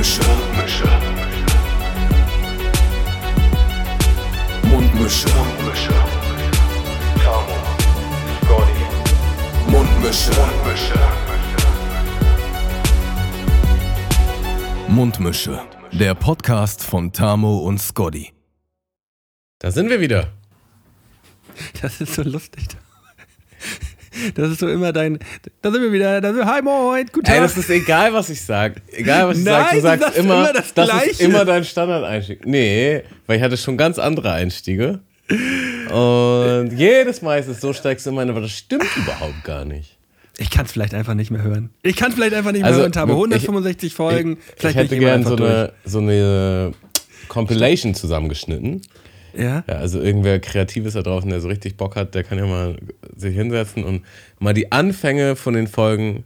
Mundmische. 0.00 0.88
Mundmische. 4.62 5.28
Mundmische. 5.28 5.94
Tamo, 7.22 7.56
Scotty, 8.40 8.84
Mundmische. 9.70 10.30
Mundmische. 10.40 10.98
Mundmische. 14.88 15.60
Der 15.92 16.14
Podcast 16.14 16.82
von 16.82 17.12
Tamo 17.12 17.58
und 17.58 17.78
Scotty. 17.78 18.32
Da 19.58 19.70
sind 19.70 19.90
wir 19.90 20.00
wieder. 20.00 20.32
Das 21.82 22.00
ist 22.00 22.14
so 22.14 22.22
lustig. 22.22 22.68
Das 24.34 24.50
ist 24.50 24.58
so 24.60 24.68
immer 24.68 24.92
dein. 24.92 25.18
Da 25.62 25.70
sind 25.70 25.82
wir 25.82 25.92
wieder. 25.92 26.20
Da 26.20 26.28
sind 26.28 26.38
wir, 26.38 26.46
hi 26.46 26.60
moin, 26.62 27.06
guten 27.12 27.26
Tag. 27.26 27.36
Ey, 27.36 27.40
das 27.42 27.56
ist 27.56 27.70
egal, 27.70 28.12
was 28.12 28.28
ich 28.30 28.40
sag. 28.40 28.82
Egal, 28.92 29.28
was 29.28 29.38
ich 29.38 29.44
Nein, 29.44 29.54
sag. 29.62 29.70
Du 29.70 29.76
du 29.76 29.82
sagst 29.82 30.02
sagst 30.04 30.18
immer, 30.18 30.34
immer 30.34 30.52
das 30.52 30.74
das 30.74 30.88
ist 30.88 30.92
Gleiche. 30.94 31.24
immer 31.24 31.44
dein 31.44 31.64
Standardeinstieg. 31.64 32.44
Nee, 32.46 33.02
weil 33.26 33.36
ich 33.38 33.42
hatte 33.42 33.56
schon 33.56 33.76
ganz 33.76 33.98
andere 33.98 34.32
Einstiege. 34.32 34.98
Und 35.90 36.70
jedes 36.76 37.22
Mal 37.22 37.38
ist 37.38 37.48
es 37.48 37.60
so, 37.60 37.72
steigst 37.72 38.06
du 38.06 38.10
immer 38.10 38.22
ein, 38.22 38.30
aber 38.30 38.40
das 38.40 38.52
stimmt 38.52 38.84
überhaupt 38.96 39.44
gar 39.44 39.64
nicht. 39.64 39.96
ich 40.38 40.50
kann 40.50 40.64
es 40.66 40.72
vielleicht 40.72 40.94
einfach 40.94 41.14
nicht 41.14 41.30
mehr 41.30 41.42
hören. 41.42 41.70
Ich 41.82 41.96
kann 41.96 42.08
es 42.10 42.14
vielleicht 42.16 42.34
einfach 42.34 42.52
nicht 42.52 42.62
mehr 42.62 42.68
Also, 42.70 42.80
hören, 42.80 42.90
ich- 42.92 42.98
165 42.98 43.94
Folgen. 43.94 44.32
Ich 44.38 44.54
vielleicht 44.56 44.76
hätte 44.76 44.94
ich 44.94 45.00
immer 45.00 45.10
gern 45.10 45.24
so 45.24 45.68
so 45.84 45.98
eine 45.98 46.72
Compilation 47.28 47.94
zusammengeschnitten. 47.94 48.82
Ja? 49.36 49.64
Ja, 49.68 49.74
also 49.76 50.00
irgendwer 50.00 50.38
Kreatives 50.40 50.94
da 50.94 51.02
draußen, 51.02 51.28
der 51.30 51.40
so 51.40 51.48
richtig 51.48 51.76
Bock 51.76 51.96
hat, 51.96 52.14
der 52.14 52.24
kann 52.24 52.38
ja 52.38 52.46
mal 52.46 52.76
sich 53.16 53.34
hinsetzen 53.34 53.84
und 53.84 54.02
mal 54.38 54.54
die 54.54 54.72
Anfänge 54.72 55.36
von 55.36 55.54
den 55.54 55.66
Folgen 55.66 56.24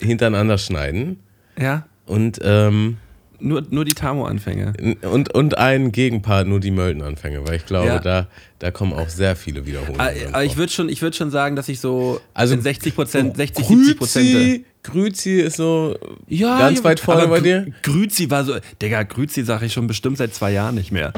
hintereinander 0.00 0.58
schneiden. 0.58 1.20
Ja? 1.58 1.86
Und 2.06 2.38
ähm, 2.42 2.98
Nur, 3.38 3.62
nur 3.70 3.84
die 3.84 3.92
Tamo-Anfänge. 3.94 4.72
Und, 5.10 5.34
und 5.34 5.58
einen 5.58 5.92
Gegenpart, 5.92 6.46
nur 6.46 6.60
die 6.60 6.70
Mölden-Anfänge, 6.70 7.46
weil 7.46 7.56
ich 7.56 7.66
glaube, 7.66 7.86
Ja. 7.88 7.98
da, 7.98 8.28
da 8.58 8.70
kommen 8.70 8.92
auch 8.92 9.08
sehr 9.08 9.36
viele 9.36 9.66
Wiederholungen. 9.66 10.00
Aber 10.00 10.12
drin 10.12 10.28
aber 10.34 10.44
ich 10.44 10.56
würde 10.56 10.72
schon, 10.72 10.88
ich 10.88 11.02
würd 11.02 11.16
schon 11.16 11.30
sagen, 11.30 11.56
dass 11.56 11.68
ich 11.68 11.80
so 11.80 12.20
Also, 12.34 12.54
in 12.54 12.60
60 12.62 12.94
Prozent, 12.94 13.36
60, 13.36 13.66
70 13.66 13.96
Prozent. 13.98 14.64
Grüzi, 14.86 15.40
ist 15.40 15.56
so 15.56 15.96
Ja, 16.28 16.58
ganz 16.58 16.82
weit 16.84 17.00
vorne 17.00 17.26
bei 17.28 17.40
dir. 17.40 17.66
Grüzi 17.82 18.30
war 18.30 18.44
so. 18.44 18.56
Digga, 18.80 19.02
Grüzi 19.02 19.44
sage 19.44 19.66
ich 19.66 19.72
schon 19.72 19.86
bestimmt 19.86 20.18
seit 20.18 20.34
zwei 20.34 20.52
Jahren 20.52 20.74
nicht 20.74 20.92
mehr. 20.92 21.12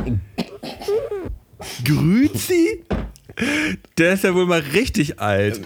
Grüzi? 1.84 2.84
Der 3.96 4.14
ist 4.14 4.24
ja 4.24 4.34
wohl 4.34 4.46
mal 4.46 4.60
richtig 4.60 5.20
alt. 5.20 5.60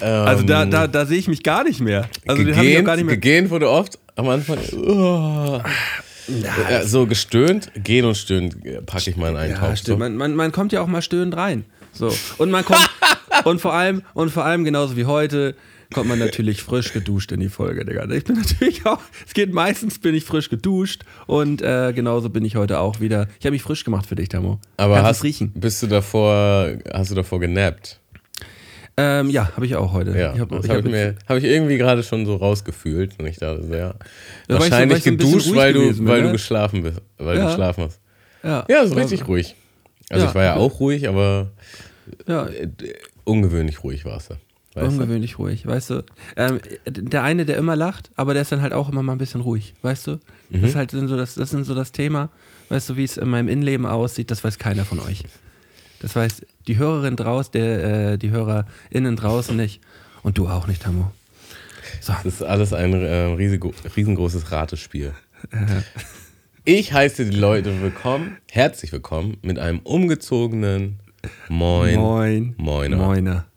Also 0.00 0.44
da, 0.44 0.64
da, 0.64 0.86
da 0.86 1.06
sehe 1.06 1.18
ich 1.18 1.28
mich 1.28 1.42
gar 1.42 1.64
nicht 1.64 1.80
mehr. 1.80 2.08
Also 2.26 2.44
den 2.44 2.56
habe 2.56 2.66
ich 2.66 2.72
auch 2.72 2.78
gegähnt, 2.78 2.86
gar 2.86 2.96
nicht 2.96 3.04
mehr. 3.04 3.14
gegähnt 3.16 3.50
wurde 3.50 3.68
oft 3.68 3.98
am 4.16 4.28
Anfang 4.28 4.58
oh, 4.76 5.60
ja, 6.28 6.86
so 6.86 7.06
gestöhnt, 7.06 7.70
gehen 7.74 8.04
und 8.04 8.16
stöhnen 8.16 8.84
packe 8.86 9.10
ich 9.10 9.16
mal 9.16 9.30
in 9.30 9.36
einen 9.36 9.52
Ja, 9.52 9.68
Topf. 9.68 9.80
So. 9.80 9.96
Man, 9.96 10.16
man, 10.16 10.34
man 10.34 10.52
kommt 10.52 10.72
ja 10.72 10.80
auch 10.80 10.86
mal 10.86 11.02
stöhnend 11.02 11.36
rein. 11.36 11.64
So. 11.92 12.14
Und 12.38 12.50
man 12.50 12.64
kommt, 12.64 12.88
und 13.44 13.60
vor 13.60 13.74
allem, 13.74 14.02
und 14.14 14.30
vor 14.30 14.44
allem 14.44 14.64
genauso 14.64 14.96
wie 14.96 15.04
heute, 15.04 15.54
kommt 15.92 16.08
man 16.08 16.18
natürlich 16.18 16.62
frisch 16.62 16.92
geduscht 16.92 17.32
in 17.32 17.40
die 17.40 17.48
Folge, 17.48 17.84
Digga. 17.84 18.08
Ich 18.10 18.24
bin 18.24 18.36
natürlich 18.36 18.86
auch, 18.86 19.00
es 19.26 19.34
geht 19.34 19.52
meistens, 19.52 19.98
bin 19.98 20.14
ich 20.14 20.24
frisch 20.24 20.48
geduscht 20.48 21.02
und 21.26 21.62
äh, 21.62 21.92
genauso 21.94 22.30
bin 22.30 22.44
ich 22.44 22.56
heute 22.56 22.78
auch 22.80 23.00
wieder. 23.00 23.28
Ich 23.38 23.46
habe 23.46 23.52
mich 23.52 23.62
frisch 23.62 23.84
gemacht 23.84 24.06
für 24.06 24.14
dich, 24.14 24.28
Tamo. 24.28 24.60
Aber 24.76 24.94
Kannst 24.94 25.08
hast, 25.08 25.16
es 25.18 25.24
riechen? 25.24 25.52
bist 25.54 25.82
du 25.82 25.86
davor, 25.86 26.72
hast 26.92 27.10
du 27.10 27.14
davor 27.14 27.40
genappt? 27.40 28.00
Ähm, 28.96 29.30
ja, 29.30 29.52
habe 29.56 29.64
ich 29.64 29.76
auch 29.76 29.92
heute. 29.92 30.10
Ja, 30.18 30.34
ich 30.34 30.40
hab, 30.40 30.48
das 30.50 30.64
ich 30.64 30.70
habe 30.70 30.82
hab 30.82 30.94
ich, 30.94 31.28
hab 31.28 31.36
ich 31.38 31.44
irgendwie 31.44 31.78
gerade 31.78 32.02
schon 32.02 32.26
so 32.26 32.36
rausgefühlt 32.36 33.14
und 33.18 33.26
ich 33.26 33.38
dachte, 33.38 33.62
ja, 33.70 33.94
ich 33.94 34.48
weil 34.48 34.58
wahrscheinlich 34.60 34.98
ich 34.98 35.04
so 35.04 35.10
geduscht, 35.12 35.54
weil 35.54 35.72
du, 35.72 35.80
gewesen 35.80 36.06
weil 36.06 36.20
du 36.20 36.26
ne? 36.26 36.32
geschlafen 36.32 36.82
bist, 36.82 37.00
weil 37.16 37.36
Ja. 37.38 37.42
du 37.44 37.48
geschlafen 37.48 37.84
hast. 37.84 38.00
ja, 38.42 38.64
Ja, 38.68 38.86
so 38.86 38.94
richtig 38.94 39.26
ruhig. 39.26 39.54
Also 40.10 40.24
Ja. 40.24 40.30
ich 40.30 40.34
war 40.34 40.44
ja 40.44 40.56
auch 40.56 40.80
ruhig, 40.80 41.08
aber 41.08 41.52
Ja, 42.26 42.46
äh, 42.48 42.68
ungewöhnlich 43.24 43.82
ruhig 43.84 44.04
warst 44.04 44.30
du. 44.30 44.34
Weißt 44.80 44.96
du? 44.96 45.02
ungewöhnlich 45.02 45.38
ruhig, 45.38 45.66
weißt 45.66 45.90
du. 45.90 46.04
Ähm, 46.36 46.60
der 46.86 47.22
eine, 47.22 47.44
der 47.44 47.56
immer 47.56 47.76
lacht, 47.76 48.10
aber 48.16 48.32
der 48.34 48.42
ist 48.42 48.52
dann 48.52 48.62
halt 48.62 48.72
auch 48.72 48.88
immer 48.88 49.02
mal 49.02 49.12
ein 49.12 49.18
bisschen 49.18 49.40
ruhig, 49.40 49.74
weißt 49.82 50.06
du. 50.06 50.12
Mhm. 50.50 50.62
Das 50.62 50.70
ist 50.70 50.76
halt 50.76 50.90
so 50.90 51.16
das, 51.16 51.34
das 51.34 51.52
ist 51.52 51.66
so 51.66 51.74
das 51.74 51.92
Thema, 51.92 52.30
weißt 52.68 52.90
du, 52.90 52.96
wie 52.96 53.04
es 53.04 53.16
in 53.16 53.28
meinem 53.28 53.48
Innenleben 53.48 53.86
aussieht, 53.86 54.30
das 54.30 54.42
weiß 54.44 54.58
keiner 54.58 54.84
von 54.84 55.00
euch. 55.00 55.24
Das 56.00 56.16
weiß 56.16 56.46
die 56.66 56.78
Hörerin 56.78 57.16
draußen, 57.16 57.52
der, 57.52 58.12
äh, 58.12 58.18
die 58.18 58.30
HörerInnen 58.30 59.16
draußen 59.16 59.56
nicht 59.56 59.80
und 60.22 60.38
du 60.38 60.48
auch 60.48 60.66
nicht, 60.66 60.82
Tamo. 60.82 61.10
So, 62.00 62.14
Das 62.24 62.34
ist 62.34 62.42
alles 62.42 62.72
ein 62.72 62.92
äh, 62.94 63.24
riesengroßes 63.96 64.52
Ratespiel. 64.52 65.12
Ich 66.66 66.92
heiße 66.92 67.24
die 67.24 67.36
Leute 67.36 67.80
willkommen, 67.80 68.36
herzlich 68.50 68.92
willkommen 68.92 69.38
mit 69.40 69.58
einem 69.58 69.78
umgezogenen 69.78 71.00
Moin. 71.48 71.96
moin, 71.98 72.54
Moiner. 72.58 72.96
Moiner. 72.98 73.49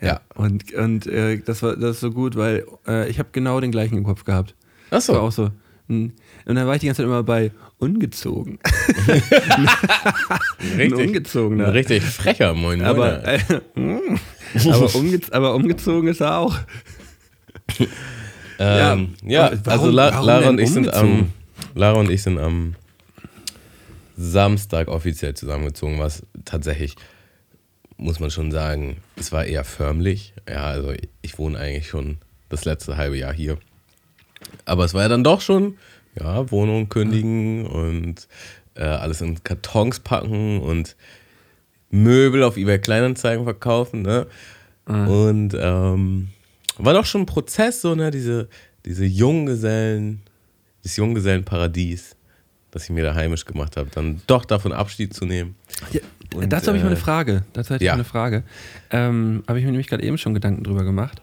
Ja. 0.00 0.20
Und, 0.34 0.72
und 0.74 1.06
äh, 1.06 1.38
das 1.38 1.62
war 1.62 1.76
das 1.76 1.96
ist 1.96 2.00
so 2.00 2.10
gut, 2.10 2.36
weil 2.36 2.64
äh, 2.86 3.08
ich 3.08 3.18
habe 3.18 3.30
genau 3.32 3.60
den 3.60 3.70
gleichen 3.72 3.96
im 3.96 4.04
Kopf 4.04 4.24
gehabt. 4.24 4.54
Das 4.90 5.08
war 5.08 5.16
Achso, 5.16 5.26
auch 5.26 5.32
so. 5.32 5.50
hm. 5.88 6.12
Und 6.46 6.54
dann 6.54 6.66
war 6.66 6.74
ich 6.74 6.80
die 6.80 6.86
ganze 6.86 7.02
Zeit 7.02 7.06
immer 7.06 7.22
bei 7.22 7.50
ungezogen. 7.78 8.58
ein 10.60 10.76
richtig, 10.76 11.06
ungezogener. 11.06 11.66
ein 11.66 11.72
richtig 11.72 12.02
frecher 12.04 12.54
Moin 12.54 12.78
Moiner. 12.78 12.90
Aber, 12.90 13.24
äh, 13.26 13.38
mm. 13.74 14.18
aber, 14.66 14.94
umge 14.94 15.20
aber 15.30 15.54
umgezogen 15.54 16.08
ist 16.08 16.20
er 16.20 16.38
auch. 16.38 16.56
Ähm, 18.58 19.14
ja, 19.22 19.50
ja, 19.50 19.58
warum- 19.64 19.80
also 19.80 19.90
La 19.90 20.20
Lara 20.20 20.48
und 20.48 20.60
ich 20.60 20.72
sind 20.72 20.92
am? 20.92 21.32
Lara 21.74 21.98
und 22.00 22.10
ich 22.10 22.22
sind 22.22 22.38
am 22.38 22.74
Samstag 24.16 24.88
offiziell 24.88 25.34
zusammengezogen, 25.34 25.98
was 25.98 26.26
tatsächlich 26.44 26.96
muss 27.98 28.20
man 28.20 28.30
schon 28.30 28.50
sagen, 28.50 28.98
es 29.16 29.32
war 29.32 29.44
eher 29.44 29.64
förmlich. 29.64 30.32
Ja, 30.48 30.64
also 30.64 30.94
ich 31.20 31.38
wohne 31.38 31.58
eigentlich 31.58 31.88
schon 31.88 32.18
das 32.48 32.64
letzte 32.64 32.96
halbe 32.96 33.18
Jahr 33.18 33.34
hier. 33.34 33.58
Aber 34.64 34.84
es 34.84 34.94
war 34.94 35.02
ja 35.02 35.08
dann 35.08 35.24
doch 35.24 35.40
schon, 35.40 35.76
ja, 36.18 36.50
Wohnung 36.50 36.88
kündigen 36.88 37.66
und 37.66 38.28
äh, 38.74 38.84
alles 38.84 39.20
in 39.20 39.42
Kartons 39.42 40.00
packen 40.00 40.60
und 40.60 40.96
Möbel 41.90 42.42
auf 42.44 42.56
eBay 42.56 42.78
Kleinanzeigen 42.78 43.44
verkaufen, 43.44 44.02
ne? 44.02 44.26
Und 44.86 45.54
ähm, 45.58 46.28
war 46.78 46.94
doch 46.94 47.04
schon 47.04 47.22
ein 47.22 47.26
Prozess, 47.26 47.82
so, 47.82 47.94
ne? 47.94 48.10
Diese, 48.10 48.48
diese 48.86 49.04
Junggesellen, 49.04 50.22
das 50.82 50.96
Junggesellenparadies, 50.96 52.16
das 52.70 52.84
ich 52.84 52.90
mir 52.90 53.04
da 53.04 53.14
heimisch 53.14 53.44
gemacht 53.44 53.76
habe, 53.76 53.90
dann 53.92 54.22
doch 54.26 54.44
davon 54.44 54.72
Abschied 54.72 55.12
zu 55.12 55.26
nehmen. 55.26 55.56
Ja, 55.92 56.00
Und, 56.34 56.52
dazu 56.52 56.68
habe 56.68 56.76
ich 56.76 56.82
mal 56.82 56.90
äh, 56.90 56.92
eine 56.92 57.00
Frage. 57.00 57.42
Dazu 57.52 57.74
hätte 57.74 57.84
ich 57.84 57.86
ja. 57.86 57.92
mal 57.92 57.96
eine 57.96 58.04
Frage. 58.04 58.42
Ähm, 58.90 59.42
habe 59.48 59.58
ich 59.58 59.64
mir 59.64 59.70
nämlich 59.70 59.88
gerade 59.88 60.02
eben 60.02 60.18
schon 60.18 60.34
Gedanken 60.34 60.62
drüber 60.64 60.84
gemacht. 60.84 61.22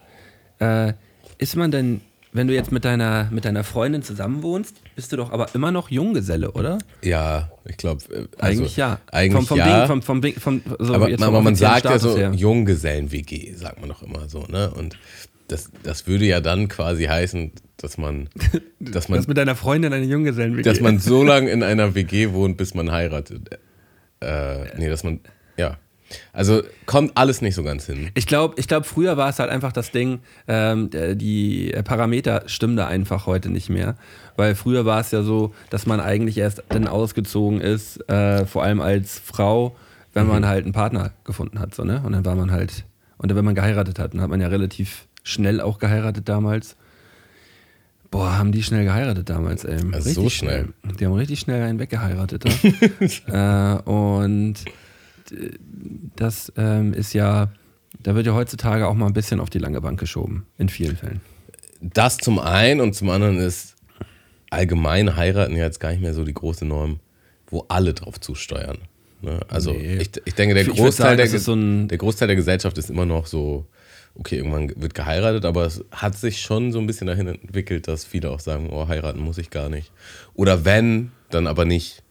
Äh, 0.60 0.94
ist 1.38 1.56
man 1.56 1.72
denn, 1.72 2.02
wenn 2.32 2.48
du 2.48 2.54
jetzt 2.54 2.72
mit 2.72 2.86
deiner, 2.86 3.30
mit 3.32 3.46
deiner 3.46 3.64
Freundin 3.64 4.04
zusammenwohnst, 4.04 4.76
bist 4.96 5.12
du 5.12 5.18
doch 5.18 5.32
aber 5.32 5.54
immer 5.54 5.72
noch 5.72 5.90
Junggeselle, 5.90 6.52
oder? 6.52 6.80
Ja, 7.02 7.52
ich 7.66 7.78
glaube. 7.78 8.04
Also, 8.10 8.28
Eigentlich 8.40 8.78
ja. 8.78 9.00
Eigentlich 9.12 9.34
vom, 9.34 9.46
vom 9.46 9.58
ja. 9.58 9.80
Ding, 9.80 9.88
vom, 9.88 10.02
vom, 10.02 10.22
Ding- 10.22 10.40
vom, 10.40 10.62
so 10.80 10.94
aber, 10.94 11.10
jetzt 11.10 11.24
aber 11.24 11.42
man 11.42 11.56
sagt 11.56 11.86
ja 11.86 11.92
Status 11.92 12.14
so 12.14 12.18
her. 12.18 12.32
Junggesellen-WG, 12.34 13.54
sagt 13.54 13.80
man 13.80 13.90
doch 13.90 14.02
immer 14.04 14.28
so, 14.28 14.46
ne? 14.50 14.72
Und 14.72 14.98
das, 15.48 15.72
das 15.84 16.08
würde 16.08 16.26
ja 16.26 16.42
dann 16.42 16.68
quasi 16.68 17.06
heißen, 17.06 17.52
dass 17.78 17.98
man, 17.98 18.30
dass 18.80 19.10
man, 19.10 19.20
hast 19.20 19.28
mit 19.28 19.38
deiner 19.38 19.56
Freundin 19.56 19.94
eine 19.94 20.06
Junggesellen 20.06 20.62
dass 20.64 20.82
man 20.82 21.00
so 21.00 21.24
lange 21.24 21.50
in 21.52 21.64
einer 21.64 21.96
WG 21.96 22.32
wohnt, 22.32 22.58
bis 22.58 22.74
man 22.74 22.92
heiratet. 22.92 23.60
Äh, 24.26 24.78
nee, 24.78 24.90
dass 24.90 25.04
man, 25.04 25.20
ja. 25.58 25.78
Also 26.34 26.62
kommt 26.86 27.18
alles 27.18 27.42
nicht 27.42 27.56
so 27.56 27.64
ganz 27.64 27.88
hin. 27.88 28.12
Ich 28.14 28.28
glaube, 28.28 28.56
ich 28.58 28.68
glaub, 28.68 28.86
früher 28.86 29.18
war 29.18 29.30
es 29.30 29.40
halt 29.40 29.50
einfach 29.50 29.72
das 29.72 29.92
Ding, 29.92 30.20
ähm, 30.48 30.90
die 30.92 31.76
Parameter 31.84 32.44
stimmen 32.46 32.78
da 32.78 32.88
einfach 32.88 33.26
heute 33.26 33.50
nicht 33.50 33.70
mehr. 33.70 33.96
Weil 34.36 34.56
früher 34.56 34.86
war 34.86 35.00
es 35.00 35.12
ja 35.12 35.24
so, 35.24 35.54
dass 35.70 35.86
man 35.86 36.00
eigentlich 36.00 36.38
erst 36.38 36.64
dann 36.70 36.88
ausgezogen 36.88 37.60
ist, 37.60 38.08
äh, 38.10 38.46
vor 38.46 38.64
allem 38.64 38.82
als 38.82 39.18
Frau, 39.18 39.76
wenn 40.14 40.28
man 40.28 40.46
halt 40.46 40.66
einen 40.66 40.74
Partner 40.74 41.12
gefunden 41.24 41.60
hat. 41.60 41.74
So, 41.74 41.84
ne? 41.84 42.02
Und 42.06 42.14
dann 42.14 42.24
war 42.24 42.36
man 42.36 42.52
halt, 42.52 42.86
und 43.18 43.34
wenn 43.34 43.46
man 43.46 43.56
geheiratet 43.56 43.98
hat, 43.98 44.14
dann 44.14 44.22
hat 44.22 44.30
man 44.30 44.42
ja 44.42 44.48
relativ 44.48 45.08
schnell 45.24 45.60
auch 45.60 45.80
geheiratet 45.80 46.30
damals. 46.30 46.76
Boah, 48.16 48.38
haben 48.38 48.52
die 48.52 48.64
schnell 48.64 48.86
geheiratet 48.86 49.30
damals, 49.30 49.66
ey. 49.66 49.74
Also 49.76 49.90
richtig 49.92 50.14
so 50.16 50.30
schnell. 50.30 50.70
Die 51.00 51.06
haben 51.06 51.14
richtig 51.14 51.40
schnell 51.42 51.62
einen 51.64 51.80
weggeheiratet. 51.80 52.46
ja. 53.28 53.76
äh, 53.78 53.82
und 53.82 54.54
d- 55.32 55.52
das 56.16 56.52
ähm, 56.56 56.94
ist 56.94 57.14
ja, 57.14 57.50
da 58.02 58.16
wird 58.16 58.26
ja 58.26 58.34
heutzutage 58.34 58.88
auch 58.88 58.94
mal 58.94 59.08
ein 59.08 59.14
bisschen 59.14 59.40
auf 59.42 59.50
die 59.50 59.60
lange 59.60 59.82
Bank 59.82 60.00
geschoben, 60.00 60.46
in 60.58 60.70
vielen 60.70 60.96
Fällen. 60.96 61.20
Das 61.82 62.18
zum 62.18 62.40
einen 62.40 62.80
und 62.80 62.96
zum 62.96 63.10
anderen 63.10 63.38
ist 63.38 63.76
allgemein 64.50 65.16
heiraten 65.18 65.56
ja 65.56 65.66
jetzt 65.66 65.80
gar 65.80 65.90
nicht 65.92 66.02
mehr 66.02 66.14
so 66.14 66.24
die 66.24 66.34
große 66.34 66.64
Norm, 66.66 67.00
wo 67.48 67.66
alle 67.68 67.94
drauf 67.94 68.20
zusteuern. 68.22 68.78
Ne? 69.22 69.40
Also 69.50 69.72
Nee. 69.74 69.98
ich, 69.98 70.12
ich 70.24 70.36
denke, 70.36 70.54
der 70.56 70.64
Ich 70.64 70.70
Großteil, 70.70 71.18
sagen, 71.18 71.32
der, 71.32 71.40
so 71.40 71.88
der 71.88 71.98
Großteil 71.98 72.28
der 72.28 72.38
Gesellschaft 72.38 72.78
ist 72.78 72.90
immer 72.90 73.06
noch 73.06 73.26
so, 73.26 73.66
okay, 74.16 74.38
irgendwann 74.38 74.72
wird 74.76 74.94
geheiratet, 74.94 75.46
aber 75.46 75.66
es 75.66 75.84
hat 75.92 76.18
sich 76.18 76.42
schon 76.42 76.72
so 76.72 76.80
ein 76.80 76.88
bisschen 76.88 77.08
dahin 77.08 77.28
entwickelt, 77.28 77.88
dass 77.88 78.06
viele 78.06 78.32
auch 78.32 78.40
sagen, 78.40 78.70
oh, 78.72 78.88
heiraten 78.88 79.20
muss 79.20 79.38
ich 79.38 79.50
gar 79.50 79.70
nicht. 79.70 79.92
Oder 80.34 80.66
wenn, 80.66 81.12
dann 81.30 81.48
aber 81.48 81.66
nicht 81.66 82.02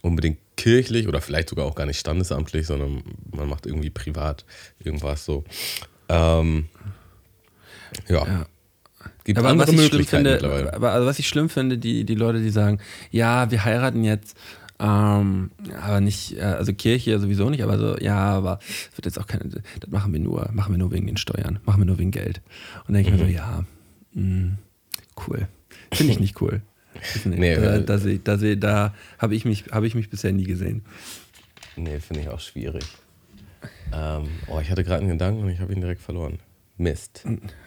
unbedingt 0.00 0.38
kirchlich 0.56 1.08
oder 1.08 1.20
vielleicht 1.20 1.48
sogar 1.48 1.66
auch 1.66 1.74
gar 1.74 1.86
nicht 1.86 1.98
standesamtlich, 1.98 2.66
sondern 2.66 3.02
man 3.30 3.48
macht 3.48 3.66
irgendwie 3.66 3.90
privat 3.90 4.44
irgendwas 4.82 5.24
so. 5.24 5.44
Ähm, 6.08 6.68
ja. 8.08 8.26
Ja. 8.26 8.46
Gibt 9.24 9.38
Aber 9.38 9.48
andere 9.48 9.68
was 9.68 9.74
ich 9.74 9.80
schlimm 9.80 9.90
Möglichkeiten 9.90 10.24
finde, 10.24 10.32
mittlerweile. 10.32 10.74
aber 10.74 10.92
also 10.92 11.06
was 11.06 11.18
ich 11.18 11.28
schlimm 11.28 11.48
finde, 11.48 11.78
die, 11.78 12.04
die 12.04 12.14
Leute, 12.14 12.40
die 12.40 12.50
sagen, 12.50 12.78
ja, 13.10 13.50
wir 13.50 13.64
heiraten 13.64 14.04
jetzt, 14.04 14.36
ähm, 14.82 15.50
aber 15.80 16.00
nicht, 16.00 16.36
äh, 16.36 16.40
also 16.42 16.72
Kirche 16.74 17.18
sowieso 17.20 17.48
nicht, 17.50 17.62
aber 17.62 17.78
so, 17.78 17.96
ja, 17.98 18.16
aber 18.18 18.58
es 18.90 18.96
wird 18.98 19.06
jetzt 19.06 19.18
auch 19.20 19.26
keine, 19.28 19.44
das 19.48 19.62
machen 19.90 20.12
wir 20.12 20.18
nur, 20.20 20.50
machen 20.52 20.74
wir 20.74 20.78
nur 20.78 20.90
wegen 20.90 21.06
den 21.06 21.16
Steuern, 21.16 21.60
machen 21.64 21.80
wir 21.80 21.86
nur 21.86 21.98
wegen 21.98 22.10
Geld. 22.10 22.40
Und 22.86 22.94
dann 22.94 23.04
denke 23.04 23.10
ich 23.10 23.14
Mhm. 23.20 23.26
mir 23.26 23.32
so, 23.32 23.36
ja, 23.38 23.64
mh, 24.14 24.56
cool. 25.28 25.46
Finde 25.92 26.12
ich 26.12 26.20
nicht 26.20 26.40
cool. 26.40 26.62
Nee, 27.24 27.54
da 27.54 27.62
weil- 27.62 27.82
da, 27.84 27.96
da, 27.96 28.38
seh- 28.38 28.56
da 28.56 28.94
habe 29.18 29.34
ich, 29.34 29.44
mich- 29.44 29.64
habe 29.70 29.86
ich 29.86 29.94
mich 29.94 30.10
bisher 30.10 30.32
nie 30.32 30.44
gesehen. 30.44 30.82
Nee, 31.76 32.00
finde 32.00 32.22
ich 32.22 32.28
auch 32.28 32.40
schwierig. 32.40 32.84
Ähm, 33.94 34.24
oh, 34.48 34.58
ich 34.60 34.70
hatte 34.70 34.84
gerade 34.84 35.00
einen 35.00 35.10
Gedanken 35.10 35.42
und 35.44 35.48
ich 35.50 35.60
habe 35.60 35.72
ihn 35.72 35.80
direkt 35.80 36.02
verloren. 36.02 36.38
Mist. 36.78 37.24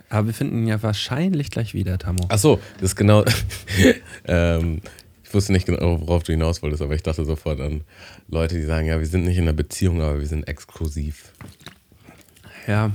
Aber 0.10 0.28
wir 0.28 0.34
finden 0.34 0.60
ihn 0.64 0.68
ja 0.68 0.82
wahrscheinlich 0.84 1.50
gleich 1.52 1.74
wieder, 1.74 1.98
Tamo. 1.98 2.26
Ach 2.30 2.38
so, 2.38 2.60
das 2.76 2.92
ist 2.92 2.96
genau. 2.96 3.24
ähm, 4.26 4.82
ich 4.84 5.05
wusste 5.36 5.54
nicht 5.54 5.68
genau, 5.68 6.02
worauf 6.02 6.24
du 6.24 6.32
hinaus 6.32 6.64
wolltest, 6.64 6.82
aber 6.82 6.96
ich 6.96 7.04
dachte 7.04 7.26
sofort 7.26 7.62
an 7.62 7.82
Leute, 8.28 8.56
die 8.56 8.64
sagen, 8.64 8.88
ja, 8.88 9.00
wir 9.00 9.06
sind 9.06 9.26
nicht 9.26 9.38
in 9.38 9.44
einer 9.44 9.54
Beziehung, 9.54 10.02
aber 10.02 10.20
wir 10.20 10.28
sind 10.28 10.48
exklusiv. 10.48 11.32
Ja. 12.68 12.92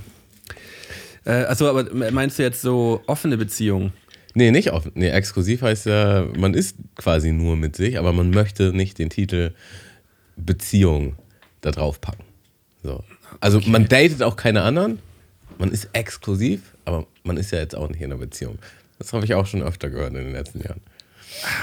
Äh, 1.25 1.45
achso, 1.45 1.69
aber 1.69 1.85
meinst 2.11 2.39
du 2.39 2.43
jetzt 2.43 2.63
so 2.63 3.03
offene 3.07 3.37
Beziehungen? 3.37 3.93
Nee, 4.35 4.51
nicht 4.51 4.73
offen. 4.73 4.93
Nee, 4.95 5.11
exklusiv 5.11 5.63
heißt 5.63 5.87
ja, 5.87 6.27
man 6.37 6.55
ist 6.55 6.77
quasi 6.97 7.33
nur 7.33 7.57
mit 7.57 7.77
sich, 7.77 7.99
aber 7.99 8.13
man 8.13 8.31
möchte 8.31 8.73
nicht 8.73 8.99
den 8.99 9.11
Titel 9.11 9.53
Beziehung 10.37 11.17
da 11.61 11.71
drauf 11.71 12.01
packen. 12.01 12.25
So. 12.83 13.05
Also 13.41 13.61
man 13.67 13.87
datet 13.87 14.23
auch 14.23 14.37
keine 14.37 14.63
anderen, 14.63 15.01
man 15.59 15.71
ist 15.71 15.89
exklusiv, 15.93 16.75
aber 16.85 17.07
man 17.23 17.37
ist 17.37 17.53
ja 17.53 17.59
jetzt 17.59 17.77
auch 17.77 17.89
nicht 17.89 18.01
in 18.01 18.13
einer 18.13 18.21
Beziehung. 18.21 18.59
Das 18.99 19.13
habe 19.13 19.25
ich 19.25 19.35
auch 19.35 19.47
schon 19.47 19.63
öfter 19.63 19.91
gehört 19.91 20.11
in 20.11 20.25
den 20.25 20.33
letzten 20.33 20.61
Jahren. 20.61 20.81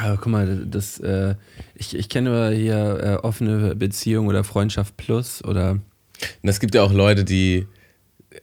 Ah, 0.02 0.16
guck 0.16 0.28
mal, 0.28 0.66
das, 0.66 1.00
äh, 1.00 1.36
ich, 1.76 1.96
ich 1.96 2.10
kenne 2.10 2.52
hier 2.52 3.00
äh, 3.22 3.26
offene 3.26 3.76
Beziehung 3.76 4.28
oder 4.28 4.44
Freundschaft 4.44 4.98
plus 4.98 5.44
oder 5.44 5.72
Und 5.72 6.50
es 6.50 6.60
gibt 6.60 6.74
ja 6.76 6.82
auch 6.84 6.94
Leute, 6.94 7.24
die, 7.24 7.68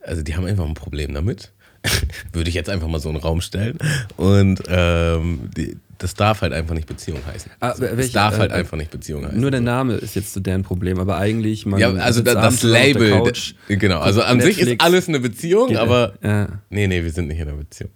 also 0.03 0.23
die 0.23 0.37
haben 0.37 0.47
einfach 0.47 0.65
ein 0.67 0.75
Problem 0.75 1.13
damit. 1.15 1.53
Würde 2.33 2.49
ich 2.49 2.55
jetzt 2.55 2.71
einfach 2.71 2.89
mal 2.89 2.99
so 2.99 3.11
in 3.11 3.17
den 3.17 3.23
Raum 3.23 3.41
stellen. 3.43 3.77
Und 4.17 4.63
ähm, 4.69 5.51
die, 5.57 5.77
das 5.99 6.15
darf 6.15 6.41
halt 6.41 6.53
einfach 6.55 6.75
nicht 6.75 6.87
Beziehung 6.89 7.19
heißen. 7.27 7.51
Ah, 7.61 7.75
welche- 7.79 8.13
darf 8.13 8.39
halt 8.39 8.53
äh, 8.53 8.55
einfach 8.55 8.77
nicht 8.79 8.91
Beziehung 8.91 9.27
heißen. 9.27 9.39
nur 9.39 9.51
der 9.51 9.61
Name 9.61 9.95
ist 9.95 10.15
jetzt 10.15 10.33
so 10.33 10.41
deren 10.41 10.63
Problem, 10.63 10.99
aber 10.99 11.19
eigentlich 11.19 11.67
man 11.67 11.79
ja, 11.79 11.93
also 11.93 12.23
da, 12.23 12.35
das 12.35 12.63
Label, 12.63 13.11
Couch, 13.11 13.55
genau. 13.69 14.01
Also 14.01 14.23
an 14.23 14.41
sich 14.41 14.53
ist 14.53 14.59
Netflix. 14.61 14.85
alles 14.85 15.09
eine 15.09 15.21
Beziehung, 15.21 15.77
aber 15.77 16.15
ja, 16.23 16.49
nee, 16.71 16.87
nee, 16.87 17.03
wir 17.03 17.13
sind 17.13 17.29
nicht 17.29 17.39
in 17.41 17.49
einer 17.49 17.59
Beziehung. 17.59 17.91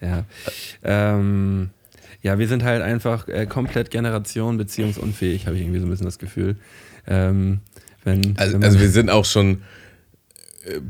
ja. 0.00 0.24
Ähm, 0.84 1.70
ja, 2.22 2.38
wir 2.38 2.48
sind 2.48 2.64
halt 2.64 2.82
einfach 2.82 3.28
äh, 3.28 3.46
komplett 3.46 3.90
Generation 3.90 4.56
beziehungsunfähig, 4.58 5.46
habe 5.46 5.56
ich 5.56 5.62
irgendwie 5.62 5.80
so 5.80 5.86
ein 5.86 5.90
bisschen 5.90 6.06
das 6.06 6.18
Gefühl. 6.18 6.56
Ähm, 7.06 7.60
wenn, 8.04 8.36
Also, 8.36 8.54
wenn 8.54 8.64
also 8.64 8.80
wir 8.80 8.90
sind 8.90 9.10
auch 9.10 9.24
schon 9.24 9.62
äh, 10.64 10.80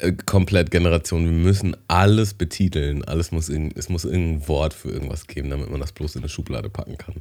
äh, 0.00 0.12
komplett 0.26 0.70
Generation. 0.70 1.24
Wir 1.24 1.32
müssen 1.32 1.76
alles 1.88 2.34
betiteln. 2.34 3.04
Alles 3.04 3.32
muss 3.32 3.48
irgend, 3.48 3.76
es 3.76 3.88
muss 3.88 4.04
irgendein 4.04 4.46
Wort 4.48 4.74
für 4.74 4.90
irgendwas 4.90 5.26
geben, 5.26 5.50
damit 5.50 5.70
man 5.70 5.80
das 5.80 5.92
bloß 5.92 6.16
in 6.16 6.22
eine 6.22 6.28
Schublade 6.28 6.68
packen 6.68 6.98
kann. 6.98 7.16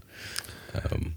Ähm, 0.91 1.13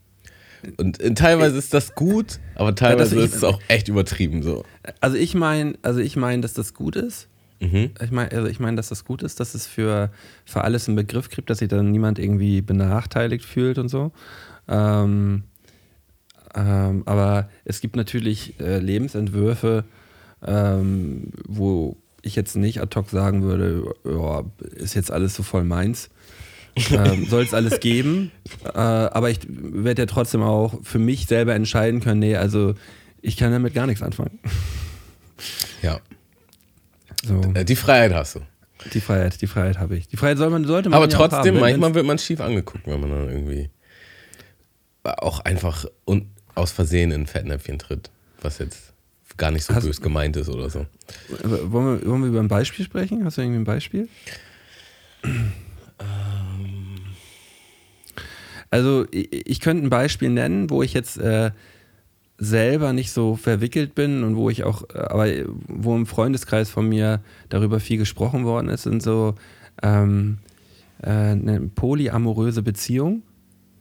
und 0.79 1.01
äh, 1.01 1.15
teilweise 1.15 1.57
ist 1.57 1.73
das 1.75 1.95
gut, 1.95 2.41
aber 2.55 2.75
teilweise 2.75 3.17
ich- 3.17 3.25
ist 3.27 3.35
es 3.37 3.45
auch 3.45 3.61
echt 3.69 3.89
übertrieben 3.89 4.43
so. 4.43 4.65
Also 5.01 5.17
ich 5.17 5.35
meine, 5.35 5.75
also 5.83 6.01
ich 6.01 6.17
meine, 6.17 6.43
dass 6.43 6.55
das 6.55 6.75
gut 6.75 6.97
ist. 6.97 7.29
Mhm. 7.61 7.91
Ich 8.03 8.11
meine, 8.11 8.31
also 8.33 8.47
ich 8.49 8.61
meine, 8.61 8.77
dass 8.77 8.89
das 8.89 9.05
gut 9.05 9.23
ist, 9.23 9.41
dass 9.41 9.55
es 9.55 9.67
für, 9.67 10.11
für 10.45 10.63
alles 10.63 10.89
einen 10.89 10.97
Begriff 10.97 11.31
gibt, 11.31 11.51
dass 11.51 11.59
sich 11.59 11.69
dann 11.69 11.91
niemand 11.91 12.19
irgendwie 12.19 12.61
benachteiligt 12.61 13.45
fühlt 13.45 13.79
und 13.79 13.89
so. 13.89 14.13
Ähm, 14.69 15.45
ähm, 16.55 17.03
aber 17.07 17.49
es 17.65 17.81
gibt 17.81 17.97
natürlich 17.97 18.59
äh, 18.61 18.79
Lebensentwürfe, 18.79 19.85
ähm, 20.47 21.33
wo 21.47 21.97
ich 22.23 22.35
jetzt 22.35 22.57
nicht 22.57 22.81
ad 22.81 22.95
hoc 22.99 23.11
sagen 23.11 23.43
würde, 23.43 23.95
ja, 24.05 24.45
ist 24.75 24.95
jetzt 24.95 25.11
alles 25.11 25.35
so 25.35 25.43
voll 25.43 25.65
meins. 25.65 26.11
ähm, 26.91 27.27
Soll 27.31 27.45
es 27.45 27.55
alles 27.55 27.81
geben, 27.81 28.33
äh, 28.65 28.79
aber 28.79 29.31
ich 29.31 29.41
werde 29.49 30.03
ja 30.03 30.07
trotzdem 30.07 30.43
auch 30.43 30.75
für 30.83 30.99
mich 30.99 31.27
selber 31.27 31.55
entscheiden 31.55 32.01
können, 32.01 32.21
nee, 32.21 32.37
also 32.37 32.75
ich 33.23 33.37
kann 33.37 33.51
damit 33.51 33.75
gar 33.75 33.87
nichts 33.87 34.03
anfangen. 34.03 34.39
Ja. 35.83 36.01
So. 37.25 37.41
Äh, 37.55 37.65
Die 37.65 37.77
Freiheit 37.77 38.13
hast 38.15 38.37
du. 38.37 38.41
Die 38.93 39.01
Freiheit, 39.01 39.41
die 39.41 39.47
Freiheit 39.47 39.79
habe 39.79 39.97
ich. 39.97 40.07
Die 40.09 40.17
Freiheit 40.17 40.39
soll 40.39 40.51
man, 40.51 40.65
sollte 40.65 40.89
man 40.91 40.97
Aber 41.03 41.11
ja 41.11 41.17
trotzdem, 41.17 41.55
haben, 41.57 41.61
manchmal 41.61 41.95
wird 41.95 42.07
man 42.07 42.19
schief 42.19 42.41
angeguckt, 42.41 42.87
wenn 42.87 43.01
man 43.01 43.11
dann 43.11 43.29
irgendwie 43.29 43.71
auch 45.05 45.41
einfach 45.41 45.87
un 46.07 46.31
aus 46.55 46.73
Versehen 46.73 47.11
in 47.11 47.23
ein 47.23 47.27
Fettnäpfchen 47.27 47.79
tritt, 47.79 48.11
was 48.41 48.59
jetzt 48.59 48.93
gar 49.37 49.51
nicht 49.51 49.65
so 49.65 49.75
Hast- 49.75 49.85
bös 49.85 50.01
gemeint 50.01 50.37
ist 50.37 50.49
oder 50.49 50.71
so. 50.71 50.87
wollen, 51.29 52.01
wir, 52.01 52.07
wollen 52.07 52.21
wir 52.23 52.29
über 52.29 52.41
ein 52.41 52.49
Beispiel 52.49 52.85
sprechen? 52.85 53.25
Hast 53.25 53.37
du 53.37 53.43
irgendwie 53.43 53.61
ein 53.61 53.65
Beispiel? 53.65 54.09
Also 58.71 59.07
ich, 59.11 59.49
ich 59.49 59.61
könnte 59.61 59.87
ein 59.87 59.91
Beispiel 59.91 60.31
nennen, 60.31 60.71
wo 60.71 60.83
ich 60.83 60.93
jetzt 60.93 61.19
äh, 61.19 61.51
selber 62.39 62.93
nicht 62.93 63.13
so 63.13 63.37
verwickelt 63.37 63.95
bin 63.95 64.23
und 64.23 64.37
wo 64.37 64.51
ich 64.51 64.65
auch, 64.65 64.83
äh, 64.95 64.99
aber 64.99 65.27
wo 65.69 65.95
im 65.97 66.07
Freundeskreis 66.07 66.71
von 66.71 66.89
mir 66.89 67.21
darüber 67.49 67.81
viel 67.81 67.99
gesprochen 67.99 68.45
worden 68.45 68.69
ist, 68.69 68.83
sind 68.83 69.03
so 69.03 69.35
ähm, 69.83 70.39
äh, 71.03 71.11
eine 71.11 71.61
polyamoröse 71.75 72.63
Beziehung. 72.63 73.23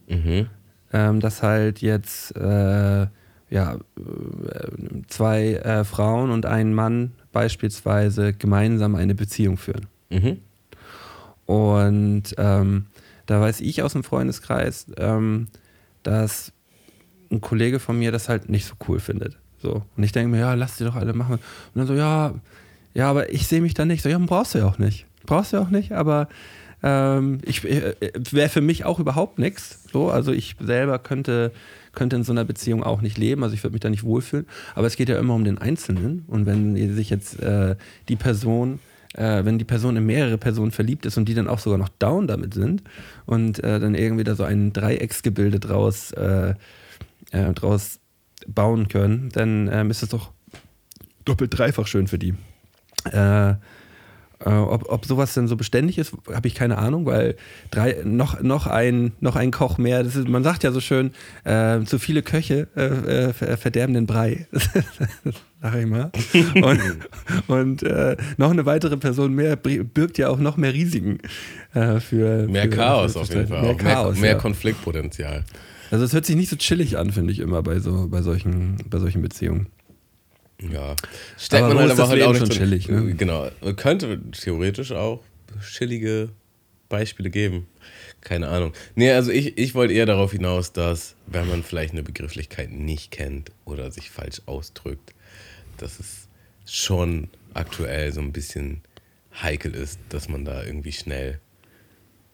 Mhm. 0.08 0.46
ähm, 0.92 1.18
dass 1.18 1.42
halt 1.42 1.80
jetzt 1.80 2.36
äh, 2.36 3.06
ja, 3.50 3.74
äh, 3.74 3.78
zwei 5.08 5.54
äh, 5.54 5.84
Frauen 5.84 6.30
und 6.30 6.46
ein 6.46 6.74
Mann 6.74 7.12
beispielsweise 7.32 8.32
gemeinsam 8.32 8.94
eine 8.94 9.14
Beziehung 9.14 9.56
führen. 9.56 9.86
Mhm. 10.10 10.38
Und 11.46 12.34
ähm, 12.38 12.86
da 13.26 13.40
weiß 13.40 13.60
ich 13.60 13.82
aus 13.82 13.92
dem 13.92 14.04
Freundeskreis, 14.04 14.86
ähm, 14.96 15.48
dass 16.02 16.52
ein 17.30 17.40
Kollege 17.40 17.78
von 17.78 17.98
mir 17.98 18.12
das 18.12 18.28
halt 18.28 18.48
nicht 18.48 18.66
so 18.66 18.74
cool 18.88 19.00
findet. 19.00 19.36
So. 19.58 19.82
Und 19.96 20.02
ich 20.02 20.12
denke 20.12 20.30
mir, 20.30 20.40
ja, 20.40 20.54
lass 20.54 20.76
die 20.76 20.84
doch 20.84 20.96
alle 20.96 21.12
machen. 21.12 21.34
Und 21.34 21.40
dann 21.74 21.86
so, 21.86 21.94
ja, 21.94 22.34
ja, 22.94 23.10
aber 23.10 23.32
ich 23.32 23.46
sehe 23.46 23.60
mich 23.60 23.74
da 23.74 23.84
nicht. 23.84 24.02
So, 24.02 24.08
ja, 24.08 24.18
brauchst 24.18 24.54
du 24.54 24.58
ja 24.58 24.66
auch 24.66 24.78
nicht. 24.78 25.06
Brauchst 25.24 25.52
du 25.52 25.58
ja 25.58 25.62
auch 25.62 25.70
nicht, 25.70 25.92
aber 25.92 26.28
ähm, 26.82 27.40
ich 27.44 27.64
äh, 27.64 27.94
wäre 28.30 28.48
für 28.48 28.60
mich 28.60 28.84
auch 28.84 28.98
überhaupt 28.98 29.38
nichts. 29.38 29.84
So, 29.92 30.10
also 30.10 30.32
ich 30.32 30.56
selber 30.60 30.98
könnte, 30.98 31.52
könnte 31.92 32.16
in 32.16 32.24
so 32.24 32.32
einer 32.32 32.44
Beziehung 32.44 32.82
auch 32.82 33.00
nicht 33.00 33.18
leben, 33.18 33.42
also 33.42 33.54
ich 33.54 33.62
würde 33.64 33.72
mich 33.72 33.80
da 33.80 33.90
nicht 33.90 34.04
wohlfühlen. 34.04 34.46
Aber 34.74 34.86
es 34.86 34.96
geht 34.96 35.08
ja 35.08 35.18
immer 35.18 35.34
um 35.34 35.44
den 35.44 35.58
Einzelnen. 35.58 36.24
Und 36.26 36.46
wenn 36.46 36.94
sich 36.94 37.10
jetzt 37.10 37.40
äh, 37.40 37.76
die 38.08 38.16
Person 38.16 38.78
äh, 39.14 39.44
wenn 39.44 39.58
die 39.58 39.64
Person 39.64 39.96
in 39.96 40.06
mehrere 40.06 40.38
Personen 40.38 40.70
verliebt 40.70 41.06
ist 41.06 41.16
und 41.16 41.28
die 41.28 41.34
dann 41.34 41.48
auch 41.48 41.58
sogar 41.58 41.78
noch 41.78 41.88
down 41.88 42.26
damit 42.26 42.54
sind 42.54 42.82
und 43.24 43.62
äh, 43.64 43.80
dann 43.80 43.94
irgendwie 43.94 44.24
da 44.24 44.34
so 44.34 44.44
ein 44.44 44.72
Dreiecksgebilde 44.72 45.58
draus, 45.58 46.12
äh, 46.12 46.54
äh, 47.32 47.52
draus 47.52 48.00
bauen 48.46 48.88
können, 48.88 49.30
dann 49.32 49.68
ähm, 49.72 49.90
ist 49.90 50.02
es 50.02 50.10
doch 50.10 50.30
doppelt 51.24 51.56
dreifach 51.58 51.86
schön 51.86 52.06
für 52.06 52.18
die. 52.18 52.34
Äh, 53.12 53.54
äh, 54.44 54.50
ob, 54.50 54.90
ob 54.92 55.06
sowas 55.06 55.32
denn 55.32 55.48
so 55.48 55.56
beständig 55.56 55.96
ist, 55.96 56.12
habe 56.32 56.46
ich 56.46 56.54
keine 56.54 56.76
Ahnung, 56.76 57.06
weil 57.06 57.36
drei, 57.70 57.96
noch, 58.04 58.42
noch, 58.42 58.66
ein, 58.66 59.12
noch 59.20 59.34
ein 59.34 59.50
Koch 59.50 59.78
mehr, 59.78 60.02
das 60.04 60.14
ist, 60.14 60.28
man 60.28 60.44
sagt 60.44 60.62
ja 60.62 60.72
so 60.72 60.80
schön, 60.80 61.12
äh, 61.44 61.80
zu 61.84 61.98
viele 61.98 62.22
Köche 62.22 62.68
äh, 62.76 62.84
äh, 63.28 63.32
ver- 63.32 63.56
verderben 63.56 63.94
den 63.94 64.06
Brei. 64.06 64.46
Sag 65.62 65.74
ich 65.76 65.86
mal. 65.86 66.10
Und, 66.54 66.80
und 67.48 67.82
äh, 67.82 68.16
noch 68.36 68.50
eine 68.50 68.66
weitere 68.66 68.98
Person 68.98 69.32
mehr 69.32 69.56
birgt 69.56 70.18
ja 70.18 70.28
auch 70.28 70.38
noch 70.38 70.58
mehr 70.58 70.74
Risiken 70.74 71.18
äh, 71.72 71.98
für 72.00 72.46
Mehr 72.46 72.64
für, 72.64 72.68
Chaos 72.70 73.12
für 73.14 73.20
auf 73.20 73.28
jeden 73.30 73.48
Fall. 73.48 73.62
Mehr 73.62 73.70
auch 73.70 73.82
mehr, 73.82 73.94
Chaos. 73.94 74.18
mehr 74.18 74.32
ja. 74.32 74.38
Konfliktpotenzial. 74.38 75.44
Also 75.90 76.04
es 76.04 76.12
hört 76.12 76.26
sich 76.26 76.36
nicht 76.36 76.50
so 76.50 76.56
chillig 76.56 76.98
an, 76.98 77.12
finde 77.12 77.32
ich 77.32 77.38
immer 77.38 77.62
bei 77.62 77.78
so 77.80 78.08
bei 78.08 78.22
solchen 78.22 78.76
bei 78.88 78.98
solchen 78.98 79.22
Beziehungen. 79.22 79.66
Ja. 80.60 80.96
Stellt 81.38 81.64
Aber 81.64 81.74
man 81.74 81.82
halt 81.84 81.92
ist 81.92 82.00
aber 82.00 82.16
das 82.16 82.26
halt 82.26 82.36
auch 82.36 82.38
schon 82.38 82.50
chillig, 82.50 82.88
ne? 82.88 83.14
Genau. 83.14 83.48
Könnte 83.76 84.20
theoretisch 84.32 84.92
auch 84.92 85.22
chillige 85.60 86.30
Beispiele 86.88 87.30
geben. 87.30 87.66
keine 88.20 88.48
Ahnung. 88.48 88.72
Nee, 88.94 89.12
also 89.12 89.30
ich, 89.30 89.56
ich 89.58 89.74
wollte 89.74 89.94
eher 89.94 90.06
darauf 90.06 90.32
hinaus, 90.32 90.72
dass, 90.72 91.14
wenn 91.26 91.48
man 91.48 91.62
vielleicht 91.62 91.92
eine 91.92 92.02
Begrifflichkeit 92.02 92.70
nicht 92.72 93.10
kennt 93.10 93.52
oder 93.64 93.90
sich 93.90 94.10
falsch 94.10 94.42
ausdrückt, 94.46 95.14
dass 95.76 96.00
es 96.00 96.28
schon 96.64 97.28
aktuell 97.54 98.12
so 98.12 98.20
ein 98.20 98.32
bisschen 98.32 98.82
heikel 99.42 99.74
ist, 99.74 100.00
dass 100.08 100.28
man 100.28 100.44
da 100.44 100.64
irgendwie 100.64 100.92
schnell 100.92 101.40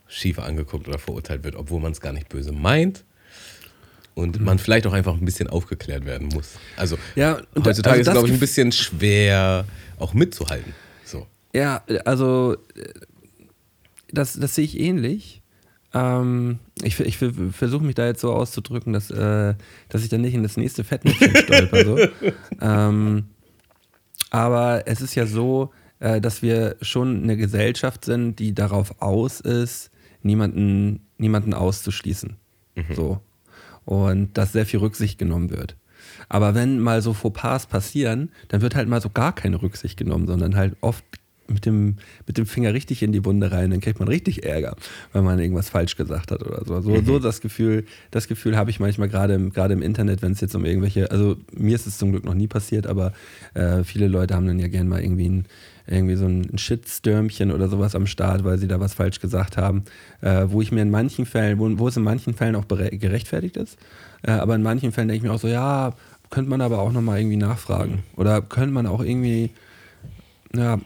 schief 0.07 0.39
angeguckt 0.39 0.89
oder 0.89 0.99
verurteilt 0.99 1.45
wird, 1.45 1.57
obwohl 1.57 1.81
man 1.81 1.93
es 1.93 2.01
gar 2.01 2.13
nicht 2.13 2.29
böse 2.29 2.53
meint. 2.53 3.05
Und 4.15 4.41
man 4.41 4.59
vielleicht 4.59 4.87
auch 4.87 4.93
einfach 4.93 5.15
ein 5.15 5.25
bisschen 5.25 5.49
aufgeklärt 5.49 6.05
werden 6.05 6.29
muss. 6.29 6.51
Also 6.77 6.99
Ja, 7.15 7.41
und 7.55 7.67
heutzutage 7.67 7.99
also 7.99 8.11
ist 8.11 8.15
glaube 8.15 8.29
ich, 8.29 8.35
ein 8.35 8.41
bisschen 8.41 8.73
schwer, 8.73 9.65
auch 9.99 10.13
mitzuhalten. 10.13 10.75
So. 11.05 11.27
Ja, 11.55 11.83
also 12.05 12.57
äh, 12.75 12.89
das, 14.11 14.39
das 14.39 14.55
sehe 14.55 14.65
ich 14.65 14.79
ähnlich. 14.79 15.41
Ähm, 15.95 16.59
ich 16.83 17.01
ich 17.01 17.17
versuche 17.17 17.85
mich 17.85 17.95
da 17.95 18.07
jetzt 18.07 18.21
so 18.21 18.33
auszudrücken, 18.33 18.93
dass, 18.93 19.11
äh, 19.11 19.55
dass 19.89 20.03
ich 20.03 20.09
dann 20.09 20.21
nicht 20.21 20.35
in 20.35 20.43
das 20.43 20.57
nächste 20.57 20.85
Fettnäpfchen 20.85 21.37
stolper. 21.37 21.85
So. 21.85 21.99
ähm, 22.61 23.25
aber 24.31 24.87
es 24.87 25.01
ist 25.01 25.15
ja 25.15 25.27
so, 25.27 25.71
äh, 26.01 26.21
dass 26.21 26.43
wir 26.43 26.77
schon 26.83 27.23
eine 27.23 27.37
Gesellschaft 27.37 28.05
sind, 28.05 28.39
die 28.39 28.55
darauf 28.55 29.01
aus 29.01 29.41
ist, 29.41 29.91
niemanden, 30.23 31.01
niemanden 31.19 31.55
auszuschließen. 31.55 32.37
So. 32.95 33.21
Und 33.85 34.37
dass 34.39 34.53
sehr 34.53 34.67
viel 34.67 34.81
Rücksicht 34.81 35.19
genommen 35.19 35.51
wird. 35.51 35.77
Aber 36.29 36.55
wenn 36.55 36.79
mal 36.79 37.03
so 37.03 37.13
Fauxpas 37.15 37.67
passieren, 37.67 38.31
dann 38.49 38.61
wird 38.61 38.75
halt 38.75 38.89
mal 38.89 39.01
so 39.01 39.11
gar 39.11 39.35
keine 39.35 39.61
Rücksicht 39.61 39.97
genommen, 39.97 40.27
sondern 40.27 40.57
halt 40.57 40.77
oft 40.81 41.05
mit 41.49 41.67
dem, 41.67 41.97
mit 42.27 42.39
dem 42.39 42.47
Finger 42.47 42.73
richtig 42.73 43.03
in 43.03 43.13
die 43.13 43.25
Wunde 43.25 43.53
rein, 43.53 43.71
dann 43.71 43.81
kriegt 43.81 43.99
man 43.99 44.09
richtig 44.09 44.45
Ärger, 44.45 44.77
weil 45.13 45.23
man 45.23 45.39
irgendwas 45.39 45.69
falsch 45.69 45.97
gesagt 45.97 46.31
hat 46.31 46.43
oder 46.43 46.65
so. 46.65 46.81
So, 46.81 47.03
so 47.03 47.19
das 47.19 47.41
Gefühl, 47.41 47.85
das 48.11 48.29
Gefühl 48.29 48.57
habe 48.57 48.71
ich 48.71 48.81
manchmal 48.81 49.09
gerade 49.09 49.35
im, 49.35 49.53
gerade 49.53 49.75
im 49.75 49.83
Internet, 49.83 50.23
wenn 50.23 50.33
es 50.33 50.41
jetzt 50.41 50.55
um 50.55 50.65
irgendwelche, 50.65 51.11
also 51.11 51.37
mir 51.53 51.75
ist 51.75 51.87
es 51.87 51.99
zum 51.99 52.13
Glück 52.13 52.25
noch 52.25 52.35
nie 52.35 52.49
passiert, 52.49 52.87
aber 52.87 53.13
äh, 53.55 53.85
viele 53.85 54.09
Leute 54.09 54.35
haben 54.35 54.47
dann 54.47 54.59
ja 54.59 54.69
gern 54.69 54.89
mal 54.89 55.03
irgendwie 55.03 55.29
ein, 55.29 55.47
irgendwie 55.87 56.17
so 56.17 56.27
ein 56.27 56.57
Shitstürmchen 56.59 57.51
oder 57.51 57.69
sowas 57.69 57.95
am 57.95 58.07
Start, 58.07 58.45
weil 58.45 58.59
sie 58.59 58.69
da 58.69 58.81
was 58.81 58.95
falsch 58.95 59.21
gesagt 59.21 59.57
haben, 59.57 59.85
äh, 60.21 60.45
wo 60.47 60.63
ich 60.63 60.73
mir 60.73 60.83
in 60.83 60.91
manchen 60.91 61.27
Fällen, 61.27 61.59
wo, 61.59 61.79
wo 61.79 61.89
es 61.89 61.97
in 61.97 62.03
manchen 62.05 62.35
Fällen 62.35 62.55
auch 62.57 62.67
gerechtfertigt 62.69 63.57
ist, 63.57 63.79
äh, 64.23 64.31
aber 64.33 64.55
in 64.55 64.63
manchen 64.63 64.93
Fällen 64.93 65.09
denke 65.09 65.25
ich 65.25 65.29
mir 65.29 65.35
auch 65.35 65.41
so, 65.41 65.49
ja, 65.49 65.95
könnte 66.31 66.51
man 66.51 66.61
aber 66.61 66.79
auch 66.79 66.93
nochmal 66.93 67.19
irgendwie 67.19 67.37
nachfragen. 67.37 68.05
Oder 68.17 68.41
könnte 68.41 68.73
man 68.73 68.87
auch 68.87 69.03
irgendwie, 69.03 69.51
ja, 70.55 70.79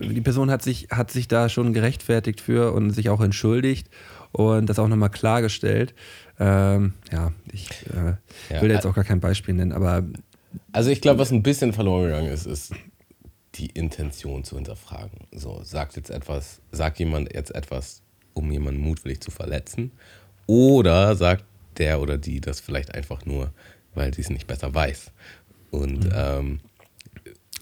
die 0.00 0.20
Person 0.20 0.50
hat 0.50 0.62
sich, 0.62 0.88
hat 0.90 1.10
sich 1.10 1.26
da 1.26 1.48
schon 1.48 1.72
gerechtfertigt 1.72 2.40
für 2.40 2.72
und 2.72 2.92
sich 2.92 3.08
auch 3.08 3.20
entschuldigt 3.20 3.88
und 4.30 4.66
das 4.66 4.78
auch 4.78 4.86
nochmal 4.86 5.10
klargestellt. 5.10 5.94
Ähm, 6.38 6.92
ja, 7.10 7.32
ich 7.52 7.68
äh, 7.86 8.54
Ja, 8.54 8.62
will 8.62 8.70
jetzt 8.70 8.86
auch 8.86 8.94
gar 8.94 9.04
kein 9.04 9.18
Beispiel 9.20 9.54
nennen, 9.54 9.72
aber 9.72 10.04
Also 10.72 10.90
ich 10.90 11.00
glaube, 11.00 11.18
was 11.18 11.32
ein 11.32 11.42
bisschen 11.42 11.72
verloren 11.72 12.04
gegangen 12.04 12.28
ist, 12.28 12.46
ist 12.46 12.72
die 13.58 13.66
Intention 13.66 14.44
zu 14.44 14.56
hinterfragen. 14.56 15.26
So, 15.32 15.60
sagt 15.62 15.96
jetzt 15.96 16.10
etwas, 16.10 16.60
sagt 16.72 16.98
jemand 16.98 17.32
jetzt 17.34 17.54
etwas, 17.54 18.02
um 18.34 18.50
jemanden 18.52 18.80
mutwillig 18.80 19.20
zu 19.20 19.30
verletzen? 19.30 19.92
Oder 20.46 21.16
sagt 21.16 21.44
der 21.78 22.00
oder 22.00 22.18
die 22.18 22.40
das 22.40 22.60
vielleicht 22.60 22.94
einfach 22.94 23.24
nur, 23.24 23.52
weil 23.94 24.14
sie 24.14 24.22
es 24.22 24.30
nicht 24.30 24.46
besser 24.46 24.74
weiß? 24.74 25.10
Und 25.70 26.08
ähm, 26.14 26.60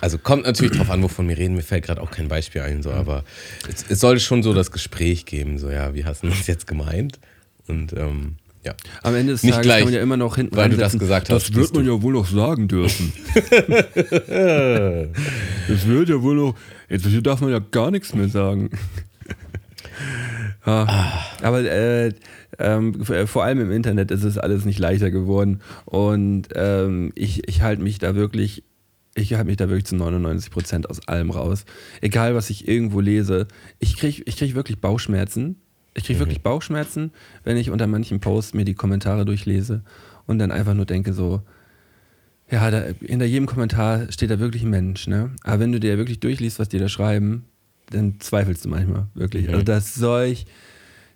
also 0.01 0.19
kommt 0.19 0.45
natürlich 0.45 0.77
drauf 0.77 0.91
an, 0.91 1.03
wovon 1.03 1.29
wir 1.29 1.39
reden. 1.39 1.55
Mir 1.55 1.63
fällt 1.63 1.85
gerade 1.85 2.03
auch 2.03 2.11
kein 2.11 2.29
Beispiel 2.29 2.63
ein, 2.63 2.83
so, 2.83 2.91
aber 2.91 3.25
es, 3.73 3.85
es 3.89 4.01
sollte 4.01 4.21
schon 4.21 4.43
so 4.43 4.53
das 4.53 4.71
Gespräch 4.71 5.25
geben, 5.25 5.59
so 5.59 5.71
ja, 5.71 5.95
wie 5.95 6.05
hast 6.05 6.23
du 6.23 6.29
das 6.29 6.47
jetzt 6.47 6.67
gemeint? 6.67 7.21
Und 7.67 7.93
ähm, 7.95 8.37
ja. 8.65 8.75
am 9.03 9.15
Ende 9.15 9.33
des 9.33 9.43
Nicht 9.43 9.53
Tages 9.55 9.67
gleich, 9.67 9.79
kann 9.79 9.87
man 9.89 9.95
ja 9.95 10.01
immer 10.03 10.17
noch 10.17 10.37
hinten 10.37 10.57
weil 10.57 10.71
du 10.71 10.77
das 10.77 10.99
gesagt 10.99 11.29
Das 11.31 11.45
hast, 11.45 11.55
wird 11.55 11.69
schließt 11.69 11.75
man 11.77 11.87
ja 11.87 12.03
wohl 12.03 12.13
noch 12.15 12.27
sagen 12.27 12.69
dürfen. 12.69 13.13
das 15.69 15.87
wird 15.87 16.09
ja 16.09 16.23
wohl 16.23 16.37
noch, 16.37 16.55
jetzt 16.89 17.07
darf 17.27 17.41
man 17.41 17.51
ja 17.51 17.59
gar 17.59 17.91
nichts 17.91 18.15
mehr 18.15 18.29
sagen. 18.29 18.71
Ja, 20.67 21.13
Aber 21.43 21.61
äh, 21.61 22.13
ähm, 22.59 23.01
f- 23.07 23.29
vor 23.31 23.45
allem 23.45 23.61
im 23.61 23.71
Internet 23.71 24.11
ist 24.11 24.25
es 24.25 24.39
alles 24.39 24.65
nicht 24.65 24.79
leichter 24.79 25.11
geworden. 25.11 25.61
Und 25.85 26.49
ähm, 26.55 27.13
ich, 27.15 27.47
ich 27.49 27.63
halte 27.63 27.83
mich 27.83 27.99
da 27.99 28.15
wirklich, 28.15 28.65
ich 29.15 29.35
halte 29.35 29.47
mich 29.47 29.57
da 29.59 29.69
wirklich 29.69 29.85
zu 29.85 29.97
99 29.97 30.51
Prozent 30.51 30.89
aus 30.89 31.07
allem 31.07 31.31
raus. 31.31 31.65
Egal, 32.01 32.35
was 32.35 32.49
ich 32.51 32.67
irgendwo 32.67 33.01
lese. 33.01 33.47
Ich 33.79 33.97
kriege 33.97 34.23
ich 34.25 34.37
krieg 34.37 34.55
wirklich 34.55 34.81
Bauchschmerzen. 34.81 35.57
Ich 35.95 36.05
kriege 36.05 36.19
wirklich 36.19 36.43
Bauchschmerzen, 36.43 37.13
wenn 37.45 37.57
ich 37.57 37.71
unter 37.71 37.87
manchen 37.87 38.21
Posts 38.21 38.55
mir 38.55 38.65
die 38.65 38.75
Kommentare 38.75 39.25
durchlese 39.25 39.83
und 40.27 40.39
dann 40.39 40.51
einfach 40.51 40.75
nur 40.75 40.87
denke 40.87 41.13
so, 41.13 41.43
ja, 42.51 42.71
da, 42.71 42.85
hinter 43.01 43.25
jedem 43.25 43.47
Kommentar 43.47 44.11
steht 44.13 44.31
da 44.31 44.39
wirklich 44.39 44.63
ein 44.65 44.71
Mensch, 44.71 45.07
ne? 45.07 45.31
Aber 45.45 45.61
wenn 45.61 45.73
du 45.73 45.81
dir 45.81 45.97
wirklich 45.97 46.21
durchliest, 46.21 46.59
was 46.59 46.69
die 46.69 46.79
da 46.79 46.89
schreiben, 46.89 47.45
dann 47.91 48.21
zweifelst 48.21 48.65
du 48.65 48.69
manchmal, 48.69 49.07
wirklich. 49.15 49.49
Also 49.49 49.63
da 49.63 49.79
ist 49.79 49.95
solch, 49.95 50.47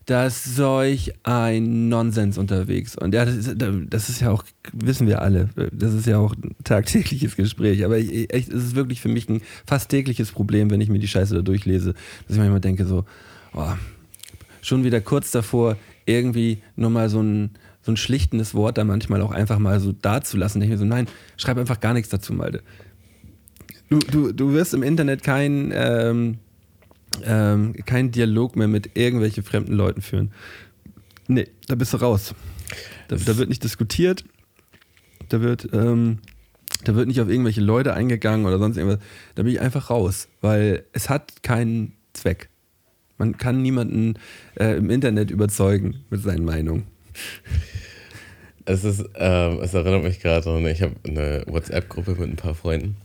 da 0.07 0.27
ist 0.27 0.57
solch 0.57 1.13
ein 1.25 1.89
Nonsens 1.89 2.39
unterwegs. 2.39 2.97
Und 2.97 3.15
ja, 3.15 3.25
das 3.25 3.37
ist, 3.37 3.57
das 3.59 4.09
ist 4.09 4.21
ja 4.21 4.31
auch, 4.31 4.43
wissen 4.73 5.07
wir 5.07 5.21
alle, 5.21 5.51
das 5.73 5.93
ist 5.93 6.07
ja 6.07 6.19
auch 6.19 6.35
ein 6.35 6.57
tagtägliches 6.65 7.37
Gespräch. 7.37 7.85
Aber 7.85 7.99
ich, 7.99 8.33
echt, 8.33 8.49
es 8.49 8.65
ist 8.65 8.75
wirklich 8.75 9.01
für 9.01 9.09
mich 9.09 9.29
ein 9.29 9.43
fast 9.67 9.91
tägliches 9.91 10.33
Problem, 10.33 10.71
wenn 10.71 10.81
ich 10.81 10.89
mir 10.89 10.99
die 10.99 11.09
Scheiße 11.09 11.35
da 11.35 11.43
durchlese, 11.43 11.93
dass 12.27 12.37
ich 12.37 12.39
manchmal 12.39 12.61
denke 12.61 12.87
so, 12.87 13.05
oh, 13.55 13.73
schon 14.63 14.85
wieder 14.85 15.01
kurz 15.01 15.31
davor, 15.31 15.77
irgendwie 16.07 16.59
nur 16.77 16.91
mal 16.91 17.09
so 17.09 17.21
ein, 17.23 17.51
so 17.83 17.93
ein 17.93 17.97
schlichtendes 17.97 18.55
Wort 18.55 18.79
da 18.79 18.85
manchmal 18.85 19.23
auch 19.23 19.31
einfach 19.31 19.59
mal 19.59 19.81
so 19.81 19.93
dazulassen. 19.93 20.63
Ich 20.63 20.69
mir 20.69 20.79
so, 20.79 20.85
nein, 20.85 21.07
schreib 21.37 21.59
einfach 21.59 21.81
gar 21.81 21.95
nichts 21.95 22.11
dazu, 22.11 22.33
Malte. 22.33 22.63
Du, 23.91 23.99
du, 23.99 24.33
du 24.33 24.53
wirst 24.53 24.75
im 24.75 24.83
Internet 24.83 25.23
kein, 25.23 25.73
ähm, 25.75 26.39
ähm, 27.25 27.75
keinen 27.87 28.11
Dialog 28.11 28.57
mehr 28.57 28.69
mit 28.69 28.97
irgendwelchen 28.97 29.43
fremden 29.43 29.73
Leuten 29.73 30.03
führen. 30.03 30.33
Nee, 31.27 31.49
da 31.67 31.75
bist 31.75 31.93
du 31.93 31.99
raus. 31.99 32.35
Da, 33.09 33.17
da 33.17 33.37
wird 33.39 33.49
nicht 33.49 33.65
diskutiert, 33.65 34.25
da 35.29 35.41
wird, 35.41 35.69
ähm, 35.73 36.19
da 36.85 36.95
wird 36.95 37.09
nicht 37.09 37.21
auf 37.21 37.29
irgendwelche 37.29 37.61
Leute 37.61 37.95
eingegangen 37.95 38.47
oder 38.47 38.59
sonst 38.59 38.77
irgendwas. 38.77 39.01
Da 39.35 39.43
bin 39.43 39.53
ich 39.53 39.61
einfach 39.61 39.91
raus, 39.91 40.29
weil 40.41 40.85
es 40.93 41.09
hat 41.09 41.43
keinen 41.43 41.95
Zweck. 42.13 42.51
Man 43.19 43.37
kann 43.37 43.63
niemanden 43.63 44.15
äh, 44.59 44.77
im 44.77 44.91
Internet 44.91 45.31
überzeugen 45.31 46.05
mit 46.09 46.23
seinen 46.23 46.45
Meinungen. 46.45 46.87
Es 48.65 48.85
ist, 48.85 49.05
ähm, 49.17 49.61
es 49.61 49.75
erinnert 49.75 50.05
mich 50.05 50.21
gerade 50.21 50.45
daran, 50.45 50.67
ich 50.67 50.83
habe 50.83 50.95
eine 51.07 51.43
WhatsApp-Gruppe 51.47 52.13
mit 52.13 52.29
ein 52.31 52.37
paar 52.37 52.55
Freunden. 52.55 52.97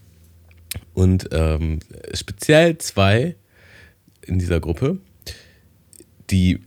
Und 0.94 1.30
ähm, 1.32 1.80
speziell 2.14 2.78
zwei 2.78 3.36
in 4.26 4.40
dieser 4.40 4.60
Gruppe, 4.60 5.00
die 6.30 6.60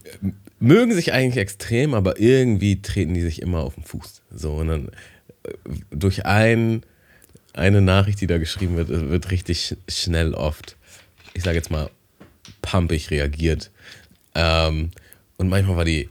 mögen 0.58 0.94
sich 0.94 1.12
eigentlich 1.12 1.36
extrem, 1.36 1.94
aber 1.94 2.18
irgendwie 2.18 2.80
treten 2.82 3.14
die 3.14 3.22
sich 3.22 3.42
immer 3.42 3.60
auf 3.60 3.74
den 3.74 3.84
Fuß. 3.84 4.22
So, 4.30 4.54
und 4.54 4.68
dann 4.68 4.88
äh, 5.44 5.52
durch 5.90 6.24
ein, 6.24 6.82
eine 7.52 7.82
Nachricht, 7.82 8.20
die 8.20 8.26
da 8.26 8.38
geschrieben 8.38 8.76
wird, 8.76 8.88
wird 8.88 9.30
richtig 9.30 9.58
sch- 9.58 9.76
schnell 9.88 10.34
oft, 10.34 10.76
ich 11.34 11.42
sage 11.42 11.56
jetzt 11.56 11.70
mal, 11.70 11.90
pumpig 12.66 13.10
reagiert. 13.10 13.70
Ähm, 14.34 14.90
und 15.38 15.48
manchmal 15.48 15.76
war 15.76 15.84
die, 15.84 16.08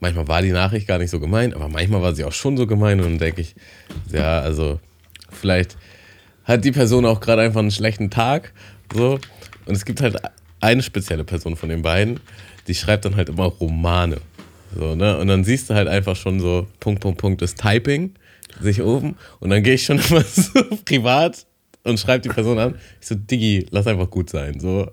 manchmal 0.00 0.26
war 0.26 0.42
die 0.42 0.52
Nachricht 0.52 0.88
gar 0.88 0.98
nicht 0.98 1.10
so 1.10 1.20
gemeint, 1.20 1.54
aber 1.54 1.68
manchmal 1.68 2.02
war 2.02 2.14
sie 2.14 2.24
auch 2.24 2.32
schon 2.32 2.56
so 2.56 2.66
gemeint 2.66 3.00
und 3.00 3.08
dann 3.08 3.18
denke 3.18 3.42
ich, 3.42 3.54
ja, 4.10 4.40
also 4.40 4.80
vielleicht 5.30 5.76
hat 6.44 6.64
die 6.64 6.72
Person 6.72 7.04
auch 7.04 7.20
gerade 7.20 7.42
einfach 7.42 7.60
einen 7.60 7.70
schlechten 7.70 8.10
Tag. 8.10 8.52
So. 8.92 9.20
Und 9.66 9.74
es 9.74 9.84
gibt 9.84 10.00
halt 10.00 10.16
eine 10.60 10.82
spezielle 10.82 11.24
Person 11.24 11.56
von 11.56 11.68
den 11.68 11.82
beiden, 11.82 12.20
die 12.66 12.74
schreibt 12.74 13.04
dann 13.04 13.16
halt 13.16 13.28
immer 13.28 13.44
Romane. 13.44 14.18
So, 14.74 14.94
ne? 14.94 15.18
Und 15.18 15.28
dann 15.28 15.44
siehst 15.44 15.70
du 15.70 15.74
halt 15.74 15.88
einfach 15.88 16.16
schon 16.16 16.40
so 16.40 16.66
Punkt, 16.80 17.00
Punkt, 17.00 17.20
Punkt, 17.20 17.42
das 17.42 17.54
Typing 17.54 18.14
sich 18.60 18.82
oben. 18.82 19.16
Und 19.40 19.50
dann 19.50 19.62
gehe 19.62 19.74
ich 19.74 19.84
schon 19.84 19.98
immer 20.08 20.22
so 20.22 20.62
privat 20.84 21.46
und 21.88 21.98
schreibe 21.98 22.22
die 22.22 22.28
Person 22.28 22.58
an. 22.58 22.74
Ich 23.00 23.06
so, 23.06 23.14
Diggi, 23.14 23.66
lass 23.70 23.86
einfach 23.86 24.10
gut 24.10 24.30
sein. 24.30 24.60
So, 24.60 24.90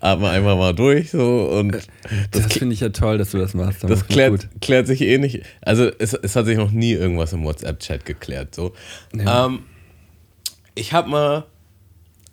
atme 0.00 0.28
einfach 0.28 0.56
mal 0.56 0.74
durch. 0.74 1.10
So, 1.10 1.48
und 1.50 1.72
das, 1.72 1.86
Das, 2.30 2.52
finde 2.52 2.74
ich 2.74 2.80
ja 2.80 2.90
toll, 2.90 3.18
dass 3.18 3.30
du 3.30 3.38
das 3.38 3.54
machst. 3.54 3.82
das 3.84 4.02
finde 4.02 4.02
ich 4.02 4.08
klärt, 4.08 4.48
klärt 4.60 4.86
sich 4.86 5.02
eh 5.02 5.18
nicht. 5.18 5.42
Also 5.62 5.90
es, 5.98 6.14
es 6.14 6.36
hat 6.36 6.46
sich 6.46 6.56
noch 6.56 6.70
nie 6.70 6.92
irgendwas 6.92 7.32
im 7.32 7.44
WhatsApp-Chat 7.44 8.04
geklärt. 8.04 8.54
So. 8.54 8.72
Ja. 9.14 9.46
Ähm, 9.46 9.60
ich 10.74 10.92
habe 10.92 11.08
mal, 11.08 11.44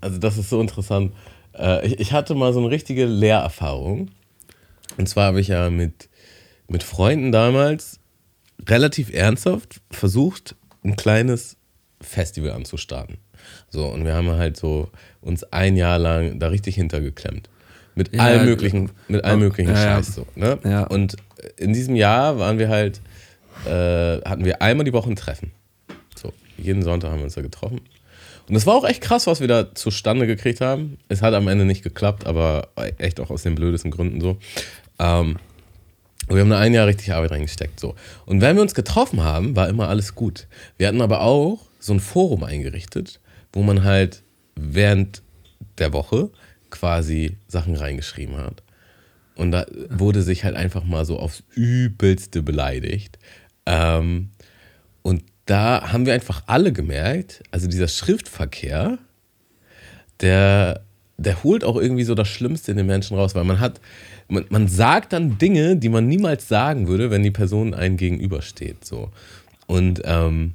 also 0.01 0.17
das 0.17 0.37
ist 0.37 0.49
so 0.49 0.61
interessant, 0.61 1.13
äh, 1.57 1.85
ich, 1.87 1.99
ich 1.99 2.13
hatte 2.13 2.35
mal 2.35 2.53
so 2.53 2.59
eine 2.59 2.69
richtige 2.69 3.05
Lehrerfahrung. 3.05 4.11
Und 4.97 5.09
zwar 5.09 5.27
habe 5.27 5.39
ich 5.39 5.47
ja 5.47 5.69
mit, 5.69 6.09
mit 6.67 6.83
Freunden 6.83 7.31
damals 7.31 7.99
relativ 8.67 9.13
ernsthaft 9.13 9.81
versucht, 9.91 10.55
ein 10.83 10.95
kleines 10.95 11.57
Festival 12.01 12.51
anzustarten. 12.51 13.17
So, 13.69 13.87
und 13.87 14.05
wir 14.05 14.13
haben 14.13 14.29
halt 14.31 14.57
so 14.57 14.89
uns 15.21 15.43
ein 15.51 15.75
Jahr 15.75 15.99
lang 15.99 16.39
da 16.39 16.47
richtig 16.47 16.75
hintergeklemmt. 16.75 17.49
Mit 17.95 18.13
Ja, 18.13 18.23
allem 18.23 18.45
möglichen, 18.45 18.91
mit 19.07 19.23
allem 19.23 19.39
möglichen 19.39 19.71
ja. 19.71 19.75
Scheiß 19.75 20.15
so. 20.15 20.25
Ne? 20.35 20.57
Ja. 20.63 20.83
Und 20.85 21.15
in 21.57 21.73
diesem 21.73 21.95
Jahr 21.95 22.39
waren 22.39 22.57
wir 22.57 22.69
halt, 22.69 23.01
äh, 23.65 24.21
hatten 24.21 24.45
wir 24.45 24.61
einmal 24.61 24.83
die 24.83 24.93
Woche 24.93 25.09
ein 25.09 25.15
Treffen. 25.15 25.51
So, 26.15 26.33
jeden 26.57 26.81
Sonntag 26.81 27.11
haben 27.11 27.19
wir 27.19 27.25
uns 27.25 27.35
da 27.35 27.41
getroffen. 27.41 27.81
Und 28.49 28.55
es 28.55 28.65
war 28.65 28.75
auch 28.75 28.83
echt 28.83 29.01
krass, 29.01 29.27
was 29.27 29.39
wir 29.39 29.47
da 29.47 29.73
zustande 29.73 30.27
gekriegt 30.27 30.59
haben. 30.59 30.97
Es 31.07 31.21
hat 31.21 31.33
am 31.33 31.47
Ende 31.47 31.65
nicht 31.65 31.83
geklappt, 31.83 32.25
aber 32.25 32.69
echt 32.97 33.19
auch 33.19 33.29
aus 33.29 33.43
den 33.43 33.55
blödesten 33.55 33.91
Gründen 33.91 34.19
so. 34.19 34.37
Ähm, 34.99 35.37
wir 36.29 36.41
haben 36.41 36.49
da 36.49 36.59
ein 36.59 36.73
Jahr 36.73 36.87
richtig 36.87 37.13
Arbeit 37.13 37.31
reingesteckt. 37.31 37.79
So. 37.79 37.95
Und 38.25 38.41
wenn 38.41 38.55
wir 38.55 38.61
uns 38.61 38.73
getroffen 38.73 39.23
haben, 39.23 39.55
war 39.55 39.69
immer 39.69 39.87
alles 39.89 40.15
gut. 40.15 40.47
Wir 40.77 40.87
hatten 40.87 41.01
aber 41.01 41.21
auch 41.21 41.59
so 41.79 41.93
ein 41.93 41.99
Forum 41.99 42.43
eingerichtet, 42.43 43.19
wo 43.53 43.61
man 43.61 43.83
halt 43.83 44.23
während 44.55 45.21
der 45.77 45.93
Woche 45.93 46.29
quasi 46.69 47.37
Sachen 47.47 47.75
reingeschrieben 47.75 48.37
hat. 48.37 48.63
Und 49.35 49.51
da 49.51 49.65
wurde 49.89 50.21
sich 50.21 50.43
halt 50.43 50.55
einfach 50.55 50.83
mal 50.83 51.05
so 51.05 51.17
aufs 51.17 51.43
Übelste 51.55 52.41
beleidigt. 52.43 53.17
Ähm, 53.65 54.29
und 55.01 55.23
da 55.45 55.91
haben 55.91 56.05
wir 56.05 56.13
einfach 56.13 56.43
alle 56.47 56.71
gemerkt, 56.71 57.43
also 57.51 57.67
dieser 57.67 57.87
Schriftverkehr, 57.87 58.97
der, 60.21 60.81
der 61.17 61.43
holt 61.43 61.63
auch 61.63 61.75
irgendwie 61.75 62.03
so 62.03 62.15
das 62.15 62.27
Schlimmste 62.27 62.71
in 62.71 62.77
den 62.77 62.85
Menschen 62.85 63.17
raus, 63.17 63.35
weil 63.35 63.43
man 63.43 63.59
hat, 63.59 63.81
man, 64.27 64.45
man 64.49 64.67
sagt 64.67 65.13
dann 65.13 65.37
Dinge, 65.37 65.75
die 65.75 65.89
man 65.89 66.07
niemals 66.07 66.47
sagen 66.47 66.87
würde, 66.87 67.11
wenn 67.11 67.23
die 67.23 67.31
Person 67.31 67.73
einem 67.73 67.97
gegenübersteht. 67.97 68.85
So. 68.85 69.11
Und 69.67 70.01
ähm, 70.05 70.53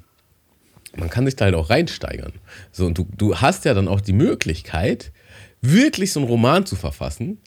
man 0.99 1.09
kann 1.09 1.25
sich 1.25 1.35
da 1.35 1.45
halt 1.45 1.55
auch 1.55 1.69
reinsteigern. 1.69 2.33
So, 2.71 2.85
und 2.85 2.97
du, 2.97 3.07
du 3.15 3.37
hast 3.37 3.65
ja 3.65 3.73
dann 3.73 3.87
auch 3.87 4.01
die 4.01 4.13
Möglichkeit, 4.13 5.11
wirklich 5.61 6.13
so 6.13 6.19
einen 6.19 6.29
Roman 6.29 6.65
zu 6.65 6.75
verfassen, 6.75 7.39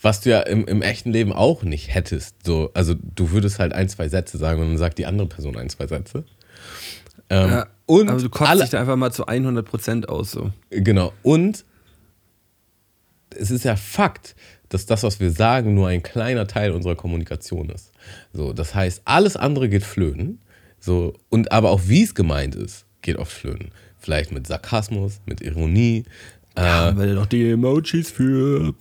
was 0.00 0.20
du 0.20 0.30
ja 0.30 0.40
im, 0.40 0.66
im 0.66 0.82
echten 0.82 1.12
Leben 1.12 1.32
auch 1.32 1.62
nicht 1.62 1.94
hättest. 1.94 2.44
So, 2.44 2.70
also 2.74 2.94
du 2.94 3.30
würdest 3.30 3.58
halt 3.58 3.72
ein, 3.72 3.88
zwei 3.88 4.08
Sätze 4.08 4.38
sagen 4.38 4.60
und 4.60 4.68
dann 4.68 4.78
sagt 4.78 4.98
die 4.98 5.06
andere 5.06 5.28
Person 5.28 5.56
ein, 5.56 5.68
zwei 5.68 5.86
Sätze. 5.86 6.24
Ähm, 7.30 7.50
Ja, 7.50 7.66
und 7.86 8.08
aber 8.08 8.20
du 8.20 8.28
kotzt 8.28 8.50
alle, 8.50 8.60
dich 8.62 8.70
da 8.70 8.80
einfach 8.80 8.96
mal 8.96 9.12
zu 9.12 9.26
100% 9.26 10.06
aus. 10.06 10.32
So. 10.32 10.50
Genau. 10.70 11.12
Und 11.22 11.64
es 13.30 13.50
ist 13.50 13.64
ja 13.64 13.76
Fakt, 13.76 14.34
dass 14.68 14.86
das, 14.86 15.02
was 15.02 15.20
wir 15.20 15.30
sagen, 15.30 15.74
nur 15.74 15.88
ein 15.88 16.02
kleiner 16.02 16.46
Teil 16.46 16.72
unserer 16.72 16.96
Kommunikation 16.96 17.70
ist. 17.70 17.92
So, 18.32 18.52
das 18.52 18.74
heißt, 18.74 19.02
alles 19.04 19.36
andere 19.36 19.68
geht 19.68 19.84
flöten. 19.84 20.40
So, 20.82 21.14
und 21.28 21.52
aber 21.52 21.70
auch 21.70 21.82
wie 21.86 22.02
es 22.02 22.14
gemeint 22.14 22.56
ist, 22.56 22.86
geht 23.02 23.16
oft 23.16 23.30
flöten. 23.32 23.70
Vielleicht 23.98 24.32
mit 24.32 24.48
Sarkasmus, 24.48 25.20
mit 25.26 25.40
Ironie. 25.40 26.04
Äh, 26.56 26.60
Haben 26.62 26.98
wir 26.98 27.06
denn 27.06 27.14
noch 27.14 27.26
die 27.26 27.50
Emojis 27.50 28.10
für? 28.10 28.74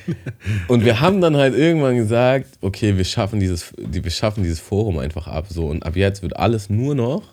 und 0.68 0.84
wir 0.84 1.00
haben 1.00 1.20
dann 1.20 1.36
halt 1.36 1.56
irgendwann 1.56 1.96
gesagt, 1.96 2.46
okay, 2.60 2.96
wir 2.96 3.04
schaffen 3.04 3.40
dieses, 3.40 3.72
die, 3.76 4.04
wir 4.04 4.10
schaffen 4.12 4.44
dieses 4.44 4.60
Forum 4.60 4.98
einfach 4.98 5.26
ab. 5.26 5.46
So, 5.48 5.66
und 5.66 5.84
ab 5.84 5.96
jetzt 5.96 6.22
wird 6.22 6.36
alles 6.36 6.70
nur 6.70 6.94
noch 6.94 7.24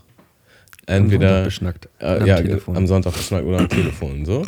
entweder 0.88 1.28
Sonntag 1.30 1.44
beschnackt. 1.46 1.90
Äh, 2.00 2.06
Am 2.06 2.26
ja, 2.26 2.42
Telefon. 2.42 2.78
am 2.78 2.88
Sonntag 2.88 3.14
beschnackt 3.14 3.46
oder 3.46 3.60
am 3.60 3.70
Telefon 3.70 4.26
so. 4.26 4.44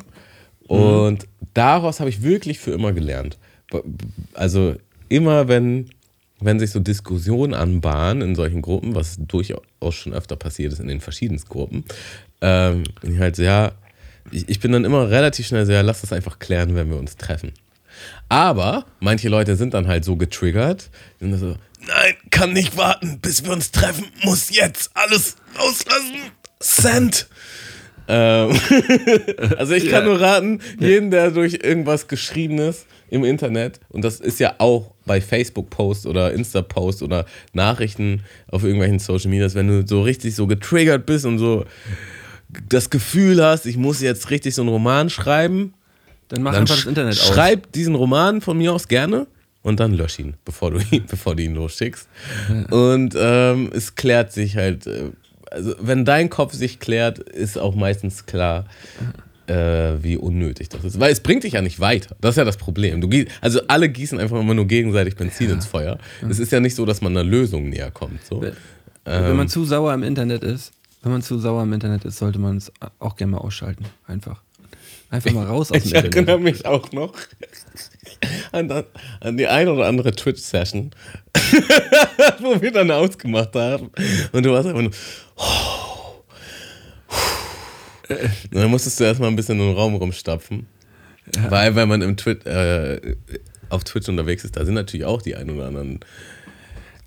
Und 0.68 1.28
daraus 1.54 2.00
habe 2.00 2.10
ich 2.10 2.24
wirklich 2.24 2.58
für 2.58 2.72
immer 2.72 2.94
gelernt. 2.94 3.38
Also 4.34 4.76
immer 5.08 5.48
wenn, 5.48 5.90
wenn 6.42 6.60
sich 6.60 6.72
so 6.72 6.80
Diskussionen 6.80 7.54
anbahnen 7.54 8.30
in 8.30 8.36
solchen 8.36 8.62
Gruppen, 8.62 8.96
was 8.96 9.18
durchaus 9.20 9.62
schon 9.92 10.14
öfter 10.14 10.36
passiert 10.36 10.74
ist 10.74 10.80
in 10.80 10.88
den 10.88 11.00
verschiedensten 11.02 11.50
Gruppen, 11.50 11.86
ähm, 12.42 12.84
bin 13.02 13.14
ich 13.14 13.20
halt 13.20 13.36
so, 13.36 13.44
ja, 13.44 13.72
ich, 14.32 14.50
ich 14.50 14.60
bin 14.60 14.72
dann 14.72 14.86
immer 14.86 15.10
relativ 15.10 15.48
schnell 15.48 15.66
so, 15.66 15.72
ja, 15.72 15.82
lass 15.82 16.02
das 16.02 16.14
einfach 16.14 16.40
klären, 16.40 16.76
wenn 16.76 16.90
wir 16.90 16.98
uns 16.98 17.18
treffen. 17.18 17.54
Aber 18.30 18.86
manche 19.00 19.30
Leute 19.30 19.56
sind 19.56 19.74
dann 19.74 19.88
halt 19.88 20.06
so 20.06 20.16
getriggert, 20.16 20.90
sind 21.20 21.38
so, 21.38 21.56
nein, 21.86 22.16
kann 22.30 22.54
nicht 22.54 22.78
warten, 22.78 23.20
bis 23.20 23.44
wir 23.44 23.52
uns 23.52 23.72
treffen, 23.72 24.06
muss 24.24 24.56
jetzt 24.56 24.92
alles 24.94 25.36
rauslassen. 25.58 26.32
Send. 26.60 27.28
Ähm, 28.08 28.60
also 29.58 29.74
ich 29.74 29.90
kann 29.90 30.06
nur 30.06 30.20
raten, 30.20 30.62
jeden, 30.80 31.12
der 31.12 31.32
durch 31.32 31.60
irgendwas 31.64 32.08
Geschriebenes 32.08 32.86
im 33.12 33.24
Internet, 33.24 33.80
und 33.90 34.04
das 34.04 34.20
ist 34.20 34.40
ja 34.40 34.56
auch 34.58 34.92
bei 35.06 35.22
Facebook-Posts 35.22 36.08
oder 36.08 36.34
Insta-Posts 36.34 37.04
oder 37.04 37.26
Nachrichten 37.54 38.24
auf 38.50 38.64
irgendwelchen 38.64 38.98
Social 39.00 39.30
Medias, 39.30 39.54
wenn 39.54 39.68
du 39.68 39.86
so 39.86 40.02
richtig 40.02 40.34
so 40.34 40.48
getriggert 40.48 41.06
bist 41.06 41.26
und 41.26 41.38
so 41.38 41.66
das 42.70 42.90
Gefühl 42.90 43.44
hast, 43.44 43.66
ich 43.66 43.78
muss 43.78 44.02
jetzt 44.02 44.30
richtig 44.30 44.56
so 44.56 44.62
einen 44.62 44.70
Roman 44.70 45.10
schreiben, 45.10 45.74
Dann 46.30 46.42
mach 46.42 46.54
dann 46.54 46.62
einfach 46.62 46.76
das 46.78 46.86
Internet 46.86 47.14
aus. 47.20 47.28
schreib 47.28 47.72
diesen 47.74 47.96
Roman 47.96 48.42
von 48.42 48.58
mir 48.58 48.74
aus 48.74 48.88
gerne 48.88 49.28
und 49.62 49.80
dann 49.80 49.94
lösch 49.94 50.20
ihn, 50.20 50.36
bevor 50.46 50.72
du 50.72 50.80
ihn, 50.92 51.06
bevor 51.10 51.36
du 51.36 51.44
ihn 51.44 51.54
losschickst. 51.54 52.08
Und 52.72 53.14
ähm, 53.18 53.70
es 53.74 53.96
klärt 53.96 54.32
sich 54.32 54.56
halt, 54.58 54.88
äh, 54.88 55.12
also 55.50 55.76
wenn 55.82 56.06
dein 56.06 56.30
Kopf 56.30 56.54
sich 56.54 56.80
klärt, 56.80 57.20
ist 57.20 57.58
auch 57.58 57.76
meistens 57.76 58.26
klar, 58.26 58.66
äh, 59.48 59.94
wie 60.02 60.18
unnötig 60.18 60.70
das 60.70 60.84
ist. 60.84 61.00
Weil 61.00 61.12
es 61.12 61.20
bringt 61.20 61.44
dich 61.44 61.54
ja 61.54 61.62
nicht 61.62 61.80
weiter. 61.80 62.16
Das 62.22 62.32
ist 62.32 62.38
ja 62.38 62.46
das 62.46 62.58
Problem. 62.58 63.02
Du 63.02 63.10
also 63.42 63.62
alle 63.68 63.90
gießen 63.90 64.20
einfach 64.20 64.40
immer 64.40 64.54
nur 64.54 64.66
gegenseitig 64.68 65.16
Benzin 65.16 65.50
ins 65.50 65.66
Feuer. 65.66 65.98
Es 66.30 66.40
ist 66.40 66.52
ja 66.52 66.60
nicht 66.60 66.76
so, 66.76 66.86
dass 66.86 67.02
man 67.02 67.12
einer 67.16 67.24
Lösung 67.24 67.70
näher 67.70 67.92
kommt. 67.92 68.24
So. 68.26 68.42
Wenn 68.42 68.54
Ähm. 69.06 69.36
man 69.38 69.48
zu 69.50 69.66
sauer 69.66 69.94
im 69.94 70.04
Internet 70.04 70.44
ist, 70.44 70.72
wenn 71.04 71.12
man 71.12 71.22
zu 71.22 71.40
sauer 71.40 71.64
im 71.64 71.74
Internet 71.74 72.06
ist, 72.06 72.18
sollte 72.18 72.38
man 72.40 72.58
es 72.58 72.72
auch 73.00 73.16
gerne 73.16 73.32
mal 73.32 73.38
ausschalten. 73.40 73.86
Einfach. 74.08 74.42
Einfach 75.10 75.32
mal 75.32 75.46
raus 75.46 75.72
aus 75.72 75.78
dem 75.80 75.84
Ich 75.86 75.94
Internet. 75.94 76.16
erinnere 76.16 76.40
mich 76.40 76.66
auch 76.66 76.92
noch 76.92 77.14
an, 78.52 78.72
an 79.20 79.38
die 79.38 79.48
ein 79.48 79.68
oder 79.68 79.88
andere 79.88 80.12
Twitch-Session, 80.12 80.92
wo 82.40 82.62
wir 82.62 82.72
dann 82.72 82.92
ausgemacht 82.92 83.54
haben. 83.56 83.90
Und 84.32 84.46
du 84.46 84.52
warst 84.52 84.68
einfach 84.68 84.82
nur. 84.82 84.92
Und 84.92 84.96
dann 88.52 88.70
musstest 88.70 89.00
du 89.00 89.04
erstmal 89.04 89.30
ein 89.30 89.36
bisschen 89.36 89.60
im 89.60 89.76
Raum 89.76 89.96
rumstapfen. 89.96 90.68
Weil, 91.50 91.76
wenn 91.76 91.88
man 91.88 92.02
im 92.02 92.18
Twit 92.18 92.46
äh, 92.46 93.16
auf 93.70 93.84
Twitch 93.84 94.10
unterwegs 94.10 94.44
ist, 94.44 94.58
da 94.58 94.66
sind 94.66 94.74
natürlich 94.74 95.06
auch 95.06 95.22
die 95.22 95.36
ein 95.36 95.50
oder 95.50 95.68
anderen 95.68 96.00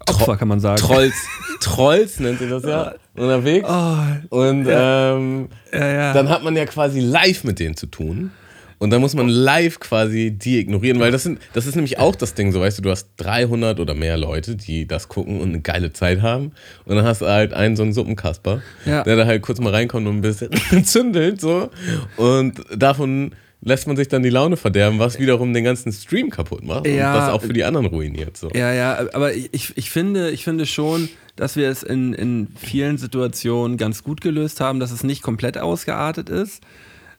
Opfer 0.09 0.37
kann 0.37 0.49
man 0.49 0.61
sagen. 0.61 0.77
Trolls, 0.77 1.15
Trolls 1.61 2.21
nennt 2.21 2.41
ihr 2.41 2.49
das 2.49 2.65
ja, 2.65 2.95
unterwegs. 3.15 3.67
Oh, 3.69 4.37
Und 4.37 4.67
ähm, 4.69 5.49
ja, 5.73 5.87
ja. 5.87 6.13
dann 6.13 6.29
hat 6.29 6.43
man 6.43 6.57
ja 6.57 6.67
quasi 6.67 7.01
live 7.01 7.45
mit 7.45 7.59
denen 7.59 7.77
zu 7.77 7.87
tun. 7.87 8.31
Und 8.79 8.91
dann 8.91 9.01
muss 9.01 9.15
man 9.15 9.29
live 9.29 9.81
quasi 9.81 10.31
die 10.33 10.59
ignorieren, 10.59 10.99
weil 11.01 11.11
das, 11.13 11.23
sind, 11.23 11.39
das 11.53 11.67
ist 11.67 11.75
nämlich 11.77 11.99
auch 11.99 12.15
das 12.17 12.35
Ding, 12.35 12.53
so 12.53 12.61
weißt 12.61 12.79
du, 12.79 12.83
du 12.83 12.91
hast 12.91 13.09
300 13.19 13.81
oder 13.81 13.95
mehr 13.95 14.17
Leute, 14.17 14.57
die 14.57 14.87
das 14.87 15.09
gucken 15.09 15.41
und 15.41 15.49
eine 15.51 15.61
geile 15.61 15.93
Zeit 15.93 16.23
haben. 16.23 16.53
Und 16.85 16.97
dann 16.97 17.05
hast 17.05 17.21
du 17.23 17.27
halt 17.27 17.53
einen 17.55 17.77
so 17.77 17.83
einen 17.83 17.93
Suppenkasper, 17.93 18.63
Ja. 18.85 19.03
der 19.05 19.17
da 19.17 19.27
halt 19.27 19.43
kurz 19.43 19.61
mal 19.61 19.71
reinkommt 19.73 20.07
und 20.07 20.17
ein 20.17 20.21
bisschen 20.23 20.51
zündelt 20.85 21.41
so. 21.41 21.71
Und 22.17 22.61
davon 22.75 23.33
lässt 23.67 23.87
man 23.87 23.97
sich 23.97 24.09
dann 24.09 24.23
die 24.23 24.29
Laune 24.29 24.59
verderben, 24.59 24.99
was 24.99 25.19
wiederum 25.19 25.55
den 25.55 25.65
ganzen 25.65 25.91
Stream 25.91 26.29
kaputt 26.29 26.63
macht 26.65 26.87
Ja. 26.87 27.13
und 27.15 27.21
das 27.21 27.31
auch 27.31 27.41
für 27.43 27.55
die 27.55 27.65
anderen 27.65 27.87
ruiniert. 27.87 28.37
So. 28.37 28.51
Ja, 28.55 28.73
ja, 28.75 29.07
aber 29.15 29.33
ich, 29.33 29.73
ich, 29.77 29.91
finde, 29.91 30.31
ich 30.33 30.45
finde 30.45 30.67
schon, 30.67 31.09
dass 31.37 31.57
wir 31.57 31.71
es 31.71 31.83
in, 31.83 32.13
in 32.13 32.49
vielen 32.57 32.99
Situationen 32.99 33.79
ganz 33.79 34.05
gut 34.05 34.21
gelöst 34.21 34.61
haben, 34.61 34.81
dass 34.81 34.91
es 34.91 35.03
nicht 35.03 35.23
komplett 35.23 35.57
ausgeartet 35.57 36.29
ist. 36.29 36.63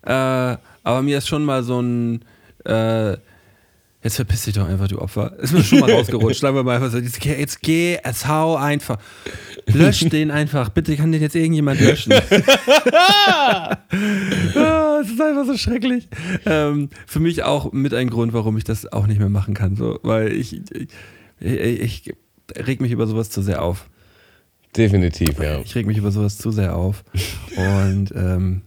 Äh, 0.06 0.58
aber 0.86 1.02
mir 1.02 1.17
ist 1.17 1.28
schon 1.28 1.43
mal 1.43 1.63
so 1.63 1.82
ein. 1.82 2.21
Äh, 2.65 3.17
jetzt 4.04 4.15
verpiss 4.15 4.43
dich 4.43 4.54
doch 4.54 4.67
einfach, 4.67 4.88
du 4.88 5.00
Opfer. 5.00 5.38
Ist 5.39 5.52
mir 5.52 5.63
schon 5.63 5.80
mal 5.80 5.91
rausgerutscht. 5.93 6.39
Sagen 6.41 6.56
wir 6.56 6.63
mal 6.63 6.76
einfach 6.76 6.91
so: 6.91 6.98
jetzt 7.00 7.19
geh, 7.19 7.36
jetzt 7.38 7.62
geh, 7.62 7.98
es 8.04 8.28
hau 8.28 8.56
einfach. 8.56 8.98
Lösch 9.67 10.00
den 10.10 10.32
einfach. 10.32 10.69
Bitte 10.69 10.95
kann 10.95 11.12
den 11.12 11.21
jetzt 11.21 11.36
irgendjemand 11.36 11.82
löschen. 11.82 12.13
Ah, 14.58 15.00
Es 15.02 15.10
ist 15.10 15.21
einfach 15.21 15.45
so 15.45 15.58
schrecklich. 15.58 16.08
Ähm, 16.45 16.89
für 17.08 17.19
mich 17.19 17.43
auch 17.43 17.71
mit 17.71 17.93
ein 17.93 18.10
Grund, 18.10 18.34
warum 18.34 18.58
ich 18.58 18.63
das 18.63 18.91
auch 18.91 19.08
nicht 19.08 19.19
mehr 19.19 19.30
machen 19.30 19.54
kann. 19.54 19.76
So, 19.76 20.00
weil 20.04 20.32
ich, 20.32 20.62
ich, 20.71 20.88
ich, 21.39 21.82
ich 21.82 22.13
reg 22.56 22.82
mich 22.82 22.91
über 22.91 23.08
sowas 23.08 23.30
zu 23.30 23.41
sehr 23.41 23.62
auf. 23.62 23.88
Definitiv, 24.76 25.39
ja. 25.39 25.60
Ich 25.62 25.74
reg 25.76 25.86
mich 25.88 25.98
über 25.98 26.12
sowas 26.12 26.38
zu 26.38 26.52
sehr 26.52 26.76
auf. 26.76 27.04
Und 27.56 28.12
ähm, 28.15 28.62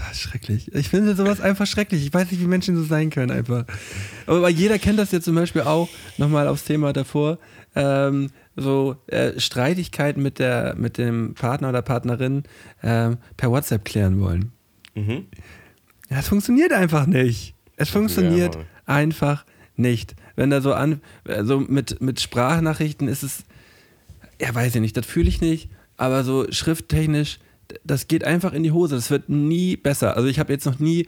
ah, 0.00 0.14
schrecklich. 0.14 0.74
Ich 0.74 0.88
finde 0.88 1.14
sowas 1.14 1.40
einfach 1.40 1.66
schrecklich. 1.66 2.04
Ich 2.04 2.12
weiß 2.12 2.30
nicht, 2.30 2.40
wie 2.40 2.46
Menschen 2.46 2.76
so 2.76 2.82
sein 2.82 3.10
können 3.10 3.30
einfach. 3.30 3.64
Aber 4.26 4.48
jeder 4.48 4.78
kennt 4.78 4.98
das 4.98 5.12
ja 5.12 5.20
zum 5.20 5.34
Beispiel 5.34 5.62
auch, 5.62 5.88
nochmal 6.18 6.48
aufs 6.48 6.64
Thema 6.64 6.92
davor, 6.92 7.38
ähm, 7.74 8.30
so 8.56 8.96
äh, 9.06 9.38
Streitigkeiten 9.38 10.22
mit, 10.22 10.38
der, 10.38 10.74
mit 10.76 10.98
dem 10.98 11.34
Partner 11.34 11.70
oder 11.70 11.82
Partnerin 11.82 12.44
ähm, 12.82 13.18
per 13.36 13.50
WhatsApp 13.50 13.84
klären 13.84 14.20
wollen. 14.20 14.52
Mhm. 14.94 15.26
Ja, 16.08 16.18
es 16.18 16.28
funktioniert 16.28 16.72
einfach 16.72 17.06
nicht. 17.06 17.54
Es 17.76 17.88
funktioniert 17.88 18.56
Mann. 18.56 18.66
einfach 18.86 19.44
nicht. 19.76 20.14
Wenn 20.36 20.50
da 20.50 20.60
so 20.60 20.74
an, 20.74 21.00
also 21.24 21.60
mit, 21.60 22.00
mit 22.00 22.20
Sprachnachrichten 22.20 23.08
ist 23.08 23.22
es, 23.22 23.44
ja, 24.40 24.54
weiß 24.54 24.74
ich 24.74 24.80
nicht, 24.80 24.96
das 24.96 25.06
fühle 25.06 25.28
ich 25.28 25.40
nicht, 25.40 25.70
aber 25.96 26.24
so 26.24 26.50
schrifttechnisch, 26.50 27.38
das 27.84 28.08
geht 28.08 28.24
einfach 28.24 28.52
in 28.52 28.62
die 28.62 28.72
Hose. 28.72 28.94
Das 28.94 29.10
wird 29.10 29.28
nie 29.28 29.76
besser. 29.76 30.16
Also 30.16 30.28
ich 30.28 30.38
habe 30.38 30.52
jetzt 30.52 30.66
noch 30.66 30.78
nie 30.78 31.06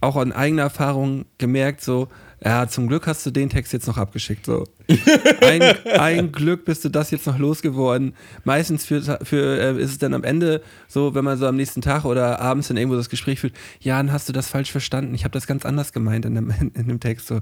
auch 0.00 0.16
an 0.16 0.32
eigener 0.32 0.62
Erfahrung 0.62 1.24
gemerkt, 1.38 1.80
so, 1.80 2.08
ja, 2.44 2.68
zum 2.68 2.86
Glück 2.86 3.08
hast 3.08 3.26
du 3.26 3.32
den 3.32 3.50
Text 3.50 3.72
jetzt 3.72 3.88
noch 3.88 3.98
abgeschickt. 3.98 4.46
So. 4.46 4.64
Ein, 5.40 5.62
ein 5.98 6.32
Glück 6.32 6.64
bist 6.64 6.84
du 6.84 6.88
das 6.88 7.10
jetzt 7.10 7.26
noch 7.26 7.36
losgeworden. 7.36 8.14
Meistens 8.44 8.84
für, 8.84 9.18
für, 9.24 9.58
äh, 9.58 9.82
ist 9.82 9.90
es 9.90 9.98
dann 9.98 10.14
am 10.14 10.22
Ende 10.22 10.62
so, 10.86 11.16
wenn 11.16 11.24
man 11.24 11.36
so 11.36 11.46
am 11.46 11.56
nächsten 11.56 11.82
Tag 11.82 12.04
oder 12.04 12.40
abends 12.40 12.68
dann 12.68 12.76
irgendwo 12.76 12.96
das 12.96 13.10
Gespräch 13.10 13.40
führt, 13.40 13.54
ja, 13.80 13.96
dann 13.96 14.12
hast 14.12 14.28
du 14.28 14.32
das 14.32 14.48
falsch 14.48 14.70
verstanden. 14.70 15.14
Ich 15.14 15.24
habe 15.24 15.32
das 15.32 15.48
ganz 15.48 15.66
anders 15.66 15.92
gemeint 15.92 16.24
in 16.26 16.36
dem, 16.36 16.50
in 16.74 16.86
dem 16.86 17.00
Text. 17.00 17.26
So. 17.26 17.40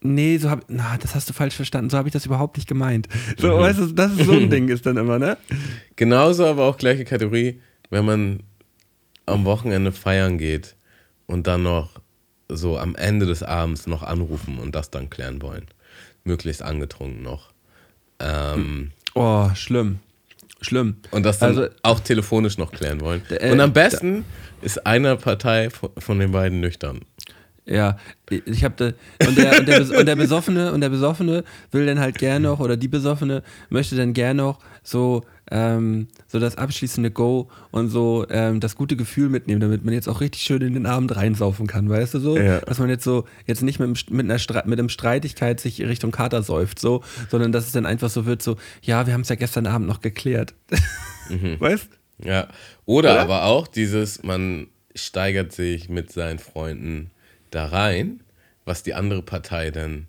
Nee, 0.00 0.38
so 0.38 0.48
hab, 0.50 0.64
na, 0.68 0.96
das 0.98 1.14
hast 1.14 1.28
du 1.28 1.32
falsch 1.32 1.56
verstanden. 1.56 1.90
So 1.90 1.98
habe 1.98 2.08
ich 2.08 2.12
das 2.12 2.24
überhaupt 2.24 2.56
nicht 2.56 2.68
gemeint. 2.68 3.08
So, 3.36 3.58
weißt 3.58 3.78
du, 3.80 3.86
das 3.92 4.12
ist 4.12 4.26
so 4.26 4.32
ein 4.32 4.48
Ding 4.50 4.68
ist 4.68 4.86
dann 4.86 4.96
immer, 4.96 5.18
ne? 5.18 5.36
Genauso 5.96 6.46
aber 6.46 6.64
auch 6.64 6.76
gleiche 6.78 7.04
Kategorie, 7.04 7.60
wenn 7.90 8.04
man 8.04 8.40
am 9.26 9.44
Wochenende 9.44 9.90
feiern 9.92 10.38
geht 10.38 10.76
und 11.26 11.46
dann 11.48 11.64
noch 11.64 12.00
so 12.48 12.78
am 12.78 12.94
Ende 12.94 13.26
des 13.26 13.42
Abends 13.42 13.86
noch 13.86 14.02
anrufen 14.04 14.58
und 14.58 14.74
das 14.74 14.90
dann 14.90 15.10
klären 15.10 15.42
wollen. 15.42 15.66
Möglichst 16.24 16.62
angetrunken 16.62 17.22
noch. 17.22 17.50
Ähm, 18.20 18.92
Oh, 19.14 19.50
schlimm. 19.54 19.98
Schlimm. 20.60 20.96
und 21.12 21.24
das 21.24 21.38
dann 21.38 21.50
Also- 21.50 21.68
auch 21.82 22.00
telefonisch 22.00 22.56
noch 22.58 22.72
klären 22.72 23.00
wollen. 23.00 23.22
Äh, 23.30 23.52
und 23.52 23.60
am 23.60 23.72
besten 23.72 24.24
ist 24.62 24.86
eine 24.86 25.16
Partei 25.16 25.70
von, 25.70 25.90
von 25.98 26.18
den 26.18 26.32
beiden 26.32 26.60
nüchtern. 26.60 27.00
Ja, 27.68 27.98
ich 28.30 28.64
habe 28.64 28.74
da 29.18 29.26
und 29.28 29.36
der, 29.36 29.58
und, 29.58 29.68
der, 29.68 29.98
und 29.98 30.06
der 30.06 30.16
Besoffene 30.16 30.72
und 30.72 30.80
der 30.80 30.88
Besoffene 30.88 31.44
will 31.70 31.84
dann 31.84 31.98
halt 32.00 32.16
gerne 32.16 32.40
noch 32.48 32.60
oder 32.60 32.78
die 32.78 32.88
Besoffene 32.88 33.42
möchte 33.68 33.94
dann 33.94 34.14
gerne 34.14 34.42
noch 34.42 34.58
so 34.82 35.22
ähm, 35.50 36.08
so 36.26 36.38
das 36.38 36.56
abschließende 36.56 37.10
Go 37.10 37.48
und 37.70 37.88
so 37.90 38.26
ähm, 38.30 38.60
das 38.60 38.74
gute 38.74 38.96
Gefühl 38.96 39.28
mitnehmen, 39.28 39.60
damit 39.60 39.84
man 39.84 39.92
jetzt 39.92 40.08
auch 40.08 40.20
richtig 40.22 40.42
schön 40.42 40.62
in 40.62 40.72
den 40.74 40.86
Abend 40.86 41.14
reinsaufen 41.14 41.66
kann, 41.66 41.88
weißt 41.90 42.14
du 42.14 42.20
so, 42.20 42.38
Ja. 42.38 42.60
dass 42.60 42.78
man 42.78 42.88
jetzt 42.88 43.04
so 43.04 43.24
jetzt 43.46 43.62
nicht 43.62 43.78
mit, 43.80 44.10
mit 44.10 44.24
einer 44.24 44.38
Stre 44.38 44.62
mit 44.66 44.78
einem 44.78 44.88
Streitigkeit 44.88 45.60
sich 45.60 45.80
Richtung 45.82 46.10
Kater 46.10 46.42
säuft, 46.42 46.78
so, 46.78 47.02
sondern 47.30 47.52
dass 47.52 47.66
es 47.66 47.72
dann 47.72 47.84
einfach 47.86 48.08
so 48.08 48.24
wird, 48.24 48.40
so 48.42 48.56
ja, 48.82 49.06
wir 49.06 49.12
haben 49.14 49.22
es 49.22 49.28
ja 49.28 49.36
gestern 49.36 49.66
Abend 49.66 49.88
noch 49.88 50.00
geklärt, 50.00 50.54
weißt? 51.58 51.88
Ja. 52.24 52.48
Oder, 52.86 53.12
Oder? 53.12 53.20
aber 53.20 53.44
auch 53.44 53.68
dieses, 53.68 54.22
man 54.22 54.68
steigert 54.94 55.52
sich 55.52 55.88
mit 55.88 56.10
seinen 56.12 56.38
Freunden 56.38 57.10
da 57.50 57.66
rein, 57.66 58.20
was 58.64 58.82
die 58.82 58.94
andere 58.94 59.22
Partei 59.22 59.70
denn 59.70 60.06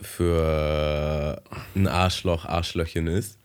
für 0.00 1.42
ein 1.74 1.86
Arschloch, 1.86 2.44
Arschlöchchen 2.44 3.06
ist. 3.06 3.38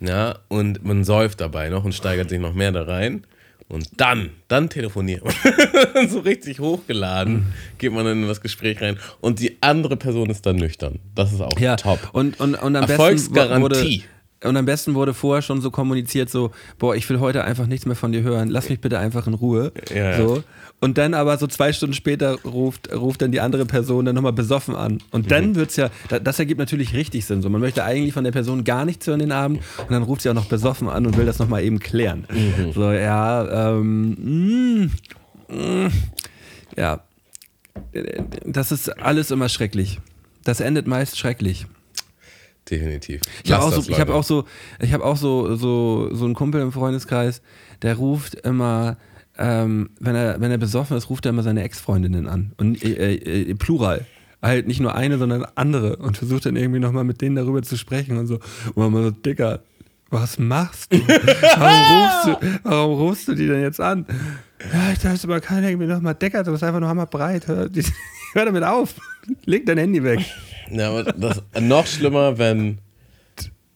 Ja, 0.00 0.38
und 0.48 0.84
man 0.84 1.04
säuft 1.04 1.40
dabei 1.40 1.68
noch 1.68 1.84
und 1.84 1.94
steigert 1.94 2.28
sich 2.28 2.40
noch 2.40 2.54
mehr 2.54 2.72
da 2.72 2.82
rein. 2.82 3.24
Und 3.68 3.88
dann, 4.00 4.30
dann 4.48 4.68
telefoniert 4.68 5.24
man. 5.24 5.34
so 6.08 6.18
richtig 6.20 6.60
hochgeladen 6.60 7.54
geht 7.78 7.92
man 7.92 8.06
in 8.06 8.26
das 8.26 8.40
Gespräch 8.40 8.82
rein. 8.82 8.98
Und 9.20 9.38
die 9.40 9.56
andere 9.62 9.96
Person 9.96 10.28
ist 10.28 10.44
dann 10.44 10.56
nüchtern. 10.56 10.98
Das 11.14 11.32
ist 11.32 11.40
auch 11.40 11.58
Ja, 11.58 11.76
top. 11.76 12.10
Und, 12.12 12.38
und, 12.40 12.54
und 12.56 12.76
am 12.76 12.82
besten 12.82 12.90
Erfolgsgarantie. 12.92 13.62
wurde 13.62 14.02
und 14.44 14.56
am 14.56 14.64
besten 14.64 14.94
wurde 14.94 15.14
vorher 15.14 15.42
schon 15.42 15.60
so 15.60 15.70
kommuniziert, 15.70 16.30
so, 16.30 16.50
boah, 16.78 16.94
ich 16.96 17.08
will 17.08 17.20
heute 17.20 17.44
einfach 17.44 17.66
nichts 17.66 17.86
mehr 17.86 17.96
von 17.96 18.12
dir 18.12 18.22
hören, 18.22 18.48
lass 18.48 18.68
mich 18.68 18.80
bitte 18.80 18.98
einfach 18.98 19.26
in 19.26 19.34
Ruhe. 19.34 19.72
Ja. 19.94 20.16
So. 20.16 20.42
Und 20.80 20.98
dann 20.98 21.14
aber 21.14 21.38
so 21.38 21.46
zwei 21.46 21.72
Stunden 21.72 21.94
später 21.94 22.40
ruft, 22.42 22.92
ruft 22.92 23.22
dann 23.22 23.30
die 23.30 23.40
andere 23.40 23.66
Person 23.66 24.04
dann 24.04 24.16
nochmal 24.16 24.32
besoffen 24.32 24.74
an. 24.74 24.98
Und 25.12 25.26
Mhm. 25.26 25.30
dann 25.30 25.54
wird's 25.54 25.76
ja, 25.76 25.90
da- 26.08 26.18
das 26.18 26.40
ergibt 26.40 26.58
natürlich 26.58 26.92
richtig 26.94 27.24
Sinn. 27.24 27.40
So, 27.40 27.48
man 27.50 27.60
möchte 27.60 27.84
eigentlich 27.84 28.12
von 28.14 28.24
der 28.24 28.32
Person 28.32 28.64
gar 28.64 28.84
nichts 28.84 29.06
hören 29.06 29.20
den 29.20 29.30
Abend 29.30 29.60
und 29.78 29.90
dann 29.92 30.02
ruft 30.02 30.22
sie 30.22 30.30
auch 30.30 30.34
noch 30.34 30.46
besoffen 30.46 30.88
an 30.88 31.06
und 31.06 31.16
will 31.16 31.24
das 31.26 31.38
nochmal 31.38 31.62
eben 31.62 31.78
klären. 31.78 32.26
Mhm. 32.32 32.72
So, 32.72 32.90
ja, 32.90 33.70
ähm, 33.70 34.90
mm, 35.48 35.54
mm, 35.54 35.88
ja, 36.76 37.00
das 38.44 38.72
ist 38.72 38.88
alles 39.00 39.30
immer 39.30 39.48
schrecklich. 39.48 40.00
Das 40.44 40.60
endet 40.60 40.86
meist 40.88 41.16
schrecklich. 41.18 41.66
Definitiv. 42.70 43.20
Ich 43.44 43.52
habe 43.52 43.64
auch, 43.64 43.72
so, 43.72 43.90
ich 43.90 44.00
hab 44.00 44.08
auch 44.10 44.24
so, 44.24 44.44
ich 44.80 44.92
habe 44.92 45.04
auch 45.04 45.16
so, 45.16 45.56
so, 45.56 46.14
so 46.14 46.24
einen 46.24 46.34
Kumpel 46.34 46.60
im 46.60 46.72
Freundeskreis, 46.72 47.42
der 47.82 47.96
ruft 47.96 48.34
immer, 48.36 48.96
ähm, 49.36 49.90
wenn 49.98 50.14
er, 50.14 50.40
wenn 50.40 50.50
er 50.50 50.58
besoffen 50.58 50.96
ist, 50.96 51.10
ruft 51.10 51.26
er 51.26 51.30
immer 51.30 51.42
seine 51.42 51.62
Ex-Freundinnen 51.64 52.28
an. 52.28 52.52
Und 52.58 52.82
äh, 52.84 53.14
äh, 53.14 53.54
plural. 53.54 54.06
Halt 54.40 54.66
nicht 54.66 54.80
nur 54.80 54.94
eine, 54.94 55.18
sondern 55.18 55.44
andere. 55.54 55.96
Und 55.96 56.16
versucht 56.16 56.46
dann 56.46 56.56
irgendwie 56.56 56.80
nochmal 56.80 57.04
mit 57.04 57.20
denen 57.20 57.36
darüber 57.36 57.62
zu 57.62 57.76
sprechen 57.76 58.16
und 58.16 58.26
so. 58.26 58.38
Und 58.74 58.92
man 58.92 59.02
so, 59.02 59.10
Dicker, 59.10 59.60
was 60.10 60.38
machst 60.38 60.92
du? 60.92 60.98
Warum 60.98 62.02
rufst 62.02 62.26
du, 62.26 62.60
warum 62.64 62.98
rufst 62.98 63.28
du 63.28 63.34
die 63.34 63.46
denn 63.46 63.62
jetzt 63.62 63.80
an? 63.80 64.06
Ja, 64.72 64.92
ich 64.92 64.98
dachte, 64.98 65.26
man 65.26 65.40
kann 65.40 65.64
irgendwie 65.64 65.86
nochmal 65.86 66.14
Decker, 66.14 66.44
du 66.44 66.52
bist 66.52 66.62
einfach 66.62 66.80
nur 66.80 66.88
hammerbreit. 66.88 67.46
Hör, 68.32 68.44
damit 68.46 68.62
auf. 68.64 68.94
Leg 69.44 69.66
dein 69.66 69.78
Handy 69.78 70.02
weg. 70.02 70.20
Ja, 70.70 70.90
aber 70.90 71.04
das 71.04 71.42
noch 71.60 71.86
schlimmer, 71.86 72.38
wenn, 72.38 72.78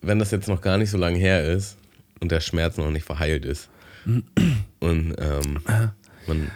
wenn 0.02 0.18
das 0.18 0.30
jetzt 0.30 0.48
noch 0.48 0.60
gar 0.60 0.78
nicht 0.78 0.90
so 0.90 0.98
lange 0.98 1.18
her 1.18 1.44
ist 1.52 1.76
und 2.20 2.32
der 2.32 2.40
Schmerz 2.40 2.76
noch 2.76 2.90
nicht 2.90 3.04
verheilt 3.04 3.44
ist. 3.44 3.68
Und 4.06 5.14
ähm, 5.18 5.58
man, 6.26 6.50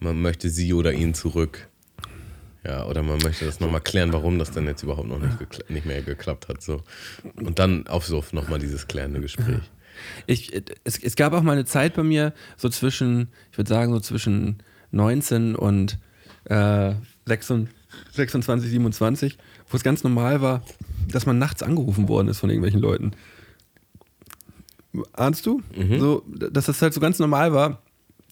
man 0.00 0.20
möchte 0.20 0.50
sie 0.50 0.72
oder 0.72 0.92
ihn 0.92 1.14
zurück. 1.14 1.68
Ja, 2.66 2.86
oder 2.86 3.02
man 3.02 3.18
möchte 3.18 3.44
das 3.44 3.60
nochmal 3.60 3.82
klären, 3.82 4.12
warum 4.14 4.38
das 4.38 4.50
denn 4.50 4.66
jetzt 4.66 4.82
überhaupt 4.82 5.06
noch 5.08 5.18
nicht, 5.18 5.38
gekla- 5.38 5.70
nicht 5.70 5.84
mehr 5.84 6.00
geklappt 6.02 6.48
hat. 6.48 6.62
So. 6.62 6.82
Und 7.36 7.58
dann 7.58 7.86
auf 7.88 8.06
so 8.06 8.24
nochmal 8.32 8.58
dieses 8.58 8.88
klärende 8.88 9.20
Gespräch. 9.20 9.60
Ich, 10.26 10.50
es, 10.82 10.98
es 10.98 11.14
gab 11.14 11.34
auch 11.34 11.42
mal 11.42 11.52
eine 11.52 11.66
Zeit 11.66 11.94
bei 11.94 12.02
mir, 12.02 12.32
so 12.56 12.68
zwischen, 12.70 13.28
ich 13.52 13.58
würde 13.58 13.68
sagen, 13.68 13.92
so 13.92 14.00
zwischen 14.00 14.62
19 14.92 15.54
und 15.54 15.98
äh, 16.46 16.94
26, 17.26 17.74
26, 18.12 18.70
27, 18.70 19.38
wo 19.68 19.76
es 19.76 19.82
ganz 19.82 20.04
normal 20.04 20.40
war, 20.40 20.62
dass 21.08 21.26
man 21.26 21.38
nachts 21.38 21.62
angerufen 21.62 22.08
worden 22.08 22.28
ist 22.28 22.38
von 22.38 22.50
irgendwelchen 22.50 22.80
Leuten. 22.80 23.12
Ahnst 25.12 25.46
du? 25.46 25.62
So, 25.98 26.22
dass 26.28 26.66
das 26.66 26.80
halt 26.80 26.94
so 26.94 27.00
ganz 27.00 27.18
normal 27.18 27.52
war, 27.52 27.82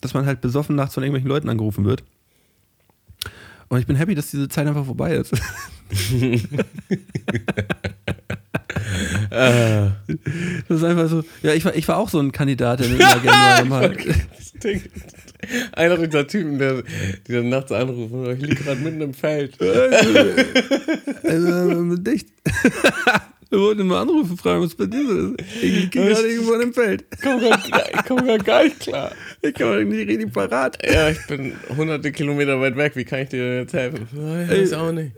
dass 0.00 0.14
man 0.14 0.26
halt 0.26 0.40
besoffen 0.40 0.76
nachts 0.76 0.94
von 0.94 1.02
irgendwelchen 1.02 1.28
Leuten 1.28 1.48
angerufen 1.48 1.84
wird. 1.84 2.04
Und 3.68 3.78
ich 3.78 3.86
bin 3.86 3.96
happy, 3.96 4.14
dass 4.14 4.30
diese 4.30 4.48
Zeit 4.48 4.66
einfach 4.66 4.84
vorbei 4.84 5.16
ist. 5.16 5.32
Das 10.68 10.78
ist 10.78 10.84
einfach 10.84 11.08
so. 11.08 11.24
Ja, 11.42 11.54
ich 11.54 11.64
war, 11.64 11.74
ich 11.74 11.86
war 11.88 11.96
auch 11.96 12.08
so 12.08 12.20
ein 12.20 12.32
Kandidat, 12.32 12.80
der 12.80 12.86
immer 12.90 13.18
gerne 13.20 13.68
mal. 13.68 13.96
Einer 15.72 15.98
dieser 15.98 16.26
Typen, 16.26 16.58
der, 16.58 16.82
die 17.26 17.32
dann 17.32 17.48
nachts 17.48 17.72
anrufen, 17.72 18.30
ich 18.30 18.40
liege 18.40 18.62
gerade 18.62 18.80
mitten 18.80 19.00
im 19.00 19.14
Feld. 19.14 19.60
Also, 21.22 21.96
dicht. 21.96 22.28
Wir 23.52 23.60
wollten 23.60 23.86
mal 23.86 24.00
anrufen, 24.00 24.38
fragen, 24.38 24.62
was 24.62 24.74
bei 24.74 24.86
dir 24.86 25.06
so 25.06 25.34
ist. 25.34 25.40
Ich 25.62 25.62
liege 25.62 25.88
gerade 25.88 26.26
irgendwo 26.26 26.56
dem 26.56 26.72
Feld. 26.72 27.04
Ich 27.12 27.20
komme 27.20 28.24
grad 28.24 28.46
gar 28.46 28.64
nicht 28.64 28.80
klar. 28.80 29.12
Ich 29.42 29.52
komme 29.52 29.84
nicht 29.84 30.08
richtig 30.08 30.32
parat. 30.32 30.78
Ja, 30.82 31.10
ich 31.10 31.26
bin 31.26 31.52
hunderte 31.76 32.12
Kilometer 32.12 32.58
weit 32.62 32.76
weg. 32.76 32.96
Wie 32.96 33.04
kann 33.04 33.20
ich 33.20 33.28
dir 33.28 33.44
denn 33.44 33.58
jetzt 33.58 33.74
helfen? 33.74 34.08
Ich 34.10 34.50
weiß 34.50 34.72
auch 34.72 34.90
nicht. 34.92 35.12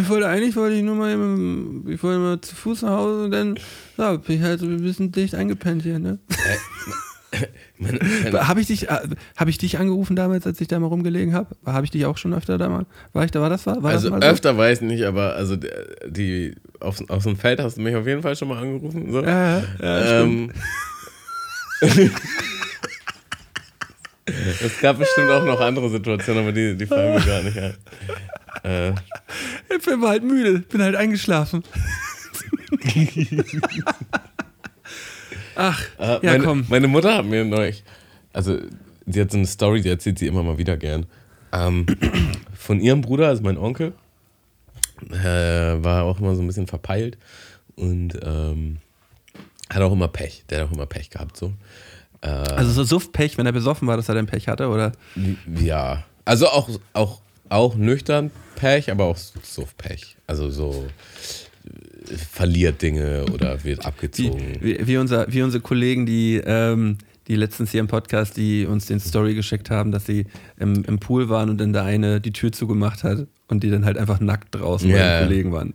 Ich 0.00 0.08
wollte 0.08 0.28
eigentlich 0.28 0.54
wollte 0.54 0.76
ich 0.76 0.84
nur 0.84 0.94
mal, 0.94 1.12
eben, 1.12 1.84
ich 1.88 2.00
wollte 2.00 2.20
mal 2.20 2.40
zu 2.40 2.54
Fuß 2.54 2.82
nach 2.82 2.90
Hause 2.90 3.24
und 3.24 3.32
dann 3.32 3.58
ja, 3.96 4.14
bin 4.14 4.36
ich 4.36 4.42
halt 4.42 4.60
so 4.60 4.66
ein 4.66 4.82
bisschen 4.82 5.10
dicht 5.10 5.34
eingepennt 5.34 5.82
hier. 5.82 5.98
Ne? 5.98 6.20
Habe 8.34 8.60
ich 8.60 8.66
dich, 8.66 8.88
äh, 8.90 8.98
habe 9.36 9.50
ich 9.50 9.58
dich 9.58 9.78
angerufen 9.78 10.16
damals, 10.16 10.46
als 10.46 10.60
ich 10.60 10.68
da 10.68 10.78
mal 10.78 10.88
rumgelegen 10.88 11.32
habe? 11.32 11.56
Habe 11.64 11.84
ich 11.84 11.90
dich 11.90 12.04
auch 12.06 12.16
schon 12.18 12.34
öfter 12.34 12.58
da 12.58 12.68
mal? 12.68 12.86
War 13.12 13.24
ich 13.24 13.30
da? 13.30 13.40
War 13.40 13.48
das 13.50 13.66
war? 13.66 13.82
war 13.82 13.92
also 13.92 14.10
das 14.10 14.18
mal 14.18 14.26
so? 14.26 14.32
öfter 14.32 14.58
weiß 14.58 14.82
ich 14.82 14.86
nicht, 14.88 15.04
aber 15.04 15.36
also 15.36 15.56
die, 15.56 16.54
auf, 16.80 17.00
auf 17.08 17.22
so 17.22 17.28
einem 17.30 17.38
Feld 17.38 17.60
hast 17.60 17.76
du 17.76 17.82
mich 17.82 17.94
auf 17.94 18.06
jeden 18.06 18.22
Fall 18.22 18.36
schon 18.36 18.48
mal 18.48 18.58
angerufen. 18.58 19.12
So. 19.12 19.22
Ja, 19.22 19.62
ja, 19.80 20.22
ähm, 20.22 20.52
es 24.26 24.80
gab 24.80 24.98
bestimmt 24.98 25.30
auch 25.30 25.44
noch 25.44 25.60
andere 25.60 25.88
Situationen, 25.88 26.42
aber 26.42 26.52
die, 26.52 26.76
die 26.76 26.86
fallen 26.86 27.14
mir 27.14 27.24
gar 27.24 27.42
nicht 27.42 27.58
ein. 27.58 27.74
Äh, 28.64 28.92
Ich 29.74 29.84
bin 29.84 30.02
halt 30.02 30.22
müde, 30.24 30.58
bin 30.60 30.82
halt 30.82 30.96
eingeschlafen. 30.96 31.62
Ach, 35.60 35.84
äh, 35.98 36.04
ja 36.04 36.18
meine, 36.22 36.44
komm. 36.44 36.64
meine 36.68 36.88
Mutter 36.88 37.18
hat 37.18 37.26
mir 37.26 37.44
neulich, 37.44 37.84
also 38.32 38.58
sie 39.06 39.20
hat 39.20 39.30
so 39.30 39.36
eine 39.36 39.46
Story, 39.46 39.82
die 39.82 39.90
erzählt 39.90 40.18
sie 40.18 40.26
immer 40.26 40.42
mal 40.42 40.56
wieder 40.56 40.78
gern. 40.78 41.04
Ähm, 41.52 41.86
von 42.54 42.80
ihrem 42.80 43.02
Bruder, 43.02 43.28
also 43.28 43.42
mein 43.42 43.58
Onkel, 43.58 43.92
äh, 45.10 45.82
war 45.82 46.04
auch 46.04 46.18
immer 46.18 46.34
so 46.34 46.42
ein 46.42 46.46
bisschen 46.46 46.66
verpeilt 46.66 47.18
und 47.76 48.18
ähm, 48.22 48.78
hat 49.68 49.82
auch 49.82 49.92
immer 49.92 50.08
Pech. 50.08 50.44
Der 50.48 50.60
hat 50.60 50.68
auch 50.68 50.72
immer 50.72 50.86
Pech 50.86 51.10
gehabt 51.10 51.36
so. 51.36 51.52
Also 52.22 52.72
so 52.72 52.84
Suftpech, 52.84 53.38
wenn 53.38 53.46
er 53.46 53.52
besoffen 53.52 53.88
war, 53.88 53.96
dass 53.96 54.08
er 54.08 54.14
dann 54.14 54.26
Pech 54.26 54.48
hatte, 54.48 54.68
oder? 54.68 54.92
Ja, 55.58 56.04
also 56.26 56.48
auch, 56.48 56.68
auch, 56.92 57.20
auch 57.48 57.76
nüchtern 57.76 58.30
Pech, 58.56 58.90
aber 58.90 59.04
auch 59.04 59.16
Suff-Pech. 59.16 60.16
Also 60.26 60.50
so 60.50 60.86
äh, 60.86 61.49
verliert 62.16 62.82
Dinge 62.82 63.24
oder 63.32 63.62
wird 63.64 63.84
abgezogen. 63.84 64.58
wie, 64.60 64.86
wie, 64.86 64.96
unser, 64.96 65.32
wie 65.32 65.42
unsere 65.42 65.62
Kollegen, 65.62 66.06
die, 66.06 66.40
ähm, 66.44 66.98
die 67.28 67.36
letztens 67.36 67.70
hier 67.70 67.80
im 67.80 67.86
Podcast, 67.88 68.36
die 68.36 68.66
uns 68.66 68.86
den 68.86 69.00
Story 69.00 69.34
geschickt 69.34 69.70
haben, 69.70 69.92
dass 69.92 70.06
sie 70.06 70.26
im, 70.58 70.84
im 70.84 70.98
Pool 70.98 71.28
waren 71.28 71.50
und 71.50 71.58
dann 71.58 71.72
der 71.72 71.84
eine 71.84 72.20
die 72.20 72.32
Tür 72.32 72.52
zugemacht 72.52 73.04
hat 73.04 73.26
und 73.48 73.62
die 73.62 73.70
dann 73.70 73.84
halt 73.84 73.98
einfach 73.98 74.20
nackt 74.20 74.54
draußen 74.54 74.88
Ja, 74.88 74.96
bei 74.96 75.02
ja. 75.02 75.18
den 75.20 75.28
Kollegen 75.28 75.52
waren. 75.52 75.74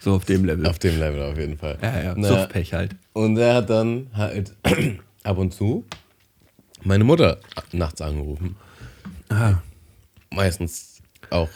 So 0.00 0.14
auf 0.14 0.24
dem 0.24 0.44
Level. 0.44 0.66
Auf 0.66 0.78
dem 0.78 0.98
Level 0.98 1.22
auf 1.22 1.38
jeden 1.38 1.56
Fall. 1.58 1.78
ja, 1.82 2.02
ja. 2.02 2.14
Na, 2.16 2.28
Suchtpech 2.28 2.72
halt. 2.72 2.94
Und 3.12 3.36
er 3.38 3.54
hat 3.54 3.70
dann 3.70 4.08
halt 4.14 4.52
ab 5.22 5.38
und 5.38 5.52
zu 5.54 5.84
meine 6.84 7.04
Mutter 7.04 7.38
nachts 7.72 8.00
angerufen. 8.00 8.54
Ah, 9.28 9.54
Meistens 10.30 11.00
auch 11.30 11.48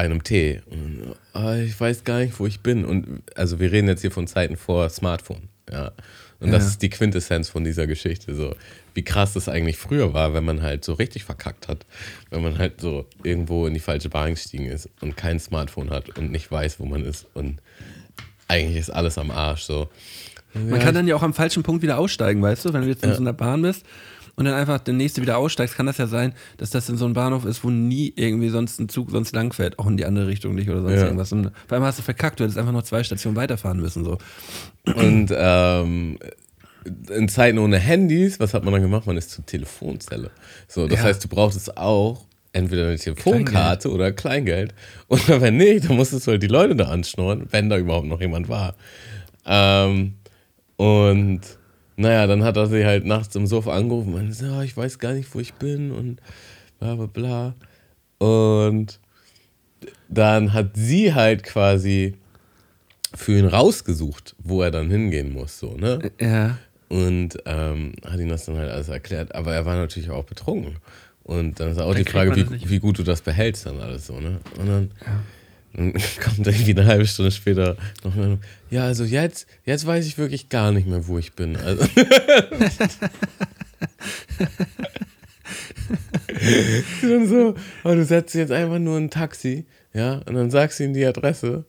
einem 0.00 0.22
Tee. 0.24 0.60
Und, 0.70 1.14
ah, 1.32 1.56
ich 1.56 1.78
weiß 1.78 2.04
gar 2.04 2.18
nicht, 2.20 2.38
wo 2.40 2.46
ich 2.46 2.60
bin. 2.60 2.84
Und 2.84 3.22
also 3.34 3.60
wir 3.60 3.70
reden 3.72 3.88
jetzt 3.88 4.00
hier 4.00 4.10
von 4.10 4.26
Zeiten 4.26 4.56
vor 4.56 4.88
Smartphone. 4.88 5.48
Ja. 5.70 5.92
Und 6.40 6.50
das 6.52 6.62
Ja. 6.64 6.68
ist 6.70 6.82
die 6.82 6.88
Quintessenz 6.90 7.48
von 7.50 7.64
dieser 7.64 7.86
Geschichte. 7.86 8.34
So, 8.34 8.54
wie 8.94 9.04
krass 9.04 9.34
das 9.34 9.48
eigentlich 9.48 9.76
früher 9.76 10.14
war, 10.14 10.32
wenn 10.34 10.44
man 10.44 10.62
halt 10.62 10.84
so 10.84 10.94
richtig 10.94 11.24
verkackt 11.24 11.68
hat. 11.68 11.84
Wenn 12.30 12.42
man 12.42 12.58
halt 12.58 12.80
so 12.80 13.06
irgendwo 13.22 13.66
in 13.66 13.74
die 13.74 13.80
falsche 13.80 14.08
Bahn 14.08 14.30
gestiegen 14.30 14.66
ist 14.66 14.88
und 15.00 15.16
kein 15.16 15.38
Smartphone 15.38 15.90
hat 15.90 16.16
und 16.18 16.30
nicht 16.32 16.50
weiß, 16.50 16.80
wo 16.80 16.86
man 16.86 17.04
ist. 17.04 17.26
Und 17.34 17.60
eigentlich 18.48 18.78
ist 18.78 18.90
alles 18.90 19.18
am 19.18 19.30
Arsch. 19.30 19.62
So. 19.62 19.88
Man 20.54 20.80
kann 20.80 20.94
dann 20.94 21.06
ja 21.06 21.14
auch 21.14 21.22
am 21.22 21.34
falschen 21.34 21.62
Punkt 21.62 21.82
wieder 21.82 21.98
aussteigen, 21.98 22.42
weißt 22.42 22.64
du? 22.64 22.72
Wenn 22.72 22.82
du 22.82 22.88
jetzt 22.88 23.04
in 23.04 23.12
so 23.14 23.20
einer 23.20 23.32
Bahn 23.34 23.62
bist 23.62 23.84
und 24.40 24.46
dann 24.46 24.54
einfach 24.54 24.78
der 24.80 24.94
nächste 24.94 25.20
wieder 25.22 25.36
aussteigst, 25.38 25.76
kann 25.76 25.86
das 25.86 25.98
ja 25.98 26.06
sein, 26.06 26.32
dass 26.56 26.70
das 26.70 26.88
in 26.88 26.96
so 26.96 27.04
einem 27.04 27.14
Bahnhof 27.14 27.44
ist, 27.44 27.62
wo 27.62 27.70
nie 27.70 28.12
irgendwie 28.16 28.48
sonst 28.48 28.80
ein 28.80 28.88
Zug 28.88 29.10
sonst 29.10 29.32
langfährt, 29.34 29.78
auch 29.78 29.86
in 29.86 29.96
die 29.96 30.06
andere 30.06 30.26
Richtung 30.26 30.54
nicht 30.54 30.68
oder 30.70 30.80
sonst 30.82 30.96
Ja. 31.00 31.04
irgendwas. 31.04 31.30
Und 31.32 31.52
vor 31.68 31.76
allem 31.76 31.84
hast 31.84 31.98
du 31.98 32.02
verkackt, 32.02 32.40
du 32.40 32.44
hättest 32.44 32.58
einfach 32.58 32.72
noch 32.72 32.82
zwei 32.82 33.04
Stationen 33.04 33.36
weiterfahren 33.36 33.78
müssen. 33.80 34.04
So. 34.04 34.18
Und 34.94 35.32
ähm, 35.36 36.18
in 37.14 37.28
Zeiten 37.28 37.58
ohne 37.58 37.78
Handys, 37.78 38.40
was 38.40 38.54
hat 38.54 38.64
man 38.64 38.72
dann 38.72 38.82
gemacht? 38.82 39.06
Man 39.06 39.16
ist 39.18 39.30
zur 39.30 39.44
Telefonzelle. 39.44 40.30
So, 40.66 40.88
das 40.88 40.98
Ja. 41.00 41.04
heißt, 41.04 41.22
du 41.22 41.28
brauchst 41.28 41.76
auch 41.76 42.24
entweder 42.52 42.86
eine 42.88 42.96
Telefonkarte 42.98 43.90
oder 43.92 44.10
Kleingeld. 44.10 44.74
Und 45.06 45.28
wenn 45.40 45.58
nicht, 45.58 45.88
dann 45.88 45.96
musstest 45.96 46.26
du 46.26 46.30
halt 46.32 46.42
die 46.42 46.46
Leute 46.48 46.74
da 46.74 46.86
anschnorren, 46.86 47.46
wenn 47.50 47.68
da 47.68 47.76
überhaupt 47.76 48.06
noch 48.06 48.20
jemand 48.20 48.48
war. 48.48 48.74
Ähm, 49.44 50.14
und 50.76 51.40
naja, 52.00 52.26
dann 52.26 52.42
hat 52.42 52.56
er 52.56 52.66
sie 52.66 52.84
halt 52.84 53.04
nachts 53.04 53.34
im 53.36 53.46
Sofa 53.46 53.72
angerufen 53.74 54.14
und 54.14 54.32
so, 54.32 54.46
"Ja, 54.46 54.62
ich 54.62 54.76
weiß 54.76 54.98
gar 54.98 55.12
nicht, 55.12 55.32
wo 55.34 55.40
ich 55.40 55.54
bin 55.54 55.90
und 55.92 56.20
bla 56.78 56.94
bla 56.94 57.06
bla. 57.06 57.54
Und 58.18 58.98
dann 60.08 60.52
hat 60.52 60.70
sie 60.74 61.14
halt 61.14 61.42
quasi 61.42 62.14
für 63.14 63.38
ihn 63.38 63.46
rausgesucht, 63.46 64.34
wo 64.38 64.62
er 64.62 64.70
dann 64.70 64.90
hingehen 64.90 65.32
muss, 65.32 65.58
so, 65.58 65.76
ne? 65.76 66.10
Ja. 66.20 66.58
Und 66.88 67.38
ähm, 67.46 67.92
hat 68.04 68.18
ihm 68.18 68.28
das 68.28 68.46
dann 68.46 68.56
halt 68.56 68.70
alles 68.70 68.88
erklärt. 68.88 69.34
Aber 69.34 69.54
er 69.54 69.64
war 69.64 69.76
natürlich 69.76 70.10
auch 70.10 70.24
betrunken. 70.24 70.76
Und 71.22 71.60
dann 71.60 71.70
ist 71.70 71.78
auch 71.78 71.92
Dann 71.92 72.04
die 72.04 72.10
Frage, 72.10 72.34
wie, 72.36 72.68
wie 72.68 72.78
gut 72.78 72.98
du 72.98 73.02
das 73.02 73.20
behältst 73.20 73.66
dann 73.66 73.78
alles 73.80 74.06
so, 74.06 74.18
ne? 74.20 74.40
Und 74.58 74.66
dann, 74.66 74.90
dann 75.04 75.22
kommt 75.74 76.46
irgendwie 76.46 76.72
eine 76.72 76.86
halbe 76.86 77.06
Stunde 77.06 77.30
später 77.30 77.76
noch 78.02 78.16
eine, 78.16 78.38
ja, 78.70 78.84
also 78.84 79.04
jetzt, 79.04 79.46
jetzt 79.64 79.86
weiß 79.86 80.04
ich 80.06 80.18
wirklich 80.18 80.48
gar 80.48 80.72
nicht 80.72 80.88
mehr, 80.88 81.06
wo 81.06 81.18
ich 81.18 81.32
bin. 81.34 81.56
Also, 81.56 81.84
dann 87.02 87.28
so, 87.28 87.54
aber 87.84 87.96
du 87.96 88.04
setzt 88.04 88.34
jetzt 88.34 88.52
einfach 88.52 88.78
nur 88.78 88.96
ein 88.96 89.10
Taxi, 89.10 89.66
ja, 89.92 90.22
und 90.26 90.34
dann 90.34 90.50
sagst 90.50 90.80
du 90.80 90.84
ihm 90.84 90.94
die 90.94 91.04
Adresse, 91.04 91.64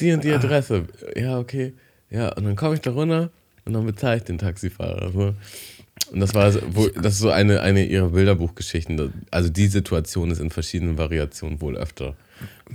die 0.00 0.12
und 0.12 0.24
die 0.24 0.32
Adresse, 0.32 0.84
ja, 1.16 1.38
okay, 1.38 1.72
ja, 2.10 2.28
und 2.34 2.44
dann 2.44 2.56
komme 2.56 2.74
ich 2.74 2.80
da 2.80 2.90
runter 2.90 3.30
und 3.64 3.72
dann 3.72 3.86
bezahle 3.86 4.18
ich 4.18 4.24
den 4.24 4.38
Taxifahrer. 4.38 5.10
So. 5.12 5.34
Und 6.10 6.20
das 6.20 6.34
war 6.34 6.52
so, 6.52 6.60
wo, 6.70 6.88
das 6.88 7.14
ist 7.14 7.20
so 7.20 7.30
eine, 7.30 7.60
eine 7.60 7.84
ihrer 7.84 8.10
Bilderbuchgeschichten. 8.10 9.12
Also 9.30 9.48
die 9.48 9.68
Situation 9.68 10.30
ist 10.30 10.40
in 10.40 10.50
verschiedenen 10.50 10.98
Variationen 10.98 11.60
wohl 11.60 11.76
öfter, 11.76 12.16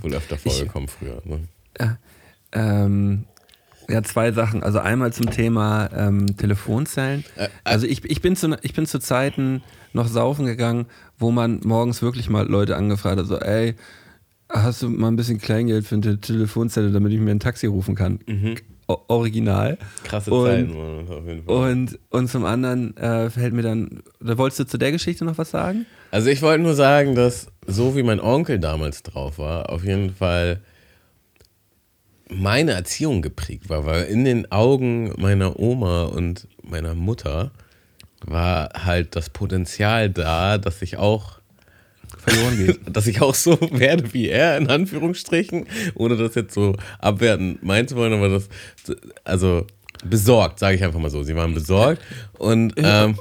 wohl 0.00 0.14
öfter 0.14 0.36
vorgekommen 0.36 0.88
früher. 0.88 1.22
Ne? 1.24 1.48
Ähm, 2.52 3.24
ja, 3.88 4.02
zwei 4.02 4.32
Sachen. 4.32 4.62
Also 4.62 4.78
einmal 4.80 5.12
zum 5.12 5.30
Thema 5.30 5.88
ähm, 5.94 6.36
Telefonzellen. 6.36 7.24
Also 7.64 7.86
ich, 7.86 8.04
ich, 8.04 8.20
bin 8.20 8.36
zu, 8.36 8.56
ich 8.62 8.74
bin 8.74 8.86
zu 8.86 8.98
Zeiten 8.98 9.62
noch 9.92 10.08
saufen 10.08 10.44
gegangen, 10.44 10.86
wo 11.18 11.30
man 11.30 11.60
morgens 11.64 12.02
wirklich 12.02 12.28
mal 12.28 12.46
Leute 12.46 12.76
angefragt 12.76 13.18
hat, 13.18 13.26
so, 13.26 13.38
ey, 13.38 13.74
hast 14.50 14.82
du 14.82 14.90
mal 14.90 15.08
ein 15.08 15.16
bisschen 15.16 15.38
Kleingeld 15.38 15.86
für 15.86 15.94
eine 15.96 16.20
Telefonzelle, 16.20 16.92
damit 16.92 17.12
ich 17.12 17.18
mir 17.18 17.30
ein 17.30 17.40
Taxi 17.40 17.66
rufen 17.66 17.94
kann? 17.94 18.20
O 18.26 18.77
original. 18.88 19.78
Krasse 20.04 20.30
Und- 20.30 20.46
Zeiten, 20.46 20.76
Mann, 20.76 21.08
auf 21.18 21.26
jeden 21.26 21.44
Fall. 21.44 21.54
Und, 21.72 21.98
und 22.10 22.28
zum 22.28 22.44
anderen 22.44 22.96
äh, 22.96 23.30
fällt 23.30 23.52
mir 23.52 23.62
dann, 23.62 24.02
oder 24.20 24.38
wolltest 24.38 24.60
du 24.60 24.66
zu 24.66 24.78
der 24.78 24.92
Geschichte 24.92 25.24
noch 25.24 25.38
was 25.38 25.50
sagen? 25.50 25.86
Also 26.10 26.30
ich 26.30 26.40
wollte 26.42 26.62
nur 26.62 26.74
sagen, 26.74 27.14
dass 27.14 27.48
so 27.66 27.94
wie 27.96 28.02
mein 28.02 28.18
Onkel 28.20 28.58
damals 28.58 29.02
drauf 29.02 29.38
war, 29.38 29.70
auf 29.70 29.84
jeden 29.84 30.14
Fall 30.14 30.60
meine 32.30 32.72
Erziehung 32.72 33.22
geprägt 33.22 33.68
war, 33.68 33.86
weil 33.86 34.04
in 34.04 34.24
den 34.24 34.50
Augen 34.52 35.12
meiner 35.18 35.58
Oma 35.58 36.04
und 36.04 36.46
meiner 36.62 36.94
Mutter 36.94 37.50
war 38.24 38.70
halt 38.84 39.16
das 39.16 39.30
Potenzial 39.30 40.10
da, 40.10 40.58
dass 40.58 40.82
ich 40.82 40.96
auch 40.98 41.37
Verloren 42.18 42.56
geht. 42.66 42.80
dass 42.96 43.06
ich 43.06 43.20
auch 43.22 43.34
so 43.34 43.58
werde 43.72 44.12
wie 44.12 44.28
er, 44.28 44.56
in 44.58 44.68
Anführungsstrichen, 44.68 45.66
ohne 45.94 46.16
das 46.16 46.34
jetzt 46.34 46.54
so 46.54 46.74
abwertend 46.98 47.62
meinen 47.62 47.88
zu 47.88 47.96
wollen, 47.96 48.12
aber 48.12 48.28
das, 48.28 48.48
also 49.24 49.66
besorgt, 50.04 50.58
sage 50.58 50.76
ich 50.76 50.84
einfach 50.84 51.00
mal 51.00 51.10
so. 51.10 51.22
Sie 51.22 51.34
waren 51.34 51.54
besorgt 51.54 52.00
und 52.38 52.74
ähm, 52.76 53.18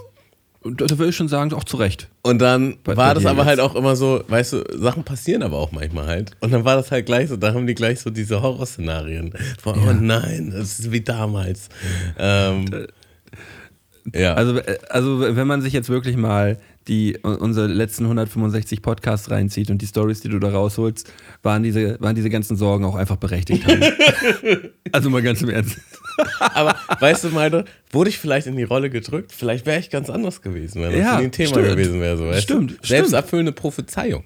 da 0.63 0.89
würde 0.97 1.09
ich 1.11 1.15
schon 1.15 1.29
sagen, 1.29 1.53
auch 1.53 1.63
zu 1.63 1.77
Recht. 1.77 2.09
und 2.23 2.39
dann 2.39 2.77
Bei- 2.83 2.97
war 2.97 3.13
das 3.15 3.25
aber 3.25 3.45
halt 3.45 3.57
jetzt. 3.59 3.65
auch 3.65 3.75
immer 3.75 3.95
so, 3.95 4.21
weißt 4.27 4.53
du, 4.53 4.63
Sachen 4.77 5.03
passieren 5.03 5.41
aber 5.43 5.57
auch 5.57 5.71
manchmal 5.71 6.07
halt. 6.07 6.31
Und 6.41 6.51
dann 6.51 6.65
war 6.65 6.75
das 6.75 6.91
halt 6.91 7.05
gleich 7.05 7.29
so, 7.29 7.37
da 7.37 7.53
haben 7.53 7.67
die 7.67 7.73
gleich 7.75 8.01
so 8.01 8.09
diese 8.09 8.41
Horrorszenarien. 8.41 9.33
Von, 9.61 9.79
oh 9.87 9.93
nein, 9.93 10.51
das 10.53 10.79
ist 10.79 10.91
wie 10.91 11.01
damals. 11.01 11.69
Ähm, 12.19 12.65
ja. 14.13 14.33
Also, 14.33 14.57
äh, 14.57 14.77
also 14.89 15.19
wenn 15.21 15.47
man 15.47 15.61
sich 15.61 15.73
jetzt 15.73 15.89
wirklich 15.89 16.17
mal 16.17 16.57
die 16.87 17.17
unsere 17.21 17.67
letzten 17.67 18.03
165 18.05 18.81
Podcasts 18.81 19.29
reinzieht 19.29 19.69
und 19.69 19.81
die 19.81 19.87
Stories, 19.87 20.21
die 20.21 20.29
du 20.29 20.39
da 20.39 20.49
rausholst, 20.49 21.11
waren 21.43 21.63
diese, 21.63 21.99
waren 21.99 22.15
diese 22.15 22.29
ganzen 22.29 22.55
Sorgen 22.55 22.85
auch 22.85 22.95
einfach 22.95 23.17
berechtigt. 23.17 23.65
Also 24.93 25.09
mal 25.09 25.21
ganz 25.21 25.41
im 25.41 25.49
Ernst. 25.49 25.77
aber 26.39 26.75
weißt 26.99 27.25
du, 27.25 27.29
Malte, 27.29 27.65
wurde 27.91 28.09
ich 28.09 28.17
vielleicht 28.17 28.47
in 28.47 28.55
die 28.55 28.63
Rolle 28.63 28.89
gedrückt? 28.89 29.33
Vielleicht 29.33 29.65
wäre 29.65 29.79
ich 29.79 29.89
ganz 29.89 30.09
anders 30.09 30.41
gewesen, 30.41 30.81
wenn 30.81 30.91
das 30.91 30.99
Ja, 31.01 31.17
ein 31.17 31.31
Thema 31.31 31.49
stimmt. 31.49 31.67
gewesen 31.67 31.99
wäre. 31.99 32.17
So, 32.17 32.33
Stimmt. 32.41 32.77
Selbsterfüllende 32.85 33.51
Prophezeiung. 33.51 34.23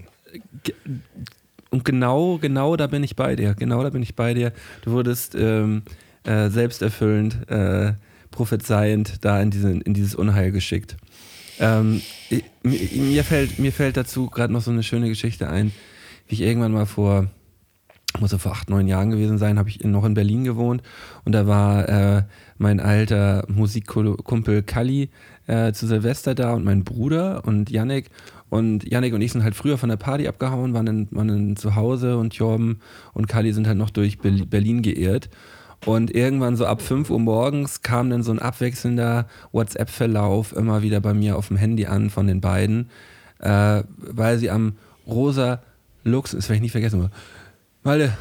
Und 1.72 1.84
genau, 1.84 2.38
genau 2.38 2.76
da 2.76 2.88
bin 2.88 3.04
ich 3.04 3.16
bei 3.16 3.36
dir. 3.36 3.56
Genau 3.56 3.82
da 3.84 3.90
bin 3.90 4.04
ich 4.04 4.16
bei 4.16 4.34
dir. 4.34 4.54
Du 4.84 4.92
wurdest 4.92 5.36
ähm, 5.36 5.82
äh, 6.24 6.50
selbsterfüllend, 6.50 7.50
äh, 7.50 7.94
prophezeiend 8.30 9.26
da 9.26 9.42
in, 9.42 9.50
diesen, 9.50 9.82
in 9.82 9.94
dieses 9.94 10.16
Unheil 10.16 10.52
geschickt. 10.52 10.96
Ähm, 11.60 12.02
ich, 12.32 12.96
mir, 12.96 13.24
fällt, 13.24 13.60
mir 13.60 13.72
fällt 13.72 13.98
dazu 13.98 14.28
gerade 14.28 14.54
noch 14.54 14.62
so 14.62 14.72
eine 14.72 14.84
schöne 14.84 15.10
Geschichte 15.10 15.50
ein, 15.50 15.72
wie 16.28 16.36
ich 16.36 16.42
irgendwann 16.42 16.72
mal 16.72 16.86
vor, 16.86 17.28
muss 18.20 18.32
so 18.32 18.38
vor 18.38 18.54
acht, 18.54 18.70
neun 18.70 18.88
Jahren 18.88 19.12
gewesen 19.12 19.38
sein, 19.38 19.60
habe 19.60 19.70
ich 19.70 19.84
noch 19.84 20.06
in 20.06 20.14
Berlin 20.14 20.44
gewohnt 20.44 20.82
und 21.26 21.34
da 21.34 21.48
war 21.48 21.90
äh, 21.90 22.24
mein 22.58 22.80
alter 22.80 23.46
Musikkumpel 23.48 24.64
Kalli 24.64 25.10
äh, 25.48 25.74
zu 25.74 25.88
Silvester 25.88 26.36
da 26.36 26.54
und 26.54 26.64
mein 26.64 26.84
Bruder 26.84 27.46
und 27.46 27.70
Yannick 27.70 28.10
und 28.50 28.90
Yannick 28.90 29.14
und 29.14 29.22
ich 29.22 29.32
sind 29.32 29.44
halt 29.44 29.56
früher 29.56 29.78
von 29.78 29.90
der 29.90 29.98
Party 29.98 30.28
abgehauen, 30.28 30.74
waren 30.74 30.86
dann, 30.86 31.08
waren 31.12 31.28
dann 31.28 31.56
zu 31.56 31.76
Hause 31.76 32.18
und 32.18 32.34
Jorben 32.36 32.82
und 33.14 33.28
Kalli 33.28 33.54
sind 33.54 33.68
halt 33.68 33.78
noch 33.78 33.90
durch 33.90 34.20
Berlin 34.20 34.82
geirrt. 34.82 35.30
Und 35.86 36.14
irgendwann 36.14 36.56
so 36.56 36.66
ab 36.66 36.82
5 36.82 37.10
Uhr 37.10 37.20
morgens 37.20 37.82
kam 37.82 38.10
dann 38.10 38.22
so 38.22 38.32
ein 38.32 38.40
abwechselnder 38.40 39.28
WhatsApp-Verlauf 39.52 40.56
immer 40.56 40.84
wieder 40.84 41.00
bei 41.00 41.14
mir 41.14 41.38
auf 41.38 41.48
dem 41.48 41.58
Handy 41.58 41.88
an 41.88 42.10
von 42.10 42.28
den 42.28 42.40
beiden, 42.40 42.90
äh, 43.40 43.84
weil 43.98 44.38
sie 44.38 44.52
am 44.52 44.78
rosa 45.08 45.62
Lux, 46.04 46.32
das 46.32 46.50
werde 46.50 46.56
ich 46.58 46.62
nicht 46.62 46.72
vergessen, 46.72 47.10
Malte, 47.84 48.14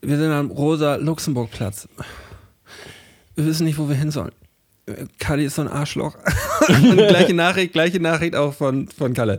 wir 0.00 0.16
sind 0.16 0.30
am 0.30 0.50
rosa 0.50 0.96
Luxemburgplatz. 0.96 1.88
Wir 3.34 3.46
wissen 3.46 3.64
nicht, 3.64 3.78
wo 3.78 3.88
wir 3.88 3.96
hin 3.96 4.12
sollen. 4.12 4.32
Kali 5.18 5.46
ist 5.46 5.56
so 5.56 5.62
ein 5.62 5.68
Arschloch. 5.68 6.16
Gleiche 6.66 7.34
Nachricht, 7.34 7.72
gleiche 7.72 8.00
Nachricht 8.00 8.36
auch 8.36 8.52
von, 8.52 8.86
von 8.88 9.14
Kalle. 9.14 9.38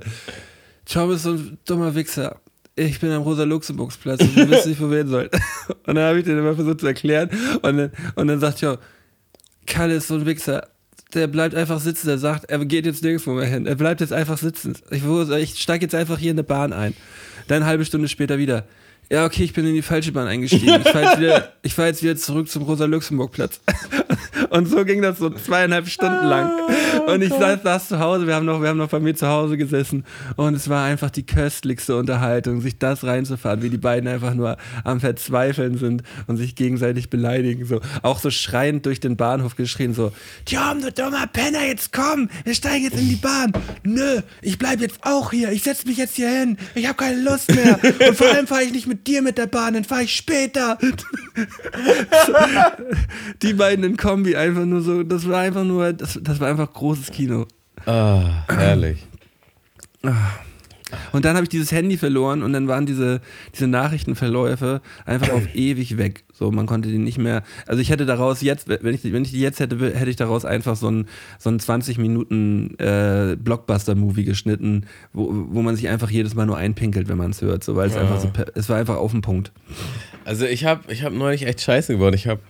Ciao, 0.86 1.08
bist 1.08 1.24
so 1.24 1.32
ein 1.32 1.58
dummer 1.66 1.96
Wichser. 1.96 2.42
Ich 2.78 3.00
bin 3.00 3.10
am 3.12 3.22
Rosa-Luxemburgsplatz 3.22 4.22
und 4.22 4.36
wir 4.36 4.50
wissen 4.50 4.70
nicht, 4.70 4.82
wo 4.82 4.92
wir 4.92 4.98
hin 4.98 5.08
sollen. 5.08 5.30
Und 5.88 5.96
dann 5.96 6.04
habe 6.04 6.20
ich 6.20 6.26
den 6.26 6.38
immer 6.38 6.56
versucht 6.56 6.82
zu 6.82 6.88
erklären. 6.88 7.30
Und 7.62 7.78
dann, 7.78 7.92
und 8.16 8.28
dann 8.28 8.40
sagt 8.42 8.60
Joe, 8.60 8.80
Kalle 9.66 9.96
ist 9.96 10.08
so 10.08 10.16
ein 10.16 10.26
Wichser. 10.26 10.68
Der 11.14 11.28
bleibt 11.28 11.56
einfach 11.56 11.80
sitzen. 11.80 12.08
Der 12.08 12.18
sagt, 12.18 12.50
er 12.50 12.66
geht 12.66 12.86
jetzt 12.86 13.02
nirgendwo 13.02 13.32
mehr 13.32 13.46
hin. 13.46 13.66
Er 13.66 13.76
bleibt 13.76 14.02
jetzt 14.02 14.12
einfach 14.12 14.38
sitzen. 14.38 14.76
Ich, 14.90 15.04
ich 15.06 15.62
steige 15.62 15.86
jetzt 15.86 15.96
einfach 15.96 16.18
hier 16.18 16.32
in 16.32 16.36
eine 16.38 16.44
Bahn 16.44 16.74
ein. 16.74 16.94
Dann 17.48 17.58
eine 17.58 17.66
halbe 17.66 17.86
Stunde 17.86 18.10
später 18.10 18.38
wieder. 18.38 18.66
Ja, 19.12 19.26
okay, 19.26 19.44
ich 19.44 19.54
bin 19.54 19.66
in 19.68 19.74
die 19.76 19.82
falsche 19.82 20.12
Bahn 20.12 20.28
eingestiegen. 20.28 20.82
Ich 20.84 20.90
fahre 20.92 21.06
jetzt, 21.06 21.20
wieder- 21.20 21.54
ich 21.62 21.74
fahr 21.74 21.86
jetzt 21.88 22.02
wieder 22.04 22.16
zurück 22.16 22.50
zum 22.50 22.64
Rosa-Luxemburg-Platz. 22.64 23.60
Und 24.50 24.68
so 24.68 24.84
ging 24.86 25.02
das 25.02 25.18
so 25.18 25.30
zweieinhalb 25.30 25.88
Stunden 25.88 26.26
lang. 26.28 26.52
Und 27.08 27.22
ich 27.22 27.30
saß, 27.30 27.62
saß 27.64 27.88
zu 27.90 28.00
Hause, 28.00 28.28
wir 28.28 28.36
haben, 28.36 28.46
noch, 28.46 28.62
wir 28.62 28.70
haben 28.70 28.78
noch 28.78 28.90
bei 28.90 29.00
mir 29.00 29.16
zu 29.16 29.28
Hause 29.28 29.58
gesessen. 29.58 30.06
Und 30.36 30.56
es 30.56 30.70
war 30.70 30.86
einfach 30.86 31.10
die 31.10 31.26
köstlichste 31.26 31.96
Unterhaltung, 31.98 32.62
sich 32.62 32.78
das 32.78 33.04
reinzufahren, 33.04 33.62
wie 33.64 33.70
die 33.70 33.78
beiden 33.78 34.08
einfach 34.10 34.34
nur 34.34 34.58
am 34.84 35.00
Verzweifeln 35.00 35.78
sind 35.78 36.04
und 36.28 36.38
sich 36.38 36.56
gegenseitig 36.56 37.10
beleidigen. 37.10 37.66
So. 37.66 37.82
Auch 38.02 38.20
so 38.20 38.30
schreiend 38.30 38.86
durch 38.86 39.00
den 39.00 39.18
Bahnhof 39.18 39.56
geschrien, 39.56 39.94
so, 39.94 40.12
Tom, 40.46 40.82
du 40.82 40.92
dummer 40.92 41.28
Penner, 41.28 41.66
jetzt 41.66 41.92
komm, 41.94 42.30
wir 42.44 42.56
steigen 42.56 42.86
jetzt 42.86 43.00
in 43.00 43.10
die 43.10 43.16
Bahn. 43.16 43.52
Nö, 43.84 44.22
ich 44.42 44.58
bleib 44.58 44.80
jetzt 44.80 45.00
auch 45.02 45.32
hier, 45.32 45.52
ich 45.52 45.64
setz 45.64 45.86
mich 45.86 45.98
jetzt 45.98 46.16
hier 46.16 46.30
hin, 46.30 46.58
ich 46.76 46.88
habe 46.88 46.98
keine 46.98 47.22
Lust 47.22 47.54
mehr. 47.54 47.80
Und 48.08 48.16
vor 48.18 48.28
allem 48.28 48.48
fahre 48.48 48.64
ich 48.64 48.72
nicht 48.72 48.88
mit 48.88 48.95
dir 48.96 49.22
mit 49.22 49.38
der 49.38 49.48
Bahn, 49.48 49.74
dann 49.74 49.84
fahre 49.84 50.04
ich 50.04 50.16
später. 50.16 50.78
die 53.42 53.54
beiden 53.54 53.84
in 53.84 53.98
Kombi 53.98 54.36
einfach 54.36 54.66
nur 54.66 54.82
so, 54.82 55.04
das 55.04 55.28
war 55.28 55.42
einfach 55.42 55.64
nur, 55.64 55.94
das, 55.94 56.20
das 56.22 56.40
war 56.40 56.50
einfach 56.50 56.72
großes 56.72 57.12
Kino. 57.12 57.48
Ah, 57.86 58.46
herrlich. 58.48 59.06
Und 61.12 61.26
dann 61.26 61.36
habe 61.36 61.44
ich 61.44 61.50
dieses 61.50 61.72
Handy 61.72 61.98
verloren 61.98 62.44
und 62.44 62.54
dann 62.54 62.68
waren 62.68 62.86
diese, 62.86 63.22
diese 63.54 63.68
Nachrichtenverläufe 63.68 64.82
einfach 65.06 65.30
auf 65.32 65.44
ewig 65.56 65.98
weg. 65.98 66.24
So, 66.32 66.52
man 66.52 66.68
konnte 66.68 66.90
die 66.90 67.00
nicht 67.00 67.18
mehr. 67.18 67.44
Also 67.66 67.82
ich 67.82 67.90
hätte 67.90 68.06
daraus 68.06 68.42
jetzt, 68.42 68.68
wenn 68.68 68.94
ich, 68.94 69.04
wenn 69.04 69.24
ich 69.24 69.32
die 69.32 69.40
jetzt 69.40 69.60
hätte, 69.60 69.78
hätte 69.78 70.10
ich 70.10 70.16
daraus 70.16 70.46
einfach 70.46 70.76
so 70.76 70.90
ein, 70.90 71.08
so 71.40 71.50
ein 71.50 71.60
20 71.60 71.98
Minuten 71.98 72.78
äh, 72.78 73.36
Blockbuster-Movie 73.36 74.26
geschnitten, 74.26 74.86
wo, 75.12 75.30
wo 75.32 75.62
man 75.62 75.76
sich 75.76 75.88
einfach 75.88 76.12
jedes 76.12 76.36
Mal 76.36 76.46
nur 76.46 76.58
einpinkelt, 76.58 77.08
wenn 77.08 77.18
man 77.18 77.32
es 77.32 77.42
hört. 77.42 77.64
So, 77.64 77.76
weil 77.76 77.90
es 77.90 77.96
einfach 77.96 78.20
so, 78.20 78.32
es 78.54 78.70
war 78.70 78.78
einfach 78.78 78.98
auf 78.98 79.12
den 79.12 79.22
Punkt. 79.22 79.52
Also 80.24 80.46
ich 80.46 80.66
habe 80.66 80.92
ich 80.92 81.04
hab 81.04 81.14
neulich 81.14 81.48
echt 81.48 81.62
scheiße 81.62 81.94
geworden. 81.94 82.16
Ich 82.16 82.28
habe, 82.28 82.42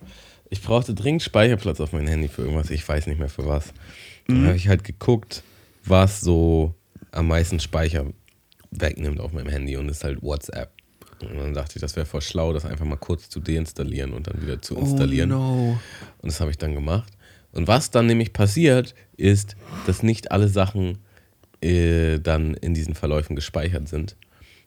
ich 0.49 0.61
brauchte 0.61 0.93
dringend 0.93 1.23
Speicherplatz 1.23 1.79
auf 1.79 1.93
mein 1.93 2.07
Handy 2.07 2.27
für 2.27 2.41
irgendwas. 2.41 2.69
Ich 2.69 2.87
weiß 2.87 3.07
nicht 3.07 3.19
mehr 3.19 3.29
für 3.29 3.45
was. 3.45 3.73
Dann 4.27 4.47
habe 4.47 4.57
ich 4.57 4.67
halt 4.67 4.83
geguckt, 4.83 5.43
was 5.85 6.19
so 6.19 6.73
am 7.11 7.27
meisten 7.27 7.59
Speicher 7.59 8.05
wegnimmt 8.79 9.19
auf 9.19 9.31
meinem 9.33 9.49
Handy 9.49 9.77
und 9.77 9.89
ist 9.89 10.03
halt 10.03 10.21
WhatsApp. 10.21 10.71
Und 11.21 11.37
dann 11.37 11.53
dachte 11.53 11.73
ich, 11.75 11.81
das 11.81 11.95
wäre 11.95 12.05
voll 12.05 12.21
schlau, 12.21 12.53
das 12.53 12.65
einfach 12.65 12.85
mal 12.85 12.97
kurz 12.97 13.29
zu 13.29 13.39
deinstallieren 13.39 14.13
und 14.13 14.27
dann 14.27 14.41
wieder 14.41 14.61
zu 14.61 14.75
installieren. 14.75 15.31
Oh 15.31 15.35
no. 15.35 15.79
Und 16.21 16.31
das 16.31 16.41
habe 16.41 16.51
ich 16.51 16.57
dann 16.57 16.73
gemacht. 16.73 17.11
Und 17.53 17.67
was 17.67 17.89
dann 17.89 18.05
nämlich 18.05 18.33
passiert, 18.33 18.95
ist, 19.15 19.55
dass 19.87 20.03
nicht 20.03 20.31
alle 20.31 20.49
Sachen 20.49 20.97
äh, 21.61 22.19
dann 22.19 22.53
in 22.55 22.73
diesen 22.73 22.95
Verläufen 22.95 23.35
gespeichert 23.35 23.87
sind. 23.87 24.17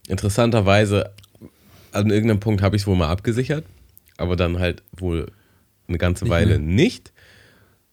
Interessanterweise, 0.08 1.10
an 1.92 2.10
irgendeinem 2.10 2.40
Punkt 2.40 2.62
habe 2.62 2.76
ich 2.76 2.82
es 2.82 2.86
wohl 2.86 2.96
mal 2.96 3.10
abgesichert, 3.10 3.64
aber 4.16 4.36
dann 4.36 4.58
halt 4.58 4.82
wohl 4.96 5.30
eine 5.86 5.98
ganze 5.98 6.24
Nicht 6.24 6.30
Weile 6.30 6.58
mehr. 6.58 6.60
nicht. 6.60 7.12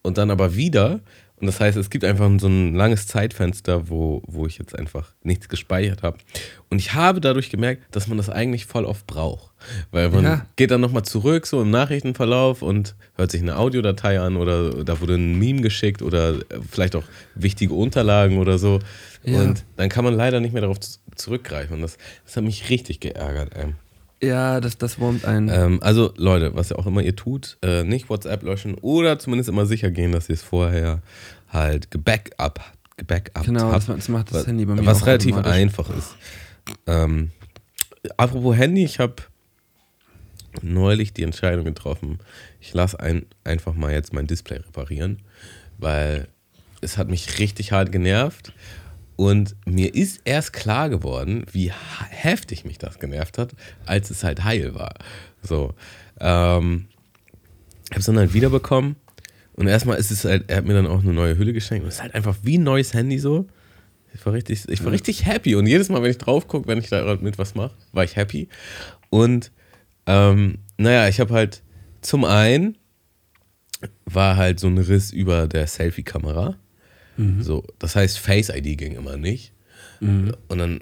Und 0.02 0.18
dann 0.18 0.30
aber 0.30 0.54
wieder. 0.54 1.00
Und 1.38 1.46
das 1.46 1.60
heißt, 1.60 1.76
es 1.76 1.90
gibt 1.90 2.02
einfach 2.04 2.30
so 2.38 2.46
ein 2.46 2.74
langes 2.74 3.06
Zeitfenster, 3.06 3.90
wo, 3.90 4.22
wo 4.26 4.46
ich 4.46 4.56
jetzt 4.56 4.78
einfach 4.78 5.12
nichts 5.22 5.50
gespeichert 5.50 6.02
habe. 6.02 6.16
Und 6.70 6.78
ich 6.78 6.94
habe 6.94 7.20
dadurch 7.20 7.50
gemerkt, 7.50 7.82
dass 7.94 8.06
man 8.06 8.16
das 8.16 8.30
eigentlich 8.30 8.64
voll 8.64 8.86
oft 8.86 9.06
braucht. 9.06 9.52
Weil 9.90 10.08
man 10.10 10.24
Ja. 10.24 10.46
geht 10.56 10.70
dann 10.70 10.80
nochmal 10.80 11.02
zurück, 11.04 11.46
so 11.46 11.60
im 11.60 11.70
Nachrichtenverlauf 11.70 12.62
und 12.62 12.94
hört 13.16 13.30
sich 13.30 13.42
eine 13.42 13.58
Audiodatei 13.58 14.18
an 14.18 14.36
oder 14.36 14.82
da 14.82 15.00
wurde 15.00 15.16
ein 15.16 15.38
Meme 15.38 15.60
geschickt 15.60 16.00
oder 16.00 16.36
vielleicht 16.70 16.96
auch 16.96 17.04
wichtige 17.34 17.74
Unterlagen 17.74 18.38
oder 18.38 18.56
so. 18.58 18.78
Ja. 19.22 19.42
Und 19.42 19.64
dann 19.76 19.90
kann 19.90 20.04
man 20.04 20.14
leider 20.14 20.40
nicht 20.40 20.52
mehr 20.52 20.62
darauf 20.62 20.78
zurückgreifen. 21.16 21.76
Und 21.76 21.82
das, 21.82 21.98
das 22.24 22.36
hat 22.36 22.44
mich 22.44 22.70
richtig 22.70 23.00
geärgert. 23.00 23.54
Ey. 23.54 23.74
Ja, 24.26 24.60
das, 24.60 24.76
das 24.78 24.98
wurmt 24.98 25.24
einen. 25.24 25.48
Ähm, 25.48 25.78
also 25.82 26.12
Leute, 26.16 26.54
was 26.54 26.70
ihr 26.70 26.78
auch 26.78 26.86
immer 26.86 27.02
ihr 27.02 27.14
tut, 27.16 27.56
äh, 27.62 27.84
nicht 27.84 28.08
WhatsApp 28.10 28.42
löschen 28.42 28.74
oder 28.74 29.18
zumindest 29.18 29.48
immer 29.48 29.66
sicher 29.66 29.90
gehen, 29.90 30.12
dass 30.12 30.28
ihr 30.28 30.34
es 30.34 30.42
vorher 30.42 31.00
halt 31.48 31.90
gebackup, 31.90 32.60
gebackupt 32.96 33.46
genau, 33.46 33.70
habt. 33.72 33.74
das, 33.76 33.88
macht- 33.88 33.98
das 33.98 34.08
macht 34.08 34.30
das 34.30 34.38
was, 34.40 34.46
Handy 34.46 34.64
bei 34.64 34.74
mir 34.74 34.84
was 34.86 35.06
relativ 35.06 35.36
einfach 35.36 35.90
ist. 35.96 36.16
Ähm, 36.86 37.30
apropos 38.16 38.56
Handy, 38.56 38.84
ich 38.84 38.98
habe 38.98 39.14
neulich 40.62 41.12
die 41.12 41.22
Entscheidung 41.22 41.64
getroffen, 41.64 42.18
ich 42.60 42.72
lasse 42.74 42.98
ein, 43.00 43.26
einfach 43.44 43.74
mal 43.74 43.92
jetzt 43.92 44.12
mein 44.12 44.26
Display 44.26 44.58
reparieren, 44.58 45.18
weil 45.78 46.28
es 46.80 46.96
hat 46.98 47.08
mich 47.08 47.38
richtig 47.38 47.72
hart 47.72 47.92
genervt 47.92 48.52
und 49.16 49.56
mir 49.64 49.94
ist 49.94 50.20
erst 50.24 50.52
klar 50.52 50.88
geworden, 50.88 51.44
wie 51.50 51.72
heftig 52.10 52.64
mich 52.64 52.78
das 52.78 52.98
genervt 52.98 53.38
hat, 53.38 53.54
als 53.86 54.10
es 54.10 54.22
halt 54.22 54.44
heil 54.44 54.74
war. 54.74 54.94
So, 55.42 55.74
ähm, 56.20 56.86
ich 57.84 57.92
habe 57.92 58.00
es 58.00 58.06
dann 58.06 58.18
halt 58.18 58.34
wiederbekommen 58.34 58.96
und 59.54 59.68
erstmal 59.68 59.98
ist 59.98 60.10
es 60.10 60.24
halt, 60.24 60.44
er 60.48 60.58
hat 60.58 60.64
mir 60.66 60.74
dann 60.74 60.86
auch 60.86 61.02
eine 61.02 61.12
neue 61.12 61.38
Hülle 61.38 61.52
geschenkt 61.52 61.84
und 61.84 61.88
es 61.88 61.96
ist 61.96 62.02
halt 62.02 62.14
einfach 62.14 62.36
wie 62.42 62.58
ein 62.58 62.64
neues 62.64 62.94
Handy 62.94 63.18
so. 63.18 63.46
Ich 64.14 64.24
war 64.24 64.32
richtig, 64.32 64.66
ich 64.68 64.82
war 64.82 64.92
richtig 64.92 65.26
happy 65.26 65.56
und 65.56 65.66
jedes 65.66 65.90
Mal, 65.90 66.02
wenn 66.02 66.10
ich 66.10 66.18
drauf 66.18 66.48
gucke, 66.48 66.68
wenn 66.68 66.78
ich 66.78 66.88
da 66.88 67.16
mit 67.20 67.38
was 67.38 67.54
mache, 67.54 67.74
war 67.92 68.02
ich 68.02 68.16
happy. 68.16 68.48
Und 69.10 69.52
ähm, 70.06 70.58
naja, 70.78 71.08
ich 71.08 71.20
habe 71.20 71.34
halt 71.34 71.62
zum 72.00 72.24
einen 72.24 72.78
war 74.06 74.36
halt 74.36 74.60
so 74.60 74.68
ein 74.68 74.78
Riss 74.78 75.12
über 75.12 75.46
der 75.46 75.66
Selfie-Kamera. 75.66 76.56
So, 77.42 77.64
das 77.78 77.96
heißt, 77.96 78.18
Face 78.18 78.50
ID 78.50 78.78
ging 78.78 78.96
immer 78.96 79.16
nicht. 79.16 79.52
Und 80.48 80.58
dann 80.58 80.80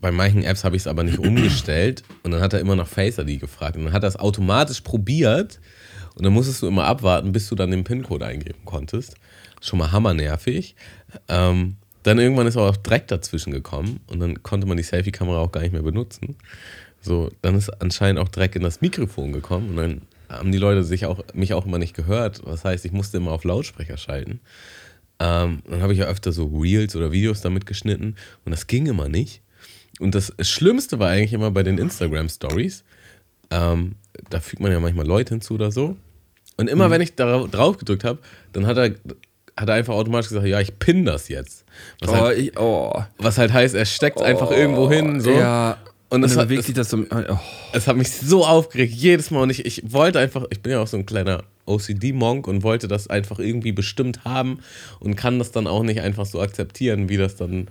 bei 0.00 0.10
manchen 0.10 0.42
Apps 0.42 0.64
habe 0.64 0.76
ich 0.76 0.82
es 0.82 0.86
aber 0.86 1.02
nicht 1.04 1.18
umgestellt 1.18 2.02
und 2.22 2.30
dann 2.30 2.40
hat 2.40 2.52
er 2.52 2.60
immer 2.60 2.76
nach 2.76 2.86
Face 2.86 3.18
ID 3.18 3.40
gefragt 3.40 3.76
und 3.76 3.84
dann 3.84 3.92
hat 3.92 4.04
er 4.04 4.08
es 4.08 4.16
automatisch 4.16 4.80
probiert 4.80 5.60
und 6.14 6.24
dann 6.24 6.32
musstest 6.32 6.62
du 6.62 6.68
immer 6.68 6.84
abwarten, 6.84 7.32
bis 7.32 7.48
du 7.48 7.54
dann 7.54 7.70
den 7.70 7.84
PIN-Code 7.84 8.24
eingeben 8.24 8.64
konntest. 8.64 9.16
Schon 9.60 9.78
mal 9.78 9.92
hammernervig. 9.92 10.74
Ähm, 11.28 11.76
dann 12.02 12.18
irgendwann 12.18 12.46
ist 12.46 12.56
auch 12.56 12.76
Dreck 12.76 13.06
dazwischen 13.08 13.52
gekommen 13.52 14.00
und 14.08 14.20
dann 14.20 14.42
konnte 14.42 14.66
man 14.66 14.76
die 14.76 14.82
Selfie-Kamera 14.82 15.38
auch 15.38 15.52
gar 15.52 15.60
nicht 15.60 15.72
mehr 15.72 15.82
benutzen. 15.82 16.36
So, 17.00 17.30
dann 17.42 17.54
ist 17.56 17.68
anscheinend 17.80 18.20
auch 18.20 18.28
Dreck 18.28 18.56
in 18.56 18.62
das 18.62 18.80
Mikrofon 18.80 19.32
gekommen 19.32 19.70
und 19.70 19.76
dann 19.76 20.02
haben 20.28 20.52
die 20.52 20.58
Leute 20.58 20.82
sich 20.82 21.06
auch, 21.06 21.20
mich 21.34 21.52
auch 21.54 21.66
immer 21.66 21.78
nicht 21.78 21.94
gehört. 21.94 22.42
Das 22.46 22.64
heißt, 22.64 22.84
ich 22.84 22.92
musste 22.92 23.18
immer 23.18 23.32
auf 23.32 23.44
Lautsprecher 23.44 23.96
schalten. 23.96 24.40
Ähm, 25.24 25.62
dann 25.68 25.82
habe 25.82 25.92
ich 25.92 26.00
ja 26.00 26.06
öfter 26.06 26.32
so 26.32 26.46
Reels 26.46 26.96
oder 26.96 27.12
Videos 27.12 27.42
damit 27.42 27.64
geschnitten 27.66 28.16
und 28.44 28.50
das 28.50 28.66
ging 28.66 28.86
immer 28.86 29.08
nicht. 29.08 29.40
Und 30.00 30.14
das 30.16 30.32
Schlimmste 30.40 30.98
war 30.98 31.10
eigentlich 31.10 31.32
immer 31.32 31.50
bei 31.52 31.62
den 31.62 31.78
Instagram 31.78 32.28
Stories. 32.28 32.82
Ähm, 33.50 33.96
da 34.30 34.40
fügt 34.40 34.60
man 34.60 34.72
ja 34.72 34.80
manchmal 34.80 35.06
Leute 35.06 35.34
hinzu 35.34 35.54
oder 35.54 35.70
so. 35.70 35.96
Und 36.56 36.68
immer 36.68 36.90
wenn 36.90 37.00
ich 37.00 37.14
da 37.14 37.44
drauf 37.46 37.78
gedrückt 37.78 38.04
habe, 38.04 38.18
dann 38.52 38.66
hat 38.66 38.78
er, 38.78 38.94
hat 39.56 39.68
er 39.68 39.74
einfach 39.74 39.94
automatisch 39.94 40.30
gesagt, 40.30 40.46
ja, 40.46 40.60
ich 40.60 40.78
pin 40.78 41.04
das 41.04 41.28
jetzt. 41.28 41.64
Was, 42.00 42.10
Oh, 42.10 42.14
halt, 42.16 42.38
ich, 42.38 42.58
oh. 42.58 43.04
was 43.18 43.38
halt 43.38 43.52
heißt, 43.52 43.74
er 43.74 43.84
steckt 43.84 44.16
es 44.18 44.22
einfach 44.22 44.50
irgendwo 44.50 44.90
hin. 44.90 45.20
So. 45.20 45.30
Ja. 45.30 45.76
Und 46.08 46.24
Und 46.24 46.30
es 46.30 46.36
hat- 46.36 46.50
es- 46.50 46.72
das 46.74 46.90
so. 46.90 47.04
Oh. 47.10 47.38
Es 47.72 47.86
hat 47.86 47.96
mich 47.96 48.10
so 48.10 48.44
aufgeregt, 48.44 48.92
jedes 48.94 49.30
Mal. 49.30 49.42
Und 49.42 49.50
ich, 49.50 49.64
ich 49.64 49.92
wollte 49.92 50.18
einfach, 50.18 50.44
ich 50.50 50.60
bin 50.62 50.72
ja 50.72 50.80
auch 50.80 50.86
so 50.86 50.96
ein 50.96 51.06
kleiner 51.06 51.44
OCD-Monk 51.66 52.46
und 52.46 52.62
wollte 52.62 52.88
das 52.88 53.08
einfach 53.08 53.38
irgendwie 53.38 53.72
bestimmt 53.72 54.24
haben 54.24 54.58
und 55.00 55.16
kann 55.16 55.38
das 55.38 55.52
dann 55.52 55.66
auch 55.66 55.82
nicht 55.82 56.00
einfach 56.00 56.26
so 56.26 56.40
akzeptieren, 56.40 57.08
wie 57.08 57.16
das 57.16 57.36
dann 57.36 57.68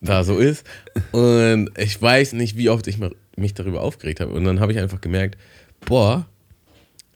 da 0.00 0.24
so 0.24 0.38
ist. 0.38 0.64
Und 1.12 1.70
ich 1.76 2.00
weiß 2.00 2.34
nicht, 2.34 2.56
wie 2.56 2.68
oft 2.70 2.86
ich 2.86 2.98
mich 3.36 3.54
darüber 3.54 3.82
aufgeregt 3.82 4.20
habe. 4.20 4.32
Und 4.32 4.44
dann 4.44 4.60
habe 4.60 4.72
ich 4.72 4.78
einfach 4.78 5.00
gemerkt, 5.00 5.38
boah, 5.84 6.26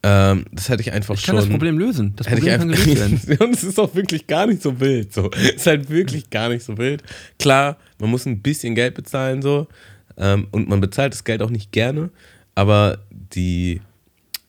ähm, 0.04 0.46
das 0.50 0.68
hätte 0.68 0.82
ich 0.82 0.92
einfach 0.92 1.14
Ich 1.14 1.22
kann 1.22 1.36
schon. 1.36 1.44
das 1.44 1.48
Problem 1.48 1.78
lösen. 1.78 2.14
Das 2.16 2.26
Hätte 2.26 2.40
ich 2.40 2.52
Problem 2.52 2.58
kann 2.58 2.84
gelöst 2.84 3.28
werden. 3.28 3.38
und 3.48 3.54
es 3.54 3.62
ist 3.62 3.78
auch 3.78 3.94
wirklich 3.94 4.26
gar 4.26 4.46
nicht 4.46 4.62
so 4.62 4.80
wild. 4.80 5.12
So. 5.12 5.30
Es 5.30 5.50
ist 5.56 5.66
halt 5.66 5.90
wirklich 5.90 6.28
gar 6.30 6.48
nicht 6.48 6.64
so 6.64 6.76
wild. 6.76 7.02
Klar, 7.38 7.76
man 7.98 8.10
muss 8.10 8.26
ein 8.26 8.42
bisschen 8.42 8.74
Geld 8.74 8.94
bezahlen 8.94 9.42
so 9.42 9.68
ähm, 10.16 10.48
und 10.50 10.68
man 10.68 10.80
bezahlt 10.80 11.12
das 11.12 11.22
Geld 11.22 11.40
auch 11.40 11.50
nicht 11.50 11.70
gerne, 11.70 12.10
aber 12.54 12.98
die 13.10 13.80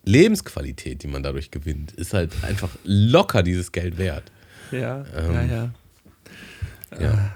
Lebensqualität, 0.04 1.04
die 1.04 1.08
man 1.08 1.24
dadurch 1.24 1.52
gewinnt, 1.52 1.92
ist 1.94 2.14
halt 2.14 2.32
einfach 2.44 2.70
locker 2.84 3.44
dieses 3.44 3.72
Geld 3.72 3.98
wert. 3.98 4.32
Ja, 4.72 5.06
Ähm, 5.16 5.34
ja, 5.34 5.72
Ja. 7.00 7.00
ja. 7.00 7.34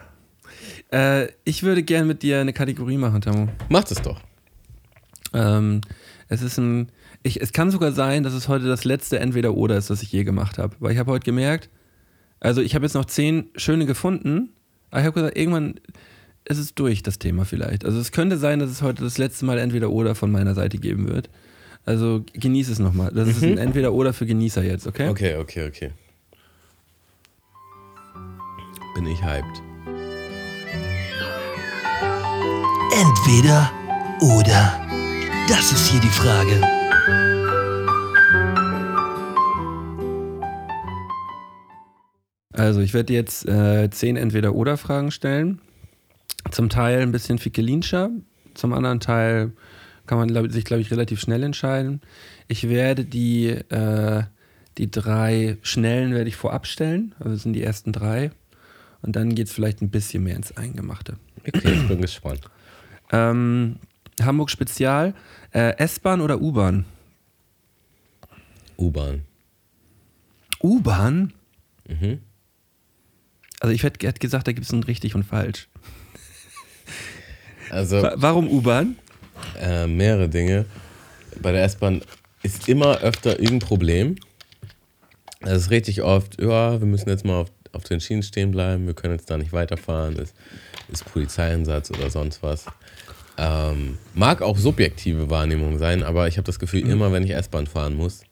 Äh, 1.23 1.29
ich 1.43 1.63
würde 1.63 1.83
gerne 1.83 2.05
mit 2.05 2.23
dir 2.23 2.39
eine 2.39 2.53
Kategorie 2.53 2.97
machen, 2.97 3.21
Tamu. 3.21 3.47
Macht 3.69 3.91
es 3.91 4.01
doch. 4.01 4.21
Ähm, 5.33 5.81
es 6.29 6.41
ist 6.41 6.57
ein. 6.57 6.89
Ich, 7.23 7.41
es 7.41 7.51
kann 7.51 7.71
sogar 7.71 7.91
sein, 7.91 8.23
dass 8.23 8.33
es 8.33 8.47
heute 8.47 8.65
das 8.65 8.85
letzte 8.85 9.19
Entweder-Oder 9.19 9.77
ist, 9.77 9.89
das 9.89 10.01
ich 10.01 10.11
je 10.11 10.23
gemacht 10.23 10.57
habe. 10.57 10.75
Weil 10.79 10.93
ich 10.93 10.97
habe 10.97 11.11
heute 11.11 11.25
gemerkt, 11.25 11.69
also 12.39 12.61
ich 12.61 12.75
habe 12.75 12.85
jetzt 12.85 12.93
noch 12.93 13.05
zehn 13.05 13.49
schöne 13.55 13.85
gefunden, 13.85 14.49
aber 14.91 15.01
ich 15.01 15.05
habe 15.07 15.13
gesagt, 15.15 15.37
irgendwann 15.37 15.79
ist 16.45 16.59
es 16.59 16.73
durch, 16.75 17.03
das 17.03 17.19
Thema 17.19 17.43
vielleicht. 17.43 17.83
Also 17.83 17.99
es 17.99 18.11
könnte 18.13 18.37
sein, 18.37 18.59
dass 18.59 18.69
es 18.69 18.81
heute 18.81 19.03
das 19.03 19.17
letzte 19.17 19.45
Mal 19.45 19.57
Entweder-Oder 19.57 20.15
von 20.15 20.31
meiner 20.31 20.53
Seite 20.53 20.77
geben 20.77 21.09
wird. 21.09 21.29
Also 21.87 22.21
genieß 22.33 22.67
es 22.67 22.79
nochmal. 22.79 23.11
Das 23.13 23.29
ist 23.29 23.41
ein 23.41 23.57
Entweder-Oder 23.57 24.11
für 24.11 24.25
Genießer 24.25 24.61
jetzt, 24.61 24.87
okay? 24.87 25.07
Okay, 25.07 25.37
okay, 25.37 25.69
okay. 25.69 25.91
Bin 28.93 29.07
ich 29.07 29.23
hyped. 29.23 29.63
Entweder 32.91 33.71
oder. 34.19 34.85
Das 35.47 35.71
ist 35.71 35.87
hier 35.89 36.01
die 36.01 36.09
Frage. 36.09 36.61
Also 42.51 42.81
ich 42.81 42.93
werde 42.93 43.13
jetzt 43.13 43.47
äh, 43.47 43.89
zehn 43.91 44.17
Entweder-Oder-Fragen 44.17 45.11
stellen. 45.11 45.61
Zum 46.51 46.67
Teil 46.67 46.99
ein 46.99 47.13
bisschen 47.13 47.37
fickelinscher, 47.37 48.09
zum 48.55 48.73
anderen 48.73 48.99
Teil 48.99 49.53
kann 50.07 50.17
man 50.17 50.27
glaub, 50.29 50.51
sich, 50.51 50.65
glaube 50.65 50.81
ich, 50.81 50.89
relativ 50.91 51.19
schnell 51.19 51.43
entscheiden. 51.43 52.01
Ich 52.47 52.67
werde 52.69 53.05
die, 53.05 53.47
äh, 53.49 54.23
die 54.77 54.89
drei 54.89 55.57
schnellen 55.61 56.13
werde 56.13 56.29
ich 56.29 56.35
vorab 56.35 56.65
stellen, 56.67 57.13
also 57.19 57.31
das 57.33 57.43
sind 57.43 57.53
die 57.53 57.63
ersten 57.63 57.91
drei. 57.91 58.31
Und 59.01 59.15
dann 59.15 59.35
geht 59.35 59.47
es 59.47 59.53
vielleicht 59.53 59.81
ein 59.81 59.89
bisschen 59.89 60.23
mehr 60.23 60.35
ins 60.35 60.57
Eingemachte. 60.57 61.17
Okay, 61.47 61.71
ich 61.73 61.87
bin 61.87 62.01
gespannt. 62.01 62.41
Ähm, 63.11 63.77
Hamburg 64.21 64.49
Spezial, 64.49 65.13
äh, 65.53 65.77
S-Bahn 65.77 66.19
oder 66.21 66.41
U-Bahn? 66.41 66.85
U-Bahn. 68.77 69.21
U-Bahn? 70.63 71.33
Mhm. 71.87 72.19
Also 73.59 73.73
ich 73.73 73.83
hätte 73.83 74.19
gesagt, 74.19 74.47
da 74.47 74.51
gibt 74.51 74.65
es 74.65 74.73
ein 74.73 74.83
richtig 74.83 75.15
und 75.15 75.23
falsch. 75.23 75.67
Also 77.69 78.01
Wa- 78.01 78.13
Warum 78.17 78.47
U-Bahn? 78.49 78.97
Äh, 79.61 79.87
mehrere 79.87 80.29
Dinge. 80.29 80.65
Bei 81.41 81.51
der 81.51 81.63
S-Bahn 81.63 82.01
ist 82.43 82.67
immer 82.69 82.99
öfter 82.99 83.39
irgendein 83.39 83.59
Problem. 83.59 84.15
Es 85.41 85.63
ist 85.63 85.71
richtig 85.71 86.01
oft, 86.01 86.41
ja, 86.41 86.79
wir 86.79 86.87
müssen 86.87 87.09
jetzt 87.09 87.25
mal 87.25 87.41
auf, 87.41 87.51
auf 87.73 87.83
den 87.83 87.99
Schienen 87.99 88.23
stehen 88.23 88.51
bleiben, 88.51 88.87
wir 88.87 88.93
können 88.93 89.13
jetzt 89.13 89.29
da 89.29 89.37
nicht 89.37 89.53
weiterfahren, 89.53 90.17
es 90.17 90.33
ist 90.91 91.05
Polizeieinsatz 91.05 91.91
oder 91.91 92.09
sonst 92.09 92.41
was. 92.41 92.65
Ähm, 93.37 93.99
mag 94.15 94.41
auch 94.41 94.57
subjektive 94.57 95.29
Wahrnehmung 95.29 95.77
sein, 95.77 96.01
aber 96.01 96.27
ich 96.27 96.37
habe 96.37 96.45
das 96.45 96.57
Gefühl, 96.57 96.87
immer 96.87 97.11
wenn 97.11 97.23
ich 97.23 97.31
S-Bahn 97.31 97.67
fahren 97.67 97.95
muss, 97.95 98.23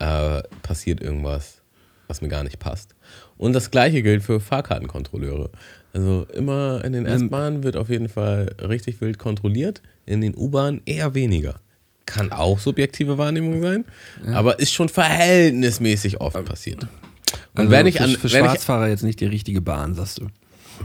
äh, 0.00 0.42
passiert 0.62 1.00
irgendwas, 1.00 1.62
was 2.08 2.22
mir 2.22 2.28
gar 2.28 2.42
nicht 2.42 2.58
passt. 2.58 2.96
Und 3.38 3.52
das 3.52 3.70
gleiche 3.70 4.02
gilt 4.02 4.24
für 4.24 4.40
Fahrkartenkontrolleure. 4.40 5.50
Also 5.92 6.26
immer 6.32 6.82
in 6.84 6.92
den 6.92 7.06
Ähm, 7.06 7.24
S-Bahnen 7.24 7.62
wird 7.62 7.76
auf 7.76 7.88
jeden 7.88 8.08
Fall 8.08 8.54
richtig 8.60 9.00
wild 9.00 9.18
kontrolliert, 9.18 9.80
in 10.06 10.20
den 10.20 10.34
U-Bahnen 10.36 10.82
eher 10.84 11.14
weniger. 11.14 11.60
Kann 12.06 12.32
auch 12.32 12.58
subjektive 12.58 13.16
Wahrnehmung 13.16 13.62
sein, 13.62 13.84
aber 14.32 14.58
ist 14.58 14.72
schon 14.72 14.88
verhältnismäßig 14.88 16.20
oft 16.20 16.44
passiert. 16.44 16.82
Und 16.82 17.60
Also 17.60 17.70
wenn 17.70 17.86
ich 17.86 18.00
an, 18.00 18.10
für 18.10 18.24
wenn 18.24 18.44
ich, 18.44 18.50
Schwarzfahrer 18.50 18.88
jetzt 18.88 19.04
nicht 19.04 19.20
die 19.20 19.26
richtige 19.26 19.60
Bahn, 19.60 19.94
sagst 19.94 20.20
du. 20.20 20.26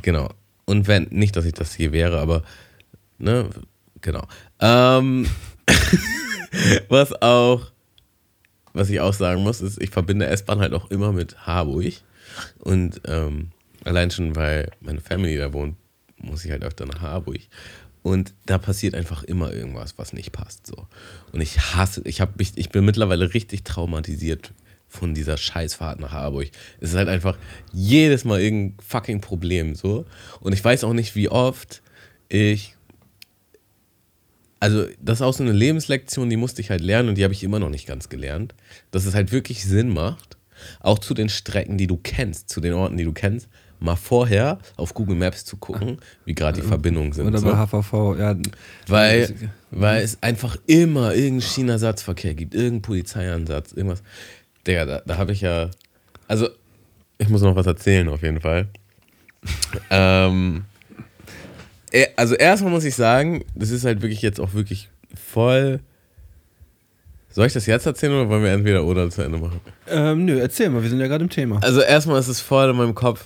Genau. 0.01 0.30
Und 0.65 0.88
wenn, 0.88 1.07
nicht, 1.11 1.36
dass 1.36 1.45
ich 1.45 1.53
das 1.53 1.74
hier 1.74 1.91
wäre, 1.91 2.20
aber, 2.20 2.43
ne, 3.18 3.49
genau. 4.01 4.28
Ähm, 4.59 5.28
was 6.89 7.13
auch, 7.22 7.72
was 8.74 8.89
ich 8.89 8.99
auch 8.99 9.13
sagen 9.13 9.43
muss, 9.43 9.61
ist, 9.61 9.82
ich 9.82 9.89
verbinde 9.89 10.28
S-Bahn 10.28 10.59
halt 10.59 10.74
auch 10.74 10.91
immer 10.91 11.11
mit 11.11 11.47
Harburg. 11.47 11.93
Und 12.59 13.01
ähm, 13.05 13.49
allein 13.86 14.11
schon, 14.11 14.36
weil 14.36 14.70
meine 14.82 15.01
Family 15.01 15.38
da 15.38 15.53
wohnt, 15.53 15.78
muss 16.18 16.45
ich 16.45 16.51
halt 16.51 16.63
öfter 16.63 16.86
nach 16.86 17.01
Harburg. 17.01 17.39
Und 18.08 18.34
da 18.45 18.58
passiert 18.58 18.95
einfach 18.95 19.22
immer 19.24 19.51
irgendwas, 19.51 19.97
was 19.97 20.14
nicht 20.14 20.32
passt. 20.32 20.66
So. 20.66 20.88
Und 21.34 21.41
ich 21.41 21.60
hasse, 21.60 22.01
ich, 22.05 22.22
hab 22.22 22.38
mich, 22.39 22.53
ich 22.55 22.70
bin 22.70 22.86
mittlerweile 22.86 23.34
richtig 23.34 23.66
traumatisiert 23.66 24.53
von 24.88 25.14
dieser 25.14 25.36
Scheißfahrt 25.36 25.99
nach 25.99 26.14
Harburg. 26.14 26.49
Es 26.80 26.91
ist 26.91 26.95
halt 26.95 27.10
einfach 27.10 27.38
jedes 27.74 28.24
Mal 28.24 28.39
irgendein 28.39 28.78
fucking 28.82 29.20
Problem. 29.20 29.76
So. 29.76 30.05
Und 30.39 30.53
ich 30.53 30.64
weiß 30.64 30.86
auch 30.86 30.93
nicht, 30.93 31.18
wie 31.18 31.28
oft 31.28 31.82
ich. 32.30 32.78
Also, 34.62 34.86
das 35.01 35.18
ist 35.18 35.22
auch 35.22 35.34
so 35.34 35.43
eine 35.43 35.51
Lebenslektion, 35.51 36.30
die 36.30 36.38
musste 36.38 36.62
ich 36.62 36.70
halt 36.70 36.80
lernen 36.80 37.10
und 37.10 37.18
die 37.18 37.26
habe 37.26 37.34
ich 37.34 37.43
immer 37.43 37.60
noch 37.60 37.70
nicht 37.70 37.88
ganz 37.88 38.08
gelernt. 38.08 38.55
Dass 38.91 39.05
es 39.05 39.16
halt 39.16 39.34
wirklich 39.34 39.66
Sinn 39.66 39.89
macht, 39.89 40.38
auch 40.80 40.99
zu 40.99 41.14
den 41.14 41.28
Strecken, 41.28 41.78
die 41.78 41.88
du 41.88 41.97
kennst, 41.97 42.47
zu 42.47 42.62
den 42.62 42.72
Orten, 42.72 42.95
die 42.95 43.03
du 43.03 43.12
kennst, 43.12 43.49
mal 43.80 43.95
vorher 43.95 44.57
auf 44.75 44.93
Google 44.93 45.15
Maps 45.15 45.45
zu 45.45 45.57
gucken, 45.57 45.97
wie 46.25 46.34
gerade 46.34 46.61
die 46.61 46.67
Verbindungen 46.67 47.11
sind. 47.11 47.28
Oder 47.28 47.39
so. 47.39 47.47
bei 47.47 47.55
HVV, 47.55 48.17
ja. 48.17 48.36
Weil, 48.88 49.34
weil 49.71 50.03
es 50.03 50.21
einfach 50.21 50.57
immer 50.65 51.13
irgendeinen 51.13 51.41
Schienenersatzverkehr 51.41 52.34
gibt, 52.34 52.55
irgendeinen 52.55 52.82
Polizeieinsatz, 52.82 53.73
irgendwas. 53.73 54.01
Digga, 54.65 54.86
da, 54.86 55.01
da 55.05 55.17
habe 55.17 55.32
ich 55.32 55.41
ja. 55.41 55.69
Also, 56.28 56.49
ich 57.17 57.30
muss 57.30 57.41
noch 57.41 57.55
was 57.55 57.67
erzählen, 57.67 58.07
auf 58.09 58.21
jeden 58.21 58.41
Fall. 58.41 58.67
ähm, 59.89 60.65
eh, 61.91 62.07
also, 62.15 62.36
erstmal 62.36 62.71
muss 62.71 62.84
ich 62.84 62.95
sagen, 62.95 63.45
das 63.55 63.69
ist 63.69 63.86
halt 63.86 64.01
wirklich 64.01 64.21
jetzt 64.21 64.39
auch 64.39 64.53
wirklich 64.53 64.89
voll. 65.15 65.80
Soll 67.30 67.45
ich 67.45 67.53
das 67.53 67.67
jetzt 67.67 67.86
erzählen 67.86 68.13
oder 68.13 68.30
wollen 68.30 68.43
wir 68.43 68.51
entweder 68.51 68.84
oder 68.84 69.09
zu 69.11 69.21
Ende 69.21 69.38
machen? 69.38 69.61
Ähm, 69.88 70.25
nö, 70.25 70.39
erzähl 70.39 70.69
mal, 70.69 70.82
wir 70.82 70.89
sind 70.89 70.99
ja 70.99 71.07
gerade 71.07 71.23
im 71.23 71.30
Thema. 71.30 71.59
Also 71.61 71.82
erstmal 71.82 72.19
ist 72.19 72.30
es 72.30 72.41
voll 72.41 72.71
in 72.71 72.75
meinem 72.75 72.95
Kopf 72.95 73.25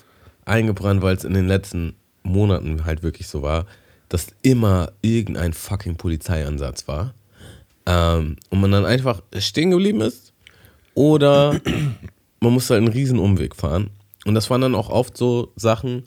eingebrannt, 0.52 1.02
weil 1.02 1.16
es 1.16 1.24
in 1.24 1.34
den 1.34 1.48
letzten 1.48 1.96
Monaten 2.24 2.86
halt 2.86 3.04
wirklich 3.04 3.28
so 3.28 3.42
war, 3.42 3.66
dass 4.10 4.28
immer 4.42 4.92
irgendein 5.02 5.54
fucking 5.54 5.96
Polizeieinsatz 5.96 6.88
war. 6.88 7.14
Ähm, 7.86 8.36
und 8.50 8.62
man 8.62 8.72
dann 8.72 8.86
einfach 8.86 9.24
stehen 9.40 9.72
geblieben 9.72 10.02
ist 10.02 10.34
oder 10.94 11.60
man 12.40 12.54
musste 12.54 12.74
halt 12.74 12.84
einen 12.84 12.94
riesen 12.94 13.18
Umweg 13.18 13.56
fahren. 13.56 13.90
Und 14.26 14.36
das 14.36 14.50
waren 14.50 14.62
dann 14.62 14.76
auch 14.76 14.90
oft 14.90 15.18
so 15.18 15.52
Sachen, 15.56 16.04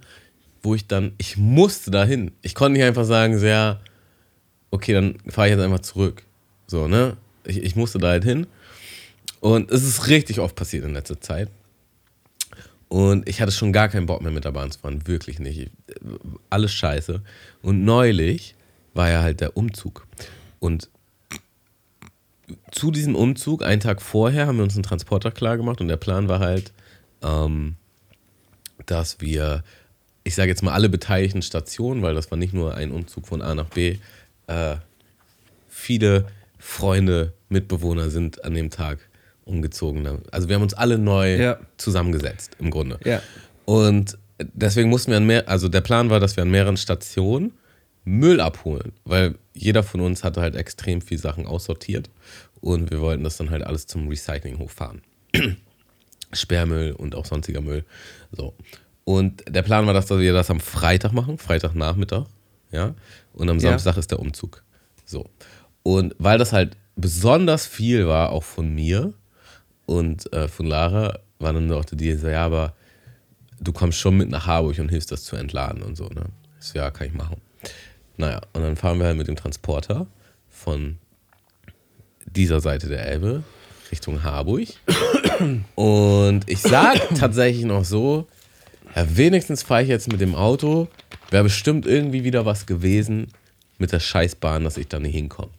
wo 0.62 0.74
ich 0.74 0.86
dann, 0.86 1.12
ich 1.18 1.36
musste 1.36 1.90
dahin. 1.90 2.30
Ich 2.42 2.54
konnte 2.54 2.78
nicht 2.78 2.86
einfach 2.86 3.04
sagen, 3.04 3.38
ja, 3.42 3.80
okay, 4.70 4.92
dann 4.92 5.16
fahre 5.28 5.48
ich 5.48 5.54
jetzt 5.54 5.64
einfach 5.64 5.80
zurück. 5.80 6.22
So, 6.66 6.86
ne? 6.86 7.16
Ich, 7.44 7.58
ich 7.58 7.76
musste 7.76 7.98
da 7.98 8.08
halt 8.08 8.24
hin. 8.24 8.46
Und 9.40 9.70
es 9.70 9.82
ist 9.82 10.08
richtig 10.08 10.40
oft 10.40 10.54
passiert 10.54 10.84
in 10.84 10.94
letzter 10.94 11.20
Zeit. 11.20 11.50
Und 12.94 13.28
ich 13.28 13.40
hatte 13.40 13.50
schon 13.50 13.72
gar 13.72 13.88
keinen 13.88 14.06
Bock 14.06 14.22
mehr 14.22 14.30
mit 14.30 14.44
der 14.44 14.52
Bahn 14.52 14.70
zu 14.70 14.78
fahren, 14.78 15.08
wirklich 15.08 15.40
nicht. 15.40 15.58
Ich, 15.58 15.70
alles 16.48 16.72
scheiße. 16.72 17.22
Und 17.60 17.84
neulich 17.84 18.54
war 18.92 19.10
ja 19.10 19.20
halt 19.20 19.40
der 19.40 19.56
Umzug. 19.56 20.06
Und 20.60 20.88
zu 22.70 22.92
diesem 22.92 23.16
Umzug, 23.16 23.64
einen 23.64 23.80
Tag 23.80 24.00
vorher, 24.00 24.46
haben 24.46 24.58
wir 24.58 24.62
uns 24.62 24.76
einen 24.76 24.84
Transporter 24.84 25.32
klar 25.32 25.56
gemacht 25.56 25.80
und 25.80 25.88
der 25.88 25.96
Plan 25.96 26.28
war 26.28 26.38
halt, 26.38 26.72
ähm, 27.20 27.74
dass 28.86 29.20
wir, 29.20 29.64
ich 30.22 30.36
sage 30.36 30.50
jetzt 30.50 30.62
mal 30.62 30.72
alle 30.72 30.88
beteiligten 30.88 31.42
Stationen, 31.42 32.00
weil 32.00 32.14
das 32.14 32.30
war 32.30 32.38
nicht 32.38 32.54
nur 32.54 32.76
ein 32.76 32.92
Umzug 32.92 33.26
von 33.26 33.42
A 33.42 33.56
nach 33.56 33.70
B, 33.70 33.98
äh, 34.46 34.76
viele 35.68 36.28
Freunde, 36.60 37.32
Mitbewohner 37.48 38.10
sind 38.10 38.44
an 38.44 38.54
dem 38.54 38.70
Tag 38.70 39.00
umgezogen. 39.44 40.06
Also 40.30 40.48
wir 40.48 40.56
haben 40.56 40.62
uns 40.62 40.74
alle 40.74 40.98
neu 40.98 41.36
Ja. 41.36 41.58
zusammengesetzt, 41.76 42.56
im 42.58 42.70
Grunde. 42.70 42.98
Ja. 43.04 43.20
Und 43.64 44.18
deswegen 44.54 44.88
mussten 44.90 45.10
wir 45.10 45.18
an 45.18 45.26
mehr, 45.26 45.48
also 45.48 45.68
der 45.68 45.80
Plan 45.80 46.10
war, 46.10 46.20
dass 46.20 46.36
wir 46.36 46.42
an 46.42 46.50
mehreren 46.50 46.76
Stationen 46.76 47.52
Müll 48.04 48.40
abholen, 48.40 48.92
weil 49.04 49.36
jeder 49.54 49.82
von 49.82 50.00
uns 50.00 50.24
hatte 50.24 50.40
halt 50.42 50.56
extrem 50.56 51.00
viel 51.00 51.18
Sachen 51.18 51.46
aussortiert 51.46 52.10
und 52.60 52.90
wir 52.90 53.00
wollten 53.00 53.24
das 53.24 53.36
dann 53.38 53.50
halt 53.50 53.62
alles 53.64 53.86
zum 53.86 54.08
Recyclinghof 54.08 54.72
fahren. 54.72 55.00
Sperrmüll 56.32 56.92
und 56.92 57.14
auch 57.14 57.26
sonstiger 57.26 57.60
Müll. 57.60 57.84
So. 58.32 58.54
Und 59.04 59.44
der 59.48 59.62
Plan 59.62 59.86
war, 59.86 59.94
dass 59.94 60.10
wir 60.10 60.32
das 60.32 60.50
am 60.50 60.60
Freitag 60.60 61.12
machen, 61.12 61.38
Freitagnachmittag, 61.38 62.24
ja. 62.72 62.94
Und 63.34 63.48
am 63.50 63.58
Ja. 63.58 63.70
Samstag 63.70 63.96
ist 63.96 64.10
der 64.10 64.18
Umzug. 64.20 64.62
So. 65.04 65.28
Und 65.82 66.14
weil 66.18 66.38
das 66.38 66.52
halt 66.52 66.76
besonders 66.96 67.66
viel 67.66 68.06
war, 68.06 68.30
auch 68.30 68.42
von 68.42 68.74
mir 68.74 69.12
und 69.86 70.32
äh, 70.32 70.48
von 70.48 70.66
Lara, 70.66 71.18
war 71.38 71.52
dann 71.52 71.70
auch 71.72 71.84
die 71.84 71.94
Idee 71.94 72.16
so, 72.16 72.28
ja, 72.28 72.46
aber 72.46 72.74
du 73.60 73.72
kommst 73.72 73.98
schon 73.98 74.16
mit 74.16 74.30
nach 74.30 74.46
Harburg 74.46 74.78
und 74.78 74.88
hilfst 74.88 75.12
das 75.12 75.24
zu 75.24 75.36
entladen 75.36 75.82
und 75.82 75.96
so, 75.96 76.06
ne? 76.08 76.26
Ich 76.60 76.66
so, 76.66 76.78
ja, 76.78 76.90
kann 76.90 77.06
ich 77.06 77.12
machen. 77.12 77.40
Naja, 78.16 78.40
und 78.52 78.62
dann 78.62 78.76
fahren 78.76 78.98
wir 78.98 79.06
halt 79.06 79.16
mit 79.16 79.28
dem 79.28 79.36
Transporter 79.36 80.06
von 80.48 80.98
dieser 82.26 82.60
Seite 82.60 82.88
der 82.88 83.06
Elbe 83.06 83.42
Richtung 83.90 84.22
Harburg. 84.22 84.68
Und 85.74 86.48
ich 86.48 86.60
sag 86.60 86.96
tatsächlich 87.16 87.64
noch 87.64 87.84
so, 87.84 88.26
ja, 88.94 89.04
wenigstens 89.16 89.62
fahre 89.62 89.82
ich 89.82 89.88
jetzt 89.88 90.10
mit 90.10 90.20
dem 90.20 90.34
Auto, 90.34 90.88
wäre 91.30 91.44
bestimmt 91.44 91.86
irgendwie 91.86 92.24
wieder 92.24 92.46
was 92.46 92.66
gewesen 92.66 93.28
mit 93.78 93.92
der 93.92 94.00
Scheißbahn, 94.00 94.64
dass 94.64 94.76
ich 94.76 94.88
da 94.88 95.00
nicht 95.00 95.14
hinkomme. 95.14 95.50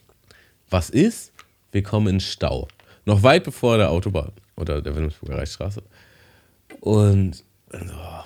Was 0.70 0.90
ist? 0.90 1.32
Wir 1.72 1.84
kommen 1.84 2.08
in 2.08 2.20
Stau. 2.20 2.68
Noch 3.06 3.24
weit 3.24 3.44
bevor 3.44 3.78
der 3.78 3.92
Autobahn 3.92 4.32
oder 4.56 4.82
der 4.82 4.96
Wilhelmsburger 4.96 5.38
Reichsstraße. 5.38 5.84
Und 6.80 7.44
oh, 7.72 7.78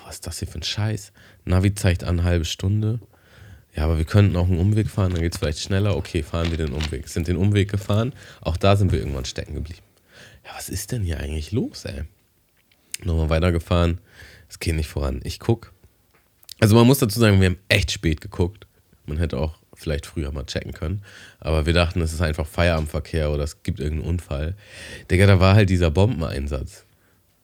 was 0.06 0.16
ist 0.16 0.26
das 0.26 0.38
hier 0.38 0.48
für 0.48 0.58
ein 0.58 0.62
Scheiß? 0.62 1.12
Navi 1.44 1.74
zeigt 1.74 2.04
an, 2.04 2.18
eine 2.18 2.24
halbe 2.24 2.44
Stunde. 2.44 3.00
Ja, 3.74 3.84
aber 3.84 3.98
wir 3.98 4.04
könnten 4.04 4.36
auch 4.36 4.46
einen 4.46 4.58
Umweg 4.58 4.88
fahren, 4.88 5.12
dann 5.12 5.22
geht 5.22 5.32
es 5.32 5.38
vielleicht 5.38 5.60
schneller. 5.60 5.96
Okay, 5.96 6.22
fahren 6.22 6.50
wir 6.50 6.58
den 6.58 6.72
Umweg. 6.72 7.08
Sind 7.08 7.28
den 7.28 7.36
Umweg 7.36 7.70
gefahren. 7.70 8.12
Auch 8.40 8.56
da 8.56 8.76
sind 8.76 8.90
wir 8.90 8.98
irgendwann 8.98 9.24
stecken 9.24 9.54
geblieben. 9.54 9.82
Ja, 10.44 10.50
was 10.56 10.68
ist 10.68 10.90
denn 10.92 11.02
hier 11.02 11.20
eigentlich 11.20 11.52
los, 11.52 11.84
ey? 11.84 12.02
Nochmal 13.04 13.30
weitergefahren. 13.30 13.98
Es 14.48 14.58
geht 14.58 14.74
nicht 14.74 14.88
voran. 14.88 15.20
Ich 15.24 15.38
guck. 15.38 15.72
Also 16.58 16.74
man 16.74 16.86
muss 16.86 16.98
dazu 16.98 17.20
sagen, 17.20 17.40
wir 17.40 17.50
haben 17.50 17.58
echt 17.68 17.92
spät 17.92 18.20
geguckt. 18.20 18.66
Man 19.06 19.18
hätte 19.18 19.38
auch 19.38 19.59
vielleicht 19.80 20.06
früher 20.06 20.30
mal 20.32 20.44
checken 20.44 20.72
können. 20.72 21.02
Aber 21.40 21.66
wir 21.66 21.72
dachten, 21.72 22.00
es 22.00 22.12
ist 22.12 22.20
einfach 22.20 22.46
Feierabendverkehr 22.46 23.30
oder 23.30 23.44
es 23.44 23.62
gibt 23.62 23.80
irgendeinen 23.80 24.08
Unfall. 24.10 24.54
Digga, 25.10 25.26
da 25.26 25.40
war 25.40 25.54
halt 25.54 25.70
dieser 25.70 25.90
Bombeneinsatz. 25.90 26.84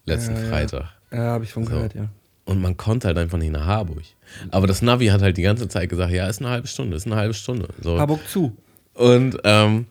Letzten 0.05 0.37
Ja. 0.37 0.43
Freitag. 0.49 0.85
Ja, 1.13 1.19
habe 1.19 1.45
ich 1.45 1.53
von 1.53 1.65
So. 1.65 1.71
gehört, 1.71 1.95
ja. 1.95 2.09
Und 2.45 2.61
man 2.61 2.77
konnte 2.77 3.09
halt 3.09 3.19
einfach 3.19 3.39
nicht 3.39 3.51
nach 3.53 3.67
Harburg. 3.67 4.03
Aber 4.51 4.67
das 4.69 4.81
Navi 4.81 5.07
hat 5.07 5.21
halt 5.23 5.37
die 5.37 5.43
ganze 5.43 5.67
Zeit 5.69 5.89
gesagt, 5.89 6.13
ja, 6.13 6.29
ist 6.29 6.41
eine 6.41 6.51
halbe 6.51 6.69
Stunde, 6.69 6.97
ist 6.97 7.07
eine 7.07 7.17
halbe 7.17 7.35
Stunde. 7.35 7.69
So. 7.83 7.99
Harburg 7.99 8.21
zu. 8.29 8.57
Und 8.95 9.37
ähm, 9.43 9.87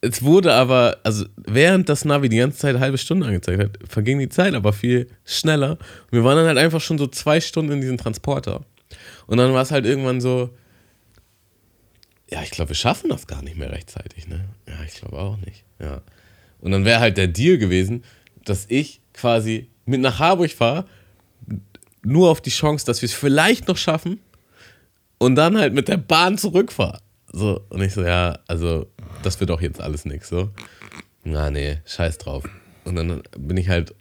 es 0.00 0.22
wurde 0.22 0.52
aber, 0.54 0.98
also 1.02 1.26
während 1.36 1.88
das 1.88 2.04
Navi 2.04 2.28
die 2.28 2.38
ganze 2.38 2.58
Zeit 2.58 2.74
eine 2.74 2.80
halbe 2.84 2.98
Stunde 2.98 3.26
angezeigt 3.26 3.62
hat, 3.62 3.78
verging 3.88 4.18
die 4.18 4.28
Zeit 4.28 4.54
aber 4.54 4.72
viel 4.72 5.08
schneller. 5.24 5.72
Und 5.72 6.12
wir 6.12 6.24
waren 6.24 6.36
dann 6.36 6.46
halt 6.46 6.58
einfach 6.58 6.80
schon 6.80 6.98
so 6.98 7.06
zwei 7.06 7.40
Stunden 7.40 7.72
in 7.72 7.80
diesem 7.80 7.98
Transporter. 7.98 8.62
Und 9.26 9.38
dann 9.38 9.52
war 9.52 9.62
es 9.62 9.70
halt 9.70 9.84
irgendwann 9.86 10.20
so, 10.20 10.50
ja, 12.30 12.42
ich 12.42 12.50
glaube, 12.50 12.70
wir 12.70 12.76
schaffen 12.76 13.10
das 13.10 13.26
gar 13.26 13.42
nicht 13.42 13.56
mehr 13.56 13.70
rechtzeitig, 13.70 14.26
ne? 14.28 14.48
Ja, 14.66 14.82
ich 14.86 14.94
glaube 14.94 15.18
auch 15.18 15.36
nicht. 15.38 15.64
Ja. 15.78 16.02
Und 16.60 16.72
dann 16.72 16.84
wäre 16.84 17.00
halt 17.00 17.16
der 17.16 17.28
Deal 17.28 17.58
gewesen, 17.58 18.04
dass 18.44 18.66
ich 18.68 19.00
quasi 19.12 19.68
mit 19.84 20.00
nach 20.00 20.18
Harburg 20.18 20.50
fahre, 20.50 20.86
nur 22.02 22.30
auf 22.30 22.40
die 22.40 22.50
Chance, 22.50 22.86
dass 22.86 23.02
wir 23.02 23.08
es 23.08 23.14
vielleicht 23.14 23.68
noch 23.68 23.76
schaffen 23.76 24.20
und 25.18 25.34
dann 25.36 25.58
halt 25.58 25.74
mit 25.74 25.88
der 25.88 25.96
Bahn 25.96 26.38
zurückfahre. 26.38 27.00
So, 27.32 27.60
und 27.68 27.82
ich 27.82 27.92
so, 27.92 28.02
ja, 28.02 28.38
also, 28.46 28.86
das 29.22 29.40
wird 29.40 29.50
doch 29.50 29.60
jetzt 29.60 29.80
alles 29.80 30.04
nix, 30.04 30.28
so. 30.28 30.50
Na, 31.24 31.50
nee, 31.50 31.78
scheiß 31.86 32.18
drauf. 32.18 32.44
Und 32.84 32.96
dann 32.96 33.22
bin 33.36 33.56
ich 33.56 33.68
halt, 33.68 33.94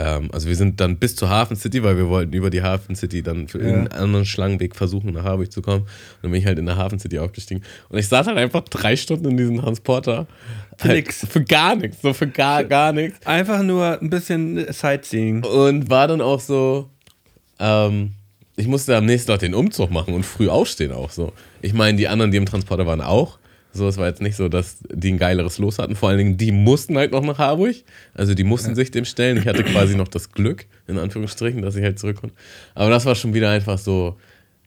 ähm, 0.00 0.30
also 0.32 0.48
wir 0.48 0.56
sind 0.56 0.80
dann 0.80 0.96
bis 0.96 1.14
zur 1.14 1.28
Hafen 1.28 1.56
City, 1.56 1.82
weil 1.82 1.98
wir 1.98 2.08
wollten 2.08 2.32
über 2.32 2.48
die 2.48 2.62
Hafen 2.62 2.96
City 2.96 3.22
dann 3.22 3.48
für 3.48 3.58
irgendeinen 3.58 4.02
anderen 4.02 4.24
Schlangenweg 4.24 4.74
versuchen, 4.74 5.12
nach 5.12 5.24
Harburg 5.24 5.52
zu 5.52 5.60
kommen. 5.60 5.82
Und 5.82 5.88
dann 6.22 6.30
bin 6.30 6.40
ich 6.40 6.46
halt 6.46 6.58
in 6.58 6.64
der 6.64 6.76
Hafen 6.76 6.98
City 6.98 7.18
aufgestiegen. 7.18 7.62
Und 7.90 7.98
ich 7.98 8.08
saß 8.08 8.26
halt 8.26 8.38
einfach 8.38 8.62
drei 8.62 8.96
Stunden 8.96 9.28
in 9.28 9.36
diesem 9.36 9.60
Transporter. 9.60 10.26
Für 10.78 10.88
halt, 10.88 10.96
nix. 10.96 11.26
Für 11.28 11.44
gar 11.44 11.76
nichts, 11.76 12.00
so 12.00 12.14
für 12.14 12.28
gar, 12.28 12.64
gar 12.64 12.94
nichts. 12.94 13.26
Einfach 13.26 13.62
nur 13.62 14.00
ein 14.00 14.08
bisschen 14.08 14.72
Sightseeing. 14.72 15.44
Und 15.44 15.90
war 15.90 16.08
dann 16.08 16.22
auch 16.22 16.40
so, 16.40 16.88
ähm, 17.58 18.12
ich 18.56 18.66
musste 18.66 18.96
am 18.96 19.04
nächsten 19.04 19.30
Tag 19.30 19.40
den 19.40 19.54
Umzug 19.54 19.90
machen 19.90 20.14
und 20.14 20.24
früh 20.24 20.48
aufstehen 20.48 20.92
auch 20.92 21.10
so. 21.10 21.34
Ich 21.60 21.74
meine, 21.74 21.98
die 21.98 22.08
anderen, 22.08 22.30
die 22.30 22.38
im 22.38 22.46
Transporter 22.46 22.86
waren, 22.86 23.02
auch. 23.02 23.39
So, 23.72 23.86
es 23.88 23.96
war 23.96 24.08
jetzt 24.08 24.20
nicht 24.20 24.36
so, 24.36 24.48
dass 24.48 24.78
die 24.92 25.12
ein 25.12 25.18
geileres 25.18 25.58
Los 25.58 25.78
hatten. 25.78 25.94
Vor 25.94 26.08
allen 26.08 26.18
Dingen, 26.18 26.36
die 26.36 26.50
mussten 26.50 26.96
halt 26.96 27.12
noch 27.12 27.22
nach 27.22 27.38
Harburg. 27.38 27.76
Also 28.14 28.34
die 28.34 28.44
mussten 28.44 28.74
sich 28.74 28.90
dem 28.90 29.04
stellen. 29.04 29.36
Ich 29.36 29.46
hatte 29.46 29.62
quasi 29.62 29.94
noch 29.94 30.08
das 30.08 30.32
Glück, 30.32 30.66
in 30.88 30.98
Anführungsstrichen, 30.98 31.62
dass 31.62 31.76
ich 31.76 31.84
halt 31.84 31.98
zurück 31.98 32.16
konnte. 32.16 32.34
Aber 32.74 32.90
das 32.90 33.06
war 33.06 33.14
schon 33.14 33.32
wieder 33.32 33.50
einfach 33.50 33.78
so 33.78 34.16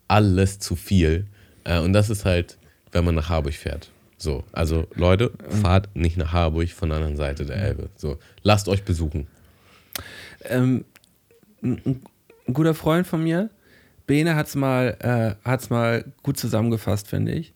alles 0.07 0.59
zu 0.59 0.75
viel. 0.75 1.25
Äh, 1.63 1.79
und 1.79 1.93
das 1.93 2.09
ist 2.09 2.23
halt, 2.25 2.57
wenn 2.91 3.03
man 3.03 3.15
nach 3.15 3.29
Harburg 3.29 3.53
fährt. 3.53 3.89
So, 4.17 4.45
also 4.53 4.87
Leute, 4.95 5.31
fahrt 5.61 5.93
nicht 5.95 6.15
nach 6.15 6.31
Harburg 6.31 6.69
von 6.69 6.89
der 6.89 6.99
anderen 6.99 7.17
Seite 7.17 7.45
der 7.45 7.57
Elbe. 7.57 7.89
So, 7.97 8.19
lasst 8.41 8.69
euch 8.69 8.83
besuchen. 8.83 9.27
Ähm, 10.45 10.85
ein, 11.61 12.01
guter 12.51 12.73
Freund 12.73 13.05
von 13.05 13.21
mir, 13.21 13.49
Bene, 14.07 14.35
hat 14.35 14.47
es 14.47 14.55
mal, 14.55 14.97
äh, 14.99 15.47
hat's 15.47 15.69
mal 15.69 16.05
gut 16.23 16.37
zusammengefasst, 16.37 17.07
finde 17.07 17.33
ich. 17.33 17.53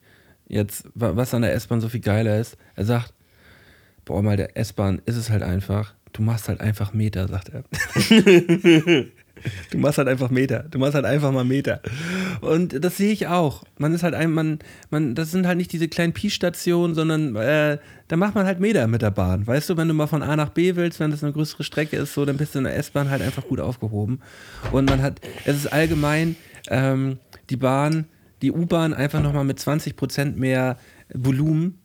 Jetzt, 0.47 0.85
wa- 0.95 1.15
was 1.15 1.33
an 1.33 1.41
der 1.41 1.53
S-Bahn 1.53 1.81
so 1.81 1.89
viel 1.89 1.99
geiler 1.99 2.39
ist. 2.39 2.57
Er 2.75 2.85
sagt, 2.85 3.13
boah, 4.05 4.21
mal 4.21 4.37
der 4.37 4.57
S-Bahn 4.57 5.01
ist 5.05 5.17
es 5.17 5.29
halt 5.29 5.43
einfach. 5.43 5.93
Du 6.13 6.21
machst 6.21 6.47
halt 6.47 6.61
einfach 6.61 6.93
Meter, 6.93 7.27
sagt 7.27 7.49
er. 7.49 7.63
du 9.71 9.77
machst 9.77 9.97
halt 9.97 10.07
einfach 10.07 10.29
Meter. 10.29 10.65
Du 10.71 10.79
machst 10.79 10.95
halt 10.95 11.05
einfach 11.05 11.31
mal 11.31 11.43
Meter. 11.43 11.81
Und 12.41 12.83
das 12.83 12.97
sehe 12.97 13.11
ich 13.11 13.27
auch. 13.27 13.63
Man 13.77 13.93
ist 13.93 14.03
halt 14.03 14.13
ein, 14.15 14.31
man, 14.31 14.59
man, 14.89 15.15
das 15.15 15.31
sind 15.31 15.45
halt 15.45 15.57
nicht 15.57 15.71
diese 15.73 15.87
kleinen 15.87 16.13
Pi-Stationen, 16.13 16.95
sondern 16.95 17.35
äh, 17.35 17.77
da 18.07 18.15
macht 18.15 18.35
man 18.35 18.45
halt 18.45 18.59
Meter 18.59 18.87
mit 18.87 19.01
der 19.01 19.11
Bahn. 19.11 19.45
Weißt 19.45 19.69
du, 19.69 19.77
wenn 19.77 19.87
du 19.87 19.93
mal 19.93 20.07
von 20.07 20.23
A 20.23 20.35
nach 20.35 20.49
B 20.49 20.75
willst, 20.75 20.99
wenn 20.99 21.11
das 21.11 21.23
eine 21.23 21.33
größere 21.33 21.63
Strecke 21.63 21.97
ist, 21.97 22.13
so, 22.13 22.25
dann 22.25 22.37
bist 22.37 22.55
du 22.55 22.59
in 22.59 22.65
der 22.65 22.77
S-Bahn 22.77 23.09
halt 23.09 23.21
einfach 23.21 23.45
gut 23.45 23.59
aufgehoben. 23.59 24.21
Und 24.71 24.89
man 24.89 25.01
hat, 25.01 25.19
es 25.45 25.57
ist 25.57 25.67
allgemein 25.73 26.35
ähm, 26.69 27.19
die 27.49 27.57
Bahn, 27.57 28.05
die 28.41 28.51
U-Bahn 28.51 28.93
einfach 28.93 29.21
nochmal 29.21 29.43
mit 29.43 29.59
20% 29.59 30.35
mehr 30.35 30.77
Volumen 31.13 31.79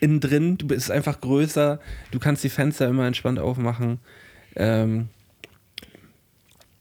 innen 0.00 0.20
drin. 0.20 0.58
Du 0.58 0.66
bist 0.66 0.90
einfach 0.90 1.20
größer. 1.20 1.80
Du 2.10 2.18
kannst 2.18 2.44
die 2.44 2.48
Fenster 2.48 2.88
immer 2.88 3.06
entspannt 3.06 3.38
aufmachen. 3.38 3.98
Ähm, 4.56 5.08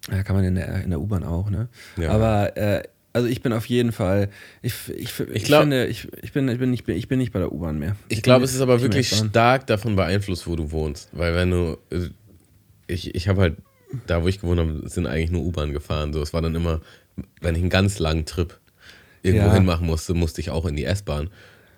ja, 0.09 0.23
kann 0.23 0.35
man 0.35 0.45
in 0.45 0.55
der, 0.55 0.83
in 0.83 0.89
der 0.89 1.01
U-Bahn 1.01 1.23
auch, 1.23 1.49
ne? 1.49 1.69
Ja. 1.97 2.11
Aber 2.11 2.57
äh, 2.57 2.83
also 3.13 3.27
ich 3.27 3.41
bin 3.41 3.53
auf 3.53 3.65
jeden 3.65 3.91
Fall, 3.91 4.29
ich, 4.61 4.73
ich, 4.89 5.19
ich, 5.19 5.43
glaub- 5.43 5.61
finde, 5.61 5.87
ich, 5.87 6.07
ich, 6.21 6.31
bin, 6.31 6.47
ich, 6.47 6.59
bin 6.59 6.71
nicht, 6.71 6.87
ich 6.87 7.07
bin 7.07 7.19
nicht 7.19 7.31
bei 7.31 7.39
der 7.39 7.51
U-Bahn 7.51 7.79
mehr. 7.79 7.95
Ich 8.07 8.17
bin 8.17 8.23
glaube, 8.23 8.45
es 8.45 8.53
ist 8.53 8.61
aber 8.61 8.81
wirklich 8.81 9.09
stark 9.09 9.67
davon 9.67 9.95
beeinflusst, 9.95 10.47
wo 10.47 10.55
du 10.55 10.71
wohnst. 10.71 11.09
Weil 11.11 11.35
wenn 11.35 11.51
du, 11.51 11.77
äh, 11.89 12.09
ich, 12.87 13.13
ich 13.15 13.27
habe 13.27 13.41
halt, 13.41 13.57
da 14.07 14.23
wo 14.23 14.27
ich 14.27 14.39
gewohnt 14.39 14.59
habe, 14.59 14.87
sind 14.87 15.07
eigentlich 15.07 15.31
nur 15.31 15.43
U-Bahn 15.43 15.73
gefahren. 15.73 16.13
So, 16.13 16.21
es 16.21 16.33
war 16.33 16.41
dann 16.41 16.55
immer, 16.55 16.81
wenn 17.41 17.55
ich 17.55 17.61
einen 17.61 17.69
ganz 17.69 17.99
langen 17.99 18.25
Trip 18.25 18.59
irgendwo 19.21 19.47
Ja. 19.47 19.53
hin 19.53 19.65
machen 19.65 19.85
musste, 19.87 20.13
musste 20.13 20.41
ich 20.41 20.49
auch 20.49 20.65
in 20.65 20.75
die 20.75 20.85
S-Bahn. 20.85 21.29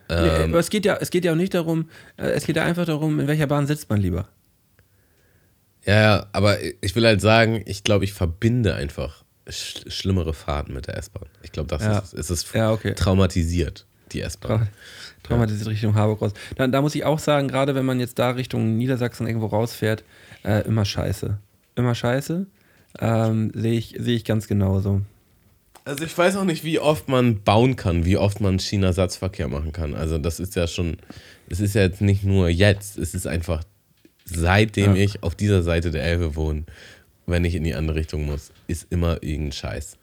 Nee, 0.10 0.16
Ähm, 0.16 0.50
aber 0.52 0.60
es 0.60 0.70
geht 0.70 0.84
ja, 0.86 0.98
es 1.00 1.10
geht 1.10 1.24
ja 1.26 1.32
auch 1.32 1.38
nicht 1.38 1.54
darum, 1.54 1.90
äh, 2.18 2.24
es 2.32 2.46
geht 2.46 2.58
ja 2.58 2.64
einfach 2.64 2.86
darum, 2.86 3.20
in 3.20 3.28
welcher 3.28 3.48
Bahn 3.48 3.66
sitzt 3.68 3.90
man 3.90 4.02
lieber. 4.02 4.28
ja, 5.86 6.02
ja, 6.02 6.26
aber 6.34 6.58
ich 6.82 6.96
will 6.96 7.06
halt 7.06 7.22
sagen, 7.22 7.64
ich 7.66 7.84
glaube, 7.84 8.04
ich 8.06 8.14
verbinde 8.14 8.76
einfach 8.76 9.24
sch 9.50 9.84
schlimmere 9.88 10.34
Fahrten 10.34 10.74
mit 10.74 10.88
der 10.88 10.98
S-Bahn. 10.98 11.26
Ich 11.44 11.52
glaube, 11.52 11.68
das 11.70 11.82
Ja. 11.84 12.00
ist, 12.00 12.14
es 12.14 12.30
ist 12.30 12.54
Ja, 12.54 12.72
okay. 12.72 12.94
traumatisiert, 12.94 13.86
die 14.12 14.22
S-Bahn. 14.22 14.60
Tra 14.60 14.68
traumatisiert 15.24 15.70
Richtung 15.70 15.96
Harburg 15.96 16.22
raus. 16.22 16.34
Da, 16.56 16.68
da 16.68 16.82
muss 16.82 16.94
ich 16.96 17.06
auch 17.06 17.20
sagen, 17.20 17.48
gerade 17.48 17.74
wenn 17.74 17.86
man 17.86 18.00
jetzt 18.00 18.20
da 18.20 18.32
Richtung 18.32 18.78
Niedersachsen 18.78 19.26
irgendwo 19.28 19.48
rausfährt, 19.48 20.04
äh, 20.44 20.62
immer 20.68 20.86
scheiße. 20.86 21.38
Immer 21.76 21.96
scheiße. 21.96 22.46
Ähm, 23.00 23.52
Sehe 23.56 23.74
ich, 23.74 23.96
seh 23.98 24.16
ich 24.16 24.26
ganz 24.26 24.48
genauso. 24.48 25.02
Also 25.84 26.04
ich 26.06 26.16
weiß 26.16 26.36
auch 26.36 26.44
nicht, 26.44 26.64
wie 26.64 26.80
oft 26.80 27.08
man 27.10 27.42
bauen 27.44 27.76
kann, 27.76 28.06
wie 28.06 28.18
oft 28.18 28.40
man 28.40 28.60
China-Satzverkehr 28.60 29.48
machen 29.48 29.72
kann. 29.72 29.96
Also 29.96 30.18
das 30.20 30.40
ist 30.40 30.56
ja 30.56 30.68
schon, 30.68 30.98
es 31.50 31.60
ist 31.60 31.74
ja 31.76 31.82
jetzt 31.82 32.02
nicht 32.02 32.24
nur 32.24 32.50
jetzt, 32.50 32.98
es 32.98 33.14
ist 33.16 33.26
einfach 33.28 33.64
seitdem 34.26 34.96
Ja. 34.96 35.04
ich 35.04 35.24
auf 35.24 35.34
dieser 35.36 35.64
Seite 35.64 35.90
der 35.92 36.04
Elbe 36.04 36.36
wohne, 36.36 36.64
wenn 37.26 37.44
ich 37.46 37.56
in 37.56 37.64
die 37.64 37.74
andere 37.74 37.98
Richtung 37.98 38.26
muss, 38.26 38.52
ist 38.68 38.88
immer 38.92 39.24
irgendein 39.24 39.52
Scheiß. 39.54 39.98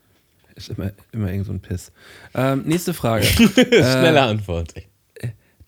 Ist 0.56 0.70
immer, 0.70 0.90
immer 1.12 1.30
irgend 1.30 1.46
so 1.46 1.52
ein 1.52 1.60
Piss. 1.60 1.92
Ähm, 2.34 2.62
nächste 2.66 2.92
Frage. 2.92 3.24
Schnelle 3.26 4.22
Antwort. 4.22 4.74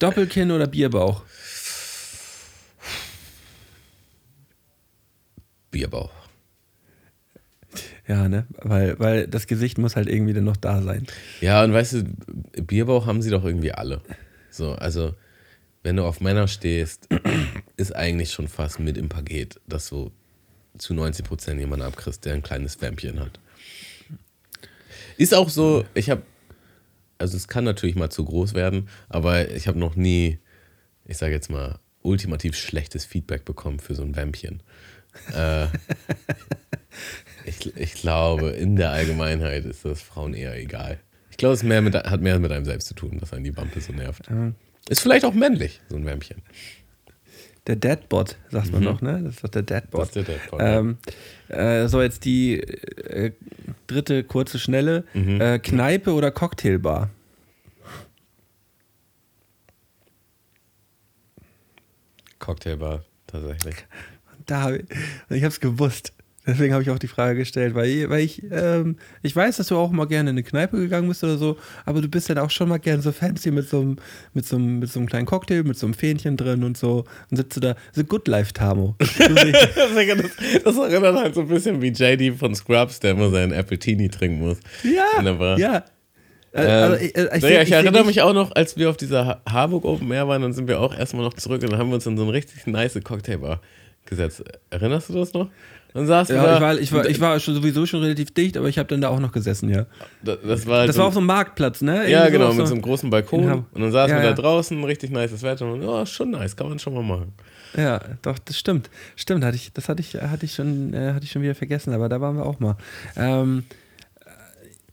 Doppelkinn 0.01 0.51
oder 0.51 0.67
Bierbauch? 0.67 1.23
Bierbauch. 5.71 6.11
Ja, 8.11 8.29
ne? 8.29 8.45
Weil, 8.61 8.99
weil 8.99 9.29
das 9.29 9.47
Gesicht 9.47 9.79
muss 9.79 9.95
halt 9.95 10.09
irgendwie 10.09 10.33
dann 10.33 10.43
noch 10.43 10.57
da 10.57 10.83
sein. 10.83 11.07
Ja, 11.41 11.63
und 11.63 11.73
weißt 11.73 11.93
du, 11.93 12.05
Bierbauch 12.61 13.07
haben 13.07 13.23
sie 13.23 13.31
doch 13.31 13.45
irgendwie 13.45 13.71
alle. 13.71 14.01
So, 14.51 14.73
also, 14.73 15.15
wenn 15.85 15.95
du 15.95 16.05
auf 16.05 16.21
Männer 16.21 16.49
stehst, 16.49 17.07
ist 17.77 17.95
eigentlich 17.95 18.33
schon 18.33 18.49
fast 18.49 18.81
mit 18.81 18.99
im 18.99 19.09
Paket, 19.09 19.61
dass 19.69 19.89
du 19.91 20.11
zu 20.77 20.93
90% 20.93 21.57
jemanden 21.57 21.87
abkriegst, 21.87 22.25
der 22.25 22.35
ein 22.35 22.43
kleines 22.43 22.81
Wämpchen 22.81 23.21
hat. 23.21 23.39
Ist 25.17 25.33
auch 25.33 25.49
so, 25.49 25.85
ich 25.95 26.11
habe, 26.11 26.23
also 27.17 27.37
es 27.37 27.47
kann 27.47 27.63
natürlich 27.63 27.95
mal 27.95 28.11
zu 28.11 28.25
groß 28.25 28.55
werden, 28.55 28.89
aber 29.09 29.53
ich 29.53 29.69
habe 29.69 29.79
noch 29.79 29.95
nie, 29.95 30.41
ich 31.05 31.17
sage 31.17 31.33
jetzt 31.33 31.49
mal, 31.49 31.79
ultimativ 32.03 32.57
schlechtes 32.57 33.05
Feedback 33.05 33.45
bekommen 33.45 33.79
für 33.79 33.95
so 33.95 34.03
ein 34.03 34.17
Wämpchen. 34.17 34.65
Äh, 35.33 35.67
ich, 37.51 37.77
ich 37.77 37.95
glaube, 37.95 38.51
in 38.51 38.77
der 38.77 38.91
Allgemeinheit 38.91 39.65
ist 39.65 39.85
das 39.85 40.01
Frauen 40.01 40.35
eher 40.35 40.57
egal. 40.57 40.99
Ich 41.31 41.37
glaube, 41.37 41.55
es 41.55 41.63
mehr 41.63 41.83
mit, 41.83 41.95
hat 41.95 42.21
mehr 42.21 42.39
mit 42.39 42.53
einem 42.53 42.65
selbst 42.65 42.89
zu 42.89 42.95
tun, 42.95 43.19
dass 43.19 43.33
einen 43.33 43.45
die 43.45 43.57
Wampe 43.57 43.81
so 43.81 43.93
nervt. 43.93 44.29
Ist 44.89 45.01
vielleicht 45.01 45.25
auch 45.25 45.35
männlich, 45.35 45.81
so 45.89 45.97
ein 45.97 46.05
Wämpchen. 46.05 46.43
Der 47.67 47.77
Deadbot, 47.77 48.37
sagt 48.51 48.73
man 48.73 48.83
noch, 48.83 49.01
ne? 49.01 49.23
Das 49.23 49.35
ist 49.35 49.45
doch 49.45 49.49
der 49.51 49.63
Deadbot. 49.63 50.01
Das 50.01 50.09
ist 50.09 50.17
der 50.17 50.25
Deadbot, 50.25 50.61
ja. 50.61 50.79
ähm, 50.79 50.99
äh, 51.49 51.89
so, 51.89 52.01
jetzt 52.03 52.25
die 52.25 52.59
äh, 52.59 53.33
dritte 53.87 54.25
kurze, 54.25 54.59
schnelle. 54.59 55.05
Mhm. 55.15 55.41
Äh, 55.41 55.59
Kneipe 55.59 56.13
oder 56.13 56.31
Cocktailbar? 56.31 57.11
Cocktailbar, 62.39 63.05
tatsächlich. 63.27 63.77
Da 64.47 64.63
hab 64.63 64.73
ich, 64.73 64.85
ich 65.29 65.43
habe 65.43 65.53
es 65.53 65.61
gewusst. 65.61 66.13
Deswegen 66.47 66.73
habe 66.73 66.83
ich 66.83 66.89
auch 66.91 66.99
die 66.99 67.07
Frage 67.07 67.39
gestellt, 67.39 67.75
weil, 67.75 67.87
ich- 67.89 68.09
weil 68.09 68.21
ich, 68.21 68.43
ähm, 68.51 68.97
ich 69.23 69.37
weiß, 69.37 69.59
dass 69.59 69.67
du 69.69 69.77
auch 69.77 69.91
mal 69.91 70.07
gerne 70.07 70.31
in 70.31 70.35
eine 70.37 70.43
Kneipe 70.43 70.79
gegangen 70.79 71.07
bist 71.07 71.23
oder 71.23 71.37
so, 71.37 71.59
aber 71.85 72.01
du 72.01 72.09
bist 72.09 72.31
dann 72.31 72.39
auch 72.39 72.51
schon 72.51 72.69
mal 72.71 72.79
gerne 72.79 73.03
so 73.03 73.13
fancy 73.13 73.51
mit 73.51 73.69
so 73.69 73.81
einem, 73.81 73.97
mit 74.33 74.47
so 74.47 74.57
einem, 74.57 74.79
mit 74.79 74.91
so 74.91 74.99
einem 75.01 75.09
kleinen 75.09 75.27
Cocktail, 75.27 75.63
mit 75.65 75.77
so 75.79 75.87
einem 75.87 75.93
Fähnchen 75.95 76.37
drin 76.39 76.65
und 76.65 76.79
so. 76.79 77.05
Und 77.31 77.37
sitzt 77.37 77.57
du 77.57 77.61
da, 77.61 77.77
so 77.93 78.03
Good 78.05 78.27
Life 78.27 78.53
Tamo. 78.55 78.97
Das, 79.05 80.65
das 80.65 80.77
erinnert 80.77 81.17
halt 81.17 81.35
so 81.35 81.43
ein 81.43 81.49
bisschen 81.49 81.81
wie 81.83 81.89
JD 81.89 82.39
von 82.39 82.55
Scrubs, 82.55 83.01
der 83.01 83.13
immer 83.13 83.31
seinen 83.31 83.53
Appletini 83.53 84.09
trinken 84.09 84.41
muss. 84.41 84.59
ja, 84.83 85.05
ja. 85.59 85.85
Äh, 86.53 86.65
Ähm, 86.65 86.83
also 86.83 86.97
ich, 86.97 87.17
äh, 87.17 87.37
ich, 87.37 87.43
naja, 87.43 87.63
ich, 87.63 87.69
seh 87.69 87.75
erinnere 87.75 88.05
mich 88.05 88.23
auch 88.23 88.33
noch, 88.35 88.51
als 88.57 88.77
wir 88.77 88.91
auf 88.91 88.97
dieser 88.97 89.25
Ha- 89.27 89.43
Harburg 89.49 89.85
Open 89.85 90.11
Air 90.11 90.27
waren, 90.27 90.43
dann 90.43 90.53
sind 90.53 90.67
wir 90.69 90.81
auch 90.81 90.97
erstmal 90.97 91.25
noch 91.25 91.35
zurück 91.35 91.63
und 91.63 91.71
dann 91.71 91.79
haben 91.79 91.91
wir 91.91 91.95
uns 91.95 92.07
in 92.07 92.17
so 92.17 92.25
eine 92.25 92.33
richtig 92.33 92.67
nice 92.67 92.99
Cocktailbar 93.05 93.61
gesetzt. 94.07 94.43
Erinnerst 94.71 95.11
du 95.11 95.13
das 95.15 95.33
noch? 95.33 95.49
Dann 95.93 96.07
saß 96.07 96.29
du 96.29 96.35
Ja, 96.35 96.45
da. 96.45 96.55
ich 96.55 96.61
war, 96.61 96.79
ich 96.79 96.93
war, 96.93 97.07
ich 97.09 97.21
war 97.21 97.41
schon 97.41 97.55
sowieso 97.55 97.85
schon 97.85 98.01
relativ 98.03 98.33
dicht, 98.33 98.57
aber 98.57 98.69
ich 98.69 98.79
habe 98.79 98.89
dann 98.89 99.01
da 99.01 99.09
auch 99.09 99.19
noch 99.19 99.33
gesessen, 99.33 99.69
ja. 99.71 99.87
Da- 100.23 100.37
Das 100.37 100.67
war, 100.67 100.79
halt 100.81 100.89
Das 100.89 100.97
war 100.99 101.07
auf 101.07 101.15
so 101.15 101.19
einem 101.21 101.27
Marktplatz, 101.27 101.81
ne? 101.83 102.09
Ja, 102.09 102.21
Irgendwie 102.21 102.33
genau, 102.33 102.49
auf 102.51 102.57
mit 102.57 102.67
so 102.69 102.75
einem 102.75 102.83
großen 102.83 103.11
Balkon. 103.11 103.49
Ham- 103.51 103.67
Und 103.73 103.81
dann 103.83 103.91
saßen 103.91 104.17
Ja, 104.17 104.23
wir 104.23 104.29
ja. 104.31 104.35
da 104.35 104.41
draußen, 104.43 104.83
richtig 104.85 105.11
nices 105.11 105.43
Wetter. 105.43 105.67
Und 105.73 105.83
ja, 105.83 106.07
schon 106.07 106.31
nice, 106.31 106.55
kann 106.55 106.69
man 106.69 106.79
schon 106.79 106.95
mal 106.95 107.03
machen. 107.03 107.33
Ja, 107.77 108.01
doch, 108.23 108.39
das 108.39 108.59
stimmt. 108.59 108.89
Stimmt, 109.17 109.45
hatte 109.45 109.57
ich, 109.57 109.73
das 109.73 109.89
hatte 109.89 110.01
ich, 110.01 110.15
hatte 110.15 110.45
ich 110.45 110.55
schon, 110.55 110.93
äh, 110.95 111.13
hatte 111.13 111.25
ich 111.25 111.31
schon 111.33 111.43
wieder 111.43 111.55
vergessen, 111.55 111.93
aber 111.93 112.09
da 112.09 112.21
waren 112.21 112.37
wir 112.37 112.47
auch 112.47 112.61
mal. 112.61 112.77
Ähm, 113.17 113.65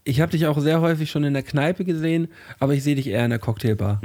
ich 0.04 0.22
habe 0.22 0.32
dich 0.32 0.46
auch 0.48 0.58
sehr 0.60 0.80
häufig 0.82 1.12
schon 1.12 1.24
in 1.26 1.34
der 1.34 1.44
Kneipe 1.44 1.84
gesehen, 1.86 2.28
aber 2.60 2.74
ich 2.74 2.84
sehe 2.84 2.96
dich 2.96 3.08
eher 3.08 3.24
in 3.26 3.30
der 3.30 3.40
Cocktailbar. 3.40 4.02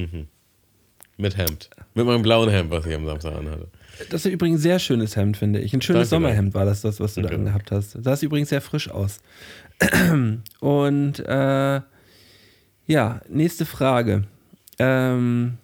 Mit 1.17 1.37
Hemd. 1.37 1.71
Mit 1.95 2.07
meinem 2.07 2.23
blauen 2.23 2.49
Hemd, 2.49 2.71
was 2.71 2.85
ich 2.87 2.95
am 2.95 3.07
Samstag 3.07 3.35
anhatte. 3.37 3.69
Das 4.11 4.25
ist 4.25 4.33
übrigens 4.33 4.61
ein 4.61 4.63
sehr 4.63 4.79
schönes 4.79 5.17
Hemd, 5.17 5.37
finde 5.37 5.61
ich. 5.61 5.73
Ein 5.73 5.83
schönes 5.83 6.11
Danke, 6.11 6.27
Sommerhemd 6.27 6.55
war 6.55 6.65
das, 6.65 6.83
das, 6.83 7.01
was 7.01 7.15
du 7.15 7.23
da 7.23 7.29
Danke. 7.29 7.41
angehabt 7.41 7.71
hast. 7.71 7.93
Sah 8.03 8.13
es 8.13 8.23
übrigens 8.23 8.49
sehr 8.51 8.61
frisch 8.61 8.91
aus. 8.91 9.21
Und 10.61 11.19
äh, 11.21 11.81
ja, 12.87 13.21
nächste 13.29 13.67
Frage. 13.67 14.25
Ähm, 14.79 15.59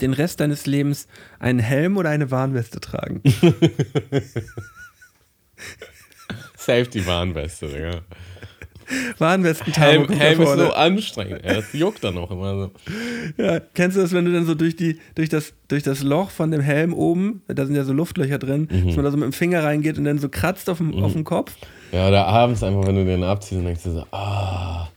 den 0.00 0.12
Rest 0.12 0.40
deines 0.40 0.66
Lebens 0.66 1.06
einen 1.38 1.58
Helm 1.58 1.96
oder 1.96 2.10
eine 2.10 2.30
Warnweste 2.30 2.80
tragen? 2.80 3.22
Safety-Warnweste, 6.56 7.68
Digga. 7.68 8.02
Warnwesten 9.18 9.72
Helm, 9.72 10.08
Helm 10.08 10.40
ist 10.42 10.52
so 10.54 10.72
anstrengend. 10.72 11.40
Das 11.44 11.72
juckt 11.72 12.02
dann 12.04 12.16
auch 12.18 12.30
immer 12.30 12.54
so. 12.54 12.70
Ja, 13.42 13.60
kennst 13.74 13.96
du 13.96 14.00
das, 14.02 14.12
wenn 14.12 14.24
du 14.24 14.32
dann 14.32 14.46
so 14.46 14.54
durch, 14.54 14.76
die, 14.76 14.98
durch, 15.14 15.28
das, 15.28 15.52
durch 15.68 15.82
das 15.82 16.02
Loch 16.02 16.30
von 16.30 16.50
dem 16.50 16.60
Helm 16.60 16.92
oben, 16.94 17.42
da 17.48 17.66
sind 17.66 17.74
ja 17.74 17.84
so 17.84 17.92
Luftlöcher 17.92 18.38
drin, 18.38 18.68
Mhm. 18.70 18.86
dass 18.86 18.96
man 18.96 19.04
da 19.04 19.10
so 19.10 19.16
mit 19.16 19.24
dem 19.26 19.32
Finger 19.32 19.62
reingeht 19.64 19.98
und 19.98 20.04
dann 20.04 20.18
so 20.18 20.28
kratzt 20.28 20.68
auf 20.70 20.78
dem, 20.78 20.94
auf 21.02 21.12
dem 21.12 21.24
Kopf? 21.24 21.52
Ja, 21.92 22.08
oder 22.08 22.26
abends 22.26 22.62
einfach, 22.62 22.86
wenn 22.86 22.96
du 22.96 23.04
den 23.04 23.22
abziehst 23.24 23.58
und 23.60 23.64
denkst 23.66 23.82
dir 23.82 23.92
so, 23.92 24.06
ah, 24.12 24.88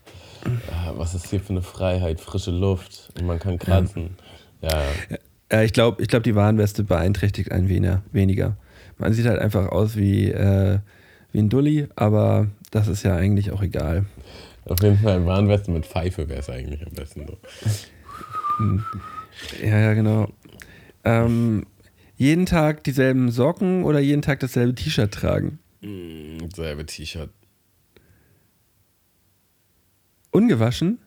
ah, 0.45 0.93
was 0.95 1.15
ist 1.15 1.29
hier 1.29 1.39
für 1.39 1.49
eine 1.53 1.61
Freiheit, 1.61 2.19
frische 2.19 2.51
Luft 2.51 3.09
und 3.19 3.25
man 3.25 3.39
kann 3.39 3.57
kratzen. 3.59 4.11
Ja, 4.61 4.69
ja. 5.09 5.17
Ja, 5.51 5.61
ich 5.61 5.73
glaube, 5.73 6.01
ich 6.01 6.07
glaub, 6.07 6.23
die 6.23 6.33
Warnweste 6.35 6.83
beeinträchtigt 6.83 7.51
einen 7.51 7.69
weniger. 7.69 8.01
weniger. 8.11 8.57
Man 8.97 9.13
sieht 9.13 9.25
halt 9.27 9.39
einfach 9.39 9.67
aus 9.69 9.95
wie, 9.95 10.29
äh, 10.31 10.79
wie 11.31 11.39
ein 11.39 11.49
Dulli, 11.49 11.87
aber 11.95 12.47
das 12.73 12.87
ist 12.87 13.03
ja 13.03 13.15
eigentlich 13.15 13.51
auch 13.51 13.61
egal. 13.61 14.05
auf 14.65 14.81
jeden 14.81 14.97
Fall 14.97 15.17
ein 15.17 15.25
Warnweste 15.25 15.71
mit 15.71 15.85
Pfeife 15.85 16.27
wäre 16.27 16.39
es 16.39 16.49
eigentlich 16.49 16.85
am 16.85 16.93
besten 16.93 17.27
so. 17.27 17.37
Ja, 19.63 19.79
ja, 19.79 19.93
genau. 19.95 20.29
Ähm, 21.03 21.65
jeden 22.15 22.45
Tag 22.45 22.83
dieselben 22.83 23.31
Socken 23.31 23.83
oder 23.83 23.99
jeden 23.99 24.21
Tag 24.21 24.39
dasselbe 24.41 24.75
T-Shirt 24.75 25.11
tragen? 25.11 25.57
Mm, 25.81 26.37
Selbe 26.55 26.85
T-Shirt. 26.85 27.31
Ungewaschen? 30.31 30.99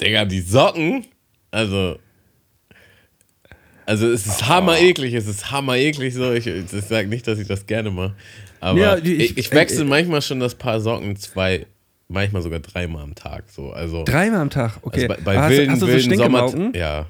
Digga, 0.00 0.24
die 0.24 0.40
Socken, 0.40 1.04
also. 1.50 1.98
Also 3.84 4.08
es 4.10 4.26
ist 4.26 4.48
hammer 4.48 4.78
eklig, 4.78 5.12
es 5.14 5.26
ist 5.26 5.50
hammer 5.50 5.76
eklig 5.76 6.14
so. 6.14 6.32
Ich, 6.32 6.46
ich 6.46 6.68
sage 6.70 7.08
nicht, 7.08 7.26
dass 7.26 7.38
ich 7.38 7.46
das 7.48 7.66
gerne 7.66 7.90
mache. 7.90 8.14
Aber 8.60 8.78
Ja, 8.78 8.96
ich, 8.98 9.04
ich- 9.06 9.38
ich 9.38 9.52
wechsle 9.52 9.82
äh, 9.84 9.88
manchmal 9.88 10.22
schon 10.22 10.38
das 10.40 10.54
Paar 10.54 10.80
Socken 10.80 11.16
zwei, 11.16 11.66
manchmal 12.08 12.42
sogar 12.42 12.60
dreimal 12.60 13.02
am 13.02 13.14
Tag. 13.14 13.44
So. 13.50 13.70
Also, 13.72 14.04
Dreimal 14.04 14.40
am 14.40 14.50
Tag, 14.50 14.78
okay. 14.82 15.02
also 15.02 15.08
bei, 15.08 15.16
bei 15.24 15.38
hast, 15.38 15.50
wilden, 15.50 15.70
hast 15.72 15.82
du 15.82 15.86
so 15.86 15.92
wilden 15.92 16.14
Sommer, 16.16 16.48
Stinkemauken? 16.48 16.78
ja, 16.80 17.06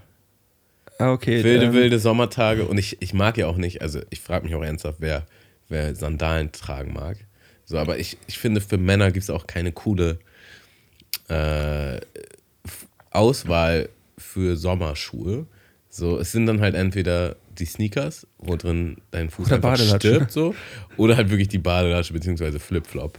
Ah, 0.99 1.13
okay. 1.13 1.43
wilde, 1.43 1.67
ähm, 1.67 1.73
wilde 1.73 1.99
Sommertage. 1.99 2.67
Und 2.67 2.77
ich, 2.79 2.99
ich 3.01 3.15
mag 3.15 3.37
ja 3.39 3.47
auch 3.47 3.57
nicht, 3.57 3.81
also 3.83 4.01
ich 4.11 4.21
frage 4.21 4.45
mich 4.45 4.55
auch 4.55 4.63
ernsthaft, 4.63 4.99
wer, 5.01 5.27
wer 5.69 5.95
Sandalen 5.95 6.53
tragen 6.53 6.93
mag. 6.93 7.17
So, 7.65 7.79
aber 7.79 7.99
ich, 7.99 8.19
ich 8.27 8.39
finde, 8.39 8.61
für 8.61 8.77
Männer 8.79 9.11
gibt 9.11 9.23
es 9.25 9.31
auch 9.31 9.47
keine 9.47 9.73
coole 9.73 10.19
äh, 11.29 12.01
Auswahl 13.11 13.89
für 14.19 14.57
Sommerschuhe. 14.57 15.47
So, 15.89 16.19
es 16.19 16.33
sind 16.33 16.47
dann 16.47 16.61
halt 16.61 16.75
entweder 16.75 17.37
die 17.59 17.65
Sneakers, 17.67 18.27
wo 18.39 18.57
drin 18.57 18.99
dein 19.11 19.31
Fuß 19.31 19.47
Oder 19.47 19.57
einfach 19.57 19.71
Badelatsche. 19.73 20.09
stirbt, 20.09 20.33
so, 20.33 20.55
oder 20.97 21.17
halt 21.17 21.31
wirklich 21.31 21.49
die 21.49 21.59
Badelasche 21.59 22.13
beziehungsweise 22.13 22.59
Flipflop, 22.61 23.19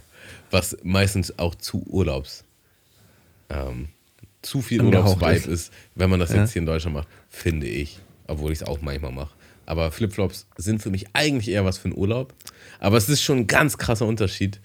was 0.49 0.77
meistens 0.83 1.37
auch 1.37 1.55
zu 1.55 1.83
Urlaubs 1.87 2.43
ähm, 3.49 3.89
zu 4.41 4.61
viel 4.61 4.81
Urlaubsvibe 4.81 5.31
ist. 5.33 5.47
ist, 5.47 5.73
wenn 5.95 6.09
man 6.09 6.19
das 6.19 6.31
Ja. 6.31 6.37
jetzt 6.41 6.53
hier 6.53 6.61
in 6.61 6.65
Deutschland 6.65 6.95
macht, 6.95 7.07
finde 7.29 7.67
ich, 7.67 7.99
obwohl 8.27 8.51
ich 8.51 8.61
es 8.61 8.67
auch 8.67 8.81
manchmal 8.81 9.11
mache. 9.11 9.33
Aber 9.65 9.91
Flipflops 9.91 10.47
sind 10.57 10.81
für 10.81 10.89
mich 10.89 11.05
eigentlich 11.13 11.49
eher 11.49 11.63
was 11.65 11.77
für 11.77 11.85
einen 11.89 11.97
Urlaub. 11.97 12.33
Aber 12.79 12.97
es 12.97 13.07
ist 13.09 13.21
schon 13.21 13.39
ein 13.39 13.47
ganz 13.47 13.77
krasser 13.77 14.05
Unterschied, 14.05 14.59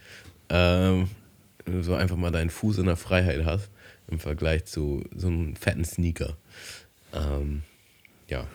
ähm, 0.48 1.08
wenn 1.64 1.74
du 1.74 1.82
so 1.82 1.94
einfach 1.94 2.16
mal 2.16 2.30
deinen 2.30 2.50
Fuß 2.50 2.78
in 2.78 2.86
der 2.86 2.96
Freiheit 2.96 3.44
hast 3.44 3.68
im 4.08 4.18
Vergleich 4.20 4.64
zu 4.66 5.02
so 5.14 5.26
einem 5.26 5.56
fetten 5.56 5.84
Sneaker. 5.84 6.36
Ähm, 7.12 7.62
ja. 8.28 8.46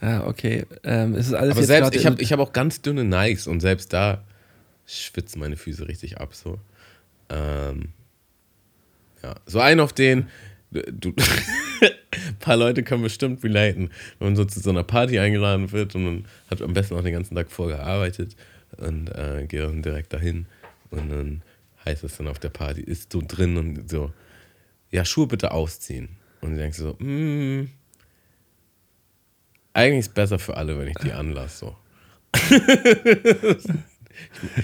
Ah, 0.00 0.26
okay. 0.26 0.66
Ähm, 0.82 1.14
es 1.14 1.28
ist 1.28 1.34
alles 1.34 1.56
Aber 1.56 1.64
selbst, 1.64 1.94
ich 1.94 2.06
habe 2.06 2.20
ich 2.20 2.32
hab 2.32 2.40
auch 2.40 2.52
ganz 2.52 2.82
dünne 2.82 3.04
Nikes 3.04 3.46
und 3.46 3.60
selbst 3.60 3.92
da 3.92 4.24
schwitzen 4.86 5.40
meine 5.40 5.56
Füße 5.56 5.88
richtig 5.88 6.18
ab. 6.18 6.34
So. 6.34 6.58
Ähm, 7.30 7.90
ja. 9.22 9.34
so 9.46 9.60
ein 9.60 9.80
auf 9.80 9.92
den, 9.92 10.28
du, 10.70 11.14
ein 11.16 12.36
paar 12.40 12.56
Leute 12.56 12.82
können 12.82 13.02
bestimmt 13.02 13.42
relaten, 13.42 13.90
wenn 14.18 14.28
man 14.28 14.36
so 14.36 14.44
zu 14.44 14.60
so 14.60 14.70
einer 14.70 14.84
Party 14.84 15.18
eingeladen 15.18 15.72
wird 15.72 15.94
und 15.94 16.04
man 16.04 16.24
hat 16.50 16.60
am 16.60 16.74
besten 16.74 16.96
auch 16.96 17.02
den 17.02 17.14
ganzen 17.14 17.34
Tag 17.34 17.50
vorgearbeitet 17.50 18.36
und 18.76 19.08
äh, 19.08 19.46
geht 19.48 19.62
dann 19.62 19.82
direkt 19.82 20.12
dahin 20.12 20.46
und 20.90 21.10
dann 21.10 21.42
heißt 21.84 22.04
es 22.04 22.16
dann 22.16 22.28
auf 22.28 22.38
der 22.38 22.50
Party, 22.50 22.80
ist 22.80 23.12
so 23.12 23.22
drin 23.26 23.56
und 23.56 23.90
so, 23.90 24.12
ja, 24.90 25.04
Schuhe 25.04 25.26
bitte 25.26 25.50
ausziehen. 25.50 26.08
Und 26.40 26.52
du 26.52 26.56
denkst 26.56 26.78
so, 26.78 26.94
mm, 26.98 27.68
eigentlich 29.74 30.00
ist 30.00 30.08
es 30.08 30.14
besser 30.14 30.38
für 30.38 30.56
alle, 30.56 30.78
wenn 30.78 30.88
ich 30.88 30.96
die 30.96 31.12
anlasse. 31.12 31.66
So. 31.66 31.76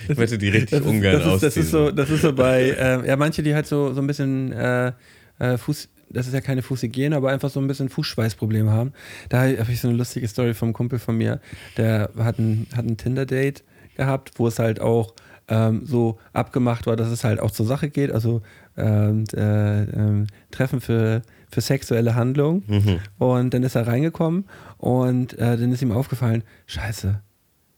ich 0.08 0.16
möchte 0.16 0.38
die 0.38 0.48
richtig 0.48 0.70
das 0.70 0.80
ist, 0.80 0.86
ungern 0.86 1.12
das 1.12 1.22
ist, 1.22 1.26
ausziehen. 1.26 1.48
das 1.48 1.56
ist 1.56 1.70
so, 1.70 1.90
das 1.90 2.10
ist 2.10 2.22
so 2.22 2.32
bei, 2.32 2.74
ähm, 2.78 3.04
ja, 3.04 3.16
manche, 3.16 3.42
die 3.42 3.54
halt 3.54 3.66
so, 3.66 3.92
so 3.92 4.00
ein 4.00 4.06
bisschen 4.06 4.52
äh, 4.52 4.92
äh, 5.38 5.58
Fuß, 5.58 5.88
das 6.10 6.26
ist 6.26 6.32
ja 6.32 6.40
keine 6.40 6.62
Fußhygiene, 6.62 7.14
aber 7.14 7.30
einfach 7.30 7.50
so 7.50 7.60
ein 7.60 7.66
bisschen 7.66 7.88
Fußschweißprobleme 7.88 8.70
haben. 8.70 8.92
Da 9.28 9.42
habe 9.42 9.72
ich 9.72 9.80
so 9.80 9.88
eine 9.88 9.96
lustige 9.96 10.26
Story 10.28 10.54
vom 10.54 10.72
Kumpel 10.72 10.98
von 10.98 11.16
mir, 11.16 11.40
der 11.76 12.10
hat 12.18 12.38
ein, 12.38 12.66
hat 12.74 12.84
ein 12.84 12.96
Tinder-Date 12.96 13.62
gehabt, 13.96 14.32
wo 14.36 14.48
es 14.48 14.58
halt 14.58 14.80
auch 14.80 15.14
ähm, 15.48 15.82
so 15.84 16.18
abgemacht 16.32 16.86
war, 16.86 16.96
dass 16.96 17.08
es 17.08 17.24
halt 17.24 17.40
auch 17.40 17.50
zur 17.50 17.66
Sache 17.66 17.90
geht, 17.90 18.12
also 18.12 18.42
ähm, 18.76 19.24
äh, 19.34 19.82
ähm, 19.82 20.26
Treffen 20.50 20.80
für, 20.80 21.22
für 21.50 21.60
sexuelle 21.60 22.14
Handlungen. 22.14 22.64
Mhm. 22.66 22.98
Und 23.18 23.54
dann 23.54 23.62
ist 23.62 23.74
er 23.74 23.86
reingekommen 23.86 24.44
und 24.78 25.34
äh, 25.34 25.56
dann 25.56 25.72
ist 25.72 25.82
ihm 25.82 25.92
aufgefallen, 25.92 26.44
scheiße, 26.66 27.20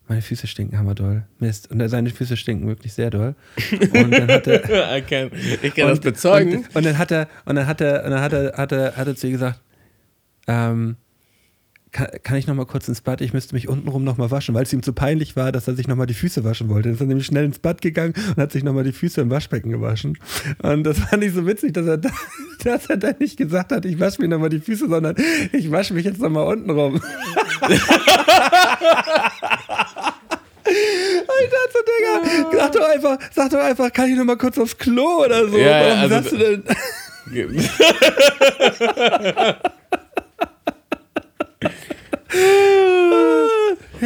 meine 0.08 0.22
Füße 0.22 0.46
stinken 0.46 0.78
hammerdoll. 0.78 1.24
Mist. 1.38 1.70
Und 1.70 1.86
seine 1.88 2.10
Füße 2.10 2.36
stinken 2.36 2.68
wirklich 2.68 2.92
sehr 2.92 3.10
doll. 3.10 3.34
Und 3.94 4.10
dann 4.10 4.28
hat 4.28 4.46
er, 4.46 4.96
ich 4.98 5.06
kann, 5.06 5.30
ich 5.62 5.74
kann 5.74 5.88
das 5.88 5.98
und, 5.98 6.04
bezeugen. 6.04 6.56
Und, 6.56 6.76
und 6.76 6.86
dann 6.86 6.98
hat 6.98 7.10
er, 7.10 7.28
und 7.44 7.56
dann 7.56 7.66
hat 7.66 7.80
er, 7.80 8.04
und 8.04 8.10
dann 8.10 8.20
hat 8.20 8.32
er, 8.32 8.56
hat 8.56 8.72
er, 8.72 8.96
hat 8.96 9.06
er 9.06 9.16
zu 9.16 9.26
ihr 9.26 9.32
gesagt, 9.32 9.60
ähm, 10.46 10.96
kann, 11.92 12.08
kann 12.22 12.36
ich 12.38 12.46
noch 12.46 12.54
mal 12.54 12.64
kurz 12.64 12.88
ins 12.88 13.02
Bad? 13.02 13.20
Ich 13.20 13.32
müsste 13.34 13.54
mich 13.54 13.68
untenrum 13.68 14.02
noch 14.02 14.16
mal 14.16 14.30
waschen, 14.30 14.54
weil 14.54 14.62
es 14.62 14.72
ihm 14.72 14.82
zu 14.82 14.92
peinlich 14.94 15.36
war, 15.36 15.52
dass 15.52 15.68
er 15.68 15.74
sich 15.74 15.86
noch 15.88 15.96
mal 15.96 16.06
die 16.06 16.14
Füße 16.14 16.42
waschen 16.42 16.68
wollte. 16.70 16.88
Dann 16.88 16.94
ist 16.94 17.00
er 17.00 17.06
nämlich 17.06 17.26
schnell 17.26 17.44
ins 17.44 17.58
Bad 17.58 17.82
gegangen 17.82 18.14
und 18.30 18.36
hat 18.38 18.50
sich 18.52 18.64
noch 18.64 18.72
mal 18.72 18.82
die 18.84 18.92
Füße 18.92 19.20
im 19.20 19.28
Waschbecken 19.30 19.70
gewaschen. 19.70 20.18
Und 20.62 20.84
das 20.84 20.98
fand 20.98 21.22
ich 21.22 21.34
so 21.34 21.46
witzig, 21.46 21.74
dass 21.74 21.86
er, 21.86 21.98
da, 21.98 22.08
dass 22.64 22.86
er 22.86 22.96
dann 22.96 23.16
nicht 23.18 23.36
gesagt 23.36 23.72
hat, 23.72 23.84
ich 23.84 24.00
wasche 24.00 24.22
mir 24.22 24.28
noch 24.28 24.38
mal 24.38 24.48
die 24.48 24.60
Füße, 24.60 24.88
sondern 24.88 25.16
ich 25.52 25.70
wasche 25.70 25.92
mich 25.94 26.04
jetzt 26.04 26.20
noch 26.20 26.30
mal 26.30 26.42
untenrum. 26.42 27.00
Ich 31.44 31.50
dachte, 31.50 31.78
Digga, 31.88 32.58
sag 32.58 32.72
doch 32.72 32.88
einfach, 32.88 33.18
sag 33.34 33.50
doch 33.50 33.58
einfach, 33.58 33.92
kann 33.92 34.08
ich 34.10 34.16
noch 34.16 34.24
mal 34.24 34.36
kurz 34.36 34.58
aufs 34.58 34.78
Klo 34.78 35.24
oder 35.24 35.48
so? 35.48 35.58
Ja, 35.58 35.66
ja, 35.66 35.80
Warum 35.80 36.12
also- 36.12 36.14
sagst 36.14 36.32
du 36.32 36.38
denn? 36.38 36.62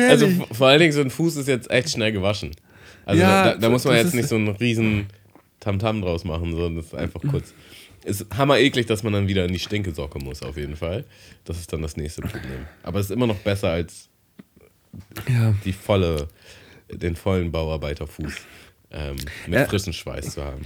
Also 0.08 0.28
vor 0.52 0.68
allen 0.68 0.80
Dingen 0.80 0.92
so 0.92 1.00
ein 1.00 1.10
Fuß 1.10 1.36
ist 1.36 1.48
jetzt 1.48 1.70
echt 1.70 1.90
schnell 1.90 2.12
gewaschen. 2.12 2.50
Also 3.04 3.22
Ja, 3.22 3.44
da, 3.44 3.54
da 3.56 3.68
muss 3.70 3.84
man 3.84 3.96
jetzt 3.96 4.14
nicht 4.14 4.28
so 4.28 4.34
einen 4.36 4.48
riesen 4.48 5.06
Tamtam 5.60 6.02
draus 6.02 6.24
machen, 6.24 6.50
sondern 6.52 6.76
das 6.76 6.86
ist 6.86 6.94
einfach 6.94 7.22
kurz. 7.22 7.54
Ist 8.04 8.26
hammer 8.36 8.58
eklig, 8.58 8.86
dass 8.86 9.02
man 9.02 9.12
dann 9.12 9.26
wieder 9.26 9.44
in 9.46 9.52
die 9.52 9.58
Stinkesocke 9.58 10.18
muss, 10.18 10.42
auf 10.42 10.56
jeden 10.56 10.76
Fall. 10.76 11.04
Das 11.44 11.58
ist 11.58 11.72
dann 11.72 11.82
das 11.82 11.96
nächste 11.96 12.22
Problem. 12.22 12.66
Aber 12.82 13.00
es 13.00 13.06
ist 13.06 13.12
immer 13.12 13.26
noch 13.26 13.38
besser 13.38 13.70
als 13.70 14.08
Ja. 15.28 15.54
die 15.64 15.72
volle, 15.72 16.28
den 16.90 17.16
vollen 17.16 17.50
Bauarbeiterfuß 17.50 18.32
ähm, 18.92 19.16
mit 19.46 19.58
Ja. 19.60 19.64
frischem 19.66 19.92
Schweiß 19.92 20.34
zu 20.34 20.44
haben. 20.44 20.62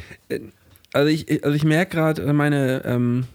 Also 0.92 1.08
ich, 1.08 1.42
also 1.44 1.54
ich 1.56 1.64
merke 1.64 1.96
gerade, 1.96 2.30
meine, 2.32 2.82
ähm, 2.84 3.26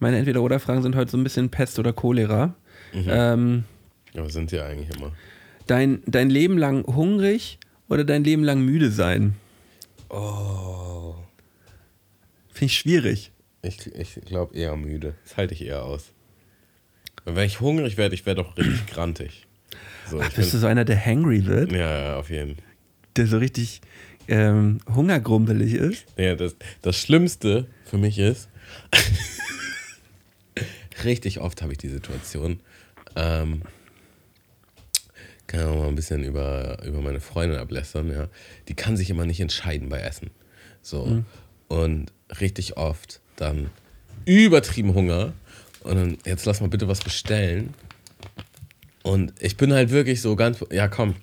meine 0.00 0.18
Entweder-Oder-Fragen 0.18 0.82
sind 0.82 0.96
heute 0.96 1.10
so 1.10 1.16
ein 1.16 1.24
bisschen 1.24 1.50
Pest 1.50 1.78
oder 1.78 1.92
Cholera. 1.92 2.54
Mhm. 2.92 3.04
Ähm, 3.06 3.64
Aber 4.14 4.30
sind 4.30 4.52
ja 4.52 4.66
eigentlich 4.66 4.96
immer. 4.96 5.12
Dein, 5.66 6.02
dein 6.06 6.30
Leben 6.30 6.58
lang 6.58 6.84
hungrig 6.86 7.58
oder 7.88 8.04
dein 8.04 8.24
Leben 8.24 8.42
lang 8.42 8.60
müde 8.62 8.90
sein? 8.90 9.34
Oh. 10.08 11.14
Finde 12.52 12.66
ich 12.66 12.78
schwierig. 12.78 13.32
Ich, 13.62 13.86
ich 13.94 14.20
glaube 14.26 14.56
eher 14.56 14.74
müde. 14.76 15.14
Das 15.24 15.36
halte 15.36 15.54
ich 15.54 15.64
eher 15.64 15.84
aus. 15.84 16.12
Und 17.24 17.36
wenn 17.36 17.46
ich 17.46 17.60
hungrig 17.60 17.96
werde, 17.96 18.14
ich 18.14 18.26
werde 18.26 18.40
auch 18.40 18.56
richtig 18.56 18.86
grantig. 18.86 19.46
So, 20.08 20.20
Ach, 20.20 20.32
bist 20.32 20.52
du 20.54 20.58
so 20.58 20.66
einer, 20.66 20.84
der 20.84 21.04
hangry 21.04 21.46
wird? 21.46 21.70
ja, 21.72 22.00
ja, 22.00 22.16
auf 22.16 22.30
jeden 22.30 22.56
Fall. 22.56 22.64
Der 23.16 23.26
so 23.26 23.38
richtig 23.38 23.80
ähm, 24.28 24.78
hungergrumpelig 24.92 25.74
ist? 25.74 26.06
Ja, 26.16 26.34
das, 26.34 26.56
das 26.82 26.96
Schlimmste 26.96 27.66
für 27.84 27.98
mich 27.98 28.18
ist, 28.18 28.48
richtig 31.04 31.40
oft 31.40 31.62
habe 31.62 31.72
ich 31.72 31.78
die 31.78 31.88
Situation, 31.88 32.60
ähm, 33.16 33.62
kann 35.46 35.64
auch 35.64 35.76
mal 35.76 35.88
ein 35.88 35.96
bisschen 35.96 36.22
über, 36.22 36.78
über 36.84 37.00
meine 37.00 37.20
Freundin 37.20 37.58
ablästern, 37.58 38.10
ja. 38.10 38.28
Die 38.68 38.74
kann 38.74 38.96
sich 38.96 39.10
immer 39.10 39.26
nicht 39.26 39.40
entscheiden 39.40 39.88
bei 39.88 40.00
Essen. 40.00 40.30
So. 40.80 41.24
Und 41.68 42.12
richtig 42.40 42.76
oft 42.76 43.20
dann 43.36 43.70
übertrieben 44.26 44.94
Hunger. 44.94 45.32
Und 45.82 45.96
dann, 45.96 46.18
jetzt 46.24 46.44
lass 46.46 46.60
mal 46.60 46.68
bitte 46.68 46.86
was 46.86 47.00
bestellen. 47.00 47.74
Und 49.02 49.32
ich 49.40 49.56
bin 49.56 49.72
halt 49.72 49.90
wirklich 49.90 50.20
so 50.20 50.36
ganz, 50.36 50.64
ja 50.70 50.86
komm, 50.86 51.16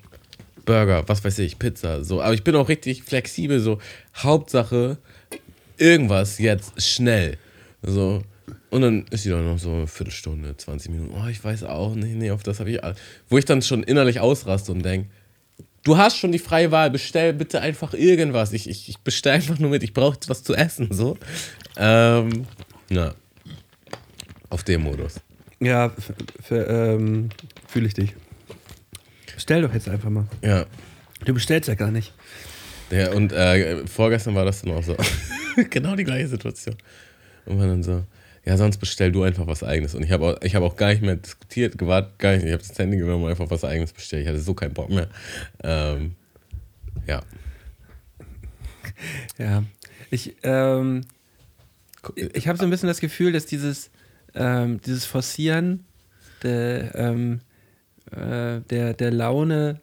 Burger, 0.66 1.08
was 1.08 1.24
weiß 1.24 1.40
ich, 1.40 1.58
Pizza, 1.58 2.04
so. 2.04 2.22
Aber 2.22 2.34
ich 2.34 2.44
bin 2.44 2.56
auch 2.56 2.68
richtig 2.68 3.04
flexibel, 3.04 3.62
so. 3.62 3.80
Hauptsache, 4.16 4.98
irgendwas 5.78 6.38
jetzt 6.40 6.82
schnell. 6.82 7.38
So. 7.82 8.24
Und 8.70 8.82
dann 8.82 9.06
ist 9.12 9.24
sie 9.24 9.30
dann 9.30 9.46
noch 9.46 9.60
so 9.60 9.72
eine 9.72 9.88
Viertelstunde, 9.88 10.56
20 10.56 10.92
Minuten. 10.92 11.14
Oh, 11.14 11.28
ich 11.28 11.44
weiß 11.44 11.64
auch 11.64 11.96
nicht, 11.96 12.16
nee, 12.16 12.32
auf 12.32 12.44
das 12.44 12.60
habe 12.60 12.72
ich. 12.72 12.80
Wo 13.30 13.38
ich 13.38 13.46
dann 13.46 13.62
schon 13.62 13.84
innerlich 13.84 14.20
ausraste 14.20 14.72
und 14.72 14.84
denke, 14.84 15.10
du 15.84 15.98
hast 15.98 16.18
schon 16.18 16.32
die 16.32 16.40
freie 16.40 16.72
Wahl, 16.72 16.92
bestell 16.92 17.34
bitte 17.34 17.62
einfach 17.62 17.94
irgendwas. 17.94 18.54
Ich, 18.54 18.70
ich, 18.70 18.90
ich 18.90 19.00
bestell 19.00 19.34
einfach 19.34 19.58
nur 19.60 19.70
mit, 19.70 19.84
ich 19.84 19.94
brauche 19.94 20.16
jetzt 20.16 20.30
was 20.30 20.44
zu 20.44 20.54
essen, 20.54 20.90
so. 20.92 21.18
Ähm, 21.78 22.46
na. 22.90 23.16
Auf 24.50 24.64
dem 24.64 24.84
Modus. 24.84 25.16
Ja, 25.60 25.92
ähm, 26.52 27.30
fühle 27.68 27.88
ich 27.88 27.94
dich. 27.94 28.14
Bestell 29.34 29.62
doch 29.62 29.74
jetzt 29.74 29.90
einfach 29.90 30.10
mal. 30.10 30.28
Ja. 30.42 30.66
Du 31.26 31.34
bestellst 31.34 31.68
ja 31.68 31.76
gar 31.76 31.92
nicht. 31.92 32.14
Ja, 32.92 33.12
und 33.12 33.34
äh, 33.34 33.86
vorgestern 33.88 34.36
war 34.36 34.46
das 34.46 34.62
dann 34.62 34.74
auch 34.74 34.84
so. 34.84 34.96
genau 35.70 35.96
die 35.96 36.04
gleiche 36.04 36.28
Situation. 36.28 36.76
Und 37.46 37.58
man 37.58 37.68
dann 37.68 37.84
so, 37.84 38.04
ja, 38.48 38.56
sonst 38.56 38.78
bestell 38.78 39.12
du 39.12 39.24
einfach 39.24 39.46
was 39.46 39.62
Eigenes. 39.62 39.94
Und 39.94 40.04
ich 40.04 40.12
habe 40.14 40.26
auch, 40.26 40.42
ich 40.42 40.56
hab 40.56 40.64
auch 40.64 40.78
gar 40.78 40.88
nicht 40.88 41.02
mehr 41.02 41.18
diskutiert, 41.18 41.78
gewartet, 41.78 42.18
gar 42.18 42.32
nicht. 42.32 42.46
Ich 42.46 42.54
habe 42.54 42.64
das 42.66 42.80
Handy 42.80 42.96
genommen 42.96 43.26
und 43.26 43.30
einfach 43.30 43.50
was 43.50 43.66
Eigenes 43.66 43.92
bestellt. 43.92 44.22
Ich 44.22 44.30
hatte 44.30 44.40
so 44.40 44.54
keinen 44.54 44.74
Bock 44.74 44.90
mehr. 44.90 45.10
Ähm, 45.64 46.16
ja. 47.06 47.22
Ja. 49.38 49.64
Ich, 50.10 50.38
ähm, 50.42 51.02
ich 52.16 52.48
habe 52.48 52.58
so 52.58 52.64
ein 52.64 52.72
bisschen 52.72 52.88
das 52.88 53.00
Gefühl, 53.00 53.34
dass 53.34 53.46
dieses, 53.46 53.92
ähm, 54.34 54.82
dieses 54.82 55.06
Forcieren 55.06 55.86
der, 56.42 56.96
ähm, 56.96 57.42
äh, 58.12 58.62
der, 58.62 58.94
der 58.94 59.12
Laune 59.12 59.82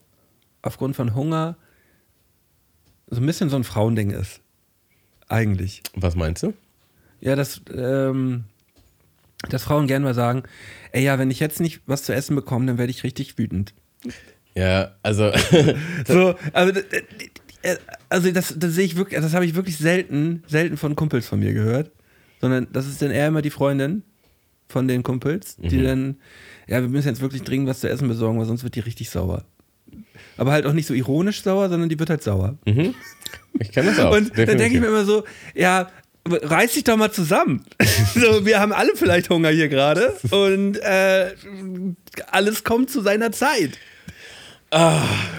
aufgrund 0.63 0.97
von 0.97 1.15
Hunger 1.15 1.57
so 3.09 3.21
ein 3.21 3.27
bisschen 3.27 3.51
so 3.51 3.57
ein 3.57 3.63
Frauending 3.63 4.11
ist. 4.11 4.41
Eigentlich. 5.29 5.83
Was 5.95 6.17
meinst 6.17 6.43
du? 6.43 6.55
Ja, 7.21 7.37
dass, 7.37 7.61
ähm, 7.73 8.45
dass 9.49 9.65
Frauen 9.65 9.87
gerne 9.87 10.05
mal 10.05 10.15
sagen, 10.15 10.43
ey 10.93 11.05
ja, 11.05 11.19
wenn 11.19 11.31
ich 11.31 11.41
jetzt 11.41 11.61
nicht 11.61 11.83
was 11.87 12.05
zu 12.05 12.15
essen 12.15 12.37
bekomme, 12.37 12.67
dann 12.67 12.79
werde 12.79 12.91
ich 12.91 13.05
richtig 13.05 13.39
wütend. 13.39 13.75
Ja, 14.55 14.95
also, 15.03 15.33
So, 16.07 16.35
also, 16.53 16.81
also 18.09 18.31
das, 18.31 18.55
das 18.57 18.75
sehe 18.75 18.85
ich 18.85 18.97
wirklich, 18.97 19.21
das 19.21 19.35
habe 19.35 19.45
ich 19.45 19.55
wirklich 19.55 19.79
selten, 19.79 20.43
selten 20.47 20.77
von 20.77 20.97
Kumpels 20.97 21.27
von 21.27 21.41
mir 21.41 21.53
gehört. 21.53 21.91
Sondern 22.41 22.67
das 22.73 22.87
ist 22.87 23.01
dann 23.01 23.11
eher 23.11 23.29
immer 23.29 23.43
die 23.43 23.51
Freundin 23.51 24.03
von 24.69 24.87
den 24.87 25.03
Kumpels, 25.03 25.57
die 25.57 25.83
dann, 25.83 26.17
ja, 26.67 26.81
wir 26.81 26.89
müssen 26.89 27.09
jetzt 27.09 27.21
wirklich 27.21 27.43
dringend 27.43 27.69
was 27.69 27.81
zu 27.81 27.89
essen 27.89 28.09
besorgen, 28.09 28.39
weil 28.39 28.47
sonst 28.47 28.65
wird 28.65 28.75
die 28.75 28.81
richtig 28.81 29.11
sauer. 29.11 29.45
Aber 30.37 30.53
halt 30.53 30.67
auch 30.67 30.73
nicht 30.73 30.87
so 30.87 30.95
ironisch 30.95 31.43
sauer, 31.43 31.69
sondern 31.69 31.89
die 31.89 31.99
wird 31.99 32.11
halt 32.11 32.23
sauer. 32.23 32.59
ich 33.59 33.73
kenne 33.73 33.91
das 33.91 33.99
auch. 34.01 34.15
Und 34.15 34.31
dann 34.31 34.47
denke 34.47 34.65
ich 34.65 34.73
definitiv. 34.73 34.81
mir 34.81 34.87
immer 34.89 35.05
so, 35.05 35.25
ja, 35.55 35.89
reiß 36.27 36.73
dich 36.73 36.85
doch 36.85 36.97
mal 36.97 37.13
zusammen. 37.13 37.65
so, 38.15 38.47
wir 38.47 38.61
haben 38.61 38.73
alle 38.73 38.93
vielleicht 38.97 39.31
Hunger 39.31 39.51
hier 39.51 39.69
gerade 39.69 40.15
und 40.31 40.77
äh, 40.79 41.33
alles 42.31 42.65
kommt 42.65 42.91
zu 42.91 43.01
seiner 43.03 43.33
Zeit. 43.33 43.79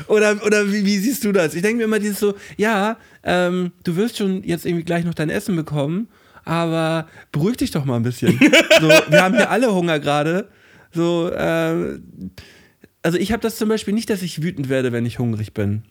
Oder, 0.08 0.46
oder 0.46 0.72
wie, 0.72 0.86
wie 0.86 0.98
siehst 0.98 1.26
du 1.26 1.34
das? 1.34 1.56
Ich 1.56 1.62
denke 1.62 1.80
mir 1.80 1.84
immer 1.84 2.00
dieses 2.00 2.20
so, 2.20 2.36
ja, 2.56 2.98
ähm, 3.24 3.74
du 3.84 3.98
wirst 3.98 4.18
schon 4.18 4.44
jetzt 4.44 4.66
irgendwie 4.66 4.86
gleich 4.86 5.04
noch 5.04 5.14
dein 5.14 5.30
Essen 5.30 5.58
bekommen, 5.58 6.08
aber 6.46 7.10
beruhig 7.34 7.58
dich 7.58 7.72
doch 7.72 7.84
mal 7.84 7.98
ein 7.98 8.04
bisschen. 8.04 8.40
so, 8.80 8.88
wir 8.88 9.22
haben 9.22 9.36
hier 9.36 9.50
alle 9.50 9.74
Hunger 9.74 10.00
gerade. 10.00 10.48
So, 10.94 11.30
äh, 11.30 12.00
also 13.04 13.18
ich 13.18 13.34
habe 13.34 13.42
das 13.42 13.58
zum 13.58 13.68
Beispiel 13.68 13.94
nicht, 13.94 14.10
dass 14.10 14.22
ich 14.22 14.42
wütend 14.42 14.70
werde, 14.70 14.94
wenn 14.94 15.06
ich 15.06 15.20
hungrig 15.20 15.54
bin. 15.54 15.84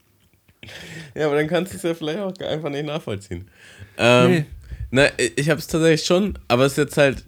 Ja, 1.14 1.26
aber 1.26 1.36
dann 1.36 1.46
kannst 1.46 1.72
du 1.74 1.76
es 1.76 1.82
ja 1.82 1.92
vielleicht 1.92 2.20
auch 2.20 2.32
einfach 2.40 2.70
nicht 2.70 2.86
nachvollziehen. 2.86 3.50
Ähm, 3.98 4.30
Nee. 4.30 4.44
Na, 4.94 5.08
ich 5.16 5.50
habe 5.50 5.58
es 5.58 5.66
tatsächlich 5.66 6.06
schon, 6.06 6.38
aber 6.46 6.66
es 6.66 6.72
ist 6.74 6.78
jetzt 6.78 6.96
halt. 6.96 7.24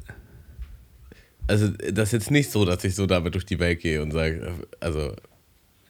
Also, 1.48 1.68
das 1.90 2.10
ist 2.10 2.12
jetzt 2.12 2.30
nicht 2.30 2.52
so, 2.52 2.64
dass 2.64 2.84
ich 2.84 2.94
so 2.94 3.06
damit 3.06 3.34
durch 3.34 3.44
die 3.44 3.58
Welt 3.58 3.80
gehe 3.80 4.00
und 4.00 4.12
sage, 4.12 4.52
also, 4.78 5.16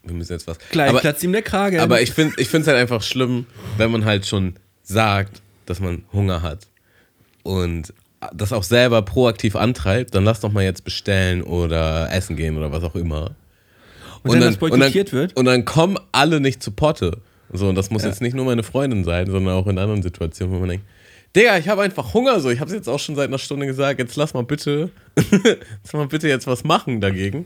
wir 0.03 0.14
müssen 0.14 0.33
jetzt 0.33 0.47
was. 0.47 0.57
Gleich 0.70 0.89
aber, 0.89 1.01
platzt 1.01 1.22
ihm 1.22 1.33
der 1.33 1.43
Krage. 1.43 1.83
aber 1.83 2.01
ich 2.01 2.12
finde 2.12 2.35
ich 2.39 2.53
es 2.53 2.66
halt 2.66 2.79
einfach 2.79 3.03
schlimm, 3.03 3.45
wenn 3.77 3.91
man 3.91 4.07
halt 4.07 4.24
schon 4.24 4.55
sagt, 4.85 5.43
dass 5.66 5.79
man 5.79 6.05
Hunger 6.14 6.41
hat 6.41 6.66
und 7.43 7.93
das 8.33 8.55
auch 8.55 8.62
selber 8.62 9.03
proaktiv 9.03 9.55
antreibt, 9.55 10.14
dann 10.14 10.24
lass 10.24 10.41
doch 10.41 10.53
mal 10.53 10.64
jetzt 10.64 10.83
bestellen 10.83 11.43
oder 11.43 12.11
essen 12.11 12.37
gehen 12.37 12.57
oder 12.57 12.72
was 12.72 12.85
auch 12.85 12.95
immer. 12.95 13.37
Und 14.22 14.33
wenn 14.33 14.41
das 14.41 14.57
boykottiert 14.57 15.12
und 15.12 15.12
dann, 15.12 15.20
wird? 15.20 15.37
Und 15.37 15.45
dann 15.45 15.64
kommen 15.66 15.99
alle 16.12 16.41
nicht 16.41 16.62
zu 16.62 16.70
Potte. 16.70 17.18
So, 17.53 17.68
und 17.68 17.74
das 17.74 17.91
muss 17.91 18.03
jetzt 18.03 18.22
nicht 18.22 18.35
nur 18.35 18.47
meine 18.47 18.62
Freundin 18.62 19.05
sein, 19.05 19.27
sondern 19.27 19.55
auch 19.55 19.66
in 19.66 19.79
anderen 19.79 20.03
Situationen, 20.03 20.55
wo 20.55 20.61
man 20.61 20.70
denkt, 20.70 20.87
Digga, 21.37 21.59
ich 21.59 21.68
habe 21.68 21.82
einfach 21.82 22.14
Hunger, 22.14 22.41
so, 22.41 22.49
ich 22.49 22.61
habe 22.61 22.70
es 22.70 22.74
jetzt 22.74 22.89
auch 22.89 22.99
schon 22.99 23.14
seit 23.14 23.28
einer 23.28 23.39
Stunde 23.39 23.66
gesagt, 23.66 24.01
jetzt 24.01 24.16
lass 24.16 24.32
mal 24.32 24.43
bitte, 24.43 24.91
lass 25.82 25.93
mal 25.93 26.07
bitte 26.07 26.28
jetzt 26.28 26.47
was 26.47 26.64
machen 26.64 27.03
dagegen. 27.03 27.45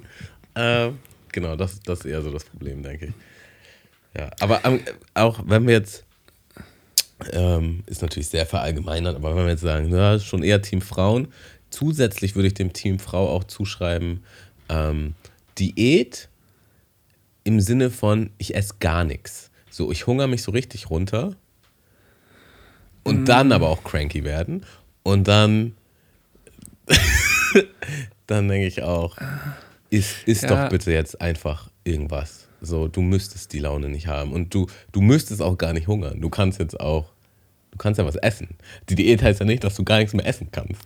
Äh, 0.55 0.91
genau, 1.33 1.57
das, 1.57 1.81
das 1.81 2.01
ist 2.01 2.05
eher 2.05 2.23
so 2.23 2.31
das 2.31 2.45
Problem, 2.45 2.85
denke 2.85 3.07
ich. 3.07 3.13
Ja, 4.17 4.31
aber 4.39 4.65
ähm, 4.65 4.81
auch 5.15 5.41
wenn 5.45 5.67
wir 5.67 5.75
jetzt, 5.75 6.05
ähm, 7.33 7.83
ist 7.87 8.01
natürlich 8.01 8.29
sehr 8.29 8.47
verallgemeinert, 8.47 9.17
aber 9.17 9.35
wenn 9.35 9.45
wir 9.45 9.51
jetzt 9.51 9.63
sagen, 9.63 9.93
ja, 9.93 10.21
schon 10.21 10.45
eher 10.45 10.63
Team 10.63 10.83
Frauen, 10.83 11.27
zusätzlich 11.71 12.37
würde 12.37 12.47
ich 12.47 12.55
dem 12.55 12.73
Team 12.73 13.01
Frau 13.01 13.29
auch 13.29 13.43
zuschreiben, 13.43 14.23
ähm, 14.69 15.15
Diät 15.59 16.29
im 17.43 17.61
Sinne 17.61 17.91
von, 17.91 18.31
ich 18.39 18.55
esse 18.55 18.75
gar 18.79 19.03
nichts. 19.03 19.51
So, 19.69 19.91
ich 19.91 20.07
hungere 20.07 20.29
mich 20.29 20.45
so 20.45 20.53
richtig 20.53 20.91
runter 20.91 21.35
und 23.05 23.25
dann 23.27 23.53
aber 23.53 23.69
auch 23.69 23.83
cranky 23.85 24.25
werden 24.25 24.65
und 25.03 25.27
dann, 25.29 25.75
dann 28.27 28.49
denke 28.49 28.67
ich 28.67 28.83
auch, 28.83 29.17
ist, 29.91 30.23
ist 30.27 30.43
Ja. 30.43 30.49
doch 30.65 30.69
bitte 30.71 30.93
jetzt 30.93 31.21
einfach 31.21 31.71
irgendwas. 31.85 32.49
So, 32.61 32.89
du 32.89 33.01
müsstest 33.01 33.53
die 33.53 33.59
Laune 33.59 33.89
nicht 33.89 34.07
haben 34.07 34.33
und 34.33 34.53
du, 34.55 34.67
du 34.93 35.01
müsstest 35.01 35.41
auch 35.43 35.57
gar 35.57 35.73
nicht 35.73 35.87
hungern. 35.89 36.21
Du 36.21 36.29
kannst 36.29 36.61
jetzt 36.61 36.79
auch, 36.79 37.07
du 37.71 37.79
kannst 37.79 37.99
ja 37.99 38.05
was 38.05 38.17
essen. 38.17 38.49
Die 38.89 38.95
Diät 38.95 39.23
heißt 39.23 39.41
ja 39.41 39.47
nicht, 39.47 39.65
dass 39.65 39.75
du 39.77 39.85
gar 39.85 39.99
nichts 39.99 40.13
mehr 40.15 40.27
essen 40.27 40.49
kannst. 40.53 40.83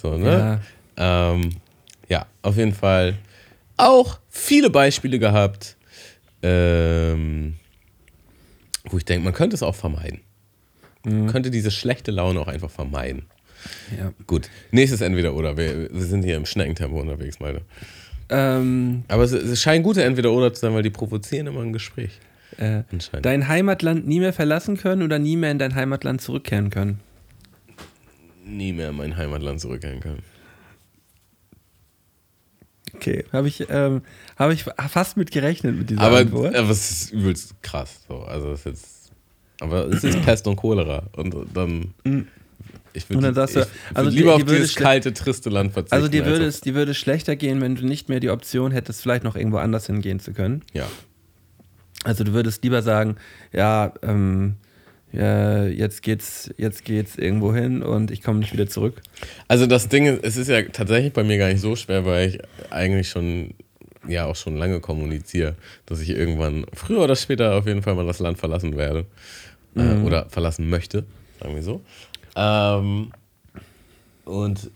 So, 0.00 0.16
ne? 0.16 0.60
Ja, 0.96 1.32
ähm, 1.32 1.50
ja 2.08 2.26
auf 2.42 2.56
jeden 2.56 2.72
Fall 2.74 3.18
auch 3.76 4.18
viele 4.30 4.70
Beispiele 4.70 5.18
gehabt, 5.18 5.76
ähm, 6.42 7.56
wo 8.84 8.96
ich 8.96 9.04
denke, 9.04 9.24
man 9.24 9.34
könnte 9.34 9.54
es 9.54 9.62
auch 9.62 9.74
vermeiden. 9.74 10.20
Man 11.04 11.28
könnte 11.28 11.50
diese 11.50 11.70
schlechte 11.70 12.10
Laune 12.10 12.40
auch 12.40 12.48
einfach 12.48 12.70
vermeiden. 12.70 13.22
ja. 13.98 14.12
Gut, 14.26 14.48
nächstes 14.70 15.00
entweder 15.00 15.34
oder. 15.34 15.56
Wir, 15.56 15.92
wir 15.92 16.02
sind 16.02 16.22
hier 16.24 16.36
im 16.36 16.46
Schneckentempo 16.46 17.00
unterwegs, 17.00 17.40
meine. 17.40 17.62
ähm, 18.28 19.04
Aber 19.08 19.22
es, 19.24 19.32
es 19.32 19.60
scheinen 19.62 19.82
gute 19.82 20.02
entweder 20.04 20.30
oder 20.32 20.52
zu 20.52 20.60
sein, 20.60 20.74
weil 20.74 20.82
die 20.82 20.90
provozieren 20.90 21.46
immer 21.46 21.62
ein 21.62 21.72
Gespräch. 21.72 22.18
äh, 22.58 22.82
dein 23.22 23.48
Heimatland 23.48 24.06
nie 24.06 24.20
mehr 24.20 24.32
verlassen 24.32 24.76
können 24.76 25.02
oder 25.02 25.18
nie 25.18 25.36
mehr 25.36 25.50
in 25.50 25.58
dein 25.58 25.74
Heimatland 25.74 26.20
zurückkehren 26.20 26.70
können? 26.70 27.00
Nie 28.44 28.72
mehr 28.72 28.90
in 28.90 28.96
mein 28.96 29.16
Heimatland 29.16 29.60
zurückkehren 29.60 30.00
können. 30.00 30.22
Okay, 32.94 33.24
habe 33.32 33.46
ich, 33.48 33.64
ähm, 33.70 34.02
hab 34.36 34.50
ich 34.50 34.64
fast 34.64 35.16
mit 35.16 35.30
gerechnet 35.30 35.76
mit 35.78 35.90
dieser 35.90 36.00
Aber, 36.02 36.18
Antwort. 36.18 36.54
aber 36.56 36.70
es 36.70 36.90
ist 36.90 37.12
übelst 37.12 37.54
krass. 37.62 38.00
So. 38.08 38.18
Also 38.22 38.50
es 38.52 38.60
ist 38.60 38.66
jetzt, 38.66 38.99
aber 39.60 39.86
es 39.86 40.02
ist 40.04 40.20
Pest 40.24 40.46
und 40.46 40.56
Cholera. 40.56 41.04
Und 41.16 41.34
dann. 41.54 41.92
Ich 42.92 43.08
Und 43.08 43.22
würde 43.22 43.40
ich 43.52 43.56
also 43.94 44.06
würd 44.06 44.12
die- 44.14 44.18
lieber 44.18 44.36
die 44.36 44.42
auf 44.42 44.48
würde 44.48 44.60
dieses 44.62 44.74
kalte, 44.74 45.14
triste 45.14 45.48
Land 45.48 45.72
verzichten. 45.72 45.94
Also 45.94 46.08
dir 46.08 46.26
würde, 46.26 46.44
es, 46.46 46.60
dir 46.60 46.74
würde 46.74 46.90
es 46.90 46.98
schlechter 46.98 47.36
gehen, 47.36 47.60
wenn 47.60 47.76
du 47.76 47.86
nicht 47.86 48.08
mehr 48.08 48.18
die 48.18 48.30
Option 48.30 48.72
hättest, 48.72 49.00
vielleicht 49.02 49.22
noch 49.22 49.36
irgendwo 49.36 49.58
anders 49.58 49.86
hingehen 49.86 50.18
zu 50.18 50.32
können. 50.32 50.62
auf, 50.70 50.74
Ja. 50.74 50.86
Also 52.02 52.24
du 52.24 52.32
würdest 52.32 52.64
lieber 52.64 52.82
sagen, 52.82 53.16
ja, 53.52 53.92
ähm, 54.02 54.54
ja 55.12 55.66
jetzt 55.66 56.02
geht's, 56.02 56.50
jetzt 56.56 56.84
geht's 56.84 57.16
irgendwo 57.16 57.54
hin 57.54 57.82
und 57.82 58.10
ich 58.10 58.22
komme 58.22 58.38
nicht 58.40 58.52
wieder 58.52 58.66
zurück. 58.68 59.02
Also 59.48 59.66
das 59.66 59.88
Ding 59.88 60.06
ist, 60.06 60.24
es 60.24 60.36
ist 60.36 60.48
ja 60.48 60.62
tatsächlich 60.62 61.12
bei 61.12 61.22
mir 61.24 61.36
gar 61.38 61.48
nicht 61.48 61.60
so 61.60 61.76
schwer, 61.76 62.04
weil 62.06 62.28
ich 62.30 62.38
eigentlich 62.72 63.08
schon, 63.10 63.54
ja 64.08 64.24
auch 64.24 64.36
schon 64.36 64.56
lange 64.56 64.80
kommuniziere, 64.80 65.56
dass 65.86 66.00
ich 66.00 66.08
irgendwann 66.10 66.64
früher 66.72 67.00
oder 67.02 67.16
später 67.16 67.54
auf 67.54 67.66
jeden 67.66 67.82
Fall 67.82 67.94
mal 67.94 68.06
das 68.06 68.18
Land 68.18 68.38
verlassen 68.38 68.76
werde. 68.76 69.04
Äh, 69.76 69.96
oder 70.04 70.28
verlassen 70.28 70.68
möchte, 70.68 71.04
sagen 71.40 71.54
wir 71.54 71.62
so. 71.62 71.80
Ähm, 72.36 73.12
und 74.24 74.70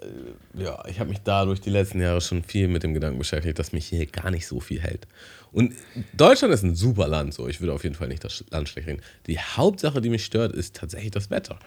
äh, 0.00 0.62
ja, 0.62 0.84
ich 0.86 1.00
habe 1.00 1.10
mich 1.10 1.20
dadurch 1.22 1.60
die 1.60 1.70
letzten 1.70 2.00
Jahre 2.00 2.20
schon 2.20 2.42
viel 2.42 2.68
mit 2.68 2.82
dem 2.82 2.94
Gedanken 2.94 3.18
beschäftigt, 3.18 3.58
dass 3.58 3.72
mich 3.72 3.86
hier 3.86 4.06
gar 4.06 4.30
nicht 4.30 4.46
so 4.46 4.60
viel 4.60 4.80
hält. 4.80 5.06
Und 5.52 5.74
Deutschland 6.14 6.54
ist 6.54 6.62
ein 6.62 6.74
super 6.74 7.08
Land, 7.08 7.34
so. 7.34 7.46
Ich 7.46 7.60
würde 7.60 7.74
auf 7.74 7.84
jeden 7.84 7.94
Fall 7.94 8.08
nicht 8.08 8.24
das 8.24 8.42
Land 8.50 8.70
schlecht 8.70 8.88
reden. 8.88 9.02
Die 9.26 9.38
Hauptsache, 9.38 10.00
die 10.00 10.08
mich 10.08 10.24
stört, 10.24 10.54
ist 10.54 10.76
tatsächlich 10.76 11.10
das 11.10 11.30
Wetter. 11.30 11.58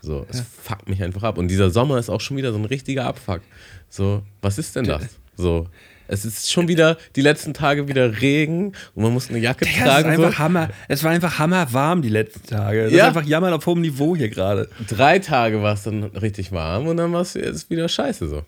So, 0.00 0.24
es 0.30 0.40
fuckt 0.40 0.88
mich 0.88 1.02
einfach 1.02 1.24
ab. 1.24 1.38
Und 1.38 1.48
dieser 1.48 1.70
Sommer 1.70 1.98
ist 1.98 2.08
auch 2.08 2.20
schon 2.20 2.36
wieder 2.36 2.52
so 2.52 2.58
ein 2.58 2.64
richtiger 2.64 3.04
Abfuck. 3.06 3.40
So, 3.88 4.22
was 4.40 4.58
ist 4.58 4.76
denn 4.76 4.84
das? 4.84 5.02
So, 5.34 5.66
es 6.08 6.24
ist 6.24 6.50
schon 6.52 6.68
wieder 6.68 6.96
die 7.16 7.20
letzten 7.22 7.54
Tage 7.54 7.88
wieder 7.88 8.20
Regen 8.20 8.72
und 8.94 9.02
man 9.02 9.12
muss 9.12 9.28
eine 9.30 9.38
Jacke 9.38 9.64
Ja, 9.64 9.70
es, 9.70 9.76
ist 9.78 9.82
tragen. 9.84 10.08
einfach 10.10 10.32
So. 10.32 10.38
Hammer, 10.38 10.68
es 10.88 11.02
war 11.04 11.10
einfach 11.10 11.38
hammerwarm 11.38 12.02
die 12.02 12.08
letzten 12.08 12.46
Tage. 12.46 12.84
Das 12.84 12.92
Ja. 12.92 12.98
ist 13.08 13.16
einfach 13.16 13.28
jammern 13.28 13.52
auf 13.52 13.64
hohem 13.66 13.80
Niveau 13.80 14.14
hier 14.16 14.28
gerade. 14.28 14.68
Drei 14.88 15.18
Tage 15.18 15.62
war 15.62 15.74
es 15.74 15.82
dann 15.84 16.04
richtig 16.04 16.52
warm 16.52 16.86
und 16.86 16.96
dann 16.98 17.12
war 17.12 17.22
es 17.22 17.34
jetzt 17.34 17.70
wieder 17.70 17.88
scheiße 17.88 18.28
so. 18.28 18.44